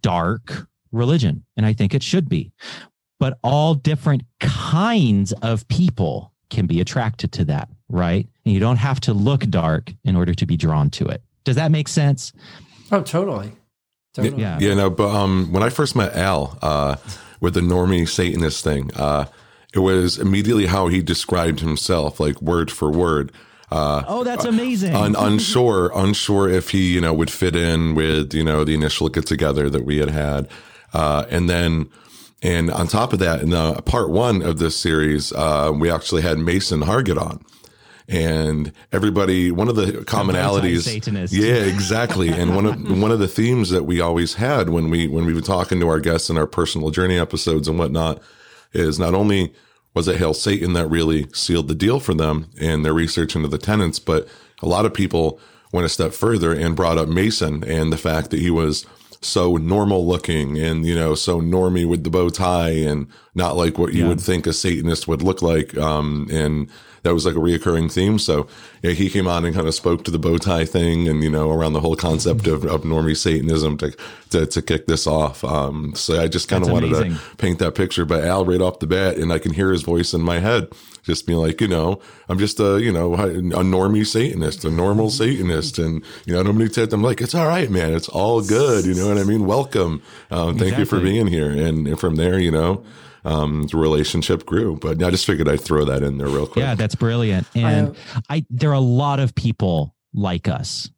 dark 0.00 0.66
religion 0.90 1.44
and 1.56 1.64
i 1.64 1.72
think 1.72 1.94
it 1.94 2.02
should 2.02 2.28
be. 2.28 2.52
But 3.20 3.38
all 3.44 3.74
different 3.74 4.24
kinds 4.40 5.32
of 5.42 5.68
people 5.68 6.32
can 6.50 6.66
be 6.66 6.80
attracted 6.80 7.32
to 7.32 7.44
that 7.46 7.68
right? 7.92 8.26
And 8.44 8.54
you 8.54 8.60
don't 8.60 8.76
have 8.76 9.00
to 9.00 9.12
look 9.12 9.42
dark 9.42 9.92
in 10.04 10.16
order 10.16 10.34
to 10.34 10.46
be 10.46 10.56
drawn 10.56 10.90
to 10.90 11.06
it. 11.06 11.22
Does 11.44 11.56
that 11.56 11.70
make 11.70 11.88
sense? 11.88 12.32
Oh, 12.90 13.02
totally. 13.02 13.52
totally. 14.14 14.40
Yeah. 14.42 14.58
Yeah. 14.60 14.74
No, 14.74 14.90
but 14.90 15.14
um, 15.14 15.52
when 15.52 15.62
I 15.62 15.68
first 15.68 15.94
met 15.94 16.14
Al 16.14 16.58
uh, 16.62 16.96
with 17.40 17.54
the 17.54 17.60
normie 17.60 18.08
Satanist 18.08 18.64
thing, 18.64 18.90
uh, 18.96 19.26
it 19.74 19.80
was 19.80 20.18
immediately 20.18 20.66
how 20.66 20.88
he 20.88 21.02
described 21.02 21.60
himself, 21.60 22.20
like 22.20 22.40
word 22.42 22.70
for 22.70 22.90
word. 22.90 23.32
Uh, 23.70 24.04
oh, 24.06 24.22
that's 24.22 24.44
amazing. 24.44 24.94
Un- 24.94 25.16
unsure, 25.16 25.90
unsure 25.94 26.48
if 26.48 26.70
he, 26.70 26.92
you 26.92 27.00
know, 27.00 27.14
would 27.14 27.30
fit 27.30 27.56
in 27.56 27.94
with, 27.94 28.34
you 28.34 28.44
know, 28.44 28.64
the 28.64 28.74
initial 28.74 29.08
get 29.08 29.24
together 29.24 29.70
that 29.70 29.84
we 29.84 29.96
had 29.96 30.10
had. 30.10 30.46
Uh, 30.92 31.24
and 31.30 31.48
then, 31.48 31.88
and 32.42 32.70
on 32.70 32.86
top 32.86 33.14
of 33.14 33.18
that, 33.20 33.40
in 33.40 33.48
the 33.48 33.80
part 33.82 34.10
one 34.10 34.42
of 34.42 34.58
this 34.58 34.76
series, 34.76 35.32
uh, 35.32 35.72
we 35.74 35.90
actually 35.90 36.20
had 36.20 36.38
Mason 36.38 36.82
Hargett 36.82 37.18
on 37.18 37.42
and 38.08 38.72
everybody 38.90 39.50
one 39.50 39.68
of 39.68 39.76
the 39.76 39.86
commonalities 40.04 40.86
yeah 41.32 41.54
exactly 41.74 42.28
and 42.28 42.54
one 42.56 42.66
of 42.66 43.00
one 43.00 43.10
of 43.10 43.18
the 43.18 43.28
themes 43.28 43.70
that 43.70 43.84
we 43.84 44.00
always 44.00 44.34
had 44.34 44.68
when 44.70 44.90
we 44.90 45.06
when 45.08 45.24
we 45.24 45.32
were 45.34 45.40
talking 45.40 45.78
to 45.80 45.88
our 45.88 46.00
guests 46.00 46.28
in 46.28 46.36
our 46.36 46.46
personal 46.46 46.90
journey 46.90 47.18
episodes 47.18 47.68
and 47.68 47.78
whatnot 47.78 48.20
is 48.72 48.98
not 48.98 49.14
only 49.14 49.52
was 49.94 50.08
it 50.08 50.16
hail 50.16 50.34
satan 50.34 50.72
that 50.72 50.86
really 50.88 51.26
sealed 51.32 51.68
the 51.68 51.74
deal 51.74 52.00
for 52.00 52.14
them 52.14 52.48
in 52.58 52.82
their 52.82 52.94
research 52.94 53.36
into 53.36 53.48
the 53.48 53.58
tenants 53.58 53.98
but 53.98 54.26
a 54.62 54.66
lot 54.66 54.84
of 54.84 54.92
people 54.92 55.38
went 55.72 55.86
a 55.86 55.88
step 55.88 56.12
further 56.12 56.52
and 56.52 56.74
brought 56.76 56.98
up 56.98 57.08
mason 57.08 57.62
and 57.64 57.92
the 57.92 57.98
fact 57.98 58.30
that 58.30 58.40
he 58.40 58.50
was 58.50 58.84
so 59.24 59.56
normal 59.56 60.04
looking 60.04 60.58
and 60.58 60.84
you 60.84 60.94
know 60.96 61.14
so 61.14 61.40
normy 61.40 61.86
with 61.88 62.02
the 62.02 62.10
bow 62.10 62.28
tie 62.28 62.70
and 62.70 63.06
not 63.36 63.56
like 63.56 63.78
what 63.78 63.92
you 63.92 64.02
Yeah. 64.02 64.08
would 64.08 64.20
think 64.20 64.46
a 64.48 64.52
Satanist 64.52 65.06
would 65.06 65.22
look 65.22 65.40
like. 65.40 65.78
Um, 65.78 66.26
and 66.30 66.68
that 67.02 67.14
was 67.14 67.26
like 67.26 67.34
a 67.34 67.38
reoccurring 67.38 67.90
theme. 67.90 68.18
So 68.18 68.46
yeah, 68.82 68.92
he 68.92 69.10
came 69.10 69.26
on 69.26 69.44
and 69.44 69.54
kind 69.54 69.66
of 69.66 69.74
spoke 69.74 70.04
to 70.04 70.10
the 70.10 70.18
bow 70.18 70.38
tie 70.38 70.64
thing 70.64 71.08
and 71.08 71.22
you 71.22 71.30
know 71.30 71.50
around 71.50 71.72
the 71.72 71.80
whole 71.80 71.96
concept 71.96 72.46
of, 72.46 72.64
of 72.64 72.82
normie 72.82 73.16
Satanism 73.16 73.76
to, 73.78 73.96
to 74.30 74.46
to 74.46 74.62
kick 74.62 74.86
this 74.86 75.06
off. 75.06 75.44
Um, 75.44 75.94
so 75.94 76.20
I 76.20 76.28
just 76.28 76.48
kind 76.48 76.64
of 76.64 76.70
wanted 76.70 76.92
amazing. 76.92 77.14
to 77.14 77.36
paint 77.36 77.58
that 77.58 77.74
picture. 77.74 78.04
But 78.04 78.24
Al 78.24 78.44
right 78.44 78.60
off 78.60 78.78
the 78.78 78.86
bat, 78.86 79.16
and 79.16 79.32
I 79.32 79.38
can 79.38 79.52
hear 79.52 79.72
his 79.72 79.82
voice 79.82 80.14
in 80.14 80.22
my 80.22 80.38
head, 80.38 80.68
just 81.02 81.26
being 81.26 81.38
like, 81.38 81.60
you 81.60 81.68
know, 81.68 82.00
I'm 82.28 82.38
just 82.38 82.60
a 82.60 82.80
you 82.80 82.92
know 82.92 83.14
a 83.14 83.62
normie 83.62 84.06
Satanist, 84.06 84.64
a 84.64 84.70
normal 84.70 85.10
Satanist, 85.10 85.78
and 85.78 86.04
you 86.24 86.34
know 86.34 86.42
nobody 86.42 86.72
said 86.72 86.92
I'm 86.92 87.02
like 87.02 87.20
it's 87.20 87.34
all 87.34 87.46
right, 87.46 87.70
man, 87.70 87.94
it's 87.94 88.08
all 88.08 88.42
good. 88.42 88.84
You 88.84 88.94
know 88.94 89.08
what 89.08 89.18
I 89.18 89.24
mean? 89.24 89.46
Welcome. 89.46 90.02
Um, 90.30 90.58
thank 90.58 90.78
you 90.78 90.84
for 90.84 91.00
being 91.00 91.26
here. 91.26 91.50
And, 91.50 91.86
and 91.86 91.98
from 91.98 92.16
there, 92.16 92.38
you 92.38 92.50
know. 92.50 92.84
Um, 93.24 93.68
the 93.68 93.76
relationship 93.76 94.44
grew, 94.46 94.76
but 94.76 95.02
I 95.02 95.10
just 95.10 95.26
figured 95.26 95.48
I'd 95.48 95.60
throw 95.60 95.84
that 95.84 96.02
in 96.02 96.18
there 96.18 96.26
real 96.26 96.46
quick. 96.46 96.64
Yeah, 96.64 96.74
that's 96.74 96.96
brilliant. 96.96 97.46
And 97.54 97.96
I, 98.28 98.44
there 98.50 98.70
are 98.70 98.74
a 98.74 98.80
lot 98.80 99.20
of 99.20 99.34
people 99.34 99.94
like 100.12 100.48
us. 100.48 100.90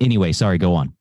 Anyway, 0.00 0.32
sorry, 0.32 0.56
go 0.56 0.74
on. 0.74 0.94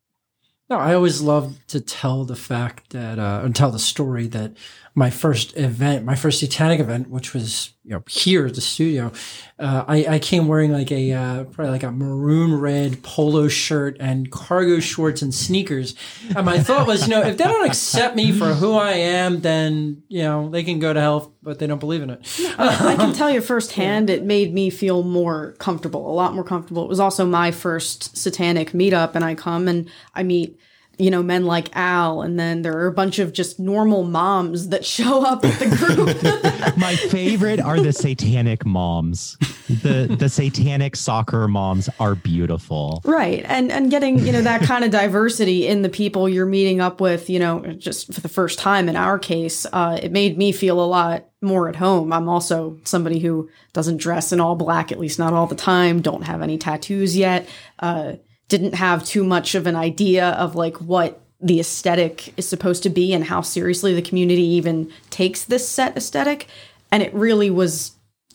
No, 0.70 0.78
I 0.78 0.94
always 0.94 1.22
love 1.22 1.66
to 1.68 1.80
tell 1.80 2.26
the 2.26 2.36
fact 2.36 2.90
that, 2.90 3.18
uh, 3.18 3.42
and 3.46 3.56
tell 3.56 3.72
the 3.72 3.80
story 3.80 4.28
that 4.28 4.58
my 4.98 5.12
first 5.12 5.56
event, 5.56 6.04
my 6.04 6.16
first 6.16 6.40
satanic 6.40 6.80
event, 6.80 7.08
which 7.08 7.32
was 7.32 7.70
you 7.84 7.92
know 7.92 8.04
here 8.10 8.48
at 8.48 8.56
the 8.56 8.62
studio, 8.62 9.12
uh, 9.60 9.86
I, 9.88 10.06
I 10.16 10.20
came 10.20 10.48
wearing 10.48 10.72
like 10.72 10.92
a 10.92 11.14
uh, 11.14 11.44
probably 11.44 11.72
like 11.72 11.84
a 11.84 11.92
maroon 11.92 12.60
red 12.60 13.04
polo 13.04 13.48
shirt 13.48 13.96
and 14.00 14.32
cargo 14.32 14.80
shorts 14.80 15.22
and 15.22 15.32
sneakers, 15.32 15.94
and 16.36 16.44
my 16.48 16.58
thought 16.58 16.88
was, 16.88 17.04
you 17.04 17.14
know, 17.14 17.22
if 17.22 17.38
they 17.38 17.44
don't 17.44 17.68
accept 17.68 18.16
me 18.16 18.32
for 18.32 18.56
who 18.56 18.74
I 18.74 18.94
am, 18.94 19.42
then 19.42 20.02
you 20.08 20.24
know 20.24 20.50
they 20.50 20.64
can 20.64 20.80
go 20.80 20.92
to 20.92 21.00
hell, 21.00 21.32
but 21.44 21.60
they 21.60 21.68
don't 21.68 21.80
believe 21.80 22.02
in 22.02 22.10
it. 22.10 22.26
I 22.58 22.96
can 22.96 23.14
tell 23.14 23.30
you 23.30 23.40
firsthand, 23.40 24.10
it 24.10 24.24
made 24.24 24.52
me 24.52 24.72
feel 24.72 25.04
more 25.04 25.52
comfortable, 25.60 26.12
a 26.12 26.16
lot 26.16 26.34
more 26.34 26.44
comfortable. 26.44 26.84
It 26.84 26.90
was 26.90 27.00
also 27.00 27.24
my 27.24 27.52
first 27.52 28.18
satanic 28.18 28.72
meetup, 28.72 29.14
and 29.14 29.24
I 29.24 29.36
come 29.36 29.68
and 29.68 29.92
I 30.16 30.24
meet, 30.24 30.60
you 30.98 31.12
know, 31.12 31.22
men 31.22 31.46
like 31.46 31.70
Al, 31.76 32.22
and 32.22 32.40
then 32.40 32.64
there 32.64 32.78
are 32.78 32.88
a 32.88 32.92
bunch 32.92 33.20
of 33.20 33.32
just 33.32 33.60
normal 33.60 34.04
moms 34.04 34.70
that 34.70 34.86
show 34.86 35.24
up 35.24 35.46
at 35.46 35.60
the 35.60 35.76
group. 35.76 36.78
My 36.78 36.96
favorite 36.96 37.60
are 37.60 37.80
the 37.80 37.94
satanic 37.94 38.66
moms. 38.66 39.38
The 39.68 40.16
the 40.18 40.30
satanic 40.30 40.96
soccer 40.96 41.48
moms 41.48 41.90
are 42.00 42.16
beautiful. 42.16 43.02
right. 43.06 43.44
And 43.48 43.72
and 43.72 43.92
getting, 43.92 44.20
you 44.20 44.32
know, 44.32 44.42
that 44.42 44.62
kind 44.62 44.84
of 44.84 44.92
diversity 44.92 45.68
in 45.68 45.82
the 45.82 45.90
people 45.90 46.28
you're 46.28 46.46
meeting 46.46 46.82
up 46.82 47.00
with, 47.00 47.30
you 47.30 47.40
know, 47.40 47.60
just 47.74 48.14
for 48.14 48.22
the 48.22 48.30
first 48.30 48.60
time 48.60 48.90
in 48.90 48.96
our 48.96 49.20
case, 49.20 49.66
uh, 49.72 50.00
it 50.02 50.12
made 50.12 50.38
me 50.38 50.52
feel 50.52 50.84
a 50.84 50.86
lot 50.86 51.26
more 51.42 51.70
at 51.70 51.76
home. 51.76 52.12
I'm 52.12 52.28
also 52.28 52.80
somebody 52.84 53.20
who 53.20 53.50
doesn't 53.74 53.98
dress 53.98 54.32
in 54.32 54.40
all 54.40 54.56
black, 54.56 54.92
at 54.92 55.00
least 55.00 55.20
not 55.20 55.34
all 55.34 55.46
the 55.46 55.56
time, 55.56 56.02
don't 56.02 56.24
have 56.24 56.42
any 56.42 56.58
tattoos 56.58 57.16
yet. 57.16 57.48
Uh, 57.80 58.14
didn't 58.50 58.76
have 58.76 59.04
too 59.04 59.24
much 59.24 59.56
of 59.56 59.68
an 59.68 59.76
idea 59.76 60.30
of 60.32 60.56
like 60.56 60.78
what 60.78 61.20
the 61.40 61.60
aesthetic 61.60 62.34
is 62.38 62.48
supposed 62.48 62.84
to 62.84 62.90
be 62.90 63.14
and 63.14 63.26
how 63.26 63.42
seriously 63.42 63.94
the 63.94 64.02
community 64.02 64.44
even 64.44 64.92
takes 65.10 65.44
this 65.44 65.68
set 65.68 65.96
aesthetic. 65.96 66.48
And 66.92 67.04
it 67.04 67.14
really 67.14 67.50
was 67.50 67.92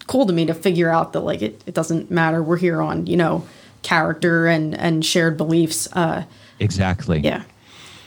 cool 0.06 0.26
to 0.26 0.32
me 0.32 0.46
to 0.46 0.54
figure 0.54 0.90
out 0.90 1.12
that 1.12 1.20
like 1.20 1.42
it, 1.42 1.62
it 1.66 1.74
doesn't 1.74 2.10
matter. 2.10 2.42
We're 2.42 2.58
here 2.58 2.82
on, 2.82 3.06
you 3.06 3.16
know, 3.16 3.46
character 3.82 4.46
and 4.46 4.78
and 4.78 5.04
shared 5.04 5.36
beliefs. 5.36 5.88
Uh 5.92 6.24
Exactly. 6.60 7.18
yeah. 7.20 7.42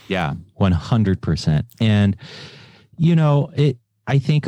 Yeah, 0.08 0.36
100%. 0.62 1.64
And 1.82 2.16
you 2.98 3.16
know, 3.16 3.52
it 3.56 3.78
I 4.08 4.20
think 4.20 4.46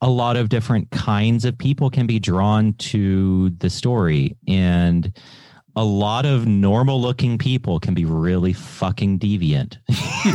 a 0.00 0.08
lot 0.08 0.36
of 0.36 0.48
different 0.48 0.90
kinds 0.90 1.44
of 1.44 1.58
people 1.58 1.90
can 1.90 2.06
be 2.06 2.18
drawn 2.18 2.74
to 2.74 3.50
the 3.50 3.68
story 3.68 4.36
and 4.46 5.12
a 5.76 5.84
lot 5.84 6.24
of 6.26 6.46
normal 6.46 7.00
looking 7.00 7.38
people 7.38 7.80
can 7.80 7.94
be 7.94 8.04
really 8.04 8.52
fucking 8.52 9.18
deviant. 9.18 9.78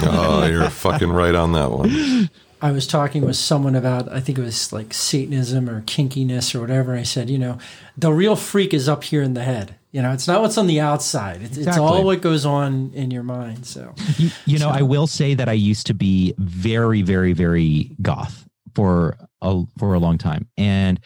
oh, 0.03 0.45
you're 0.49 0.69
fucking 0.69 1.09
right 1.09 1.35
on 1.35 1.53
that 1.53 1.71
one. 1.71 2.29
I 2.61 2.71
was 2.71 2.85
talking 2.85 3.25
with 3.25 3.37
someone 3.37 3.75
about, 3.75 4.11
I 4.11 4.19
think 4.19 4.37
it 4.37 4.41
was 4.41 4.73
like 4.73 4.93
Satanism 4.93 5.69
or 5.69 5.81
kinkiness 5.83 6.53
or 6.53 6.59
whatever. 6.59 6.95
I 6.95 7.03
said, 7.03 7.29
you 7.29 7.37
know, 7.37 7.57
the 7.97 8.11
real 8.11 8.35
freak 8.35 8.73
is 8.73 8.89
up 8.89 9.05
here 9.05 9.21
in 9.21 9.33
the 9.33 9.43
head. 9.43 9.75
You 9.91 10.01
know, 10.01 10.11
it's 10.11 10.27
not 10.27 10.41
what's 10.41 10.57
on 10.57 10.67
the 10.67 10.81
outside. 10.81 11.41
It's, 11.41 11.57
it's 11.57 11.77
all 11.77 12.03
what 12.03 12.21
goes 12.21 12.45
on 12.45 12.91
in 12.93 13.09
your 13.09 13.23
mind. 13.23 13.65
So, 13.65 13.95
you, 14.17 14.29
you 14.45 14.59
know, 14.59 14.69
I 14.69 14.83
will 14.83 15.07
say 15.07 15.33
that 15.33 15.49
I 15.49 15.53
used 15.53 15.87
to 15.87 15.95
be 15.95 16.35
very, 16.37 17.01
very, 17.01 17.33
very 17.33 17.95
goth 18.01 18.45
for 18.75 19.17
a 19.41 19.63
for 19.79 19.95
a 19.95 19.99
long 19.99 20.19
time, 20.19 20.47
and 20.57 20.99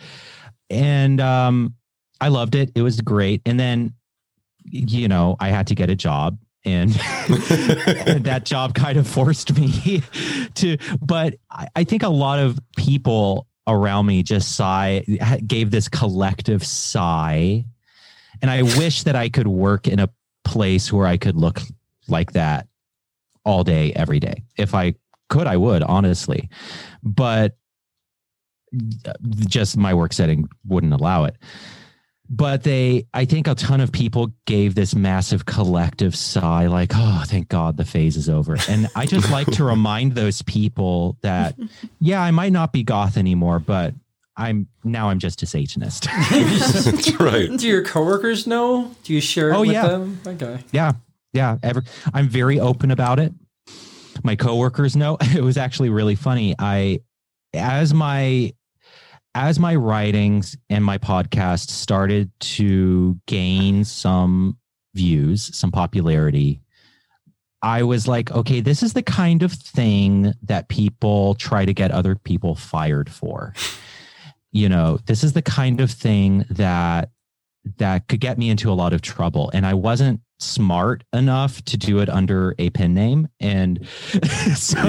and 0.70 1.22
um, 1.22 1.76
I 2.20 2.28
loved 2.28 2.56
it. 2.56 2.72
It 2.76 2.82
was 2.82 3.00
great. 3.00 3.42
And 3.46 3.58
then, 3.58 3.94
you 4.74 5.08
know, 5.08 5.36
I 5.40 5.50
had 5.50 5.68
to 5.68 5.76
get 5.76 5.90
a 5.90 5.96
job, 5.96 6.40
and, 6.66 6.90
and 7.30 8.24
that 8.26 8.42
job 8.44 8.74
kind 8.74 8.98
of 8.98 9.08
forced 9.08 9.56
me 9.56 10.02
to. 10.56 10.78
But 11.00 11.36
I, 11.50 11.68
I 11.76 11.84
think 11.84 12.04
a 12.04 12.10
lot 12.10 12.40
of 12.40 12.60
people 12.76 13.48
around 13.68 14.08
me 14.08 14.24
just 14.24 14.56
sigh 14.56 15.06
gave 15.46 15.72
this 15.72 15.88
collective 15.88 16.66
sigh. 16.66 17.66
And 18.42 18.52
i 18.52 18.62
wish 18.62 19.04
that 19.04 19.16
i 19.16 19.30
could 19.30 19.48
work 19.48 19.88
in 19.88 20.00
a 20.00 20.10
place 20.44 20.92
where 20.92 21.08
i 21.08 21.16
could 21.16 21.38
look 21.38 21.62
like 22.10 22.34
that 22.34 22.68
all 23.46 23.64
day 23.64 23.94
every 23.94 24.20
day. 24.20 24.44
If 24.58 24.76
i 24.76 24.96
could 25.30 25.48
i 25.48 25.56
would 25.56 25.82
honestly. 25.82 26.50
But 27.04 27.56
uh, 29.06 29.14
just 29.48 29.78
my 29.78 29.94
work 29.94 30.12
setting 30.12 30.50
wouldn't 30.66 30.94
allow 30.94 31.24
it 31.26 31.38
but 32.30 32.64
they 32.64 33.06
i 33.14 33.26
think 33.26 33.48
a 33.48 33.56
ton 33.56 33.82
of 33.82 33.92
people 33.92 34.32
gave 34.46 34.76
this 34.76 34.96
massive 34.96 35.46
collective 35.46 36.16
sigh 36.16 36.68
like 36.68 36.92
oh 36.96 37.24
thank 37.26 37.50
god 37.50 37.76
the 37.78 37.84
phase 37.86 38.16
is 38.16 38.30
over 38.30 38.58
and 38.70 38.88
i 38.96 39.06
just 39.06 39.30
like 39.30 39.48
to 39.48 39.64
remind 39.74 40.14
those 40.14 40.42
people 40.44 41.18
that 41.22 41.54
yeah 42.00 42.22
i 42.22 42.32
might 42.32 42.54
not 42.54 42.72
be 42.72 42.82
goth 42.84 43.18
anymore 43.18 43.60
but 43.60 43.94
i'm 44.38 44.68
now 44.86 45.10
i'm 45.10 45.20
just 45.20 45.44
a 45.44 45.46
satanist 45.46 46.06
That's 46.32 47.12
right. 47.20 47.50
do 47.58 47.68
your 47.68 47.84
coworkers 47.84 48.48
know? 48.48 48.90
Do 49.04 49.14
you 49.14 49.20
share 49.22 49.50
it 49.52 49.56
Oh, 49.56 49.62
with 49.62 49.72
yeah. 49.72 49.88
them? 49.88 50.20
Okay. 50.26 50.60
Yeah. 50.72 50.94
Yeah. 51.34 51.58
Ever 51.62 51.84
I'm 52.14 52.30
very 52.30 52.60
open 52.60 52.90
about 52.90 53.20
it. 53.20 53.34
My 54.24 54.36
coworkers 54.36 54.96
know. 54.96 55.18
It 55.36 55.42
was 55.42 55.58
actually 55.58 55.90
really 55.90 56.16
funny. 56.16 56.56
I 56.58 57.02
as 57.54 57.94
my 57.94 58.54
as 59.36 59.60
my 59.60 59.76
writings 59.76 60.56
and 60.70 60.84
my 60.86 60.98
podcast 60.98 61.70
started 61.70 62.32
to 62.40 63.20
gain 63.26 63.84
some 63.84 64.58
views, 64.94 65.56
some 65.56 65.72
popularity, 65.72 66.62
I 67.62 67.84
was 67.84 68.08
like, 68.08 68.30
okay, 68.32 68.60
this 68.60 68.84
is 68.84 68.94
the 68.94 69.02
kind 69.02 69.42
of 69.42 69.54
thing 69.54 70.34
that 70.44 70.68
people 70.68 71.34
try 71.36 71.66
to 71.66 71.74
get 71.74 71.92
other 71.92 72.16
people 72.16 72.56
fired 72.56 73.10
for. 73.10 73.54
You 74.56 74.70
know, 74.70 75.00
this 75.08 75.24
is 75.24 75.34
the 75.34 75.42
kind 75.42 75.82
of 75.82 75.90
thing 75.90 76.46
that 76.52 77.10
that 77.78 78.08
could 78.08 78.20
get 78.20 78.38
me 78.38 78.52
into 78.52 78.72
a 78.72 78.76
lot 78.76 78.94
of 78.94 79.02
trouble. 79.02 79.50
And 79.52 79.66
I 79.66 79.74
wasn't 79.74 80.22
smart 80.44 81.04
enough 81.14 81.64
to 81.66 81.78
do 81.78 82.00
it 82.00 82.10
under 82.10 82.56
a 82.60 82.70
pen 82.72 82.94
name. 82.94 83.28
And 83.40 83.88
so 84.56 84.80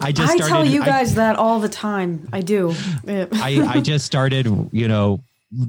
I 0.00 0.12
just 0.12 0.40
I 0.40 0.48
tell 0.48 0.64
you 0.64 0.82
I- 0.82 0.86
guys 0.86 1.14
that 1.16 1.36
all 1.36 1.60
the 1.60 1.68
time. 1.68 2.28
I 2.32 2.40
do. 2.40 2.74
I, 3.08 3.62
I 3.74 3.80
just 3.80 4.06
started, 4.06 4.46
you 4.72 4.88
know, 4.88 5.22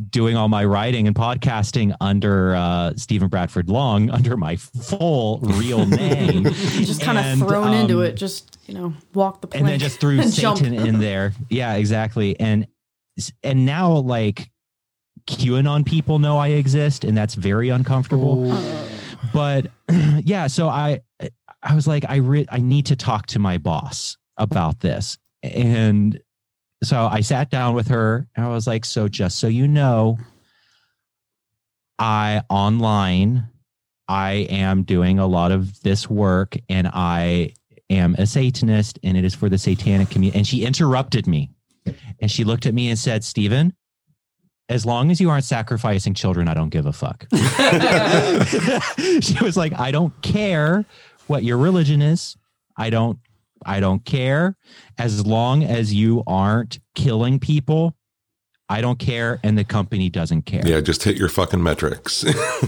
doing 0.09 0.37
all 0.37 0.47
my 0.47 0.63
writing 0.63 1.07
and 1.07 1.15
podcasting 1.15 1.93
under 1.99 2.55
uh, 2.55 2.93
Stephen 2.95 3.27
Bradford 3.27 3.69
Long, 3.69 4.09
under 4.09 4.37
my 4.37 4.55
full 4.55 5.39
real 5.41 5.85
name. 5.85 6.45
just 6.45 7.01
kind 7.01 7.17
of 7.17 7.25
And, 7.25 7.41
thrown 7.41 7.73
into 7.73 7.97
um, 7.99 8.05
it. 8.05 8.13
Just 8.15 8.57
you 8.65 8.73
know, 8.75 8.93
walk 9.13 9.41
the 9.41 9.47
plank 9.47 9.59
and 9.61 9.69
then 9.69 9.79
just 9.79 9.99
threw 9.99 10.19
and 10.21 10.31
jump. 10.31 10.59
Satan 10.59 10.73
in 10.73 10.99
there. 10.99 11.33
Yeah, 11.49 11.73
exactly. 11.73 12.39
And 12.39 12.65
and 13.43 13.65
now 13.65 13.91
like 13.91 14.49
QAnon 15.27 15.85
people 15.85 16.17
know 16.19 16.37
I 16.37 16.49
exist, 16.49 17.03
and 17.03 17.17
that's 17.17 17.35
very 17.35 17.67
uncomfortable. 17.69 18.57
But 19.33 19.67
yeah, 20.23 20.47
so 20.47 20.69
I 20.69 21.01
I 21.61 21.75
was 21.75 21.87
like, 21.87 22.05
I 22.07 22.17
re- 22.17 22.47
I 22.49 22.59
need 22.59 22.85
to 22.87 22.95
talk 22.95 23.27
to 23.27 23.39
my 23.39 23.57
boss 23.57 24.17
about 24.37 24.79
this, 24.79 25.17
and 25.41 26.19
so 26.83 27.07
I 27.11 27.21
sat 27.21 27.49
down 27.49 27.75
with 27.75 27.87
her, 27.87 28.27
and 28.35 28.45
I 28.45 28.49
was 28.49 28.67
like, 28.67 28.85
so 28.85 29.07
just 29.07 29.39
so 29.39 29.47
you 29.47 29.67
know, 29.67 30.17
I 31.99 32.43
online 32.49 33.49
I 34.07 34.47
am 34.49 34.83
doing 34.83 35.19
a 35.19 35.27
lot 35.27 35.51
of 35.51 35.81
this 35.81 36.09
work 36.09 36.57
and 36.69 36.87
I 36.93 37.53
am 37.89 38.15
a 38.17 38.25
Satanist 38.25 38.99
and 39.03 39.17
it 39.17 39.23
is 39.23 39.33
for 39.33 39.49
the 39.49 39.57
satanic 39.57 40.09
community. 40.09 40.37
And 40.37 40.47
she 40.47 40.65
interrupted 40.65 41.27
me 41.27 41.51
and 42.19 42.29
she 42.29 42.43
looked 42.43 42.65
at 42.65 42.73
me 42.73 42.89
and 42.89 42.99
said, 42.99 43.23
Stephen, 43.23 43.73
as 44.69 44.85
long 44.85 45.11
as 45.11 45.19
you 45.19 45.29
aren't 45.29 45.45
sacrificing 45.45 46.13
children, 46.13 46.47
I 46.47 46.53
don't 46.53 46.69
give 46.69 46.85
a 46.85 46.93
fuck. 46.93 47.25
she 49.21 49.43
was 49.43 49.57
like, 49.57 49.77
I 49.77 49.91
don't 49.91 50.13
care 50.21 50.85
what 51.27 51.43
your 51.43 51.57
religion 51.57 52.01
is. 52.01 52.37
I 52.77 52.89
don't 52.89 53.19
I 53.65 53.79
don't 53.79 54.03
care 54.03 54.57
as 54.97 55.25
long 55.25 55.63
as 55.63 55.93
you 55.93 56.23
aren't 56.27 56.79
killing 56.95 57.39
people. 57.39 57.95
I 58.69 58.79
don't 58.81 58.97
care, 58.97 59.39
and 59.43 59.57
the 59.57 59.65
company 59.65 60.09
doesn't 60.09 60.43
care. 60.43 60.61
Yeah, 60.65 60.79
just 60.79 61.03
hit 61.03 61.17
your 61.17 61.27
fucking 61.29 61.61
metrics. 61.61 62.23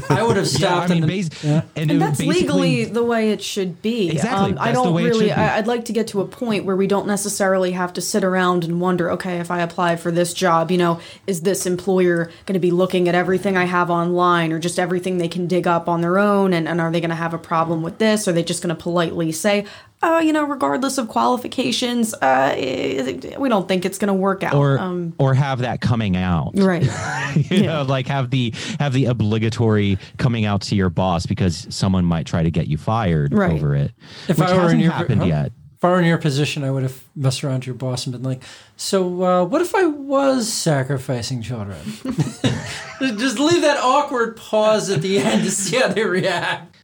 I 0.10 0.22
would 0.22 0.36
have 0.36 0.46
Yeah, 0.52 0.58
stopped. 0.58 0.92
I 0.92 0.94
mean, 0.96 1.04
in 1.04 1.10
bas- 1.10 1.44
yeah. 1.44 1.62
and, 1.76 1.90
And 1.90 2.02
that's 2.02 2.20
legally 2.20 2.84
the 2.86 3.04
way 3.04 3.32
it 3.32 3.42
should 3.42 3.82
be. 3.82 4.10
Exactly, 4.12 4.52
Um, 4.52 4.58
I 4.60 4.66
that's 4.66 4.78
the 4.78 4.84
don't 4.84 4.94
way 4.94 5.04
really. 5.06 5.20
should 5.30 5.36
be. 5.36 5.42
I, 5.42 5.58
I'd 5.58 5.68
like 5.68 5.86
to 5.86 5.94
get 5.94 6.08
to 6.10 6.20
a 6.22 6.28
point 6.28 6.66
where 6.66 6.76
we 6.76 6.86
don't 6.86 7.08
necessarily 7.08 7.72
have 7.72 7.94
to 7.94 8.02
sit 8.02 8.24
around 8.26 8.66
and 8.66 8.82
wonder, 8.82 9.10
okay, 9.12 9.40
if 9.40 9.50
I 9.50 9.62
apply 9.62 9.96
for 9.96 10.12
this 10.12 10.34
job, 10.34 10.70
you 10.70 10.78
know, 10.78 11.00
is 11.28 11.42
this 11.42 11.66
employer 11.66 12.26
going 12.46 12.54
to 12.56 12.60
be 12.60 12.72
looking 12.72 13.08
at 13.08 13.16
everything 13.16 13.56
I 13.56 13.64
have 13.66 13.90
online 13.90 14.52
or 14.52 14.60
just 14.60 14.78
everything 14.78 15.18
they 15.18 15.30
can 15.30 15.48
dig 15.48 15.66
up 15.66 15.88
on 15.88 16.02
their 16.02 16.20
own? 16.20 16.54
And, 16.54 16.68
and 16.68 16.82
are 16.82 16.92
they 16.92 17.00
going 17.00 17.10
to 17.10 17.16
have 17.16 17.34
a 17.34 17.40
problem 17.40 17.82
with 17.82 17.98
this? 18.00 18.28
Are 18.28 18.34
they 18.34 18.44
just 18.44 18.62
going 18.62 18.76
to 18.76 18.80
politely 18.82 19.32
say, 19.32 19.66
uh, 20.04 20.22
you 20.24 20.32
know, 20.34 20.44
regardless 20.44 20.98
of 20.98 21.08
qualifications, 21.08 22.14
uh, 22.16 22.54
we 23.40 23.50
don't 23.50 23.68
think 23.68 23.86
it's 23.86 23.98
going 23.98 24.08
to 24.10 24.14
work 24.14 24.44
out. 24.44 24.54
or 24.54 24.78
um, 24.78 25.14
or 25.18 25.34
have 25.34 25.60
that 25.60 25.82
coming 25.82 26.16
out 26.16 26.52
right. 26.56 26.84
you 27.52 27.64
know 27.64 27.82
like 27.84 28.08
have 28.08 28.30
the 28.30 28.54
have 28.80 28.94
the 28.94 29.06
obligatory 29.06 29.98
coming 30.18 30.46
out 30.46 30.62
to 30.62 30.76
your 30.76 30.90
boss 30.90 31.26
because 31.26 31.66
someone 31.70 32.06
might 32.06 32.26
try 32.26 32.44
to 32.44 32.52
get 32.52 32.68
you 32.68 32.78
fired 32.78 33.34
Right. 33.34 33.52
over 33.52 33.76
it 33.76 33.92
If 34.28 34.38
which 34.38 34.48
I 34.50 34.54
hasn't 34.56 34.82
your 34.82 34.92
happened 34.92 35.22
huh? 35.22 35.28
yet 35.28 35.52
If 35.78 35.84
I 35.84 35.90
were 35.90 36.00
in 36.00 36.06
your 36.06 36.18
position, 36.20 36.64
I 36.64 36.72
would 36.72 36.84
have 36.84 37.04
messed 37.16 37.44
around 37.44 37.62
to 37.62 37.66
your 37.68 37.76
boss 37.76 38.06
and 38.06 38.14
been 38.14 38.24
like, 38.24 38.42
"So, 38.78 39.22
uh, 39.24 39.46
what 39.46 39.62
if 39.62 39.76
I 39.76 39.86
was 39.86 40.52
sacrificing 40.52 41.42
children?" 41.42 41.78
Just 43.18 43.40
leave 43.40 43.62
that 43.62 43.78
awkward 43.84 44.38
pause 44.38 44.90
at 44.90 45.02
the 45.02 45.18
end 45.20 45.44
to 45.44 45.52
see 45.52 45.78
how 45.78 45.90
they 45.90 46.06
react. 46.06 46.76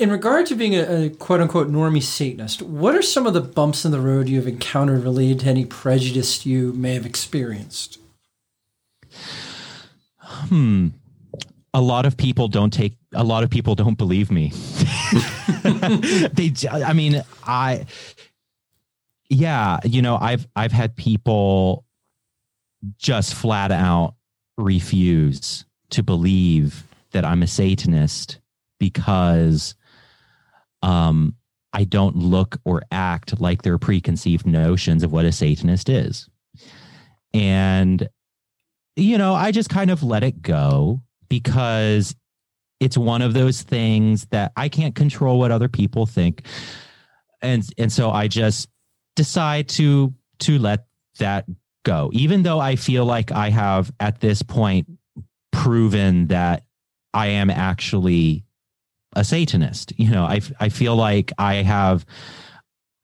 In 0.00 0.10
regard 0.10 0.46
to 0.46 0.54
being 0.54 0.74
a, 0.74 1.04
a 1.04 1.10
quote 1.10 1.42
unquote 1.42 1.70
normie 1.70 2.02
Satanist, 2.02 2.62
what 2.62 2.94
are 2.94 3.02
some 3.02 3.26
of 3.26 3.34
the 3.34 3.42
bumps 3.42 3.84
in 3.84 3.90
the 3.90 4.00
road 4.00 4.30
you 4.30 4.38
have 4.38 4.48
encountered 4.48 5.04
related 5.04 5.40
to 5.40 5.46
any 5.48 5.66
prejudice 5.66 6.46
you 6.46 6.72
may 6.72 6.94
have 6.94 7.04
experienced? 7.04 7.98
hmm 10.22 10.88
a 11.74 11.80
lot 11.80 12.06
of 12.06 12.16
people 12.16 12.48
don't 12.48 12.72
take 12.72 12.96
a 13.14 13.22
lot 13.22 13.44
of 13.44 13.50
people 13.50 13.74
don't 13.74 13.98
believe 13.98 14.30
me 14.30 14.48
they 16.32 16.52
i 16.70 16.92
mean 16.92 17.22
i 17.44 17.86
yeah 19.28 19.78
you 19.84 20.02
know 20.02 20.16
i've 20.20 20.46
i've 20.56 20.72
had 20.72 20.96
people 20.96 21.84
just 22.96 23.34
flat 23.34 23.70
out 23.70 24.14
refuse 24.56 25.64
to 25.90 26.02
believe 26.02 26.84
that 27.12 27.24
i'm 27.24 27.42
a 27.42 27.46
satanist 27.46 28.38
because 28.78 29.74
um 30.82 31.34
i 31.72 31.84
don't 31.84 32.16
look 32.16 32.58
or 32.64 32.82
act 32.90 33.40
like 33.40 33.62
their 33.62 33.78
preconceived 33.78 34.46
notions 34.46 35.02
of 35.02 35.12
what 35.12 35.24
a 35.24 35.32
satanist 35.32 35.88
is 35.88 36.28
and 37.32 38.08
you 38.96 39.18
know, 39.18 39.34
I 39.34 39.50
just 39.50 39.70
kind 39.70 39.90
of 39.90 40.02
let 40.02 40.22
it 40.22 40.42
go 40.42 41.00
because 41.28 42.14
it's 42.80 42.98
one 42.98 43.22
of 43.22 43.34
those 43.34 43.62
things 43.62 44.26
that 44.30 44.52
I 44.56 44.68
can't 44.68 44.94
control 44.94 45.38
what 45.38 45.50
other 45.50 45.68
people 45.68 46.06
think. 46.06 46.46
And 47.42 47.66
and 47.78 47.90
so 47.90 48.10
I 48.10 48.28
just 48.28 48.68
decide 49.16 49.68
to 49.70 50.14
to 50.40 50.58
let 50.58 50.86
that 51.18 51.46
go. 51.84 52.10
Even 52.12 52.42
though 52.42 52.60
I 52.60 52.76
feel 52.76 53.04
like 53.04 53.32
I 53.32 53.50
have 53.50 53.90
at 54.00 54.20
this 54.20 54.42
point 54.42 54.86
proven 55.52 56.28
that 56.28 56.64
I 57.14 57.28
am 57.28 57.50
actually 57.50 58.44
a 59.14 59.24
satanist. 59.24 59.92
You 59.98 60.10
know, 60.10 60.24
I 60.24 60.40
I 60.58 60.68
feel 60.68 60.96
like 60.96 61.32
I 61.38 61.56
have 61.56 62.04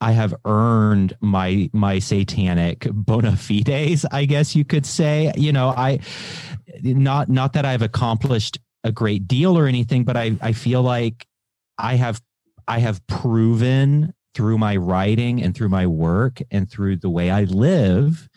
I 0.00 0.12
have 0.12 0.34
earned 0.44 1.16
my 1.20 1.70
my 1.72 1.98
satanic 1.98 2.86
bona 2.92 3.36
fides, 3.36 4.04
I 4.10 4.24
guess 4.26 4.54
you 4.54 4.64
could 4.64 4.86
say. 4.86 5.32
You 5.36 5.52
know, 5.52 5.68
I 5.68 6.00
not 6.82 7.28
not 7.28 7.54
that 7.54 7.64
I've 7.64 7.82
accomplished 7.82 8.58
a 8.84 8.92
great 8.92 9.26
deal 9.26 9.56
or 9.56 9.66
anything, 9.66 10.04
but 10.04 10.16
I 10.16 10.36
I 10.40 10.52
feel 10.52 10.82
like 10.82 11.26
I 11.78 11.96
have 11.96 12.20
I 12.68 12.78
have 12.80 13.06
proven 13.06 14.12
through 14.34 14.58
my 14.58 14.76
writing 14.76 15.42
and 15.42 15.54
through 15.54 15.70
my 15.70 15.86
work 15.86 16.42
and 16.50 16.70
through 16.70 16.96
the 16.96 17.08
way 17.08 17.30
I 17.30 17.44
live 17.44 18.28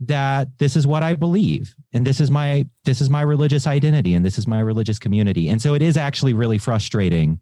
that 0.00 0.48
this 0.58 0.76
is 0.76 0.86
what 0.86 1.02
I 1.02 1.14
believe 1.14 1.74
and 1.92 2.06
this 2.06 2.20
is 2.20 2.30
my 2.30 2.66
this 2.84 3.00
is 3.00 3.10
my 3.10 3.20
religious 3.20 3.66
identity 3.66 4.14
and 4.14 4.24
this 4.24 4.38
is 4.38 4.46
my 4.46 4.60
religious 4.60 4.98
community. 4.98 5.48
And 5.48 5.60
so 5.60 5.74
it 5.74 5.82
is 5.82 5.96
actually 5.96 6.32
really 6.32 6.58
frustrating 6.58 7.40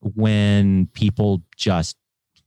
when 0.00 0.88
people 0.94 1.42
just 1.56 1.96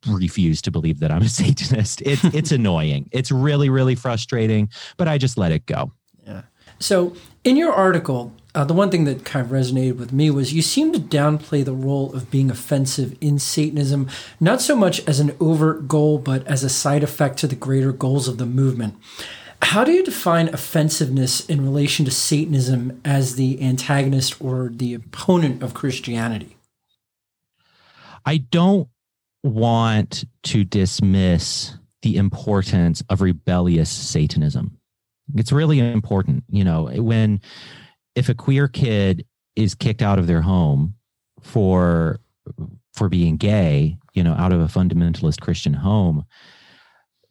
refuse 0.07 0.61
to 0.63 0.71
believe 0.71 0.99
that 0.99 1.11
I'm 1.11 1.21
a 1.21 1.29
Satanist. 1.29 2.01
It's 2.01 2.23
it's 2.25 2.51
annoying. 2.59 3.09
It's 3.11 3.31
really 3.31 3.69
really 3.69 3.95
frustrating, 3.95 4.69
but 4.97 5.07
I 5.07 5.17
just 5.17 5.37
let 5.37 5.51
it 5.51 5.65
go. 5.65 5.91
Yeah. 6.25 6.43
So, 6.79 7.15
in 7.43 7.57
your 7.57 7.73
article, 7.73 8.33
uh, 8.53 8.65
the 8.65 8.73
one 8.73 8.91
thing 8.91 9.05
that 9.05 9.23
kind 9.23 9.45
of 9.45 9.51
resonated 9.51 9.97
with 9.97 10.11
me 10.11 10.29
was 10.29 10.53
you 10.53 10.61
seem 10.61 10.91
to 10.91 10.99
downplay 10.99 11.63
the 11.63 11.73
role 11.73 12.13
of 12.13 12.29
being 12.29 12.51
offensive 12.51 13.17
in 13.21 13.39
Satanism, 13.39 14.09
not 14.39 14.61
so 14.61 14.75
much 14.75 15.05
as 15.07 15.19
an 15.19 15.35
overt 15.39 15.87
goal, 15.87 16.17
but 16.17 16.45
as 16.47 16.63
a 16.63 16.69
side 16.69 17.03
effect 17.03 17.37
to 17.39 17.47
the 17.47 17.55
greater 17.55 17.91
goals 17.91 18.27
of 18.27 18.37
the 18.37 18.45
movement. 18.45 18.95
How 19.61 19.83
do 19.83 19.91
you 19.91 20.03
define 20.03 20.49
offensiveness 20.49 21.45
in 21.45 21.63
relation 21.63 22.03
to 22.05 22.11
Satanism 22.11 22.99
as 23.05 23.35
the 23.35 23.61
antagonist 23.61 24.41
or 24.41 24.69
the 24.73 24.93
opponent 24.95 25.63
of 25.63 25.73
Christianity? 25.73 26.57
I 28.25 28.37
don't 28.37 28.89
want 29.43 30.25
to 30.43 30.63
dismiss 30.63 31.75
the 32.01 32.17
importance 32.17 33.03
of 33.09 33.21
rebellious 33.21 33.89
Satanism. 33.89 34.77
It's 35.35 35.51
really 35.51 35.79
important, 35.79 36.43
you 36.49 36.63
know, 36.63 36.85
when 36.85 37.39
if 38.15 38.29
a 38.29 38.35
queer 38.35 38.67
kid 38.67 39.25
is 39.55 39.75
kicked 39.75 40.01
out 40.01 40.19
of 40.19 40.27
their 40.27 40.41
home 40.41 40.95
for 41.41 42.19
for 42.93 43.09
being 43.09 43.38
gay, 43.38 43.97
you 44.13 44.23
know, 44.23 44.33
out 44.33 44.51
of 44.51 44.61
a 44.61 44.65
fundamentalist 44.65 45.39
Christian 45.41 45.73
home, 45.73 46.25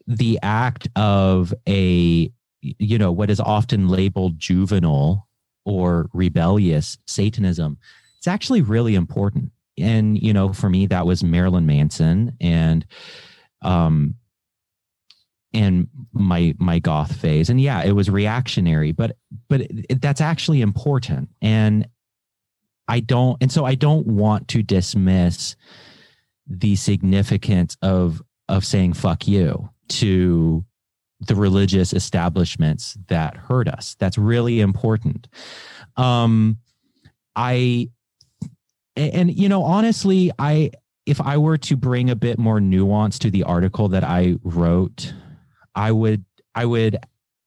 the 0.07 0.39
act 0.43 0.89
of 0.97 1.55
a 1.69 2.31
you 2.63 2.99
know 2.99 3.13
what 3.13 3.31
is 3.31 3.41
often 3.41 3.89
labeled 3.89 4.39
juvenile 4.39 5.27
or 5.65 6.09
rebellious 6.13 6.99
Satanism, 7.07 7.79
it's 8.19 8.29
actually 8.29 8.63
really 8.63 8.95
important. 8.95 9.53
And 9.79 10.21
you 10.21 10.33
know, 10.33 10.53
for 10.53 10.69
me, 10.69 10.87
that 10.87 11.07
was 11.07 11.25
Marilyn 11.25 11.67
Manson 11.67 12.37
and 12.41 12.87
um 13.63 14.15
and 15.53 15.89
my 16.13 16.55
my 16.59 16.79
goth 16.79 17.15
phase. 17.17 17.51
And 17.51 17.61
yeah 17.61 17.83
it 17.83 17.93
was 17.93 18.09
reactionary 18.11 18.93
but 18.93 19.17
but 19.49 19.63
it, 19.63 19.87
it- 19.91 20.01
that's 20.03 20.21
actually 20.21 20.61
important. 20.61 21.29
And 21.43 21.87
i 22.89 22.99
don't 23.01 23.37
and 23.41 23.53
so 23.53 23.65
i 23.65 23.75
don't 23.77 24.07
want 24.07 24.49
to 24.49 24.63
dismiss 24.65 25.55
the 26.49 26.75
significance 26.77 27.77
of 27.83 28.21
of 28.49 28.65
saying 28.65 28.93
fuck 28.95 29.29
you 29.29 29.71
to 29.89 30.65
the 31.21 31.35
religious 31.37 31.93
establishments 31.93 32.97
that 33.09 33.37
hurt 33.37 33.69
us. 33.69 33.95
That's 34.01 34.17
really 34.19 34.61
important. 34.61 35.29
Um 35.97 36.59
i 37.37 37.89
and, 38.97 39.15
and 39.15 39.39
you 39.39 39.49
know 39.49 39.63
honestly 39.63 40.33
i 40.39 40.71
if 41.07 41.21
i 41.21 41.37
were 41.37 41.59
to 41.59 41.77
bring 41.77 42.11
a 42.11 42.17
bit 42.17 42.39
more 42.39 42.61
nuance 42.61 43.19
to 43.21 43.31
the 43.31 43.45
article 43.45 43.89
that 43.89 44.03
i 44.03 44.35
wrote 44.43 45.15
I 45.81 45.93
would 45.93 46.25
I 46.55 46.67
would 46.67 46.99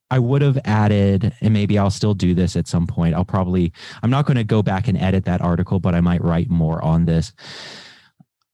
I 0.09 0.17
would 0.17 0.41
have 0.41 0.59
added 0.65 1.33
and 1.39 1.53
maybe 1.53 1.77
I'll 1.77 1.91
still 1.91 2.15
do 2.15 2.33
this 2.33 2.55
at 2.55 2.67
some 2.67 2.87
point. 2.87 3.13
I'll 3.13 3.25
probably 3.25 3.71
I'm 4.01 4.09
not 4.09 4.25
going 4.25 4.37
to 4.37 4.43
go 4.43 4.63
back 4.63 4.87
and 4.87 4.97
edit 4.97 5.25
that 5.25 5.41
article, 5.41 5.79
but 5.79 5.93
I 5.93 6.01
might 6.01 6.23
write 6.23 6.49
more 6.49 6.83
on 6.83 7.05
this. 7.05 7.31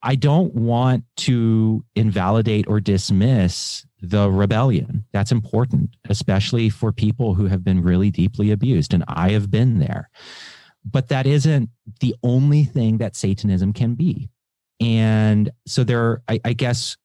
I 0.04 0.16
don't 0.16 0.54
want 0.54 1.06
to 1.18 1.84
invalidate 1.96 2.68
or 2.68 2.80
dismiss 2.80 3.86
the 4.02 4.30
rebellion. 4.30 5.06
That's 5.12 5.32
important, 5.32 5.96
especially 6.10 6.70
for 6.70 6.92
people 6.92 7.34
who 7.34 7.48
have 7.48 7.64
been 7.64 7.82
really 7.82 8.10
deeply 8.10 8.52
abused 8.52 8.94
and 8.94 9.06
I 9.08 9.32
have 9.32 9.50
been 9.50 9.80
there. 9.80 10.10
But 10.84 11.08
that 11.08 11.26
isn't 11.26 11.70
the 12.02 12.16
only 12.24 12.66
thing 12.66 12.98
that 12.98 13.16
Satanism 13.16 13.72
can 13.72 13.96
be. 13.96 14.30
And 14.82 15.52
so 15.66 15.84
there 15.86 16.22
I, 16.28 16.40
I 16.44 16.54
guess 16.54 16.98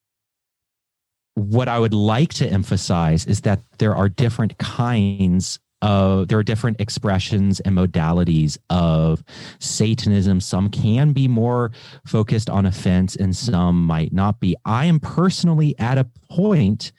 what 1.35 1.69
I 1.69 1.79
would 1.79 1.95
like 1.95 2.33
to 2.35 2.49
emphasize 2.49 3.27
is 3.27 3.41
that 3.43 3.61
there 3.79 3.95
are 3.95 4.09
different 4.09 4.59
kinds 4.59 5.59
of 5.83 6.29
there 6.29 6.39
are 6.39 6.45
different 6.45 6.81
expressions 6.81 7.61
and 7.61 7.77
modalities 7.77 8.57
of 8.71 9.23
Satanism. 9.59 10.41
Some 10.41 10.71
can 10.71 11.13
be 11.13 11.29
more 11.29 11.73
focused 12.07 12.49
on 12.49 12.65
offense 12.65 13.17
and 13.17 13.37
some 13.37 13.85
might 13.85 14.13
not 14.13 14.41
be. 14.41 14.57
I 14.65 14.87
am 14.87 14.99
personally 15.01 15.79
at 15.79 15.99
a 15.99 16.09
point 16.31 16.93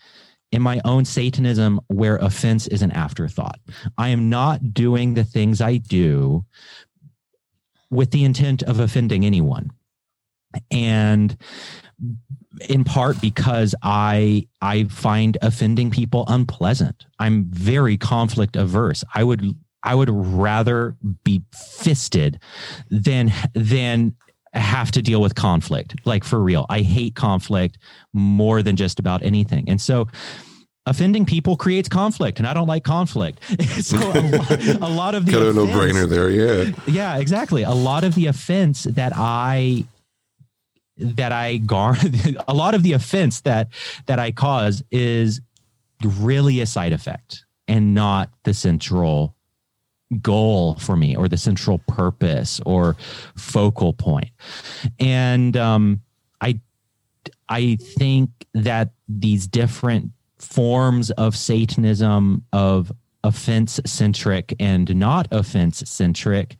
in 0.51 0.61
my 0.61 0.79
own 0.85 1.03
Satanism 1.05 1.81
where 1.87 2.17
offense 2.17 2.67
is 2.67 2.81
an 2.81 2.91
afterthought. 2.91 3.59
I 3.97 4.09
am 4.09 4.29
not 4.29 4.73
doing 4.73 5.15
the 5.15 5.23
things 5.23 5.61
I 5.61 5.77
do 5.77 6.45
with 7.89 8.11
the 8.11 8.23
intent 8.23 8.61
of 8.63 8.79
offending 8.79 9.25
anyone. 9.25 9.71
and 10.71 11.35
in 12.69 12.83
part 12.83 13.19
because 13.21 13.75
I 13.81 14.47
I 14.61 14.85
find 14.85 15.37
offending 15.41 15.91
people 15.91 16.25
unpleasant. 16.27 17.05
I'm 17.19 17.45
very 17.45 17.97
conflict 17.97 18.55
averse. 18.55 19.03
I 19.13 19.23
would 19.23 19.55
I 19.83 19.95
would 19.95 20.09
rather 20.09 20.95
be 21.23 21.43
fisted 21.53 22.39
than 22.89 23.31
than 23.53 24.15
have 24.53 24.91
to 24.91 25.01
deal 25.01 25.21
with 25.21 25.35
conflict. 25.35 25.95
Like 26.05 26.23
for 26.23 26.39
real. 26.39 26.65
I 26.69 26.81
hate 26.81 27.15
conflict 27.15 27.77
more 28.13 28.63
than 28.63 28.75
just 28.75 28.99
about 28.99 29.21
anything. 29.21 29.69
And 29.69 29.81
so 29.81 30.07
offending 30.85 31.25
people 31.25 31.57
creates 31.57 31.89
conflict 31.89 32.39
and 32.39 32.47
I 32.47 32.53
don't 32.53 32.67
like 32.67 32.83
conflict. 32.83 33.43
so 33.81 33.97
a 33.97 34.21
lot, 34.21 34.51
a 34.81 34.89
lot 34.89 35.15
of 35.15 35.25
the 35.25 35.31
Kind 35.33 35.43
of 35.43 35.57
a 35.57 35.65
no-brainer 35.65 36.07
there, 36.07 36.29
yeah. 36.29 36.71
yeah, 36.87 37.17
exactly. 37.17 37.63
A 37.63 37.71
lot 37.71 38.03
of 38.03 38.15
the 38.15 38.27
offense 38.27 38.83
that 38.83 39.13
I 39.15 39.85
that 40.97 41.31
I 41.31 41.57
gar 41.57 41.97
a 42.47 42.53
lot 42.53 42.73
of 42.73 42.83
the 42.83 42.93
offense 42.93 43.41
that 43.41 43.69
that 44.05 44.19
I 44.19 44.31
cause 44.31 44.83
is 44.91 45.41
really 46.03 46.61
a 46.61 46.65
side 46.65 46.93
effect 46.93 47.45
and 47.67 47.93
not 47.93 48.29
the 48.43 48.53
central 48.53 49.35
goal 50.21 50.75
for 50.75 50.95
me 50.95 51.15
or 51.15 51.27
the 51.27 51.37
central 51.37 51.79
purpose 51.87 52.61
or 52.65 52.95
focal 53.35 53.93
point. 53.93 54.29
And 54.99 55.57
um 55.57 56.01
I 56.41 56.59
I 57.49 57.75
think 57.75 58.29
that 58.53 58.91
these 59.07 59.47
different 59.47 60.11
forms 60.37 61.11
of 61.11 61.35
Satanism, 61.35 62.43
of 62.53 62.91
offense 63.23 63.79
centric 63.85 64.53
and 64.59 64.95
not 64.95 65.27
offense 65.31 65.83
centric, 65.89 66.57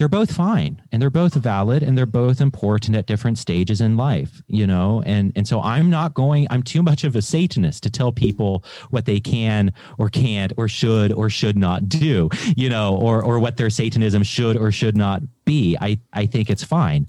they're 0.00 0.08
both 0.08 0.32
fine 0.32 0.80
and 0.90 1.02
they're 1.02 1.10
both 1.10 1.34
valid 1.34 1.82
and 1.82 1.96
they're 1.96 2.06
both 2.06 2.40
important 2.40 2.96
at 2.96 3.04
different 3.04 3.36
stages 3.36 3.82
in 3.82 3.98
life, 3.98 4.42
you 4.46 4.66
know? 4.66 5.02
And 5.04 5.30
and 5.36 5.46
so 5.46 5.60
I'm 5.60 5.90
not 5.90 6.14
going, 6.14 6.46
I'm 6.48 6.62
too 6.62 6.82
much 6.82 7.04
of 7.04 7.14
a 7.16 7.20
Satanist 7.20 7.82
to 7.82 7.90
tell 7.90 8.10
people 8.10 8.64
what 8.88 9.04
they 9.04 9.20
can 9.20 9.74
or 9.98 10.08
can't 10.08 10.54
or 10.56 10.68
should 10.68 11.12
or 11.12 11.28
should 11.28 11.58
not 11.58 11.86
do, 11.86 12.30
you 12.56 12.70
know, 12.70 12.96
or 12.96 13.22
or 13.22 13.38
what 13.38 13.58
their 13.58 13.68
Satanism 13.68 14.22
should 14.22 14.56
or 14.56 14.72
should 14.72 14.96
not 14.96 15.20
be. 15.44 15.76
I 15.78 16.00
I 16.14 16.24
think 16.24 16.48
it's 16.48 16.64
fine. 16.64 17.06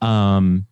Um 0.00 0.66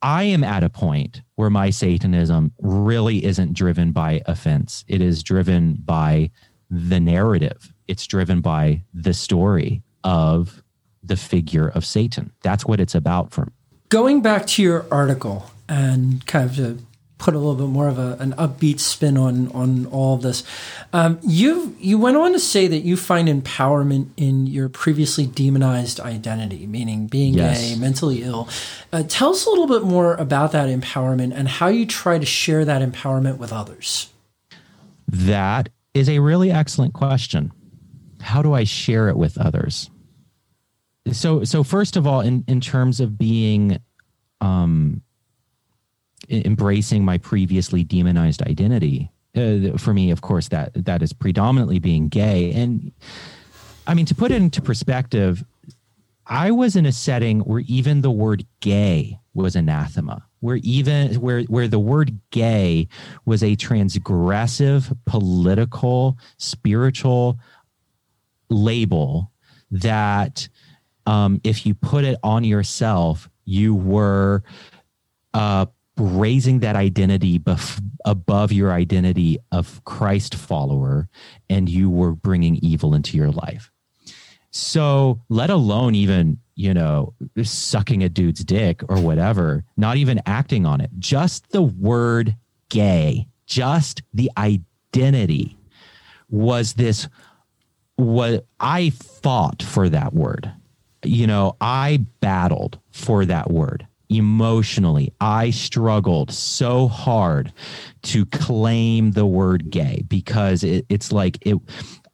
I 0.00 0.22
am 0.22 0.42
at 0.42 0.64
a 0.64 0.70
point 0.70 1.20
where 1.34 1.50
my 1.50 1.68
Satanism 1.68 2.50
really 2.62 3.26
isn't 3.26 3.52
driven 3.52 3.92
by 3.92 4.22
offense. 4.24 4.86
It 4.88 5.02
is 5.02 5.22
driven 5.22 5.74
by 5.84 6.30
the 6.70 6.98
narrative. 6.98 7.74
It's 7.88 8.06
driven 8.06 8.40
by 8.40 8.84
the 8.94 9.12
story 9.12 9.82
of 10.02 10.62
the 11.08 11.16
figure 11.16 11.68
of 11.68 11.84
Satan. 11.84 12.32
That's 12.42 12.64
what 12.64 12.80
it's 12.80 12.94
about 12.94 13.32
for 13.32 13.46
me. 13.46 13.52
Going 13.88 14.20
back 14.22 14.46
to 14.48 14.62
your 14.62 14.86
article 14.90 15.50
and 15.68 16.24
kind 16.26 16.48
of 16.48 16.56
to 16.56 16.78
put 17.16 17.34
a 17.34 17.38
little 17.38 17.56
bit 17.56 17.66
more 17.72 17.88
of 17.88 17.98
a, 17.98 18.16
an 18.20 18.32
upbeat 18.34 18.78
spin 18.78 19.16
on 19.18 19.50
on 19.52 19.86
all 19.86 20.14
of 20.14 20.22
this, 20.22 20.44
um, 20.92 21.18
you 21.22 21.74
you 21.80 21.98
went 21.98 22.16
on 22.16 22.32
to 22.32 22.38
say 22.38 22.68
that 22.68 22.80
you 22.80 22.96
find 22.96 23.26
empowerment 23.28 24.08
in 24.16 24.46
your 24.46 24.68
previously 24.68 25.26
demonized 25.26 25.98
identity, 26.00 26.66
meaning 26.66 27.06
being 27.08 27.34
Yes. 27.34 27.60
gay, 27.60 27.76
mentally 27.80 28.22
ill. 28.22 28.48
Uh, 28.92 29.02
tell 29.08 29.30
us 29.30 29.46
a 29.46 29.50
little 29.50 29.66
bit 29.66 29.82
more 29.82 30.14
about 30.14 30.52
that 30.52 30.68
empowerment 30.68 31.32
and 31.34 31.48
how 31.48 31.66
you 31.66 31.86
try 31.86 32.18
to 32.18 32.26
share 32.26 32.64
that 32.64 32.82
empowerment 32.82 33.38
with 33.38 33.52
others. 33.52 34.10
That 35.08 35.70
is 35.94 36.08
a 36.08 36.18
really 36.20 36.50
excellent 36.52 36.92
question. 36.94 37.50
How 38.20 38.42
do 38.42 38.52
I 38.52 38.64
share 38.64 39.08
it 39.08 39.16
with 39.16 39.38
others? 39.38 39.90
So, 41.12 41.44
so 41.44 41.62
first 41.62 41.96
of 41.96 42.06
all, 42.06 42.20
in 42.20 42.44
in 42.48 42.60
terms 42.60 43.00
of 43.00 43.18
being, 43.18 43.78
um, 44.40 45.02
embracing 46.28 47.04
my 47.04 47.18
previously 47.18 47.84
demonized 47.84 48.42
identity, 48.42 49.10
uh, 49.36 49.76
for 49.76 49.94
me, 49.94 50.10
of 50.10 50.20
course, 50.20 50.48
that 50.48 50.72
that 50.74 51.02
is 51.02 51.12
predominantly 51.12 51.78
being 51.78 52.08
gay. 52.08 52.52
And 52.52 52.92
I 53.86 53.94
mean, 53.94 54.06
to 54.06 54.14
put 54.14 54.30
it 54.30 54.36
into 54.36 54.60
perspective, 54.60 55.44
I 56.26 56.50
was 56.50 56.76
in 56.76 56.84
a 56.84 56.92
setting 56.92 57.40
where 57.40 57.60
even 57.66 58.02
the 58.02 58.10
word 58.10 58.46
gay 58.60 59.18
was 59.34 59.56
anathema, 59.56 60.26
where 60.40 60.56
even 60.56 61.14
where 61.20 61.42
where 61.42 61.68
the 61.68 61.78
word 61.78 62.18
gay 62.30 62.88
was 63.24 63.42
a 63.42 63.56
transgressive 63.56 64.96
political, 65.06 66.18
spiritual 66.36 67.38
label 68.50 69.30
that 69.70 70.48
um, 71.08 71.40
if 71.42 71.64
you 71.64 71.74
put 71.74 72.04
it 72.04 72.18
on 72.22 72.44
yourself, 72.44 73.30
you 73.46 73.74
were 73.74 74.42
uh, 75.32 75.64
raising 75.96 76.58
that 76.58 76.76
identity 76.76 77.38
bef- 77.38 77.82
above 78.04 78.52
your 78.52 78.72
identity 78.72 79.38
of 79.50 79.82
Christ 79.84 80.34
follower, 80.34 81.08
and 81.48 81.66
you 81.66 81.88
were 81.88 82.12
bringing 82.12 82.56
evil 82.56 82.92
into 82.94 83.16
your 83.16 83.30
life. 83.30 83.70
So, 84.50 85.22
let 85.30 85.48
alone 85.48 85.94
even, 85.94 86.40
you 86.56 86.74
know, 86.74 87.14
sucking 87.42 88.02
a 88.02 88.10
dude's 88.10 88.44
dick 88.44 88.82
or 88.90 89.00
whatever, 89.00 89.64
not 89.78 89.96
even 89.96 90.20
acting 90.26 90.66
on 90.66 90.82
it, 90.82 90.90
just 90.98 91.52
the 91.52 91.62
word 91.62 92.36
gay, 92.68 93.28
just 93.46 94.02
the 94.12 94.30
identity 94.36 95.56
was 96.28 96.74
this 96.74 97.08
what 97.96 98.46
I 98.60 98.90
fought 98.90 99.62
for 99.62 99.88
that 99.88 100.12
word. 100.12 100.52
You 101.04 101.26
know, 101.26 101.56
I 101.60 102.04
battled 102.20 102.78
for 102.90 103.24
that 103.24 103.50
word 103.50 103.86
emotionally. 104.08 105.12
I 105.20 105.50
struggled 105.50 106.32
so 106.32 106.88
hard 106.88 107.52
to 108.02 108.24
claim 108.26 109.12
the 109.12 109.26
word 109.26 109.70
gay 109.70 110.02
because 110.08 110.64
it, 110.64 110.86
it's 110.88 111.12
like 111.12 111.38
it. 111.46 111.58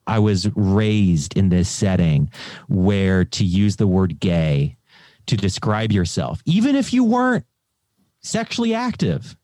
I 0.06 0.18
was 0.18 0.48
raised 0.54 1.36
in 1.36 1.48
this 1.48 1.68
setting 1.68 2.30
where 2.68 3.24
to 3.24 3.44
use 3.44 3.76
the 3.76 3.86
word 3.86 4.20
gay 4.20 4.76
to 5.26 5.36
describe 5.36 5.92
yourself, 5.92 6.42
even 6.44 6.76
if 6.76 6.92
you 6.92 7.04
weren't 7.04 7.46
sexually 8.20 8.74
active, 8.74 9.36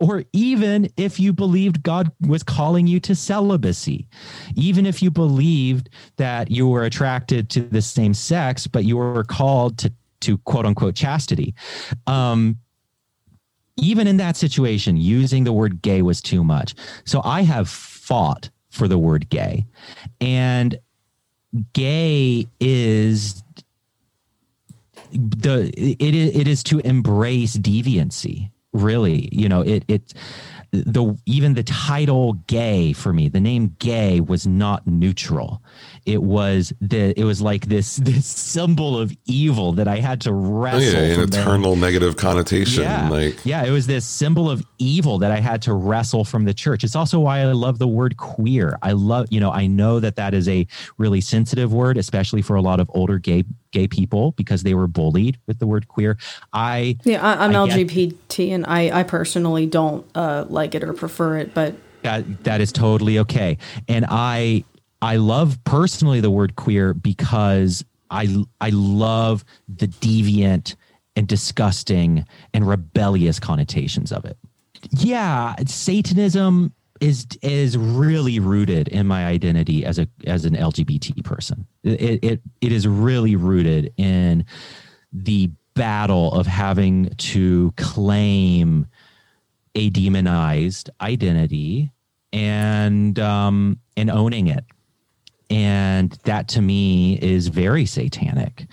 or 0.00 0.24
even 0.32 0.88
if 0.96 1.20
you 1.20 1.32
believed 1.32 1.82
God 1.82 2.10
was 2.26 2.42
calling 2.42 2.86
you 2.86 2.98
to 3.00 3.14
celibacy, 3.14 4.08
even 4.54 4.86
if 4.86 5.02
you 5.02 5.10
believed 5.10 5.90
that 6.16 6.50
you 6.50 6.66
were 6.66 6.84
attracted 6.84 7.50
to 7.50 7.60
the 7.60 7.82
same 7.82 8.14
sex, 8.14 8.66
but 8.66 8.84
you 8.84 8.96
were 8.96 9.24
called 9.24 9.76
to, 9.78 9.92
to 10.22 10.38
quote 10.38 10.64
unquote 10.64 10.94
chastity. 10.94 11.54
Um, 12.06 12.58
even 13.76 14.06
in 14.06 14.16
that 14.16 14.36
situation, 14.36 14.96
using 14.96 15.44
the 15.44 15.52
word 15.52 15.82
gay 15.82 16.02
was 16.02 16.20
too 16.22 16.42
much. 16.44 16.74
So 17.04 17.20
I 17.22 17.42
have 17.42 17.68
fought 17.68 18.50
for 18.70 18.88
the 18.88 18.98
word 18.98 19.28
gay. 19.28 19.66
And 20.20 20.78
gay 21.74 22.46
is 22.58 23.42
the 25.12 25.72
it 25.76 26.14
is 26.14 26.36
it 26.36 26.46
is 26.46 26.62
to 26.62 26.78
embrace 26.80 27.56
deviancy 27.56 28.50
really 28.72 29.28
you 29.32 29.48
know 29.48 29.60
it 29.62 29.84
it 29.88 30.14
the 30.72 31.16
even 31.26 31.54
the 31.54 31.64
title 31.64 32.34
gay 32.46 32.92
for 32.92 33.12
me 33.12 33.28
the 33.28 33.40
name 33.40 33.74
gay 33.80 34.20
was 34.20 34.46
not 34.46 34.86
neutral 34.86 35.60
it 36.06 36.22
was 36.22 36.72
the 36.80 37.18
it 37.18 37.24
was 37.24 37.42
like 37.42 37.66
this 37.66 37.96
this 38.10 38.24
symbol 38.24 38.96
of 38.96 39.12
evil 39.26 39.72
that 39.72 39.88
i 39.88 39.96
had 39.96 40.20
to 40.20 40.30
Oh, 40.30 40.34
wrestle 40.34 41.02
yeah, 41.02 41.14
an 41.14 41.20
eternal 41.20 41.74
negative 41.74 42.16
connotation. 42.16 42.84
Yeah. 42.84 43.08
Like, 43.08 43.44
yeah, 43.44 43.64
it 43.64 43.70
was 43.70 43.86
this 43.86 44.06
symbol 44.06 44.48
of 44.48 44.64
evil 44.80 45.18
that 45.18 45.30
I 45.30 45.38
had 45.38 45.62
to 45.62 45.74
wrestle 45.74 46.24
from 46.24 46.44
the 46.44 46.54
church. 46.54 46.82
It's 46.82 46.96
also 46.96 47.20
why 47.20 47.40
I 47.40 47.52
love 47.52 47.78
the 47.78 47.86
word 47.86 48.16
queer. 48.16 48.78
I 48.82 48.92
love, 48.92 49.28
you 49.30 49.38
know, 49.38 49.52
I 49.52 49.66
know 49.66 50.00
that 50.00 50.16
that 50.16 50.34
is 50.34 50.48
a 50.48 50.66
really 50.98 51.20
sensitive 51.20 51.72
word, 51.72 51.96
especially 51.96 52.42
for 52.42 52.56
a 52.56 52.62
lot 52.62 52.80
of 52.80 52.90
older 52.94 53.18
gay 53.18 53.44
gay 53.70 53.86
people 53.86 54.32
because 54.32 54.64
they 54.64 54.74
were 54.74 54.88
bullied 54.88 55.38
with 55.46 55.60
the 55.60 55.66
word 55.66 55.86
queer. 55.86 56.18
I 56.52 56.96
Yeah, 57.04 57.24
I, 57.24 57.46
get- 57.48 57.86
LGBT, 57.88 58.50
and 58.50 58.66
I, 58.66 59.00
I 59.00 59.02
personally 59.04 59.66
don't 59.66 60.04
uh, 60.16 60.46
like 60.48 60.74
it 60.74 60.82
or 60.82 60.92
prefer 60.92 61.36
it, 61.36 61.54
but 61.54 61.74
that 62.02 62.44
that 62.44 62.60
is 62.60 62.72
totally 62.72 63.18
okay 63.18 63.58
and 63.88 64.06
i 64.08 64.64
i 65.02 65.16
love 65.16 65.62
personally 65.64 66.20
the 66.20 66.30
word 66.30 66.56
queer 66.56 66.94
because 66.94 67.84
i 68.10 68.42
i 68.60 68.70
love 68.70 69.44
the 69.68 69.86
deviant 69.86 70.76
and 71.16 71.28
disgusting 71.28 72.24
and 72.54 72.66
rebellious 72.66 73.38
connotations 73.38 74.12
of 74.12 74.24
it 74.24 74.38
yeah 74.92 75.54
satanism 75.66 76.72
is 77.00 77.26
is 77.42 77.76
really 77.78 78.38
rooted 78.38 78.88
in 78.88 79.06
my 79.06 79.26
identity 79.26 79.84
as 79.84 79.98
a 79.98 80.08
as 80.26 80.44
an 80.44 80.54
lgbt 80.54 81.24
person 81.24 81.66
it 81.82 82.22
it, 82.22 82.40
it 82.60 82.72
is 82.72 82.86
really 82.86 83.36
rooted 83.36 83.92
in 83.96 84.44
the 85.12 85.50
battle 85.74 86.32
of 86.32 86.46
having 86.46 87.08
to 87.16 87.72
claim 87.76 88.86
a 89.74 89.88
demonized 89.90 90.90
identity 91.00 91.90
and 92.32 93.18
um 93.18 93.78
and 93.96 94.10
owning 94.10 94.48
it 94.48 94.64
and 95.48 96.12
that 96.24 96.48
to 96.48 96.60
me 96.60 97.18
is 97.20 97.48
very 97.48 97.86
satanic 97.86 98.66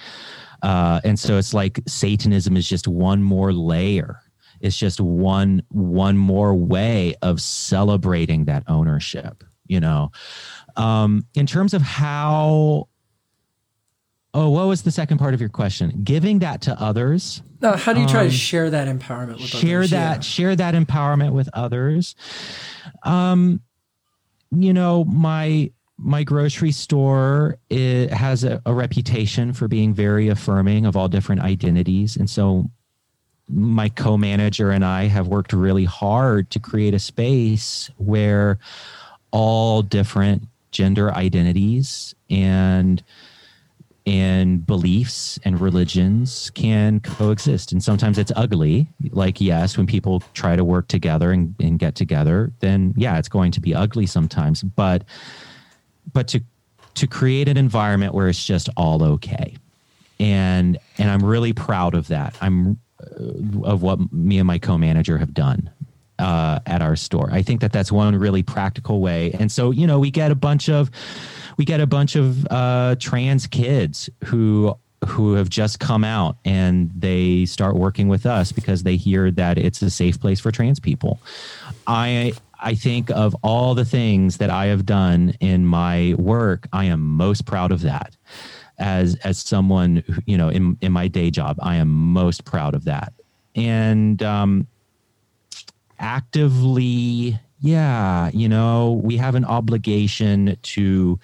Uh, 0.63 0.99
and 1.03 1.19
so 1.19 1.37
it's 1.37 1.53
like 1.53 1.79
Satanism 1.87 2.57
is 2.57 2.67
just 2.67 2.87
one 2.87 3.21
more 3.21 3.53
layer. 3.53 4.19
It's 4.61 4.77
just 4.77 4.99
one 4.99 5.63
one 5.69 6.17
more 6.17 6.53
way 6.55 7.15
of 7.21 7.41
celebrating 7.41 8.45
that 8.45 8.63
ownership. 8.67 9.43
You 9.67 9.79
know, 9.79 10.11
um, 10.75 11.25
in 11.35 11.45
terms 11.45 11.73
of 11.73 11.81
how. 11.81 12.87
Oh, 14.33 14.49
what 14.49 14.67
was 14.67 14.83
the 14.83 14.91
second 14.91 15.17
part 15.17 15.33
of 15.33 15.39
your 15.39 15.49
question? 15.49 16.01
Giving 16.03 16.39
that 16.39 16.61
to 16.63 16.79
others. 16.79 17.41
Now, 17.59 17.75
how 17.75 17.93
do 17.93 18.01
you 18.01 18.07
try 18.07 18.21
Um, 18.21 18.29
to 18.29 18.33
share 18.35 18.69
that 18.69 18.87
empowerment 18.87 19.37
with 19.39 19.47
share 19.47 19.79
others? 19.79 19.89
that 19.91 20.23
share 20.23 20.55
that 20.55 20.75
empowerment 20.75 21.31
with 21.31 21.49
others 21.53 22.13
um 23.03 23.61
you 24.51 24.71
know 24.73 25.03
my 25.05 25.71
my 25.97 26.23
grocery 26.23 26.71
store 26.71 27.57
it 27.69 28.13
has 28.13 28.43
a, 28.43 28.61
a 28.65 28.73
reputation 28.73 29.53
for 29.53 29.67
being 29.67 29.93
very 29.93 30.27
affirming 30.29 30.85
of 30.85 30.95
all 30.95 31.07
different 31.09 31.41
identities 31.41 32.15
and 32.15 32.29
so 32.29 32.69
my 33.49 33.89
co-manager 33.89 34.71
and 34.71 34.83
i 34.83 35.05
have 35.05 35.27
worked 35.27 35.53
really 35.53 35.85
hard 35.85 36.49
to 36.49 36.59
create 36.59 36.93
a 36.93 36.99
space 36.99 37.89
where 37.97 38.57
all 39.31 39.81
different 39.81 40.47
gender 40.71 41.13
identities 41.13 42.13
and 42.29 43.03
and 44.05 44.65
beliefs 44.65 45.37
and 45.43 45.59
religions 45.59 46.49
can 46.51 47.01
coexist. 47.01 47.73
And 47.73 47.83
sometimes 47.83 48.17
it's 48.17 48.31
ugly. 48.37 48.87
Like, 49.09 49.41
yes, 49.41 49.75
when 49.75 49.85
people 49.85 50.23
try 50.33 50.55
to 50.55 50.63
work 50.63 50.87
together 50.87 51.33
and, 51.33 51.53
and 51.59 51.77
get 51.77 51.95
together, 51.95 52.53
then 52.61 52.93
yeah, 52.95 53.17
it's 53.17 53.27
going 53.27 53.51
to 53.51 53.59
be 53.59 53.75
ugly 53.75 54.05
sometimes. 54.05 54.63
But 54.63 55.03
but 56.13 56.29
to 56.29 56.41
to 56.95 57.05
create 57.05 57.49
an 57.49 57.57
environment 57.57 58.13
where 58.13 58.29
it's 58.29 58.45
just 58.45 58.69
all 58.77 59.03
okay. 59.03 59.57
And 60.21 60.77
and 60.97 61.11
I'm 61.11 61.23
really 61.23 61.51
proud 61.51 61.93
of 61.93 62.07
that. 62.07 62.33
I'm 62.39 62.79
of 63.63 63.81
what 63.81 64.11
me 64.11 64.39
and 64.39 64.47
my 64.47 64.57
co-manager 64.57 65.17
have 65.17 65.33
done 65.33 65.69
uh, 66.19 66.59
at 66.65 66.81
our 66.81 66.95
store. 66.95 67.29
I 67.31 67.41
think 67.41 67.61
that 67.61 67.71
that's 67.71 67.91
one 67.91 68.15
really 68.15 68.43
practical 68.43 69.01
way. 69.01 69.31
And 69.33 69.51
so, 69.51 69.71
you 69.71 69.87
know, 69.87 69.99
we 69.99 70.11
get 70.11 70.31
a 70.31 70.35
bunch 70.35 70.69
of 70.69 70.89
we 71.57 71.65
get 71.65 71.79
a 71.79 71.87
bunch 71.87 72.15
of 72.15 72.45
uh, 72.47 72.95
trans 72.99 73.47
kids 73.47 74.09
who 74.25 74.77
who 75.05 75.33
have 75.33 75.49
just 75.49 75.79
come 75.79 76.03
out 76.03 76.37
and 76.43 76.91
they 76.95 77.45
start 77.45 77.75
working 77.75 78.07
with 78.07 78.25
us 78.25 78.51
because 78.51 78.83
they 78.83 78.95
hear 78.95 79.29
that 79.29 79.57
it's 79.57 79.81
a 79.81 79.89
safe 79.89 80.19
place 80.19 80.39
for 80.39 80.51
trans 80.51 80.79
people. 80.79 81.19
I 81.85 82.33
I 82.59 82.73
think 82.73 83.11
of 83.11 83.35
all 83.43 83.75
the 83.75 83.85
things 83.85 84.37
that 84.37 84.49
I 84.49 84.67
have 84.67 84.85
done 84.85 85.35
in 85.39 85.65
my 85.65 86.15
work, 86.17 86.67
I 86.73 86.85
am 86.85 87.01
most 87.01 87.45
proud 87.45 87.71
of 87.71 87.81
that. 87.81 88.16
As 88.79 89.15
as 89.23 89.39
someone 89.39 90.03
who, 90.05 90.21
you 90.25 90.37
know 90.37 90.49
in 90.49 90.77
in 90.81 90.91
my 90.91 91.07
day 91.07 91.31
job, 91.31 91.57
I 91.61 91.77
am 91.77 91.89
most 91.89 92.45
proud 92.45 92.75
of 92.75 92.85
that. 92.85 93.13
And 93.55 94.21
um, 94.21 94.67
actively 95.99 97.39
yeah 97.59 98.29
you 98.33 98.47
know 98.47 99.01
we 99.03 99.17
have 99.17 99.33
an 99.33 99.43
obligation 99.43 100.55
to 100.61 101.19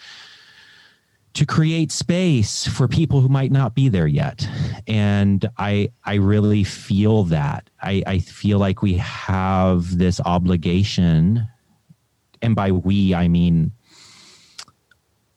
to 1.34 1.46
create 1.46 1.92
space 1.92 2.68
for 2.68 2.88
people 2.88 3.20
who 3.20 3.28
might 3.28 3.52
not 3.52 3.74
be 3.74 3.90
there 3.90 4.08
yet. 4.08 4.48
And 4.88 5.48
i 5.58 5.90
i 6.06 6.16
really 6.16 6.64
feel 6.64 7.24
that. 7.26 7.70
I 7.82 8.04
i 8.06 8.20
feel 8.20 8.60
like 8.60 8.82
we 8.82 8.96
have 8.96 9.98
this 9.98 10.20
obligation. 10.26 11.48
And 12.42 12.56
by 12.56 12.72
we 12.72 13.14
i 13.16 13.28
mean 13.28 13.72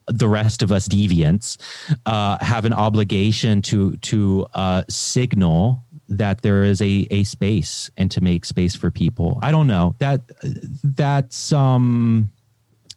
the 0.07 0.27
rest 0.27 0.61
of 0.63 0.71
us 0.71 0.87
deviants 0.87 1.57
uh, 2.05 2.37
have 2.41 2.65
an 2.65 2.73
obligation 2.73 3.61
to 3.61 3.95
to 3.97 4.47
uh, 4.53 4.83
signal 4.89 5.83
that 6.09 6.41
there 6.41 6.63
is 6.63 6.81
a 6.81 7.07
a 7.11 7.23
space 7.23 7.89
and 7.97 8.09
to 8.11 8.21
make 8.21 8.45
space 8.45 8.75
for 8.75 8.89
people. 8.89 9.39
I 9.41 9.51
don't 9.51 9.67
know 9.67 9.95
that 9.99 10.21
that's 10.83 11.51
um 11.51 12.29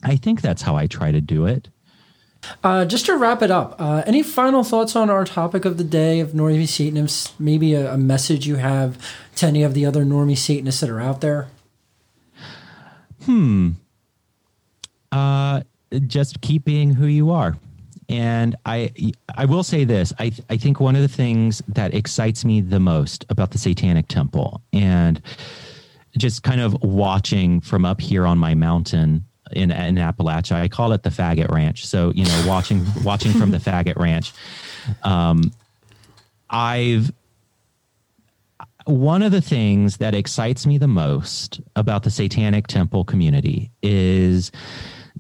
I 0.03 0.17
think 0.17 0.41
that's 0.41 0.63
how 0.63 0.77
I 0.77 0.87
try 0.87 1.13
to 1.13 1.21
do 1.21 1.47
it. 1.47 1.69
Uh, 2.65 2.87
just 2.87 3.05
to 3.07 3.17
wrap 3.17 3.43
it 3.43 3.51
up, 3.51 3.77
uh, 3.79 4.03
any 4.07 4.23
final 4.23 4.65
thoughts 4.65 4.97
on 4.97 5.11
our 5.11 5.27
topic 5.27 5.67
of 5.67 5.77
the 5.77 5.85
day 5.85 6.21
of 6.21 6.31
Normie 6.31 6.67
Satanists? 6.67 7.35
Maybe 7.39 7.75
a, 7.75 7.93
a 7.93 7.99
message 7.99 8.47
you 8.47 8.57
have 8.57 8.97
to 9.37 9.47
any 9.47 9.63
of 9.63 9.75
the 9.75 9.85
other 9.85 10.05
Normie 10.05 10.39
Satanists 10.39 10.81
that 10.81 10.89
are 10.89 11.01
out 11.01 11.21
there? 11.21 11.49
Hmm. 13.27 13.73
Uh, 15.13 15.63
just 16.07 16.41
keep 16.41 16.65
being 16.65 16.95
who 16.95 17.07
you 17.07 17.31
are. 17.31 17.57
And 18.09 18.57
I, 18.67 18.93
I 19.37 19.45
will 19.45 19.63
say 19.63 19.85
this: 19.85 20.13
I, 20.19 20.33
I 20.49 20.57
think 20.57 20.81
one 20.81 20.97
of 20.97 21.03
the 21.03 21.09
things 21.09 21.63
that 21.69 21.95
excites 21.95 22.45
me 22.45 22.61
the 22.61 22.81
most 22.81 23.25
about 23.29 23.53
the 23.53 23.59
Satanic 23.59 24.09
Temple, 24.09 24.63
and 24.73 25.23
just 26.19 26.43
kind 26.43 26.61
of 26.61 26.77
watching 26.83 27.61
from 27.61 27.85
up 27.85 28.01
here 28.01 28.27
on 28.27 28.37
my 28.37 28.55
mountain 28.55 29.25
in 29.53 29.71
in 29.71 29.97
Appalachia, 29.97 30.57
I 30.57 30.69
call 30.69 30.93
it 30.93 31.03
the 31.05 31.11
Faggot 31.11 31.51
Ranch. 31.51 31.87
So 31.87 32.13
you 32.15 32.25
know, 32.25 32.45
watching 32.47 32.85
watching 33.05 33.33
from 33.33 33.53
the 33.53 33.59
Faggot 33.59 33.97
Ranch, 33.97 34.33
um, 35.05 35.53
I've 36.49 37.13
one 38.87 39.23
of 39.23 39.31
the 39.31 39.41
things 39.41 39.99
that 39.99 40.15
excites 40.15 40.67
me 40.67 40.79
the 40.79 40.89
most 40.89 41.61
about 41.77 42.03
the 42.03 42.11
Satanic 42.11 42.67
Temple 42.67 43.05
community 43.05 43.71
is 43.83 44.51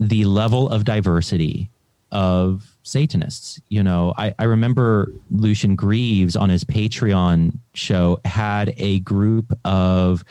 the 0.00 0.24
level 0.24 0.68
of 0.68 0.84
diversity 0.84 1.70
of 2.10 2.74
Satanists. 2.82 3.60
You 3.68 3.82
know, 3.82 4.14
I, 4.16 4.34
I 4.38 4.44
remember 4.44 5.12
Lucien 5.30 5.76
Greaves 5.76 6.34
on 6.34 6.48
his 6.48 6.64
Patreon 6.64 7.58
show 7.74 8.18
had 8.24 8.74
a 8.78 9.00
group 9.00 9.56
of 9.64 10.24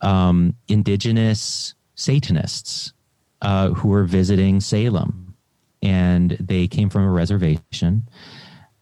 um, 0.00 0.54
indigenous 0.68 1.74
Satanists 1.94 2.92
uh, 3.40 3.70
who 3.70 3.88
were 3.88 4.04
visiting 4.04 4.60
Salem, 4.60 5.34
and 5.82 6.32
they 6.40 6.66
came 6.66 6.90
from 6.90 7.04
a 7.04 7.10
reservation, 7.10 8.08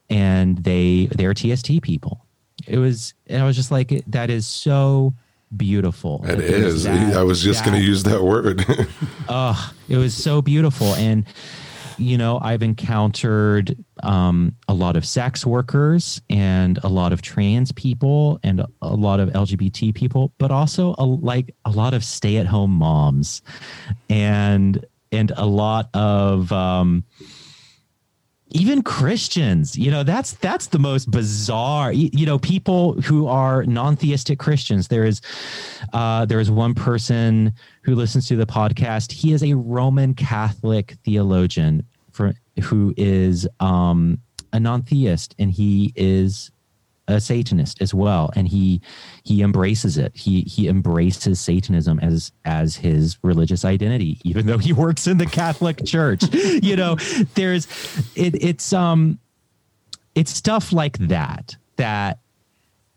and 0.09 0.57
they 0.57 1.07
they're 1.11 1.33
TST 1.33 1.81
people. 1.81 2.25
It 2.67 2.79
was, 2.79 3.13
and 3.27 3.41
I 3.41 3.45
was 3.45 3.55
just 3.55 3.71
like, 3.71 4.03
that 4.07 4.29
is 4.29 4.47
so 4.47 5.13
beautiful. 5.55 6.23
It 6.27 6.39
is. 6.39 6.49
that 6.49 6.59
there's 6.59 6.73
is. 6.75 6.83
that- 6.83 7.17
I 7.17 7.23
was 7.23 7.41
just 7.41 7.63
going 7.65 7.79
to 7.79 7.85
use 7.85 8.03
that 8.03 8.23
word. 8.23 8.65
oh, 9.29 9.73
it 9.87 9.97
was 9.97 10.13
so 10.13 10.41
beautiful. 10.41 10.93
And, 10.95 11.25
you 11.97 12.17
know, 12.17 12.39
I've 12.41 12.61
encountered 12.63 13.75
um, 14.03 14.55
a 14.67 14.73
lot 14.73 14.95
of 14.97 15.05
sex 15.05 15.45
workers 15.45 16.21
and 16.29 16.77
a 16.83 16.87
lot 16.89 17.13
of 17.13 17.21
trans 17.21 17.71
people 17.71 18.39
and 18.43 18.59
a, 18.59 18.67
a 18.81 18.95
lot 18.95 19.19
of 19.19 19.29
LGBT 19.29 19.95
people, 19.95 20.33
but 20.37 20.51
also 20.51 20.93
a, 20.97 21.05
like 21.05 21.55
a 21.65 21.71
lot 21.71 21.93
of 21.93 22.03
stay 22.03 22.37
at 22.37 22.45
home 22.45 22.71
moms 22.71 23.41
and, 24.09 24.85
and 25.11 25.31
a 25.37 25.45
lot 25.45 25.89
of, 25.95 26.51
um, 26.51 27.03
even 28.51 28.81
Christians, 28.81 29.77
you 29.77 29.91
know, 29.91 30.03
that's 30.03 30.33
that's 30.33 30.67
the 30.67 30.79
most 30.79 31.11
bizarre. 31.11 31.91
You, 31.91 32.25
know, 32.25 32.39
people 32.39 32.93
who 33.01 33.27
are 33.27 33.63
non-theistic 33.63 34.39
Christians. 34.39 34.87
There 34.87 35.03
is, 35.03 35.21
uh, 35.93 36.25
there 36.25 36.39
is 36.39 36.49
one 36.49 36.73
person 36.73 37.53
who 37.81 37.95
listens 37.95 38.27
to 38.29 38.35
the 38.35 38.45
podcast. 38.45 39.11
He 39.11 39.33
is 39.33 39.43
a 39.43 39.53
Roman 39.53 40.13
Catholic 40.13 40.95
theologian 41.03 41.85
for 42.11 42.33
who 42.63 42.93
is 42.95 43.47
um, 43.59 44.19
a 44.53 44.59
non-theist, 44.59 45.35
and 45.37 45.51
he 45.51 45.91
is 45.95 46.51
a 47.07 47.21
Satanist 47.21 47.81
as 47.81 47.93
well, 47.93 48.31
and 48.35 48.47
he 48.47 48.81
he 49.23 49.41
embraces 49.41 49.97
it. 49.97 50.15
He 50.15 50.41
he 50.41 50.67
embraces 50.67 51.39
Satanism 51.39 51.99
as 51.99 52.31
as 52.45 52.75
his 52.75 53.17
religious 53.23 53.63
identity, 53.63 54.19
even 54.23 54.45
though 54.45 54.57
he 54.57 54.73
works 54.73 55.07
in 55.07 55.17
the 55.17 55.25
Catholic 55.25 55.85
Church. 55.85 56.23
you 56.33 56.75
know, 56.75 56.95
there's 57.35 57.67
it 58.15 58.41
it's 58.43 58.73
um 58.73 59.19
it's 60.15 60.31
stuff 60.31 60.73
like 60.73 60.97
that 60.97 61.55
that 61.77 62.19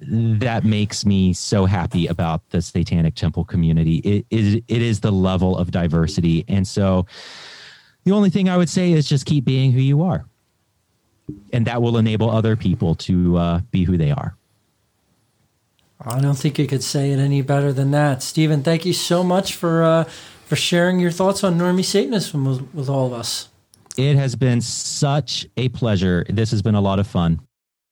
that 0.00 0.64
makes 0.64 1.04
me 1.04 1.32
so 1.32 1.66
happy 1.66 2.06
about 2.06 2.48
the 2.50 2.62
Satanic 2.62 3.14
Temple 3.14 3.44
community. 3.44 3.96
It 3.96 4.26
is 4.30 4.54
it 4.54 4.82
is 4.82 5.00
the 5.00 5.12
level 5.12 5.56
of 5.56 5.70
diversity, 5.70 6.44
and 6.48 6.66
so 6.66 7.06
the 8.04 8.12
only 8.12 8.30
thing 8.30 8.48
I 8.48 8.56
would 8.56 8.70
say 8.70 8.92
is 8.92 9.08
just 9.08 9.26
keep 9.26 9.44
being 9.44 9.72
who 9.72 9.80
you 9.80 10.02
are 10.02 10.24
and 11.52 11.66
that 11.66 11.82
will 11.82 11.96
enable 11.96 12.30
other 12.30 12.56
people 12.56 12.94
to 12.96 13.36
uh, 13.36 13.60
be 13.70 13.84
who 13.84 13.96
they 13.96 14.10
are. 14.10 14.36
I 16.02 16.20
don't 16.20 16.34
think 16.34 16.58
you 16.58 16.66
could 16.66 16.82
say 16.82 17.10
it 17.10 17.18
any 17.18 17.42
better 17.42 17.72
than 17.72 17.90
that, 17.90 18.22
Stephen. 18.22 18.62
Thank 18.62 18.86
you 18.86 18.94
so 18.94 19.22
much 19.22 19.54
for 19.54 19.82
uh, 19.82 20.04
for 20.46 20.56
sharing 20.56 20.98
your 20.98 21.10
thoughts 21.10 21.44
on 21.44 21.58
Normie 21.58 21.84
Satanism 21.84 22.44
with, 22.44 22.74
with 22.74 22.88
all 22.88 23.06
of 23.06 23.12
us. 23.12 23.48
It 23.96 24.16
has 24.16 24.34
been 24.34 24.60
such 24.60 25.46
a 25.56 25.68
pleasure. 25.68 26.24
This 26.28 26.50
has 26.52 26.62
been 26.62 26.74
a 26.74 26.80
lot 26.80 26.98
of 26.98 27.06
fun. 27.06 27.40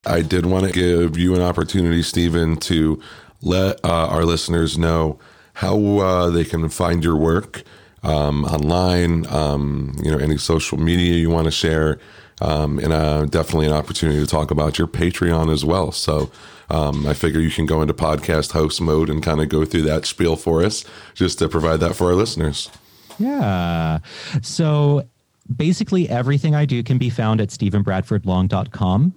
I 0.06 0.22
did 0.22 0.46
want 0.46 0.66
to 0.66 0.72
give 0.72 1.18
you 1.18 1.34
an 1.34 1.42
opportunity, 1.42 2.02
Stephen, 2.02 2.56
to 2.60 3.00
let 3.42 3.84
uh, 3.84 4.06
our 4.06 4.24
listeners 4.24 4.78
know 4.78 5.18
how 5.54 5.76
uh, 5.98 6.30
they 6.30 6.44
can 6.44 6.68
find 6.68 7.04
your 7.04 7.16
work 7.16 7.62
um, 8.02 8.44
online. 8.44 9.26
Um, 9.26 9.96
you 10.02 10.10
know, 10.10 10.18
any 10.18 10.38
social 10.38 10.78
media 10.78 11.14
you 11.14 11.30
want 11.30 11.44
to 11.44 11.50
share, 11.50 11.98
um, 12.40 12.78
and 12.78 12.92
uh, 12.92 13.26
definitely 13.26 13.66
an 13.66 13.72
opportunity 13.72 14.20
to 14.20 14.26
talk 14.26 14.50
about 14.50 14.78
your 14.78 14.86
Patreon 14.86 15.52
as 15.52 15.64
well. 15.64 15.92
So 15.92 16.30
um, 16.70 17.06
I 17.06 17.14
figure 17.14 17.40
you 17.40 17.50
can 17.50 17.66
go 17.66 17.82
into 17.82 17.94
podcast 17.94 18.52
host 18.52 18.80
mode 18.80 19.08
and 19.08 19.22
kind 19.22 19.40
of 19.40 19.48
go 19.48 19.64
through 19.64 19.82
that 19.82 20.06
spiel 20.06 20.36
for 20.36 20.62
us, 20.62 20.84
just 21.14 21.38
to 21.38 21.48
provide 21.48 21.80
that 21.80 21.96
for 21.96 22.08
our 22.08 22.14
listeners. 22.14 22.70
Yeah. 23.18 23.98
So 24.42 25.08
basically, 25.54 26.08
everything 26.08 26.54
I 26.54 26.64
do 26.64 26.82
can 26.82 26.98
be 26.98 27.10
found 27.10 27.40
at 27.40 27.48
stephenbradfordlong.com. 27.48 29.14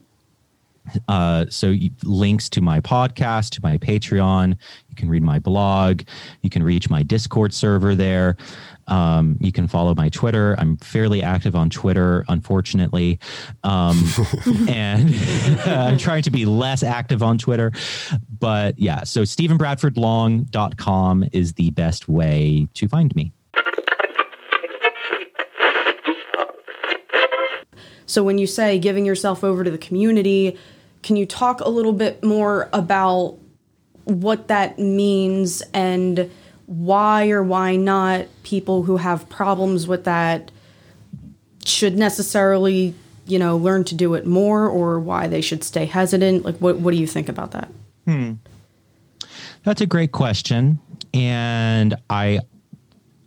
Uh, 1.07 1.45
so 1.49 1.67
you, 1.67 1.91
links 2.03 2.49
to 2.49 2.61
my 2.61 2.79
podcast, 2.79 3.51
to 3.51 3.59
my 3.61 3.77
Patreon. 3.77 4.57
You 4.89 4.95
can 4.95 5.09
read 5.09 5.23
my 5.23 5.39
blog. 5.39 6.01
You 6.41 6.49
can 6.49 6.63
reach 6.63 6.89
my 6.89 7.03
Discord 7.03 7.53
server 7.53 7.95
there. 7.95 8.35
Um, 8.91 9.37
you 9.39 9.51
can 9.53 9.69
follow 9.69 9.95
my 9.95 10.09
Twitter. 10.09 10.53
I'm 10.59 10.75
fairly 10.77 11.23
active 11.23 11.55
on 11.55 11.69
Twitter, 11.69 12.25
unfortunately. 12.27 13.19
Um, 13.63 14.03
and 14.67 15.15
I'm 15.65 15.97
trying 15.97 16.23
to 16.23 16.31
be 16.31 16.45
less 16.45 16.83
active 16.83 17.23
on 17.23 17.37
Twitter. 17.37 17.71
But 18.37 18.77
yeah, 18.77 19.05
so 19.05 19.21
StephenBradfordLong.com 19.21 21.29
is 21.31 21.53
the 21.53 21.69
best 21.71 22.09
way 22.09 22.67
to 22.73 22.89
find 22.89 23.15
me. 23.15 23.31
So 28.05 28.23
when 28.23 28.37
you 28.37 28.45
say 28.45 28.77
giving 28.77 29.05
yourself 29.05 29.41
over 29.41 29.63
to 29.63 29.71
the 29.71 29.77
community, 29.77 30.57
can 31.01 31.15
you 31.15 31.25
talk 31.25 31.61
a 31.61 31.69
little 31.69 31.93
bit 31.93 32.21
more 32.21 32.69
about 32.73 33.37
what 34.03 34.49
that 34.49 34.77
means 34.77 35.61
and 35.73 36.29
why 36.71 37.29
or 37.31 37.43
why 37.43 37.75
not 37.75 38.27
people 38.43 38.83
who 38.83 38.95
have 38.95 39.27
problems 39.27 39.87
with 39.87 40.05
that 40.05 40.51
should 41.65 41.97
necessarily, 41.97 42.93
you 43.25 43.37
know, 43.37 43.57
learn 43.57 43.83
to 43.83 43.93
do 43.93 44.13
it 44.13 44.25
more 44.25 44.67
or 44.67 44.97
why 44.97 45.27
they 45.27 45.41
should 45.41 45.65
stay 45.65 45.85
hesitant? 45.85 46.45
Like 46.45 46.55
what 46.59 46.79
what 46.79 46.91
do 46.91 46.97
you 46.97 47.07
think 47.07 47.27
about 47.27 47.51
that? 47.51 47.69
Hmm. 48.05 48.33
That's 49.63 49.81
a 49.81 49.85
great 49.85 50.13
question. 50.13 50.79
And 51.13 51.93
I 52.09 52.39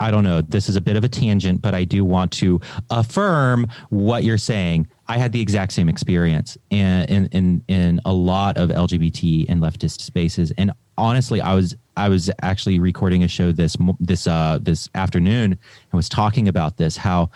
I 0.00 0.10
don't 0.10 0.24
know, 0.24 0.40
this 0.40 0.70
is 0.70 0.76
a 0.76 0.80
bit 0.80 0.96
of 0.96 1.04
a 1.04 1.08
tangent, 1.08 1.60
but 1.60 1.74
I 1.74 1.84
do 1.84 2.02
want 2.02 2.32
to 2.32 2.62
affirm 2.88 3.66
what 3.90 4.24
you're 4.24 4.38
saying. 4.38 4.88
I 5.06 5.18
had 5.18 5.32
the 5.32 5.40
exact 5.42 5.72
same 5.72 5.90
experience 5.90 6.56
in 6.70 7.04
in 7.04 7.26
in, 7.26 7.64
in 7.68 8.00
a 8.06 8.12
lot 8.14 8.56
of 8.56 8.70
LGBT 8.70 9.50
and 9.50 9.60
leftist 9.60 10.00
spaces, 10.00 10.50
and 10.56 10.72
honestly, 10.96 11.42
I 11.42 11.54
was 11.54 11.76
I 11.96 12.08
was 12.08 12.30
actually 12.42 12.78
recording 12.78 13.22
a 13.22 13.28
show 13.28 13.52
this 13.52 13.76
this 14.00 14.26
uh 14.26 14.58
this 14.60 14.88
afternoon 14.94 15.52
and 15.52 15.92
was 15.92 16.08
talking 16.08 16.48
about 16.48 16.76
this 16.76 16.96
how 16.96 17.30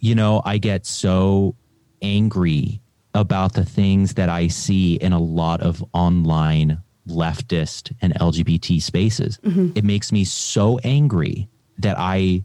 you 0.00 0.14
know 0.14 0.42
I 0.44 0.58
get 0.58 0.86
so 0.86 1.54
angry 2.02 2.80
about 3.14 3.54
the 3.54 3.64
things 3.64 4.14
that 4.14 4.28
I 4.28 4.48
see 4.48 4.94
in 4.96 5.12
a 5.12 5.20
lot 5.20 5.60
of 5.60 5.84
online 5.92 6.82
leftist 7.08 7.94
and 8.00 8.14
LGBT 8.14 8.82
spaces. 8.82 9.38
Mm-hmm. 9.44 9.72
It 9.76 9.84
makes 9.84 10.10
me 10.10 10.24
so 10.24 10.78
angry 10.82 11.48
that 11.78 11.96
I 11.98 12.44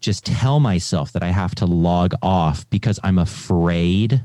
just 0.00 0.24
tell 0.24 0.60
myself 0.60 1.12
that 1.12 1.22
I 1.22 1.30
have 1.30 1.54
to 1.56 1.66
log 1.66 2.14
off 2.22 2.68
because 2.70 2.98
I'm 3.02 3.18
afraid 3.18 4.22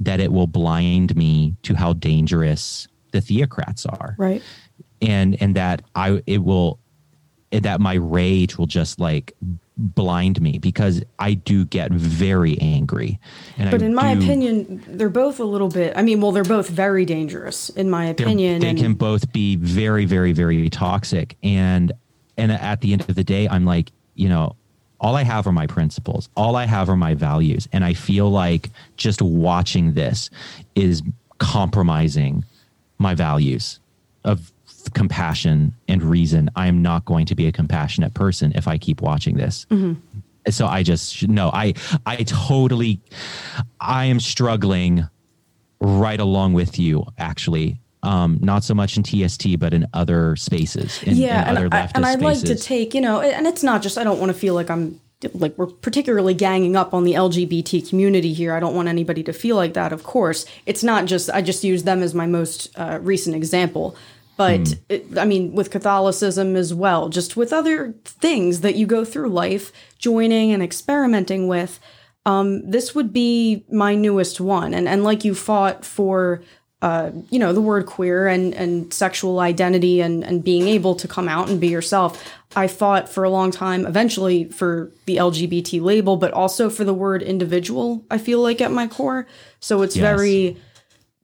that 0.00 0.20
it 0.20 0.32
will 0.32 0.46
blind 0.46 1.16
me 1.16 1.56
to 1.62 1.74
how 1.74 1.92
dangerous 1.92 2.88
the 3.12 3.20
theocrats 3.20 3.86
are. 3.86 4.16
Right. 4.18 4.42
And 5.04 5.40
and 5.40 5.54
that 5.56 5.82
I 5.94 6.22
it 6.26 6.38
will 6.42 6.78
eh, 7.52 7.60
that 7.60 7.80
my 7.80 7.94
rage 7.94 8.56
will 8.58 8.66
just 8.66 8.98
like 8.98 9.34
blind 9.76 10.40
me 10.40 10.58
because 10.58 11.02
I 11.18 11.34
do 11.34 11.64
get 11.64 11.90
very 11.90 12.56
angry. 12.60 13.18
And 13.58 13.70
but 13.70 13.82
I 13.82 13.86
in 13.86 13.94
my 13.94 14.14
do- 14.14 14.20
opinion, 14.22 14.84
they're 14.86 15.08
both 15.08 15.40
a 15.40 15.44
little 15.44 15.68
bit. 15.68 15.92
I 15.96 16.02
mean, 16.02 16.20
well, 16.20 16.30
they're 16.30 16.44
both 16.44 16.68
very 16.68 17.04
dangerous, 17.04 17.70
in 17.70 17.90
my 17.90 18.04
opinion. 18.06 18.60
they 18.60 18.68
and- 18.68 18.78
can 18.78 18.94
both 18.94 19.32
be 19.32 19.56
very 19.56 20.04
very 20.04 20.32
very 20.32 20.70
toxic 20.70 21.36
and 21.42 21.92
and 22.36 22.52
at 22.52 22.80
the 22.80 22.92
end 22.92 23.00
of 23.08 23.14
the 23.14 23.22
day 23.24 23.46
i'm 23.48 23.64
like 23.64 23.92
you 24.16 24.28
know 24.28 24.56
all 25.00 25.14
i 25.14 25.22
have 25.22 25.46
are 25.46 25.52
my 25.52 25.66
principles 25.68 26.28
all 26.36 26.56
i 26.56 26.66
have 26.66 26.88
are 26.88 26.96
my 26.96 27.14
values 27.14 27.68
and 27.72 27.84
i 27.84 27.94
feel 27.94 28.28
like 28.30 28.70
just 28.96 29.22
watching 29.22 29.94
this 29.94 30.30
is 30.74 31.00
compromising 31.38 32.44
my 32.98 33.14
values 33.14 33.78
of 34.24 34.50
compassion 34.92 35.74
and 35.88 36.02
reason 36.02 36.50
i 36.56 36.66
am 36.66 36.82
not 36.82 37.04
going 37.04 37.24
to 37.26 37.34
be 37.34 37.46
a 37.46 37.52
compassionate 37.52 38.12
person 38.14 38.52
if 38.54 38.68
i 38.68 38.76
keep 38.78 39.00
watching 39.00 39.36
this 39.36 39.66
Mhm. 39.70 39.96
so 40.50 40.66
i 40.66 40.82
just 40.82 41.26
no 41.28 41.50
i 41.52 41.72
i 42.06 42.16
totally 42.24 43.00
i 43.80 44.04
am 44.04 44.20
struggling 44.20 45.08
right 45.80 46.20
along 46.20 46.52
with 46.52 46.78
you 46.78 47.04
actually 47.18 47.78
um 48.02 48.38
not 48.42 48.64
so 48.64 48.74
much 48.74 48.96
in 48.96 49.02
tst 49.02 49.58
but 49.58 49.72
in 49.74 49.86
other 49.94 50.36
spaces 50.36 51.02
in, 51.02 51.16
yeah, 51.16 51.50
in 51.50 51.56
and, 51.56 51.74
I, 51.74 51.90
and 51.94 52.04
I'd 52.06 52.20
like 52.20 52.40
to 52.40 52.54
take, 52.54 52.94
you 52.94 53.00
know, 53.00 53.20
and 53.20 53.46
it's 53.46 53.62
not 53.62 53.82
just, 53.82 53.96
I 53.96 54.04
don't 54.04 54.18
want 54.18 54.30
to 54.30 54.38
feel 54.38 54.54
like 54.54 54.68
I'm 54.70 55.00
like 55.32 55.56
we're 55.56 55.66
particularly 55.66 56.34
ganging 56.34 56.76
up 56.76 56.92
on 56.92 57.04
the 57.04 57.14
LGBT 57.14 57.88
community 57.88 58.34
here. 58.34 58.52
I 58.52 58.60
don't 58.60 58.74
want 58.74 58.88
anybody 58.88 59.22
to 59.22 59.32
feel 59.32 59.56
like 59.56 59.72
that, 59.72 59.90
of 59.92 60.02
course. 60.02 60.44
It's 60.66 60.84
not 60.84 61.06
just, 61.06 61.30
I 61.30 61.40
just 61.40 61.64
use 61.64 61.84
them 61.84 62.02
as 62.02 62.12
my 62.14 62.26
most 62.26 62.68
uh, 62.78 62.98
recent 63.00 63.34
example. 63.34 63.96
But 64.36 64.68
Hmm. 64.68 64.72
it, 64.88 65.18
I 65.18 65.24
mean, 65.24 65.54
with 65.54 65.70
Catholicism 65.70 66.56
as 66.56 66.74
well, 66.74 67.08
just 67.08 67.36
with 67.36 67.52
other 67.52 67.94
things 68.04 68.60
that 68.62 68.74
you 68.74 68.86
go 68.86 69.04
through 69.04 69.28
life, 69.28 69.70
joining 69.98 70.50
and 70.52 70.62
experimenting 70.62 71.46
with, 71.46 71.78
um, 72.26 72.68
this 72.68 72.94
would 72.94 73.12
be 73.12 73.64
my 73.70 73.94
newest 73.94 74.40
one. 74.40 74.74
And 74.74 74.88
and 74.88 75.04
like 75.04 75.24
you 75.24 75.34
fought 75.34 75.84
for, 75.84 76.42
uh, 76.82 77.10
you 77.30 77.38
know, 77.38 77.52
the 77.52 77.60
word 77.60 77.86
queer 77.86 78.26
and 78.26 78.54
and 78.54 78.92
sexual 78.92 79.38
identity 79.40 80.00
and 80.00 80.24
and 80.24 80.42
being 80.42 80.66
able 80.68 80.94
to 80.96 81.06
come 81.06 81.28
out 81.28 81.48
and 81.48 81.60
be 81.60 81.68
yourself. 81.68 82.22
I 82.56 82.66
fought 82.66 83.08
for 83.08 83.24
a 83.24 83.30
long 83.30 83.50
time, 83.50 83.84
eventually 83.86 84.44
for 84.44 84.90
the 85.06 85.16
LGBT 85.16 85.80
label, 85.82 86.16
but 86.16 86.32
also 86.32 86.70
for 86.70 86.84
the 86.84 86.94
word 86.94 87.22
individual. 87.22 88.04
I 88.10 88.18
feel 88.18 88.40
like 88.40 88.60
at 88.60 88.72
my 88.72 88.86
core, 88.86 89.26
so 89.60 89.82
it's 89.82 89.96
Yes. 89.96 90.02
very 90.02 90.56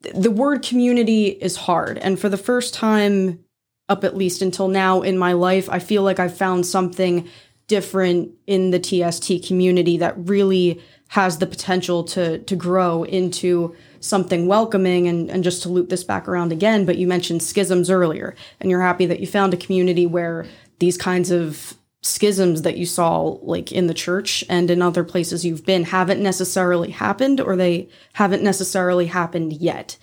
the 0.00 0.30
word 0.30 0.62
community 0.62 1.26
is 1.26 1.56
hard. 1.56 1.98
And 1.98 2.18
for 2.18 2.28
the 2.28 2.36
first 2.36 2.74
time, 2.74 3.44
up 3.88 4.04
at 4.04 4.16
least 4.16 4.40
until 4.40 4.68
now 4.68 5.02
in 5.02 5.18
my 5.18 5.32
life, 5.32 5.68
I 5.68 5.78
feel 5.78 6.02
like 6.02 6.18
I've 6.18 6.36
found 6.36 6.64
something 6.64 7.28
different 7.66 8.32
in 8.46 8.70
the 8.70 8.80
TST 8.80 9.46
community 9.46 9.98
that 9.98 10.14
really 10.16 10.80
has 11.08 11.38
the 11.38 11.46
potential 11.46 12.04
to 12.04 12.38
to 12.38 12.56
grow 12.56 13.02
into 13.04 13.74
something 14.00 14.46
welcoming 14.46 15.08
and, 15.08 15.30
and 15.30 15.44
just 15.44 15.62
to 15.62 15.68
loop 15.68 15.88
this 15.88 16.04
back 16.04 16.26
around 16.26 16.52
again, 16.52 16.86
but 16.86 16.96
you 16.96 17.06
mentioned 17.06 17.42
schisms 17.42 17.90
earlier, 17.90 18.34
and 18.60 18.70
you're 18.70 18.80
happy 18.80 19.06
that 19.06 19.20
you 19.20 19.26
found 19.26 19.52
a 19.52 19.56
community 19.56 20.06
where 20.06 20.46
these 20.78 20.96
kinds 20.96 21.30
of 21.30 21.74
schisms 22.02 22.62
that 22.62 22.78
you 22.78 22.86
saw 22.86 23.20
like 23.42 23.70
in 23.72 23.86
the 23.86 23.94
church 23.94 24.42
and 24.48 24.70
in 24.70 24.80
other 24.80 25.04
places 25.04 25.44
you've 25.44 25.66
been 25.66 25.84
haven't 25.84 26.22
necessarily 26.22 26.90
happened 26.90 27.40
or 27.40 27.56
they 27.56 27.88
haven't 28.14 28.42
necessarily 28.42 29.06
happened 29.06 29.52
yet. 29.52 29.98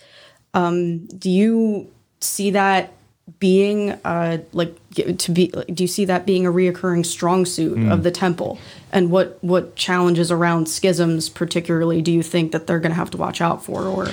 Um, 0.54 1.06
do 1.06 1.28
you 1.28 1.90
see 2.20 2.50
that 2.50 2.92
being 3.40 3.90
uh, 4.04 4.38
like 4.52 4.74
to 5.18 5.30
be? 5.32 5.48
Do 5.48 5.84
you 5.84 5.88
see 5.88 6.06
that 6.06 6.24
being 6.24 6.46
a 6.46 6.50
reoccurring 6.52 7.04
strong 7.04 7.44
suit 7.44 7.76
Mm. 7.76 7.92
of 7.92 8.02
the 8.02 8.10
temple? 8.10 8.58
And 8.90 9.10
what 9.10 9.36
what 9.42 9.76
challenges 9.76 10.30
around 10.30 10.66
schisms, 10.68 11.28
particularly, 11.28 12.00
do 12.00 12.10
you 12.10 12.22
think 12.22 12.52
that 12.52 12.66
they're 12.66 12.80
going 12.80 12.92
to 12.92 12.96
have 12.96 13.10
to 13.10 13.18
watch 13.18 13.40
out 13.42 13.62
for? 13.62 13.84
Or 13.84 14.08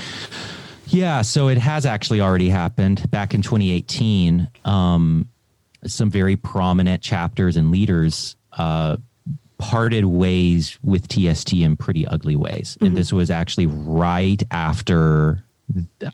Yeah, 0.87 1.21
so 1.21 1.47
it 1.47 1.57
has 1.59 1.85
actually 1.85 2.19
already 2.19 2.49
happened 2.49 3.09
back 3.09 3.33
in 3.33 3.41
2018. 3.41 4.49
Um, 4.65 5.29
some 5.85 6.09
very 6.09 6.35
prominent 6.35 7.01
chapters 7.01 7.57
and 7.57 7.71
leaders 7.71 8.35
uh, 8.53 8.97
parted 9.57 10.05
ways 10.05 10.77
with 10.83 11.07
TST 11.07 11.53
in 11.53 11.77
pretty 11.77 12.05
ugly 12.07 12.35
ways. 12.35 12.77
Mhm. 12.79 12.87
And 12.87 12.97
this 12.97 13.13
was 13.13 13.29
actually 13.29 13.67
right 13.67 14.41
after, 14.51 15.43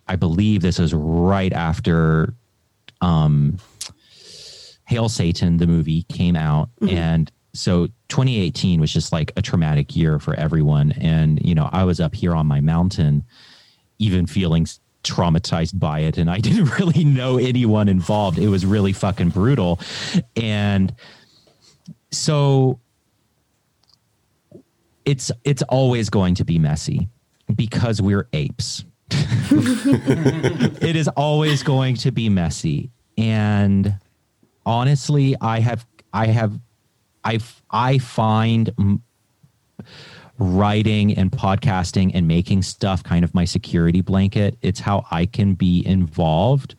I 0.08 0.16
believe 0.16 0.62
this 0.62 0.80
was 0.80 0.94
right 0.94 1.52
after 1.54 2.34
um, 3.02 3.58
Hail 4.86 5.10
Satan, 5.10 5.58
the 5.58 5.68
movie, 5.68 6.04
came 6.04 6.36
out. 6.36 6.70
Mhm. 6.82 6.92
And 6.94 7.32
so 7.54 7.88
2018 8.10 8.80
was 8.80 8.94
just 8.94 9.12
like 9.12 9.32
a 9.36 9.42
traumatic 9.42 9.96
year 9.96 10.20
for 10.20 10.36
everyone. 10.36 10.92
And, 10.94 11.42
you 11.44 11.56
know, 11.56 11.70
I 11.72 11.84
was 11.84 12.00
up 12.00 12.14
here 12.14 12.36
on 12.36 12.46
my 12.46 12.62
mountain 12.62 13.24
even 14.00 14.26
feeling 14.26 14.66
traumatized 15.04 15.80
by 15.80 16.00
it 16.02 16.18
and 16.18 16.30
I 16.30 16.38
didn't 16.48 16.78
really 16.80 17.04
know 17.04 17.38
anyone 17.38 17.88
involved. 17.88 18.38
It 18.38 18.50
was 18.50 18.66
really 18.66 18.94
fucking 18.94 19.30
brutal. 19.30 19.80
And 20.36 20.94
so 22.12 22.80
it's 25.06 25.32
it's 25.44 25.64
always 25.64 26.10
going 26.10 26.36
to 26.36 26.46
be 26.46 26.60
messy 26.60 27.10
because 27.54 28.02
we're 28.02 28.28
apes. 28.34 28.86
it 29.12 30.96
is 30.96 31.08
always 31.10 31.64
going 31.64 31.96
to 31.96 32.12
be 32.12 32.30
messy 32.30 32.90
and 33.18 33.94
honestly 34.66 35.36
I 35.42 35.60
have 35.60 35.86
I 36.14 36.28
have 36.28 36.58
I 37.24 37.40
I 37.70 37.98
find 37.98 39.02
writing 40.42 41.16
and 41.16 41.32
podcasting 41.32 42.10
and 42.16 42.28
making 42.28 42.64
stuff 42.64 43.04
kind 43.04 43.24
of 43.24 43.34
my 43.36 43.46
security 43.46 44.02
blanket. 44.02 44.58
It's 44.64 44.80
how 44.80 45.06
I 45.12 45.28
can 45.28 45.54
be 45.54 45.86
involved 45.86 46.74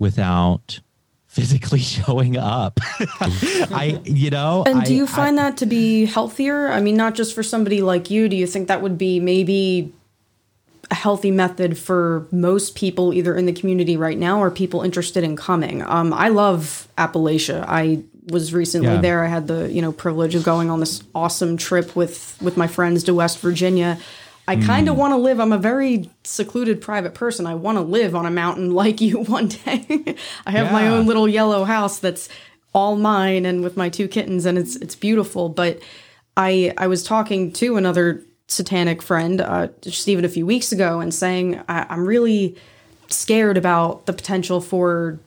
without 0.00 0.80
physically 1.28 1.78
showing 1.94 2.36
up. 2.36 2.80
I, 3.20 4.00
you 4.04 4.30
know, 4.30 4.64
And 4.66 4.82
do 4.82 4.92
you 4.92 5.04
I- 5.04 5.06
find 5.06 5.38
that 5.38 5.56
to 5.58 5.66
be 5.66 6.06
healthier? 6.06 6.68
I 6.68 6.80
mean, 6.80 6.96
not 6.96 7.14
just 7.14 7.32
for 7.34 7.44
somebody 7.44 7.80
like 7.80 8.10
you. 8.10 8.28
Do 8.28 8.34
you 8.36 8.46
think 8.46 8.66
that 8.66 8.82
would 8.82 8.98
be 8.98 9.20
maybe 9.20 9.92
a 10.90 10.94
healthy 10.96 11.30
method 11.30 11.78
for 11.78 12.26
most 12.32 12.74
people, 12.74 13.14
either 13.14 13.36
in 13.36 13.46
the 13.46 13.52
community 13.52 13.96
right 13.96 14.18
now 14.18 14.42
or 14.42 14.50
people 14.50 14.82
interested 14.82 15.22
in 15.22 15.36
coming? 15.36 15.80
Um, 15.82 16.12
I 16.12 16.28
love 16.28 16.88
Appalachia. 16.98 17.64
I 17.68 18.02
was 18.26 18.52
recently 18.52 18.88
Yeah. 18.94 19.00
there. 19.00 19.24
I 19.24 19.28
had 19.28 19.46
the 19.46 19.72
you 19.72 19.80
know 19.82 19.92
privilege 19.92 20.34
of 20.34 20.42
going 20.44 20.70
on 20.70 20.80
this 20.80 21.02
awesome 21.14 21.56
trip 21.56 21.94
with 21.96 22.36
with 22.40 22.56
my 22.56 22.66
friends 22.66 23.04
to 23.04 23.14
West 23.14 23.38
Virginia. 23.40 23.98
I 24.48 24.54
kind 24.56 24.88
of 24.88 24.94
Mm. 24.94 24.98
want 24.98 25.12
to 25.12 25.16
live. 25.16 25.40
I'm 25.40 25.52
a 25.52 25.58
very 25.58 26.08
secluded, 26.22 26.80
private 26.80 27.14
person. 27.14 27.46
I 27.46 27.56
want 27.56 27.78
to 27.78 27.82
live 27.82 28.14
on 28.14 28.26
a 28.26 28.30
mountain 28.30 28.70
like 28.82 29.00
you 29.00 29.22
one 29.24 29.48
day. 29.48 30.14
I 30.46 30.50
have 30.52 30.70
my 30.72 30.86
own 30.88 31.06
little 31.06 31.28
yellow 31.28 31.64
house 31.64 31.98
that's 31.98 32.28
all 32.72 32.94
mine 32.96 33.44
and 33.46 33.62
with 33.64 33.76
my 33.76 33.88
two 33.88 34.06
kittens 34.06 34.44
and 34.44 34.58
it's 34.58 34.76
it's 34.76 34.94
beautiful 34.94 35.48
but 35.48 35.78
i 36.36 36.70
i 36.76 36.86
was 36.86 37.02
talking 37.02 37.50
to 37.50 37.78
another 37.78 38.22
satanic 38.48 39.00
friend 39.00 39.40
uh 39.40 39.66
just 39.80 40.06
even 40.08 40.26
a 40.26 40.28
few 40.28 40.44
weeks 40.44 40.72
ago 40.72 41.00
and 41.00 41.14
saying 41.14 41.58
I, 41.70 41.86
i'm 41.88 42.04
really 42.04 42.54
scared 43.08 43.56
about 43.56 44.04
the 44.04 44.12
potential 44.12 44.60
for 44.60 45.18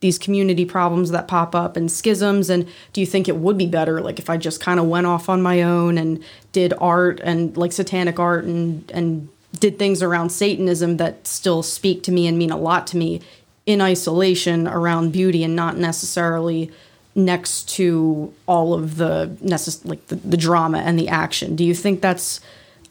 these 0.00 0.18
community 0.18 0.64
problems 0.64 1.10
that 1.10 1.26
pop 1.26 1.54
up 1.54 1.76
and 1.76 1.90
schisms 1.90 2.48
and 2.50 2.68
do 2.92 3.00
you 3.00 3.06
think 3.06 3.28
it 3.28 3.36
would 3.36 3.58
be 3.58 3.66
better 3.66 4.00
like 4.00 4.18
if 4.18 4.30
i 4.30 4.36
just 4.36 4.60
kind 4.60 4.78
of 4.78 4.86
went 4.86 5.06
off 5.06 5.28
on 5.28 5.42
my 5.42 5.62
own 5.62 5.98
and 5.98 6.22
did 6.52 6.72
art 6.78 7.20
and 7.24 7.56
like 7.56 7.72
satanic 7.72 8.18
art 8.18 8.44
and 8.44 8.90
and 8.92 9.28
did 9.58 9.78
things 9.78 10.02
around 10.02 10.30
satanism 10.30 10.98
that 10.98 11.26
still 11.26 11.62
speak 11.62 12.02
to 12.02 12.12
me 12.12 12.26
and 12.26 12.38
mean 12.38 12.50
a 12.50 12.56
lot 12.56 12.86
to 12.86 12.96
me 12.96 13.20
in 13.66 13.80
isolation 13.80 14.66
around 14.66 15.12
beauty 15.12 15.44
and 15.44 15.54
not 15.54 15.76
necessarily 15.76 16.70
next 17.14 17.68
to 17.68 18.32
all 18.46 18.72
of 18.72 18.96
the 18.96 19.36
necess- 19.42 19.84
like 19.84 20.06
the, 20.06 20.14
the 20.16 20.36
drama 20.36 20.78
and 20.78 20.98
the 20.98 21.08
action? 21.08 21.56
Do 21.56 21.64
you 21.64 21.74
think 21.74 22.00
that's 22.00 22.40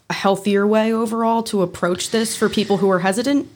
a 0.10 0.14
healthier 0.14 0.68
way 0.68 0.94
overall 0.94 1.42
to 1.44 1.64
approach 1.64 2.12
this 2.12 2.36
for 2.36 2.48
people 2.48 2.78
who 2.78 2.92
are 2.92 3.00
hesitant 3.00 3.50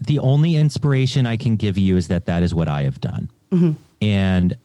the 0.00 0.18
only 0.18 0.56
inspiration 0.56 1.26
I 1.26 1.36
can 1.36 1.56
give 1.56 1.76
you 1.76 1.96
is 1.96 2.08
that 2.08 2.26
that 2.26 2.42
is 2.42 2.54
what 2.54 2.68
I 2.68 2.82
have 2.82 3.00
done. 3.00 3.30
Mhm. 3.52 3.76
And, 4.00 4.56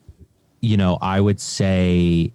you 0.62 0.78
know, 0.78 0.98
I 1.02 1.20
would 1.20 1.40
say, 1.40 2.32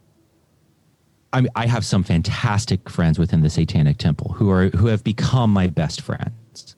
I 1.33 1.41
mean, 1.43 1.51
I 1.55 1.67
have 1.67 1.85
some 1.85 2.03
fantastic 2.03 2.91
friends 2.91 3.19
within 3.19 3.41
the 3.43 3.51
Satanic 3.51 3.99
Temple 3.99 4.33
who 4.33 4.51
are 4.51 4.69
who 4.71 4.87
have 4.89 5.05
become 5.05 5.53
my 5.53 5.69
best 5.69 6.01
friends, 6.03 6.75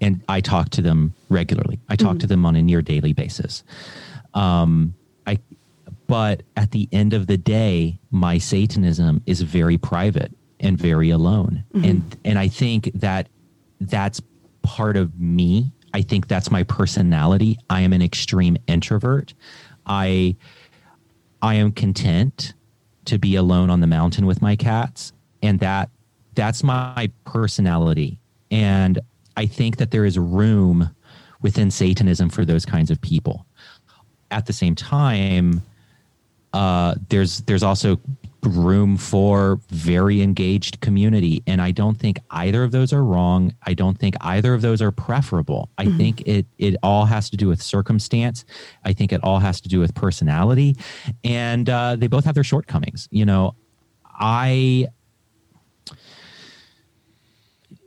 and 0.00 0.20
I 0.28 0.40
talk 0.40 0.68
to 0.70 0.82
them 0.82 1.14
regularly. 1.30 1.78
I 1.88 1.96
talk 1.96 2.16
Mhm. 2.16 2.20
to 2.20 2.26
them 2.26 2.44
on 2.46 2.56
a 2.56 2.62
near 2.62 2.82
daily 2.82 3.12
basis. 3.14 3.64
Um, 4.34 4.94
I, 5.26 5.38
but 6.06 6.42
at 6.56 6.72
the 6.72 6.88
end 6.92 7.14
of 7.14 7.26
the 7.26 7.38
day, 7.38 7.98
my 8.10 8.36
Satanism 8.38 9.22
is 9.26 9.40
very 9.40 9.78
private 9.78 10.30
and 10.60 10.78
very 10.78 11.08
alone, 11.10 11.64
Mhm. 11.74 11.88
and 11.88 12.16
and 12.24 12.38
I 12.38 12.48
think 12.48 12.90
that 12.94 13.28
that's 13.80 14.20
part 14.66 14.96
of 14.96 15.18
me. 15.18 15.72
I 15.94 16.02
think 16.02 16.28
that's 16.28 16.50
my 16.50 16.64
personality. 16.64 17.58
I 17.70 17.80
am 17.80 17.92
an 17.92 18.02
extreme 18.02 18.56
introvert. 18.66 19.32
I 19.86 20.36
I 21.40 21.54
am 21.54 21.72
content 21.72 22.52
to 23.04 23.18
be 23.18 23.36
alone 23.36 23.70
on 23.70 23.80
the 23.80 23.86
mountain 23.86 24.26
with 24.26 24.42
my 24.42 24.56
cats 24.56 25.12
and 25.42 25.60
that 25.60 25.90
that's 26.34 26.62
my 26.64 27.10
personality. 27.24 28.18
And 28.50 28.98
I 29.36 29.46
think 29.46 29.76
that 29.76 29.90
there 29.90 30.04
is 30.04 30.18
room 30.18 30.90
within 31.40 31.70
Satanism 31.70 32.28
for 32.28 32.44
those 32.44 32.66
kinds 32.66 32.90
of 32.90 33.00
people. 33.00 33.46
At 34.30 34.46
the 34.46 34.52
same 34.52 34.74
time, 34.74 35.62
uh, 36.52 36.96
there's 37.08 37.42
there's 37.42 37.62
also 37.62 38.00
room 38.46 38.96
for 38.96 39.60
very 39.70 40.22
engaged 40.22 40.80
community, 40.80 41.42
and 41.46 41.60
I 41.60 41.70
don't 41.70 41.96
think 41.98 42.18
either 42.30 42.62
of 42.64 42.70
those 42.72 42.92
are 42.92 43.04
wrong. 43.04 43.52
I 43.66 43.74
don't 43.74 43.98
think 43.98 44.14
either 44.20 44.54
of 44.54 44.62
those 44.62 44.80
are 44.80 44.90
preferable. 44.90 45.68
I 45.78 45.86
Mhm. 45.86 45.96
think 45.96 46.20
it 46.26 46.46
it 46.58 46.76
all 46.82 47.04
has 47.06 47.28
to 47.30 47.36
do 47.36 47.48
with 47.48 47.62
circumstance. 47.62 48.44
I 48.84 48.92
think 48.92 49.12
it 49.12 49.22
all 49.22 49.38
has 49.38 49.60
to 49.62 49.68
do 49.68 49.80
with 49.80 49.94
personality, 49.94 50.76
and 51.24 51.68
uh, 51.68 51.96
they 51.96 52.06
both 52.06 52.24
have 52.24 52.34
their 52.34 52.44
shortcomings. 52.44 53.08
You 53.10 53.24
know, 53.26 53.54
I 54.18 54.86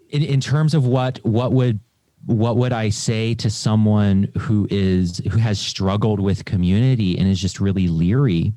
in, 0.09 0.23
in 0.23 0.39
terms 0.41 0.73
of 0.73 0.85
what 0.85 1.19
what 1.23 1.51
would 1.53 1.79
what 2.25 2.57
would 2.57 2.73
I 2.73 2.89
say 2.89 3.33
to 3.35 3.49
someone 3.49 4.27
who 4.37 4.67
is 4.69 5.19
who 5.31 5.37
has 5.37 5.57
struggled 5.59 6.19
with 6.19 6.45
community 6.45 7.17
and 7.17 7.27
is 7.27 7.39
just 7.39 7.59
really 7.59 7.87
leery? 7.87 8.53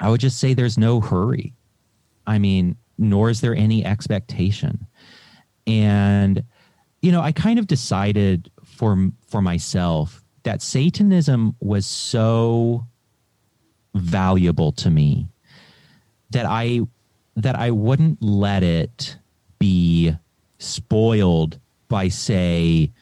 I 0.00 0.10
would 0.10 0.20
just 0.20 0.38
say 0.38 0.54
there's 0.54 0.78
no 0.78 1.00
hurry. 1.00 1.54
I 2.26 2.38
mean, 2.38 2.76
nor 2.98 3.30
is 3.30 3.40
there 3.40 3.54
any 3.54 3.84
expectation. 3.84 4.86
And 5.66 6.44
you 7.02 7.12
know, 7.12 7.20
I 7.20 7.32
kind 7.32 7.58
of 7.58 7.66
decided 7.66 8.50
for 8.64 9.10
for 9.26 9.42
myself 9.42 10.22
that 10.44 10.62
Satanism 10.62 11.54
was 11.60 11.86
so 11.86 12.86
valuable 13.94 14.72
to 14.72 14.90
me 14.90 15.28
that 16.30 16.46
I 16.46 16.80
that 17.36 17.56
I 17.56 17.70
wouldn't 17.70 18.22
let 18.22 18.62
it 18.62 19.18
be 19.58 20.14
spoiled 20.58 21.58
by 21.88 22.08
say 22.08 22.92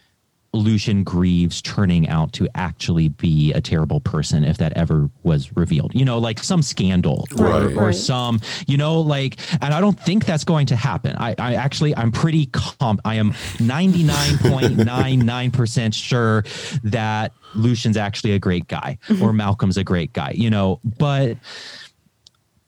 Lucien 0.54 1.02
Greaves 1.02 1.62
turning 1.62 2.06
out 2.08 2.32
to 2.34 2.46
actually 2.54 3.08
be 3.08 3.52
a 3.54 3.60
terrible 3.60 4.00
person 4.00 4.44
if 4.44 4.58
that 4.58 4.72
ever 4.74 5.08
was 5.22 5.56
revealed. 5.56 5.94
You 5.94 6.04
know, 6.04 6.18
like 6.18 6.42
some 6.42 6.60
scandal 6.60 7.26
or, 7.38 7.44
Right. 7.46 7.62
or 7.72 7.86
Right. 7.86 7.94
some, 7.94 8.38
you 8.66 8.76
know, 8.76 9.00
like, 9.00 9.38
and 9.62 9.72
I 9.72 9.80
don't 9.80 9.98
think 9.98 10.26
that's 10.26 10.44
going 10.44 10.66
to 10.66 10.76
happen. 10.76 11.16
I, 11.16 11.34
I 11.38 11.54
actually, 11.54 11.96
I'm 11.96 12.12
pretty 12.12 12.46
calm. 12.46 13.00
I 13.04 13.14
am 13.14 13.32
99.99% 13.32 15.94
sure 15.94 16.44
that 16.84 17.32
Lucien's 17.54 17.96
actually 17.96 18.32
a 18.32 18.38
great 18.38 18.66
guy 18.68 18.98
or 19.08 19.14
mm-hmm. 19.14 19.36
Malcolm's 19.36 19.76
a 19.76 19.84
great 19.84 20.12
guy, 20.12 20.32
you 20.34 20.50
know, 20.50 20.80
but 20.98 21.36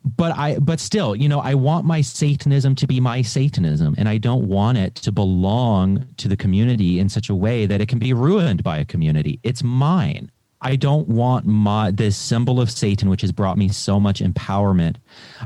but 0.05 0.37
I 0.37 0.59
but 0.59 0.81
still, 0.81 1.17
you 1.17 1.29
know, 1.29 1.41
I 1.41 1.55
want 1.55 1.87
my 1.87 2.03
Satanism 2.03 2.75
to 2.77 2.87
be 2.87 3.01
my 3.01 3.23
Satanism 3.23 3.95
and 3.97 4.09
I 4.09 4.19
don't 4.19 4.47
want 4.47 4.77
it 4.79 4.95
to 4.97 5.13
belong 5.13 6.07
to 6.19 6.29
the 6.29 6.37
community 6.37 6.99
in 6.99 7.09
such 7.09 7.31
a 7.31 7.35
way 7.35 7.67
that 7.67 7.81
it 7.81 7.89
can 7.89 7.99
be 7.99 8.13
ruined 8.13 8.63
by 8.63 8.79
a 8.79 8.85
community. 8.85 9.41
It's 9.43 9.63
mine. 9.63 10.31
I 10.61 10.77
don't 10.77 11.09
want 11.09 11.47
my 11.47 11.91
this 11.91 12.17
symbol 12.17 12.61
of 12.61 12.71
Satan 12.71 13.09
which 13.09 13.23
has 13.23 13.33
brought 13.33 13.57
me 13.57 13.69
so 13.69 13.99
much 13.99 14.21
empowerment. 14.21 14.97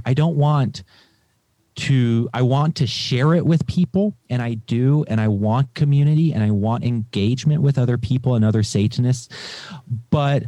I 0.05 0.15
don't 0.15 0.37
want 0.37 0.83
to 1.79 2.29
I 2.35 2.43
want 2.43 2.75
to 2.77 2.89
share 2.89 3.35
it 3.35 3.47
with 3.47 3.65
people 3.69 4.17
and 4.29 4.43
I 4.43 4.55
do 4.55 5.05
and 5.07 5.21
I 5.21 5.29
want 5.29 5.75
community 5.75 6.33
and 6.33 6.43
I 6.43 6.51
want 6.51 6.85
engagement 6.85 7.63
with 7.63 7.79
other 7.79 7.97
people 7.97 8.35
and 8.35 8.45
other 8.45 8.65
satanists 8.65 9.29
but 10.11 10.43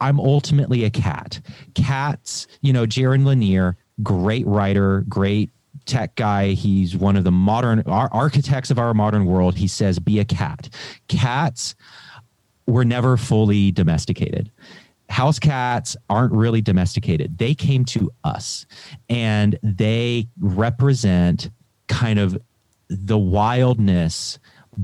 I'm 0.00 0.20
ultimately 0.20 0.84
a 0.84 0.90
cat. 0.90 1.40
Cats, 1.74 2.46
you 2.60 2.72
know, 2.72 2.86
Jaron 2.86 3.24
Lanier, 3.24 3.76
great 4.02 4.46
writer, 4.46 5.04
great 5.08 5.50
tech 5.86 6.14
guy. 6.14 6.48
He's 6.48 6.96
one 6.96 7.16
of 7.16 7.24
the 7.24 7.32
modern 7.32 7.82
ar- 7.86 8.10
architects 8.12 8.70
of 8.70 8.78
our 8.78 8.94
modern 8.94 9.24
world. 9.24 9.56
He 9.56 9.68
says, 9.68 9.98
be 9.98 10.20
a 10.20 10.24
cat. 10.24 10.68
Cats 11.08 11.74
were 12.66 12.84
never 12.84 13.16
fully 13.16 13.72
domesticated. 13.72 14.50
House 15.08 15.38
cats 15.38 15.96
aren't 16.10 16.32
really 16.32 16.60
domesticated. 16.60 17.38
They 17.38 17.54
came 17.54 17.84
to 17.86 18.12
us 18.24 18.66
and 19.08 19.58
they 19.62 20.28
represent 20.38 21.50
kind 21.86 22.18
of 22.18 22.38
the 22.90 23.18
wildness, 23.18 24.38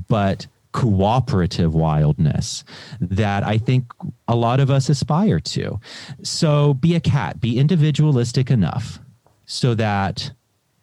but 0.09 0.47
cooperative 0.75 1.73
wildness 1.73 2.65
that 3.01 3.45
I 3.45 3.59
think 3.59 3.93
a 4.27 4.35
lot 4.35 4.59
of 4.59 4.71
us 4.71 4.89
aspire 4.89 5.39
to. 5.39 5.79
So 6.25 6.75
be 6.75 6.97
a 6.97 7.01
cat, 7.01 7.41
be 7.41 7.61
individualistic 7.61 8.51
enough 8.51 8.99
so 9.47 9.75
that 9.77 10.33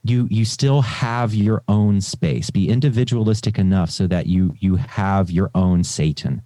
you 0.03 0.27
you 0.31 0.45
still 0.45 0.81
have 0.81 1.35
your 1.35 1.61
own 1.67 1.99
space. 1.99 2.49
Be 2.49 2.69
individualistic 2.69 3.59
enough 3.59 3.91
so 3.91 4.07
that 4.07 4.27
you 4.27 4.55
you 4.59 4.77
have 4.77 5.29
your 5.29 5.51
own 5.53 5.83
Satan. 5.83 6.41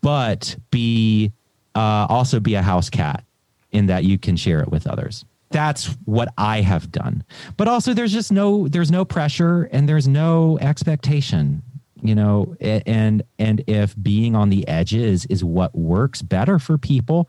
But 0.00 0.56
be 0.70 1.32
uh, 1.74 2.06
also 2.08 2.38
be 2.38 2.54
a 2.54 2.62
house 2.62 2.88
cat 2.88 3.24
in 3.72 3.86
that 3.86 4.04
you 4.04 4.18
can 4.18 4.36
share 4.36 4.60
it 4.60 4.70
with 4.70 4.86
others 4.86 5.24
that's 5.50 5.86
what 6.04 6.28
i 6.38 6.62
have 6.62 6.90
done 6.90 7.22
but 7.56 7.68
also 7.68 7.92
there's 7.92 8.12
just 8.12 8.32
no 8.32 8.66
there's 8.68 8.90
no 8.90 9.04
pressure 9.04 9.64
and 9.72 9.88
there's 9.88 10.08
no 10.08 10.58
expectation 10.60 11.62
you 12.04 12.14
know 12.14 12.54
and 12.60 13.22
and 13.38 13.64
if 13.66 13.94
being 14.00 14.36
on 14.36 14.50
the 14.50 14.66
edges 14.68 15.24
is 15.26 15.42
what 15.42 15.74
works 15.74 16.22
better 16.22 16.58
for 16.58 16.78
people 16.78 17.28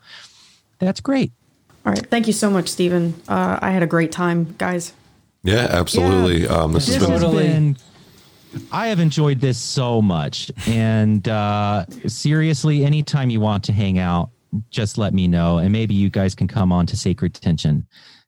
that's 0.78 1.00
great. 1.00 1.32
All 1.86 1.92
right. 1.92 2.06
Thank 2.10 2.26
you 2.26 2.32
so 2.32 2.50
much 2.50 2.68
stephen 2.68 3.14
uh, 3.28 3.58
i 3.62 3.70
had 3.70 3.82
a 3.82 3.86
great 3.86 4.12
time 4.12 4.54
guys. 4.58 4.92
Yeah, 5.42 5.68
absolutely. 5.70 6.48
Um, 6.48 6.72
this 6.72 6.88
has 6.88 6.98
This 6.98 7.08
has 7.08 7.22
been 7.22 7.74
been. 7.74 7.76
I 8.72 8.88
have 8.88 8.98
enjoyed 8.98 9.40
this 9.40 9.58
so 9.58 10.02
much, 10.02 10.50
and 10.66 11.26
uh, 11.28 11.86
seriously, 12.06 12.84
anytime 12.84 13.30
you 13.30 13.38
want 13.38 13.62
to 13.64 13.72
hang 13.72 13.98
out, 13.98 14.30
just 14.70 14.98
let 14.98 15.14
me 15.14 15.28
know, 15.28 15.58
and 15.58 15.70
maybe 15.70 15.94
you 15.94 16.10
guys 16.10 16.34
can 16.34 16.48
come 16.48 16.72
on 16.72 16.86
to 16.86 16.96
Sacred 16.96 17.34
Tension 17.34 17.86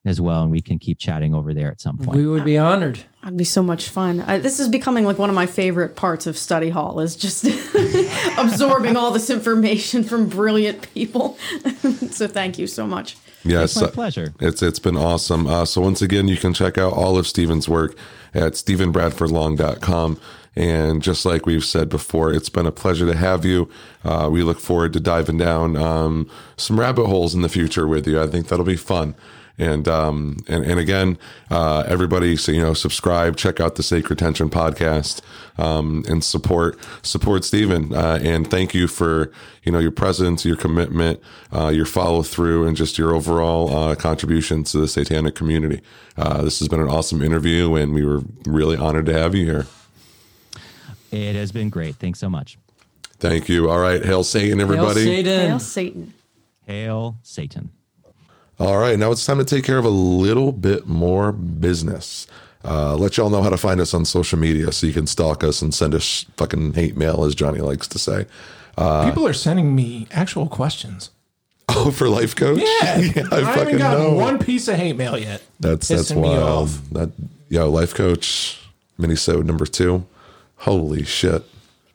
as 0.08 0.20
well, 0.20 0.42
and 0.42 0.50
we 0.50 0.60
can 0.60 0.78
keep 0.78 0.98
chatting 0.98 1.34
over 1.34 1.52
there 1.54 1.70
at 1.70 1.80
some 1.80 1.98
point. 1.98 2.16
We 2.16 2.26
would 2.26 2.44
be 2.44 2.58
honored. 2.58 3.00
That'd 3.22 3.36
be 3.36 3.44
so 3.44 3.62
much 3.62 3.88
fun. 3.88 4.20
I, 4.22 4.38
this 4.38 4.58
is 4.58 4.68
becoming 4.68 5.04
like 5.04 5.18
one 5.18 5.28
of 5.28 5.36
my 5.36 5.46
favorite 5.46 5.96
parts 5.96 6.26
of 6.26 6.36
study 6.38 6.70
hall 6.70 7.00
is 7.00 7.14
just 7.14 7.44
absorbing 8.38 8.96
all 8.96 9.10
this 9.10 9.28
information 9.28 10.02
from 10.02 10.28
brilliant 10.28 10.92
people. 10.94 11.36
so 12.10 12.26
thank 12.26 12.58
you 12.58 12.66
so 12.66 12.86
much. 12.86 13.16
Yes, 13.44 13.72
It's 13.76 13.82
my 13.82 13.90
pleasure. 13.90 14.32
It's 14.40 14.62
it's 14.62 14.78
been 14.78 14.96
awesome. 14.96 15.46
Uh, 15.46 15.64
so 15.64 15.80
once 15.80 16.02
again, 16.02 16.26
you 16.26 16.36
can 16.36 16.52
check 16.54 16.76
out 16.76 16.92
all 16.92 17.16
of 17.18 17.26
Stephen's 17.26 17.68
work 17.68 17.96
at 18.34 18.54
stephenbradfordlong.com. 18.54 20.20
And 20.56 21.02
just 21.02 21.24
like 21.24 21.46
we've 21.46 21.64
said 21.64 21.88
before, 21.88 22.32
it's 22.32 22.48
been 22.48 22.66
a 22.66 22.72
pleasure 22.72 23.06
to 23.06 23.14
have 23.14 23.44
you. 23.44 23.70
Uh, 24.04 24.28
we 24.30 24.42
look 24.42 24.58
forward 24.58 24.92
to 24.94 25.00
diving 25.00 25.38
down 25.38 25.76
um, 25.76 26.28
some 26.56 26.80
rabbit 26.80 27.06
holes 27.06 27.32
in 27.32 27.42
the 27.42 27.48
future 27.48 27.86
with 27.86 28.08
you. 28.08 28.20
I 28.20 28.26
think 28.26 28.48
that'll 28.48 28.64
be 28.64 28.76
fun. 28.76 29.14
And 29.58 29.88
um 29.88 30.36
and 30.46 30.64
and 30.64 30.78
again, 30.78 31.18
uh, 31.50 31.82
everybody, 31.86 32.36
so 32.36 32.52
you 32.52 32.62
know, 32.62 32.74
subscribe, 32.74 33.36
check 33.36 33.58
out 33.58 33.74
the 33.74 33.82
Sacred 33.82 34.18
Tension 34.18 34.48
podcast, 34.48 35.20
um, 35.58 36.04
and 36.08 36.22
support 36.22 36.78
support 37.02 37.44
Stephen. 37.44 37.92
Uh, 37.92 38.20
and 38.22 38.48
thank 38.48 38.72
you 38.72 38.86
for 38.86 39.32
you 39.64 39.72
know 39.72 39.80
your 39.80 39.90
presence, 39.90 40.44
your 40.44 40.56
commitment, 40.56 41.20
uh, 41.52 41.68
your 41.68 41.86
follow 41.86 42.22
through, 42.22 42.66
and 42.66 42.76
just 42.76 42.98
your 42.98 43.14
overall 43.14 43.74
uh, 43.76 43.94
contributions 43.96 44.70
to 44.72 44.78
the 44.78 44.86
Satanic 44.86 45.34
community. 45.34 45.80
Uh, 46.16 46.42
this 46.42 46.60
has 46.60 46.68
been 46.68 46.80
an 46.80 46.88
awesome 46.88 47.20
interview, 47.20 47.74
and 47.74 47.92
we 47.92 48.04
were 48.04 48.22
really 48.46 48.76
honored 48.76 49.06
to 49.06 49.12
have 49.12 49.34
you 49.34 49.44
here. 49.44 49.66
It 51.10 51.34
has 51.34 51.50
been 51.52 51.68
great. 51.68 51.96
Thanks 51.96 52.20
so 52.20 52.28
much. 52.28 52.58
Thank 53.18 53.48
you. 53.48 53.70
All 53.70 53.80
right, 53.80 54.04
hail 54.04 54.22
Satan, 54.22 54.60
everybody. 54.60 55.22
Hail 55.22 55.58
Satan. 55.58 56.14
Hail 56.66 57.16
Satan. 57.22 57.70
All 58.60 58.78
right, 58.78 58.98
now 58.98 59.12
it's 59.12 59.24
time 59.24 59.38
to 59.38 59.44
take 59.44 59.64
care 59.64 59.78
of 59.78 59.84
a 59.84 59.90
little 59.90 60.50
bit 60.50 60.86
more 60.86 61.30
business. 61.30 62.26
Uh, 62.64 62.96
let 62.96 63.16
y'all 63.16 63.30
know 63.30 63.40
how 63.42 63.50
to 63.50 63.56
find 63.56 63.80
us 63.80 63.94
on 63.94 64.04
social 64.04 64.38
media 64.38 64.72
so 64.72 64.86
you 64.86 64.92
can 64.92 65.06
stalk 65.06 65.44
us 65.44 65.62
and 65.62 65.72
send 65.72 65.94
us 65.94 66.26
fucking 66.36 66.72
hate 66.74 66.96
mail, 66.96 67.24
as 67.24 67.36
Johnny 67.36 67.60
likes 67.60 67.86
to 67.86 67.98
say. 68.00 68.26
Uh, 68.76 69.08
People 69.08 69.26
are 69.28 69.32
sending 69.32 69.76
me 69.76 70.08
actual 70.10 70.48
questions. 70.48 71.10
oh, 71.68 71.90
for 71.92 72.08
life 72.08 72.34
coach? 72.34 72.58
Yeah, 72.58 73.24
I 73.30 73.36
I, 73.36 73.40
haven't 73.42 73.78
gotten 73.78 74.02
know. 74.02 74.14
one 74.14 74.38
piece 74.38 74.66
of 74.68 74.76
hate 74.76 74.96
mail 74.96 75.16
yet. 75.18 75.42
That's 75.60 75.86
that's 75.86 76.10
wild. 76.10 76.70
That 76.92 77.10
yo, 77.48 77.70
life 77.70 77.94
coach, 77.94 78.58
minisode 78.98 79.44
number 79.44 79.66
two. 79.66 80.06
Holy 80.56 81.04
shit! 81.04 81.44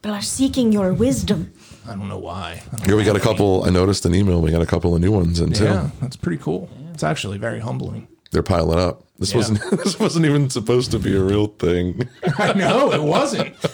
People 0.01 0.11
are 0.15 0.21
seeking 0.21 0.71
your 0.71 0.93
wisdom. 0.93 1.51
I 1.87 1.95
don't 1.95 2.07
know 2.07 2.17
why. 2.17 2.61
Don't 2.71 2.85
Here 2.85 2.95
we 2.95 3.03
got 3.03 3.15
a 3.15 3.19
couple. 3.19 3.63
I 3.65 3.69
noticed 3.69 4.05
an 4.05 4.15
email. 4.15 4.41
We 4.41 4.51
got 4.51 4.61
a 4.61 4.65
couple 4.65 4.95
of 4.95 5.01
new 5.01 5.11
ones 5.11 5.39
in 5.39 5.51
too. 5.53 5.65
Yeah, 5.65 5.89
that's 6.01 6.15
pretty 6.15 6.41
cool. 6.41 6.69
It's 6.93 7.03
actually 7.03 7.37
very 7.37 7.59
humbling. 7.59 8.07
They're 8.31 8.43
piling 8.43 8.79
up. 8.79 9.03
This 9.19 9.31
Yeah. 9.31 9.37
wasn't. 9.37 9.61
This 9.83 9.99
wasn't 9.99 10.25
even 10.25 10.49
supposed 10.49 10.91
to 10.91 10.99
be 10.99 11.15
a 11.15 11.21
real 11.21 11.47
thing. 11.47 12.07
I 12.37 12.53
know 12.53 12.91
it 12.91 13.01
wasn't. 13.03 13.55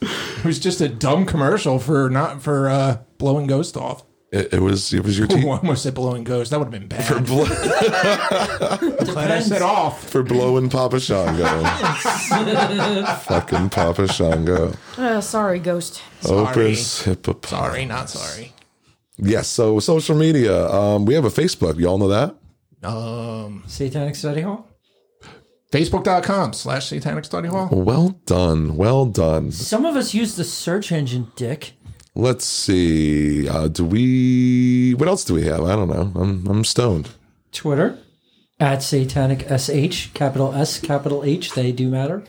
It 0.00 0.44
was 0.44 0.60
just 0.60 0.80
a 0.80 0.88
dumb 0.88 1.26
commercial 1.26 1.80
for 1.80 2.08
not 2.08 2.40
for 2.42 2.68
uh, 2.68 2.98
blowing 3.18 3.48
ghost 3.48 3.76
off. 3.76 4.04
It, 4.30 4.52
it 4.54 4.60
was. 4.60 4.92
It 4.92 5.04
was 5.04 5.18
your 5.18 5.26
team 5.28 5.46
I 5.48 5.56
almost 5.56 5.82
said 5.84 5.94
blowing 5.94 6.22
ghost. 6.24 6.50
That 6.50 6.58
would 6.58 6.66
have 6.66 6.72
been 6.72 6.86
bad. 6.88 7.04
for 7.06 7.18
blow, 7.20 7.44
Glad 9.06 9.30
I 9.30 9.40
said 9.40 9.62
off. 9.62 10.06
for 10.08 10.22
blowing 10.22 10.68
Papa 10.68 11.00
Shango. 11.00 11.64
Fucking 13.24 13.70
Papa 13.70 14.06
Shango. 14.08 14.72
Uh, 14.96 15.20
sorry, 15.20 15.58
ghost. 15.58 16.02
Opus 16.26 17.02
hippopotamus. 17.02 17.50
Sorry, 17.50 17.84
not 17.86 18.10
sorry. 18.10 18.52
Yes. 19.16 19.48
So 19.48 19.80
social 19.80 20.14
media. 20.16 20.68
Um, 20.68 21.06
we 21.06 21.14
have 21.14 21.24
a 21.24 21.30
Facebook. 21.30 21.78
Y'all 21.78 21.98
know 21.98 22.08
that. 22.08 22.34
Um, 22.86 23.64
Satanic 23.66 24.14
Study 24.14 24.42
Hall. 24.42 24.66
Facebook.com 25.72 26.52
slash 26.54 26.86
Satanic 26.88 27.24
Study 27.24 27.48
Hall. 27.48 27.68
Well 27.70 28.20
done. 28.26 28.76
Well 28.76 29.04
done. 29.06 29.52
Some 29.52 29.84
of 29.84 29.96
us 29.96 30.14
use 30.14 30.34
the 30.36 30.44
search 30.44 30.92
engine, 30.92 31.30
Dick. 31.36 31.72
Let's 32.18 32.44
see. 32.44 33.48
Uh, 33.48 33.68
do 33.68 33.84
we? 33.84 34.92
What 34.94 35.08
else 35.08 35.24
do 35.24 35.34
we 35.34 35.44
have? 35.44 35.62
I 35.62 35.76
don't 35.76 35.88
know. 35.88 36.10
I'm 36.20 36.44
I'm 36.48 36.64
stoned. 36.64 37.10
Twitter 37.52 37.96
at 38.58 38.82
Satanic 38.82 39.42
SH, 39.48 40.12
capital 40.14 40.52
S, 40.52 40.80
capital 40.80 41.22
H. 41.22 41.52
They 41.52 41.70
do 41.70 41.88
matter. 41.88 42.24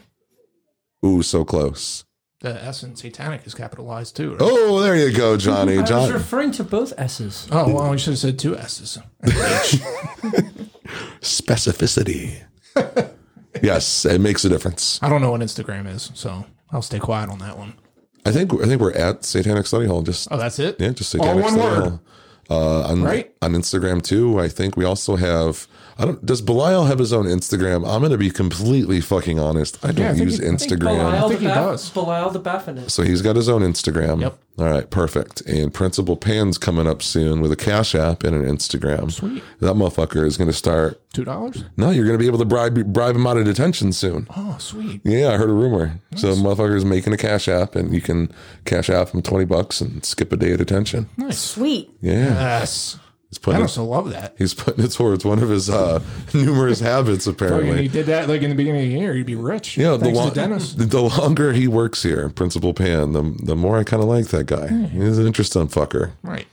Ooh, 1.03 1.23
so 1.23 1.43
close. 1.43 2.05
The 2.41 2.63
S 2.63 2.83
in 2.83 2.95
Satanic 2.95 3.47
is 3.47 3.55
capitalized 3.55 4.15
too. 4.15 4.33
Right? 4.33 4.41
Oh, 4.41 4.79
there 4.79 4.95
you 4.95 5.11
go, 5.11 5.37
Johnny. 5.45 5.79
I 5.79 5.81
was 5.81 6.11
referring 6.11 6.51
to 6.51 6.63
both 6.63 6.93
S's. 6.95 7.47
Oh, 7.51 7.73
well, 7.73 7.89
we 7.89 7.97
should 7.97 8.11
have 8.11 8.19
said 8.19 8.37
two 8.37 8.55
S's. 8.55 8.99
Specificity. 11.19 12.43
yes, 13.63 14.05
it 14.05 14.21
makes 14.21 14.45
a 14.45 14.49
difference. 14.49 14.99
I 15.01 15.09
don't 15.09 15.21
know 15.21 15.31
what 15.31 15.41
Instagram 15.41 15.91
is, 15.91 16.11
so 16.13 16.45
I'll 16.71 16.83
stay 16.83 16.99
quiet 16.99 17.31
on 17.31 17.39
that 17.39 17.57
one. 17.57 17.73
I 18.25 18.31
think 18.31 18.53
I 18.53 18.65
think 18.65 18.81
we're 18.81 18.91
at 18.93 19.23
Satanic 19.23 19.65
Study 19.67 19.85
Hall. 19.87 20.01
Just 20.01 20.27
Oh, 20.31 20.37
that's 20.37 20.59
it? 20.59 20.75
yeah, 20.79 20.89
just 20.89 21.13
All 21.15 21.21
oh, 21.21 21.25
Satanic 21.25 21.43
one 21.43 21.53
Study 21.53 21.67
word. 21.81 21.89
Hall. 21.89 22.01
Uh, 22.49 22.81
on, 22.87 23.03
Right? 23.03 23.31
on 23.41 23.53
Instagram 23.53 24.01
too. 24.01 24.39
I 24.39 24.47
think 24.47 24.75
we 24.75 24.85
also 24.85 25.15
have. 25.15 25.67
I 25.97 26.05
don't. 26.05 26.25
Does 26.25 26.41
Belial 26.41 26.85
have 26.85 26.97
his 26.97 27.11
own 27.11 27.25
Instagram? 27.25 27.85
I'm 27.87 27.99
going 27.99 28.11
to 28.13 28.17
be 28.17 28.31
completely 28.31 29.01
fucking 29.01 29.37
honest. 29.37 29.77
I 29.83 29.91
don't 29.91 30.05
Yeah, 30.05 30.11
I 30.11 30.13
use 30.13 30.37
he- 30.39 30.45
I 30.45 30.49
think 30.55 30.61
Instagram. 30.61 30.79
Belial 30.79 31.27
think 31.29 31.41
the 31.41 31.45
he 31.47 31.51
Baff- 31.51 31.55
does. 31.71 31.89
Belial 31.89 32.29
the 32.29 32.39
Baphomet. 32.39 32.89
So 32.89 33.03
he's 33.03 33.21
got 33.21 33.35
his 33.35 33.49
own 33.49 33.61
Instagram. 33.61 34.21
Yep. 34.21 34.39
All 34.59 34.65
right, 34.65 34.89
perfect. 34.89 35.41
And 35.41 35.73
Principal 35.73 36.17
Pan's 36.17 36.57
coming 36.57 36.85
up 36.87 37.01
soon 37.01 37.39
with 37.39 37.51
a 37.51 37.55
Cash 37.55 37.95
App 37.95 38.23
and 38.25 38.35
an 38.35 38.43
Instagram. 38.43 39.09
Sweet. 39.11 39.41
That 39.59 39.75
motherfucker 39.75 40.25
is 40.25 40.35
going 40.37 40.49
to 40.49 40.53
start. 40.55 41.01
Two 41.13 41.23
dollars? 41.23 41.63
No, 41.77 41.89
you're 41.89 42.05
going 42.05 42.17
to 42.17 42.21
be 42.21 42.27
able 42.27 42.39
to 42.39 42.45
bribe 42.45 42.93
bribe 42.93 43.15
him 43.15 43.25
out 43.25 43.37
of 43.37 43.45
detention 43.45 43.91
soon. 43.93 44.27
Oh, 44.37 44.57
sweet. 44.59 45.01
Yeah, 45.03 45.29
I 45.31 45.37
heard 45.37 45.49
a 45.49 45.53
rumor. 45.53 45.99
So 46.15 46.33
motherfucker 46.35 46.75
is 46.75 46.85
making 46.85 47.13
a 47.13 47.17
Cash 47.17 47.47
App, 47.47 47.75
and 47.75 47.93
you 47.93 48.01
can 48.01 48.31
cash 48.65 48.89
out 48.89 49.09
him 49.13 49.21
twenty 49.21 49.45
bucks 49.45 49.81
and 49.81 50.05
skip 50.05 50.31
a 50.33 50.37
day 50.37 50.51
of 50.51 50.59
detention. 50.59 51.09
Nice. 51.17 51.39
Sweet. 51.39 51.89
Yeah, 52.01 52.13
Yes. 52.59 52.97
he's 53.29 53.37
I 53.39 53.41
putting. 53.41 53.59
It, 53.59 53.63
also 53.63 53.83
love 53.83 54.11
that. 54.11 54.35
he's 54.37 54.53
putting 54.53 54.83
it 54.85 54.91
towards 54.91 55.25
one 55.25 55.41
of 55.43 55.49
his 55.49 55.69
uh, 55.69 56.01
numerous 56.33 56.79
habits. 56.79 57.25
Fucking 57.25 57.77
he 57.77 57.87
did 57.87 58.05
that 58.07 58.29
like 58.29 58.41
in 58.41 58.49
the 58.49 58.55
beginning 58.55 58.83
of 58.83 58.89
the 58.89 58.97
year, 58.99 59.13
He'd 59.13 59.25
be 59.25 59.35
rich. 59.35 59.77
yeah. 59.77 59.97
The, 59.97 60.09
lo- 60.09 60.29
the 60.29 61.01
longer 61.01 61.53
he 61.53 61.67
works 61.67 62.03
here, 62.03 62.29
Principal 62.29 62.73
Pan, 62.73 63.11
the 63.13 63.35
the 63.43 63.55
more 63.55 63.77
I 63.77 63.83
kind 63.83 64.01
of 64.01 64.09
like 64.09 64.27
that 64.27 64.45
guy. 64.45 64.67
He's 64.87 65.17
an 65.17 65.27
interesting 65.27 65.67
fucker. 65.67 66.11
Right. 66.23 66.47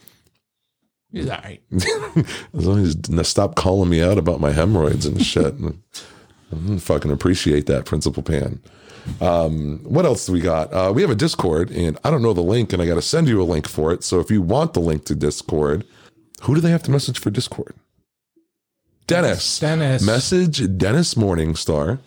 He's 1.13 1.31
all 1.31 1.39
right. 1.43 1.63
As 1.73 2.67
long 2.67 2.81
as 2.85 2.97
he 3.09 3.25
stop 3.25 3.55
calling 3.55 3.89
me 3.89 4.03
out 4.03 4.19
about 4.19 4.41
my 4.41 4.51
hemorrhoids 4.53 5.07
and 5.07 5.25
shit. 5.25 5.55
I 6.71 6.77
fucking 6.79 7.11
appreciate 7.11 7.67
that, 7.67 7.85
Principal 7.87 8.23
Pan. 8.23 8.61
Um, 9.21 9.81
what 9.85 10.05
else 10.05 10.27
do 10.27 10.33
we 10.33 10.41
got? 10.41 10.73
Uh, 10.73 10.93
we 10.95 11.03
have 11.03 11.11
a 11.11 11.15
Discord, 11.17 11.71
and 11.71 11.99
I 12.05 12.11
don't 12.11 12.23
know 12.23 12.33
the 12.33 12.43
link, 12.43 12.73
and 12.73 12.83
I 12.83 12.87
got 12.87 12.95
to 12.97 13.03
send 13.03 13.29
you 13.29 13.41
a 13.41 13.45
link 13.45 13.69
for 13.69 13.93
it. 13.93 14.05
So 14.05 14.21
if 14.21 14.31
you 14.31 14.43
want 14.43 14.75
the 14.75 14.81
link 14.81 15.05
to 15.07 15.15
Discord, 15.15 15.85
who 16.43 16.55
do 16.55 16.61
they 16.61 16.71
have 16.71 16.83
to 16.85 16.91
message 16.91 17.19
for 17.19 17.31
Discord? 17.31 17.75
Dennis. 19.07 19.61
Dennis. 19.61 20.03
Message 20.03 20.77
Dennis 20.77 21.15
Morningstar. 21.15 22.01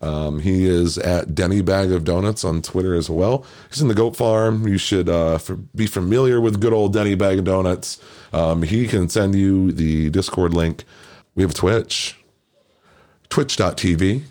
Um, 0.00 0.40
he 0.40 0.66
is 0.66 0.98
at 0.98 1.34
Denny 1.34 1.62
Bag 1.62 1.90
of 1.90 2.04
Donuts 2.04 2.44
on 2.44 2.60
Twitter 2.60 2.94
as 2.94 3.08
well. 3.08 3.44
He's 3.70 3.80
in 3.80 3.88
the 3.88 3.94
Goat 3.94 4.16
Farm. 4.16 4.68
You 4.68 4.76
should 4.76 5.08
uh, 5.08 5.34
f- 5.34 5.50
be 5.74 5.86
familiar 5.86 6.40
with 6.40 6.60
good 6.60 6.74
old 6.74 6.92
Denny 6.92 7.14
Bag 7.14 7.38
of 7.38 7.44
Donuts. 7.46 8.00
Um, 8.32 8.62
he 8.62 8.86
can 8.86 9.08
send 9.08 9.34
you 9.34 9.72
the 9.72 10.10
Discord 10.10 10.52
link. 10.52 10.84
We 11.34 11.42
have 11.42 11.54
Twitch, 11.54 12.22
twitch.tv 13.30 14.22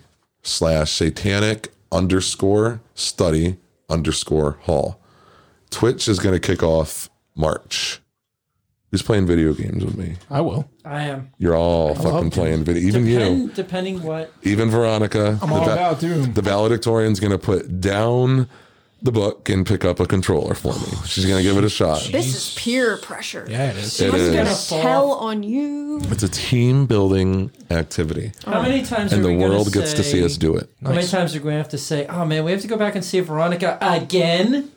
slash 0.43 0.91
satanic 0.91 1.73
underscore 1.93 2.81
study 2.95 3.57
underscore 3.89 4.57
hall. 4.63 4.99
Twitch 5.69 6.07
is 6.07 6.19
going 6.19 6.33
to 6.33 6.39
kick 6.39 6.63
off 6.63 7.09
March. 7.35 7.99
Who's 8.91 9.01
playing 9.01 9.25
video 9.25 9.53
games 9.53 9.83
with 9.83 9.97
me? 9.97 10.17
I 10.29 10.41
will. 10.41 10.69
I 10.85 11.03
am. 11.05 11.31
You're 11.39 11.55
all 11.55 11.95
fucking 11.95 12.29
playing 12.29 12.63
video. 12.63 12.83
Even 12.83 13.07
you. 13.07 13.49
Depending 13.55 14.03
what. 14.03 14.31
Even 14.43 14.69
Veronica. 14.69 15.39
I'm 15.41 15.49
the 15.49 15.55
all 15.55 15.65
va- 15.65 15.73
about 15.73 15.99
Doom. 15.99 16.33
The 16.33 16.43
valedictorian's 16.43 17.19
going 17.19 17.31
to 17.31 17.39
put 17.39 17.81
down 17.81 18.47
the 19.03 19.11
book 19.11 19.49
and 19.49 19.65
pick 19.65 19.83
up 19.83 19.99
a 19.99 20.05
controller 20.05 20.55
for 20.55 20.73
me. 20.73 20.85
Oh, 20.87 21.03
She's 21.05 21.25
going 21.25 21.37
to 21.37 21.43
give 21.43 21.57
it 21.57 21.63
a 21.65 21.69
shot. 21.69 22.07
This 22.11 22.33
is 22.35 22.55
peer 22.55 22.97
pressure. 22.97 23.45
Yeah, 23.49 23.71
it 23.71 23.75
is. 23.77 23.99
It 23.99 24.13
I'm 24.13 24.33
gonna 24.33 24.55
tell 24.55 25.11
on 25.11 25.43
you. 25.43 25.99
It's 26.03 26.23
a 26.23 26.29
team 26.29 26.85
building 26.85 27.51
activity, 27.69 28.31
oh. 28.47 28.51
How 28.51 28.61
many 28.61 28.81
times 28.83 29.11
and 29.11 29.21
are 29.21 29.27
the 29.27 29.33
we 29.33 29.43
world 29.43 29.73
gets 29.73 29.93
to 29.93 30.03
see 30.03 30.23
us 30.23 30.37
do 30.37 30.55
it. 30.55 30.69
How 30.81 30.91
many 30.93 31.05
times 31.05 31.35
are 31.35 31.39
we 31.39 31.43
going 31.43 31.53
to 31.53 31.57
have 31.57 31.69
to 31.69 31.77
say, 31.77 32.07
oh 32.07 32.25
man, 32.25 32.45
we 32.45 32.51
have 32.51 32.61
to 32.61 32.67
go 32.67 32.77
back 32.77 32.95
and 32.95 33.03
see 33.03 33.19
Veronica 33.19 33.77
again? 33.81 34.71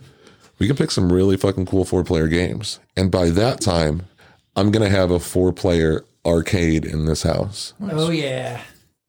We 0.59 0.67
can 0.67 0.77
pick 0.77 0.91
some 0.91 1.13
really 1.13 1.37
fucking 1.37 1.67
cool 1.67 1.85
four 1.85 2.03
player 2.03 2.29
games, 2.29 2.81
and 2.97 3.11
by 3.11 3.31
that 3.31 3.61
time, 3.61 4.07
I'm 4.57 4.71
going 4.71 4.91
to 4.91 4.95
have 4.95 5.11
a 5.11 5.21
four 5.21 5.53
player 5.53 6.05
arcade 6.25 6.85
in 6.85 7.07
this 7.07 7.23
house. 7.23 7.75
Oh 7.81 8.11
yeah. 8.11 8.63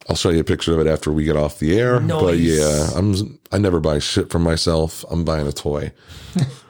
I'll 0.09 0.15
show 0.15 0.29
you 0.29 0.39
a 0.39 0.43
picture 0.43 0.73
of 0.73 0.85
it 0.85 0.89
after 0.89 1.11
we 1.11 1.23
get 1.23 1.35
off 1.35 1.59
the 1.59 1.77
air. 1.77 1.99
But 2.21 2.37
yeah, 2.37 2.89
I'm 2.95 3.39
I 3.51 3.57
never 3.57 3.79
buy 3.79 3.99
shit 3.99 4.29
for 4.29 4.39
myself. 4.39 5.03
I'm 5.09 5.23
buying 5.25 5.47
a 5.47 5.51
toy. 5.51 5.91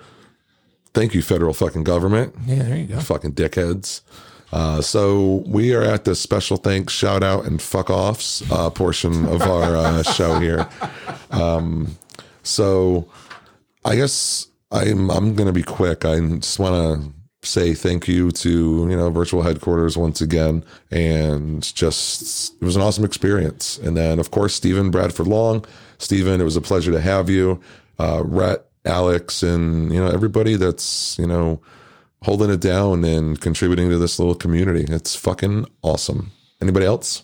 Thank 0.93 1.13
you, 1.13 1.21
federal 1.21 1.53
fucking 1.53 1.83
government. 1.83 2.33
Yeah, 2.45 2.63
there 2.63 2.77
you 2.77 2.87
go. 2.87 2.99
Fucking 2.99 3.33
dickheads. 3.33 4.01
Uh, 4.51 4.81
so 4.81 5.43
we 5.45 5.75
are 5.75 5.83
at 5.83 6.05
the 6.05 6.15
special 6.15 6.57
thanks, 6.57 6.93
shout 6.93 7.21
out, 7.21 7.45
and 7.45 7.61
fuck 7.61 7.89
offs 7.89 8.49
uh, 8.51 8.69
portion 8.69 9.25
of 9.25 9.41
our 9.41 9.75
uh, 9.75 10.03
show 10.13 10.39
here. 10.39 10.67
Um, 11.31 11.97
so 12.43 13.07
I 13.83 13.95
guess 13.97 14.47
I'm 14.71 15.11
I'm 15.11 15.35
gonna 15.35 15.51
be 15.53 15.63
quick. 15.63 16.05
I 16.05 16.19
just 16.19 16.59
want 16.59 17.01
to 17.03 17.16
say 17.43 17.73
thank 17.73 18.07
you 18.07 18.31
to 18.31 18.87
you 18.89 18.97
know 18.97 19.09
virtual 19.09 19.41
headquarters 19.41 19.97
once 19.97 20.21
again, 20.21 20.63
and 20.91 21.63
just 21.75 22.53
it 22.61 22.65
was 22.65 22.75
an 22.75 22.81
awesome 22.81 23.05
experience. 23.05 23.77
And 23.77 23.95
then 23.95 24.19
of 24.19 24.31
course 24.31 24.53
Stephen 24.55 24.91
Bradford 24.91 25.27
Long, 25.27 25.65
Stephen, 25.97 26.41
it 26.41 26.43
was 26.43 26.57
a 26.57 26.61
pleasure 26.61 26.91
to 26.91 27.01
have 27.01 27.29
you. 27.29 27.59
Uh, 27.99 28.21
Rhett, 28.23 28.65
Alex, 28.85 29.43
and 29.43 29.91
you 29.93 29.99
know 29.99 30.09
everybody 30.09 30.55
that's 30.55 31.17
you 31.17 31.27
know 31.27 31.61
holding 32.23 32.49
it 32.49 32.61
down 32.61 33.03
and 33.03 33.39
contributing 33.39 33.89
to 33.89 33.97
this 33.97 34.19
little 34.19 34.35
community. 34.35 34.85
It's 34.89 35.15
fucking 35.15 35.65
awesome. 35.83 36.31
Anybody 36.61 36.85
else? 36.85 37.23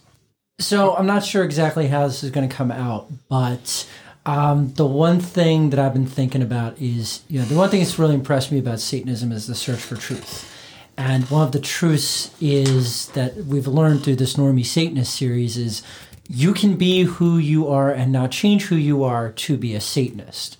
So 0.59 0.95
I'm 0.95 1.07
not 1.07 1.25
sure 1.25 1.43
exactly 1.43 1.87
how 1.87 2.07
this 2.07 2.23
is 2.23 2.29
going 2.29 2.47
to 2.47 2.55
come 2.55 2.71
out, 2.71 3.11
but 3.27 3.87
um, 4.25 4.73
the 4.73 4.85
one 4.85 5.19
thing 5.19 5.71
that 5.71 5.79
I've 5.79 5.93
been 5.93 6.07
thinking 6.07 6.41
about 6.41 6.79
is, 6.79 7.23
you 7.27 7.39
know, 7.39 7.45
the 7.45 7.55
one 7.55 7.69
thing 7.69 7.81
that's 7.81 7.99
really 7.99 8.15
impressed 8.15 8.51
me 8.51 8.59
about 8.59 8.79
Satanism 8.79 9.31
is 9.31 9.47
the 9.47 9.55
search 9.55 9.79
for 9.79 9.95
truth. 9.95 10.49
And 10.95 11.29
one 11.29 11.43
of 11.45 11.51
the 11.51 11.59
truths 11.59 12.31
is 12.39 13.07
that 13.09 13.35
we've 13.35 13.67
learned 13.67 14.03
through 14.03 14.17
this 14.17 14.35
Normie 14.35 14.65
Satanist 14.65 15.15
series 15.15 15.57
is 15.57 15.83
you 16.29 16.53
can 16.53 16.75
be 16.75 17.03
who 17.03 17.37
you 17.37 17.67
are 17.67 17.91
and 17.91 18.11
not 18.11 18.31
change 18.31 18.65
who 18.65 18.75
you 18.75 19.03
are 19.03 19.31
to 19.31 19.57
be 19.57 19.73
a 19.73 19.81
Satanist. 19.81 20.57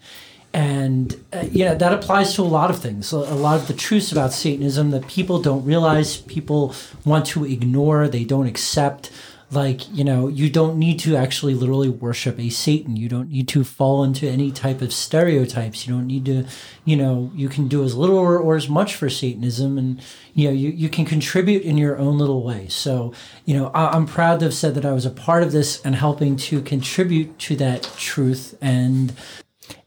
And 0.54 1.24
uh, 1.32 1.46
yeah, 1.50 1.74
that 1.74 1.94
applies 1.94 2.36
to 2.36 2.42
a 2.42 2.44
lot 2.44 2.70
of 2.70 2.80
things. 2.80 3.12
A 3.12 3.18
lot 3.18 3.60
of 3.60 3.68
the 3.68 3.74
truths 3.74 4.12
about 4.12 4.34
Satanism 4.34 4.92
that 4.92 5.08
people 5.08 5.42
don't 5.42 5.66
realize, 5.66 6.18
people 6.18 6.76
want 7.06 7.26
to 7.28 7.46
ignore, 7.46 8.08
they 8.08 8.24
don't 8.24 8.46
accept. 8.48 9.12
Like, 9.54 9.90
you 9.94 10.04
know, 10.04 10.28
you 10.28 10.50
don't 10.50 10.78
need 10.78 11.00
to 11.00 11.16
actually 11.16 11.54
literally 11.54 11.90
worship 11.90 12.40
a 12.40 12.50
Satan. 12.50 12.96
You 12.96 13.10
don't 13.10 13.30
need 13.30 13.48
to 13.50 13.64
fall 13.64 14.04
into 14.04 14.28
any 14.28 14.52
type 14.52 14.82
of 14.82 14.94
stereotypes. 14.94 15.86
You 15.86 15.94
don't 15.94 16.08
need 16.08 16.26
to, 16.26 16.46
you 16.86 16.96
know, 16.96 17.32
you 17.36 17.50
can 17.50 17.68
do 17.68 17.84
as 17.84 17.96
little 17.96 18.18
or, 18.18 18.38
or 18.38 18.56
as 18.56 18.70
much 18.70 18.96
for 18.96 19.10
Satanism 19.10 19.78
and, 19.78 20.02
you 20.34 20.48
know, 20.48 20.54
you, 20.54 20.70
you 20.70 20.90
can 20.90 21.06
contribute 21.06 21.64
in 21.64 21.78
your 21.78 21.98
own 21.98 22.18
little 22.18 22.44
way. 22.44 22.68
So, 22.68 23.14
you 23.46 23.58
know, 23.58 23.68
I, 23.74 23.90
I'm 23.90 24.06
proud 24.06 24.40
to 24.40 24.46
have 24.46 24.54
said 24.54 24.76
that 24.76 24.86
I 24.86 24.94
was 24.94 25.06
a 25.06 25.12
part 25.12 25.44
of 25.44 25.52
this 25.52 25.82
and 25.86 25.96
helping 25.96 26.36
to 26.38 26.62
contribute 26.62 27.38
to 27.40 27.56
that 27.58 27.84
truth 27.98 28.58
and 28.62 29.14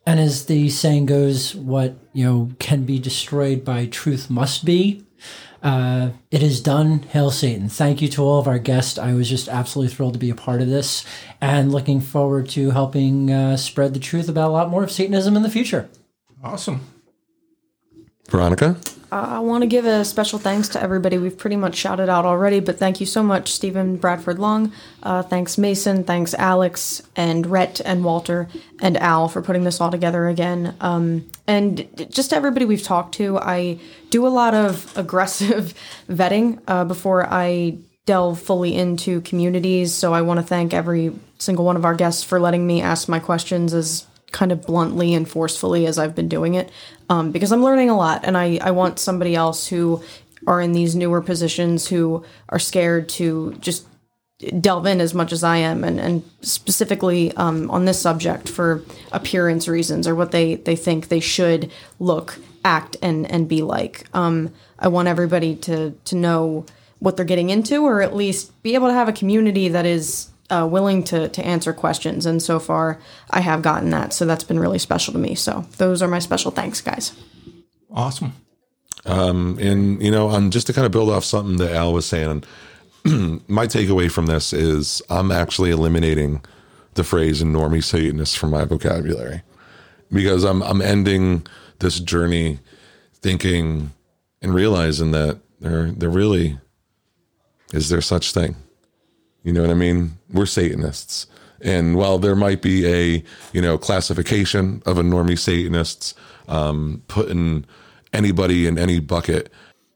and 0.09 0.21
as 0.21 0.47
the 0.47 0.71
saying 0.71 1.07
goes, 1.07 1.55
what 1.55 1.97
you 2.13 2.25
know 2.25 2.51
can 2.61 2.85
be 2.85 2.99
destroyed 3.01 3.65
by 3.65 3.87
truth 3.87 4.31
must 4.31 4.65
be. 4.65 5.06
Uh, 5.63 6.11
it 6.31 6.43
is 6.43 6.61
done. 6.61 7.03
Hail 7.03 7.31
Satan! 7.31 7.69
Thank 7.69 8.01
you 8.03 8.09
to 8.09 8.23
all 8.23 8.39
of 8.39 8.47
our 8.47 8.59
guests. 8.59 8.99
I 8.99 9.15
was 9.15 9.29
just 9.29 9.49
absolutely 9.49 9.95
thrilled 9.95 10.13
to 10.13 10.19
be 10.19 10.31
a 10.31 10.35
part 10.35 10.63
of 10.63 10.69
this, 10.69 11.05
and 11.41 11.73
looking 11.73 12.01
forward 12.01 12.49
to 12.51 12.71
helping 12.71 13.31
uh, 13.31 13.57
spread 13.57 13.95
the 13.95 14.01
truth 14.01 14.29
about 14.29 14.51
a 14.51 14.53
lot 14.53 14.71
more 14.71 14.85
of 14.85 14.93
Satanism 14.93 15.37
in 15.37 15.43
the 15.43 15.51
future. 15.51 15.89
Awesome. 16.43 16.81
Veronica? 18.29 18.77
Uh, 19.13 19.37
I 19.37 19.39
want 19.39 19.63
to 19.63 19.69
give 19.69 19.87
a 19.87 20.05
special 20.05 20.39
thanks 20.39 20.69
to 20.71 20.83
everybody. 20.83 21.17
We've 21.17 21.37
pretty 21.39 21.55
much 21.55 21.77
shouted 21.77 22.09
out 22.09 22.25
already, 22.25 22.59
but 22.59 22.77
thank 22.79 22.99
you 22.99 23.07
so 23.07 23.23
much, 23.23 23.53
Stephen 23.53 23.97
Bradford 23.97 24.41
Long. 24.41 24.73
Uh, 25.03 25.23
thanks, 25.23 25.57
Mason. 25.57 26.03
Thanks, 26.03 26.35
Alex 26.35 27.03
and 27.15 27.47
Rhett 27.47 27.81
and 27.85 28.05
Walter 28.05 28.49
and 28.81 28.97
Al 28.97 29.29
for 29.29 29.43
putting 29.43 29.63
this 29.63 29.81
all 29.81 29.93
together 29.93 30.27
again. 30.27 30.75
Um, 30.81 31.31
and 31.47 31.89
just 32.11 32.33
everybody 32.33 32.65
we've 32.65 32.83
talked 32.83 33.15
to. 33.15 33.39
I 33.39 33.79
do 34.11 34.27
a 34.27 34.29
lot 34.29 34.55
of 34.55 34.97
aggressive 34.99 35.75
vetting 36.09 36.61
uh, 36.67 36.85
before 36.85 37.33
I 37.33 37.79
delve 38.07 38.41
fully 38.41 38.75
into 38.75 39.21
communities. 39.21 39.95
So 39.95 40.15
I 40.15 40.23
want 40.23 40.41
to 40.41 40.47
thank 40.47 40.75
every 40.75 41.13
single 41.39 41.65
one 41.65 41.77
of 41.77 41.85
our 41.85 41.95
guests 41.95 42.25
for 42.25 42.41
letting 42.41 42.67
me 42.67 42.81
ask 42.81 43.09
my 43.09 43.21
questions 43.21 43.73
as 43.73 44.07
kind 44.33 44.53
of 44.53 44.63
bluntly 44.63 45.15
and 45.15 45.29
forcefully 45.29 45.87
as 45.87 45.99
I've 45.99 46.15
been 46.15 46.29
doing 46.29 46.55
it, 46.55 46.71
um, 47.09 47.33
because 47.33 47.53
I'm 47.53 47.63
learning 47.63 47.91
a 47.91 47.97
lot, 47.97 48.23
and 48.25 48.37
I 48.37 48.59
I 48.61 48.71
want 48.71 48.99
somebody 48.99 49.35
else 49.35 49.69
who 49.69 50.03
are 50.47 50.61
in 50.61 50.73
these 50.73 50.95
newer 50.95 51.21
positions 51.21 51.89
who 51.89 52.25
are 52.49 52.59
scared 52.59 53.09
to 53.09 53.55
just 53.61 53.87
delve 54.61 54.87
in 54.87 55.01
as 55.01 55.15
much 55.15 55.33
as 55.33 55.43
I 55.43 55.59
am, 55.59 55.85
and 55.85 55.99
and 55.99 56.23
specifically 56.43 57.33
um, 57.37 57.71
on 57.71 57.85
this 57.85 58.01
subject 58.01 58.49
for 58.49 58.83
appearance 59.13 59.69
reasons 59.69 60.07
or 60.07 60.15
what 60.15 60.33
they 60.33 60.57
they 60.57 60.77
think 60.77 61.09
they 61.09 61.21
should 61.21 61.71
look, 61.99 62.39
act, 62.65 62.97
and 63.03 63.31
and 63.31 63.49
be 63.49 63.63
like. 63.63 64.05
Um, 64.15 64.53
I 64.79 64.89
want 64.89 65.09
everybody 65.09 65.57
to 65.57 65.93
to 66.05 66.17
know 66.17 66.67
what 66.99 67.17
they're 67.17 67.25
getting 67.25 67.51
into, 67.51 67.85
or 67.85 68.03
at 68.03 68.15
least 68.15 68.63
be 68.63 68.75
able 68.75 68.89
to 68.89 68.95
have 68.95 69.09
a 69.09 69.13
community 69.13 69.69
that 69.69 69.87
is 69.87 70.29
uh, 70.51 70.67
willing 70.71 71.03
to 71.05 71.29
to 71.29 71.45
answer 71.45 71.73
questions. 71.73 72.27
And 72.27 72.43
so 72.43 72.59
far, 72.59 73.01
I 73.31 73.41
have 73.41 73.63
gotten 73.63 73.91
that, 73.91 74.13
so 74.13 74.25
that's 74.25 74.45
been 74.45 74.59
really 74.59 74.79
special 74.79 75.13
to 75.13 75.19
me. 75.19 75.35
So 75.35 75.67
those 75.79 76.03
are 76.03 76.09
my 76.09 76.19
special 76.19 76.51
thanks, 76.51 76.81
guys. 76.81 77.13
Awesome. 77.91 78.33
Um, 79.05 79.59
and 79.61 80.03
you 80.03 80.11
know, 80.11 80.31
um, 80.31 80.51
just 80.51 80.67
to 80.67 80.73
kind 80.73 80.87
of 80.87 80.93
build 80.93 81.11
off 81.11 81.25
something 81.25 81.57
that 81.59 81.73
Al 81.73 81.93
was 81.93 82.07
saying, 82.07 82.45
my 83.05 83.67
takeaway 83.67 84.11
from 84.11 84.27
this 84.27 84.53
is 84.53 85.01
I'm 85.09 85.31
actually 85.31 85.71
eliminating 85.71 86.43
the 86.95 87.05
phrase 87.05 87.43
"normie 87.43 87.85
Satanist" 87.85 88.37
from 88.39 88.51
my 88.51 88.65
vocabulary 88.65 89.43
because 90.11 90.45
I'm 90.45 90.63
I'm 90.63 90.83
ending 90.83 91.47
this 91.79 92.01
journey 92.01 92.59
thinking 93.15 93.93
and 94.43 94.55
realizing 94.55 95.13
that 95.13 95.39
there 95.61 95.91
there 95.91 96.11
really 96.11 96.59
is 97.73 97.89
there 97.89 98.01
such 98.01 98.33
thing. 98.33 98.57
You 99.47 99.53
know 99.53 99.61
what 99.61 99.71
I 99.71 99.75
mean? 99.75 100.19
We're 100.33 100.45
Satanists. 100.45 101.29
And 101.61 101.95
while 101.95 102.19
there 102.19 102.35
might 102.35 102.63
be 102.63 102.85
a, 102.85 103.23
you 103.53 103.63
know, 103.63 103.79
classification 103.79 104.83
of 104.87 104.99
a 104.99 105.03
normie 105.03 105.39
Satanists, 105.39 106.15
um, 106.49 107.05
putting 107.07 107.65
anybody 108.13 108.67
in 108.67 108.77
any 108.77 108.99
bucket, 108.99 109.53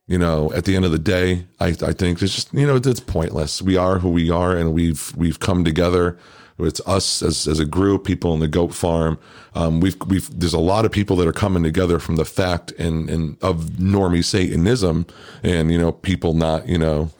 you 0.06 0.18
know, 0.18 0.52
at 0.52 0.66
the 0.66 0.77
end 0.77 0.85
of 0.85 0.93
the 0.93 1.01
day, 1.01 1.47
I, 1.59 1.74
I 1.82 1.93
think 1.93 2.22
it's 2.22 2.32
just, 2.32 2.55
you 2.55 2.64
know, 2.64 2.77
it's 2.77 3.01
pointless. 3.01 3.60
We 3.60 3.77
are 3.77 3.98
who 3.98 4.10
we 4.10 4.31
are 4.31 4.56
and 4.56 4.72
we've, 4.72 5.12
we've 5.16 5.40
come 5.40 5.64
together. 5.64 6.16
It's 6.60 6.81
us 6.86 7.20
as, 7.20 7.48
as 7.48 7.59
a 7.59 7.64
group, 7.64 8.05
people 8.05 8.32
in 8.35 8.39
the 8.39 8.47
goat 8.47 8.72
farm. 8.72 9.18
Um, 9.56 9.81
we've, 9.81 9.97
we've, 10.06 10.39
there's 10.39 10.55
a 10.55 10.60
lot 10.60 10.85
of 10.85 10.93
people 10.93 11.16
that 11.16 11.27
are 11.27 11.32
coming 11.32 11.64
together 11.64 11.98
from 11.98 12.14
the 12.14 12.24
fact 12.24 12.70
and, 12.78 13.10
and 13.10 13.36
of 13.43 13.64
normie 13.81 14.24
Satanism 14.24 15.06
and, 15.43 15.72
you 15.72 15.78
know, 15.78 15.90
people 15.90 16.35
not, 16.35 16.68
you 16.68 16.78
know, 16.78 17.10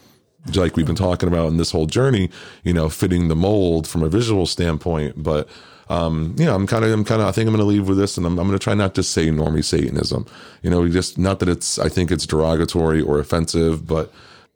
like 0.55 0.77
we've 0.77 0.87
been 0.87 0.97
talking 0.97 1.29
about 1.29 1.49
in 1.49 1.57
this 1.57 1.71
whole 1.71 1.87
journey, 1.87 2.31
you 2.65 2.73
know, 2.73 2.89
fitting 2.89 3.29
the 3.29 3.37
mold 3.37 3.87
from 3.87 4.03
a 4.03 4.09
visual 4.09 4.47
standpoint. 4.47 5.23
But 5.23 5.49
um, 5.89 6.37
you 6.39 6.47
know, 6.47 6.55
I'm 6.55 6.69
kind 6.69 6.85
of, 6.85 6.93
I'm 6.93 7.05
kind 7.05 7.21
of, 7.21 7.27
I 7.27 7.33
think 7.33 7.49
I'm 7.49 7.55
going 7.55 7.65
to 7.65 7.69
leave 7.69 7.89
with 7.89 7.99
this, 7.99 8.17
and 8.17 8.25
I'm, 8.25 8.39
I'm 8.39 8.47
going 8.47 8.59
to 8.59 8.62
try 8.62 8.75
not 8.75 8.95
to 8.95 9.03
say 9.03 9.27
normie 9.29 9.65
Satanism. 9.65 10.25
You 10.62 10.71
know, 10.71 10.89
just 10.89 11.19
not 11.19 11.41
that 11.41 11.49
it's, 11.49 11.81
I 11.81 11.89
think 11.89 12.12
it's 12.12 12.27
derogatory 12.27 13.03
or 13.03 13.19
offensive, 13.19 13.89
but 13.89 14.12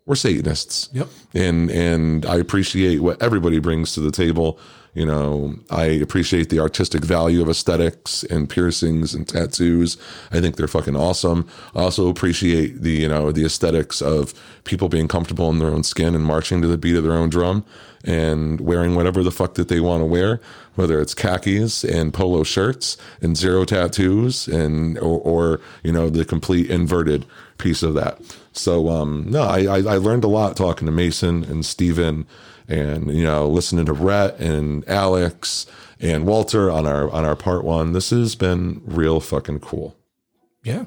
we're 0.07 0.15
Satanists. 0.15 0.91
Yep. 0.93 1.09
And 1.35 1.71
and 1.71 2.27
I 2.27 2.37
appreciate 2.37 3.01
what 3.01 3.21
everybody 3.23 3.59
brings 3.59 3.95
to 3.95 4.01
the 4.01 4.11
table. 4.11 4.59
You 4.95 5.05
know, 5.05 5.57
I 5.71 5.87
appreciate 5.87 6.51
the 6.51 6.61
artistic 6.61 7.05
value 7.05 7.43
of 7.43 7.49
aesthetics 7.49 8.23
and 8.25 8.49
piercings 8.49 9.13
and 9.13 9.27
tattoos. 9.27 9.97
I 10.31 10.41
think 10.41 10.55
they're 10.55 10.69
fucking 10.69 10.95
awesome. 10.95 11.49
I 11.75 11.81
also 11.81 12.09
appreciate 12.09 12.83
the, 12.83 12.93
you 12.93 13.09
know, 13.09 13.33
the 13.33 13.45
aesthetics 13.45 14.01
of 14.01 14.33
people 14.63 14.89
being 14.89 15.09
comfortable 15.09 15.51
in 15.51 15.59
their 15.59 15.69
own 15.69 15.83
skin 15.83 16.15
and 16.15 16.25
marching 16.25 16.63
to 16.63 16.69
the 16.69 16.79
beat 16.79 16.95
of 16.95 17.03
their 17.03 17.15
own 17.15 17.29
drum 17.29 17.65
and 18.05 18.61
wearing 18.61 18.95
whatever 18.95 19.23
the 19.23 19.33
fuck 19.33 19.55
that 19.55 19.69
they 19.69 19.81
want 19.81 20.01
to 20.01 20.07
wear, 20.07 20.41
whether 20.77 21.01
it's 21.01 21.15
khakis 21.15 21.83
and 21.83 22.15
polo 22.15 22.45
shirts 22.45 22.97
and 23.21 23.37
zero 23.37 23.65
tattoos 23.65 24.47
and 24.47 24.99
or, 24.99 25.21
or 25.21 25.61
you 25.83 25.91
know 25.91 26.11
the 26.11 26.25
complete 26.25 26.71
inverted 26.71 27.25
piece 27.59 27.83
of 27.83 27.95
that. 27.95 28.21
So 28.53 28.91
um, 28.91 29.25
no, 29.29 29.43
I, 29.43 29.65
I 29.65 29.79
I 29.79 29.97
learned 29.97 30.25
a 30.25 30.29
lot 30.29 30.57
talking 30.57 30.87
to 30.87 30.93
Mason 30.93 31.45
and 31.45 31.65
Stephen 31.65 32.27
and 32.69 33.11
you 33.11 33.25
know 33.25 33.49
listening 33.49 33.87
to 33.87 33.93
Rhett 33.93 34.39
and 34.39 34.89
Alex 34.89 35.67
and 36.01 36.27
Walter 36.27 36.71
on 36.71 36.87
our 36.87 37.11
on 37.11 37.25
our 37.25 37.37
part 37.37 37.65
one. 37.65 37.93
This 37.93 38.11
has 38.11 38.35
been 38.35 38.83
real 38.85 39.21
fucking 39.21 39.61
cool. 39.61 39.97
Yeah. 40.63 40.85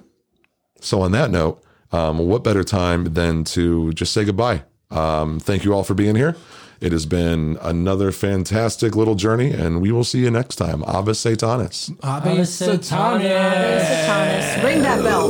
So 0.80 1.02
on 1.02 1.12
that 1.14 1.32
note, 1.32 1.64
um, 1.92 2.20
what 2.20 2.44
better 2.44 2.64
time 2.64 3.14
than 3.14 3.44
to 3.46 3.94
just 3.94 4.14
say 4.14 4.26
goodbye? 4.26 4.64
Um, 4.92 5.40
thank 5.40 5.64
you 5.66 5.74
all 5.74 5.84
for 5.84 5.94
being 5.94 6.16
here. 6.16 6.36
It 6.80 6.92
has 6.92 7.08
been 7.08 7.58
another 7.62 8.12
fantastic 8.12 8.96
little 8.96 9.16
journey, 9.16 9.52
and 9.52 9.82
we 9.82 9.92
will 9.92 10.04
see 10.04 10.20
you 10.20 10.30
next 10.30 10.58
time. 10.58 10.84
Abbas 10.84 11.24
Satanis. 11.24 11.90
Abe 12.04 12.42
Satanis. 12.42 13.82
Satanis. 13.82 14.64
Ring 14.64 14.84
that 14.84 15.02
bell. 15.02 15.28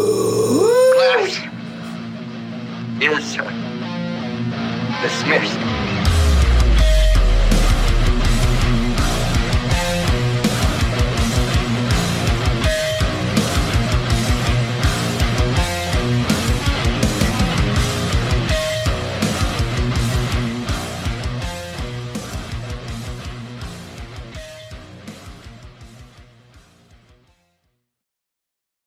Class 0.93 1.39
is 3.01 3.37
dismissed. 5.01 5.76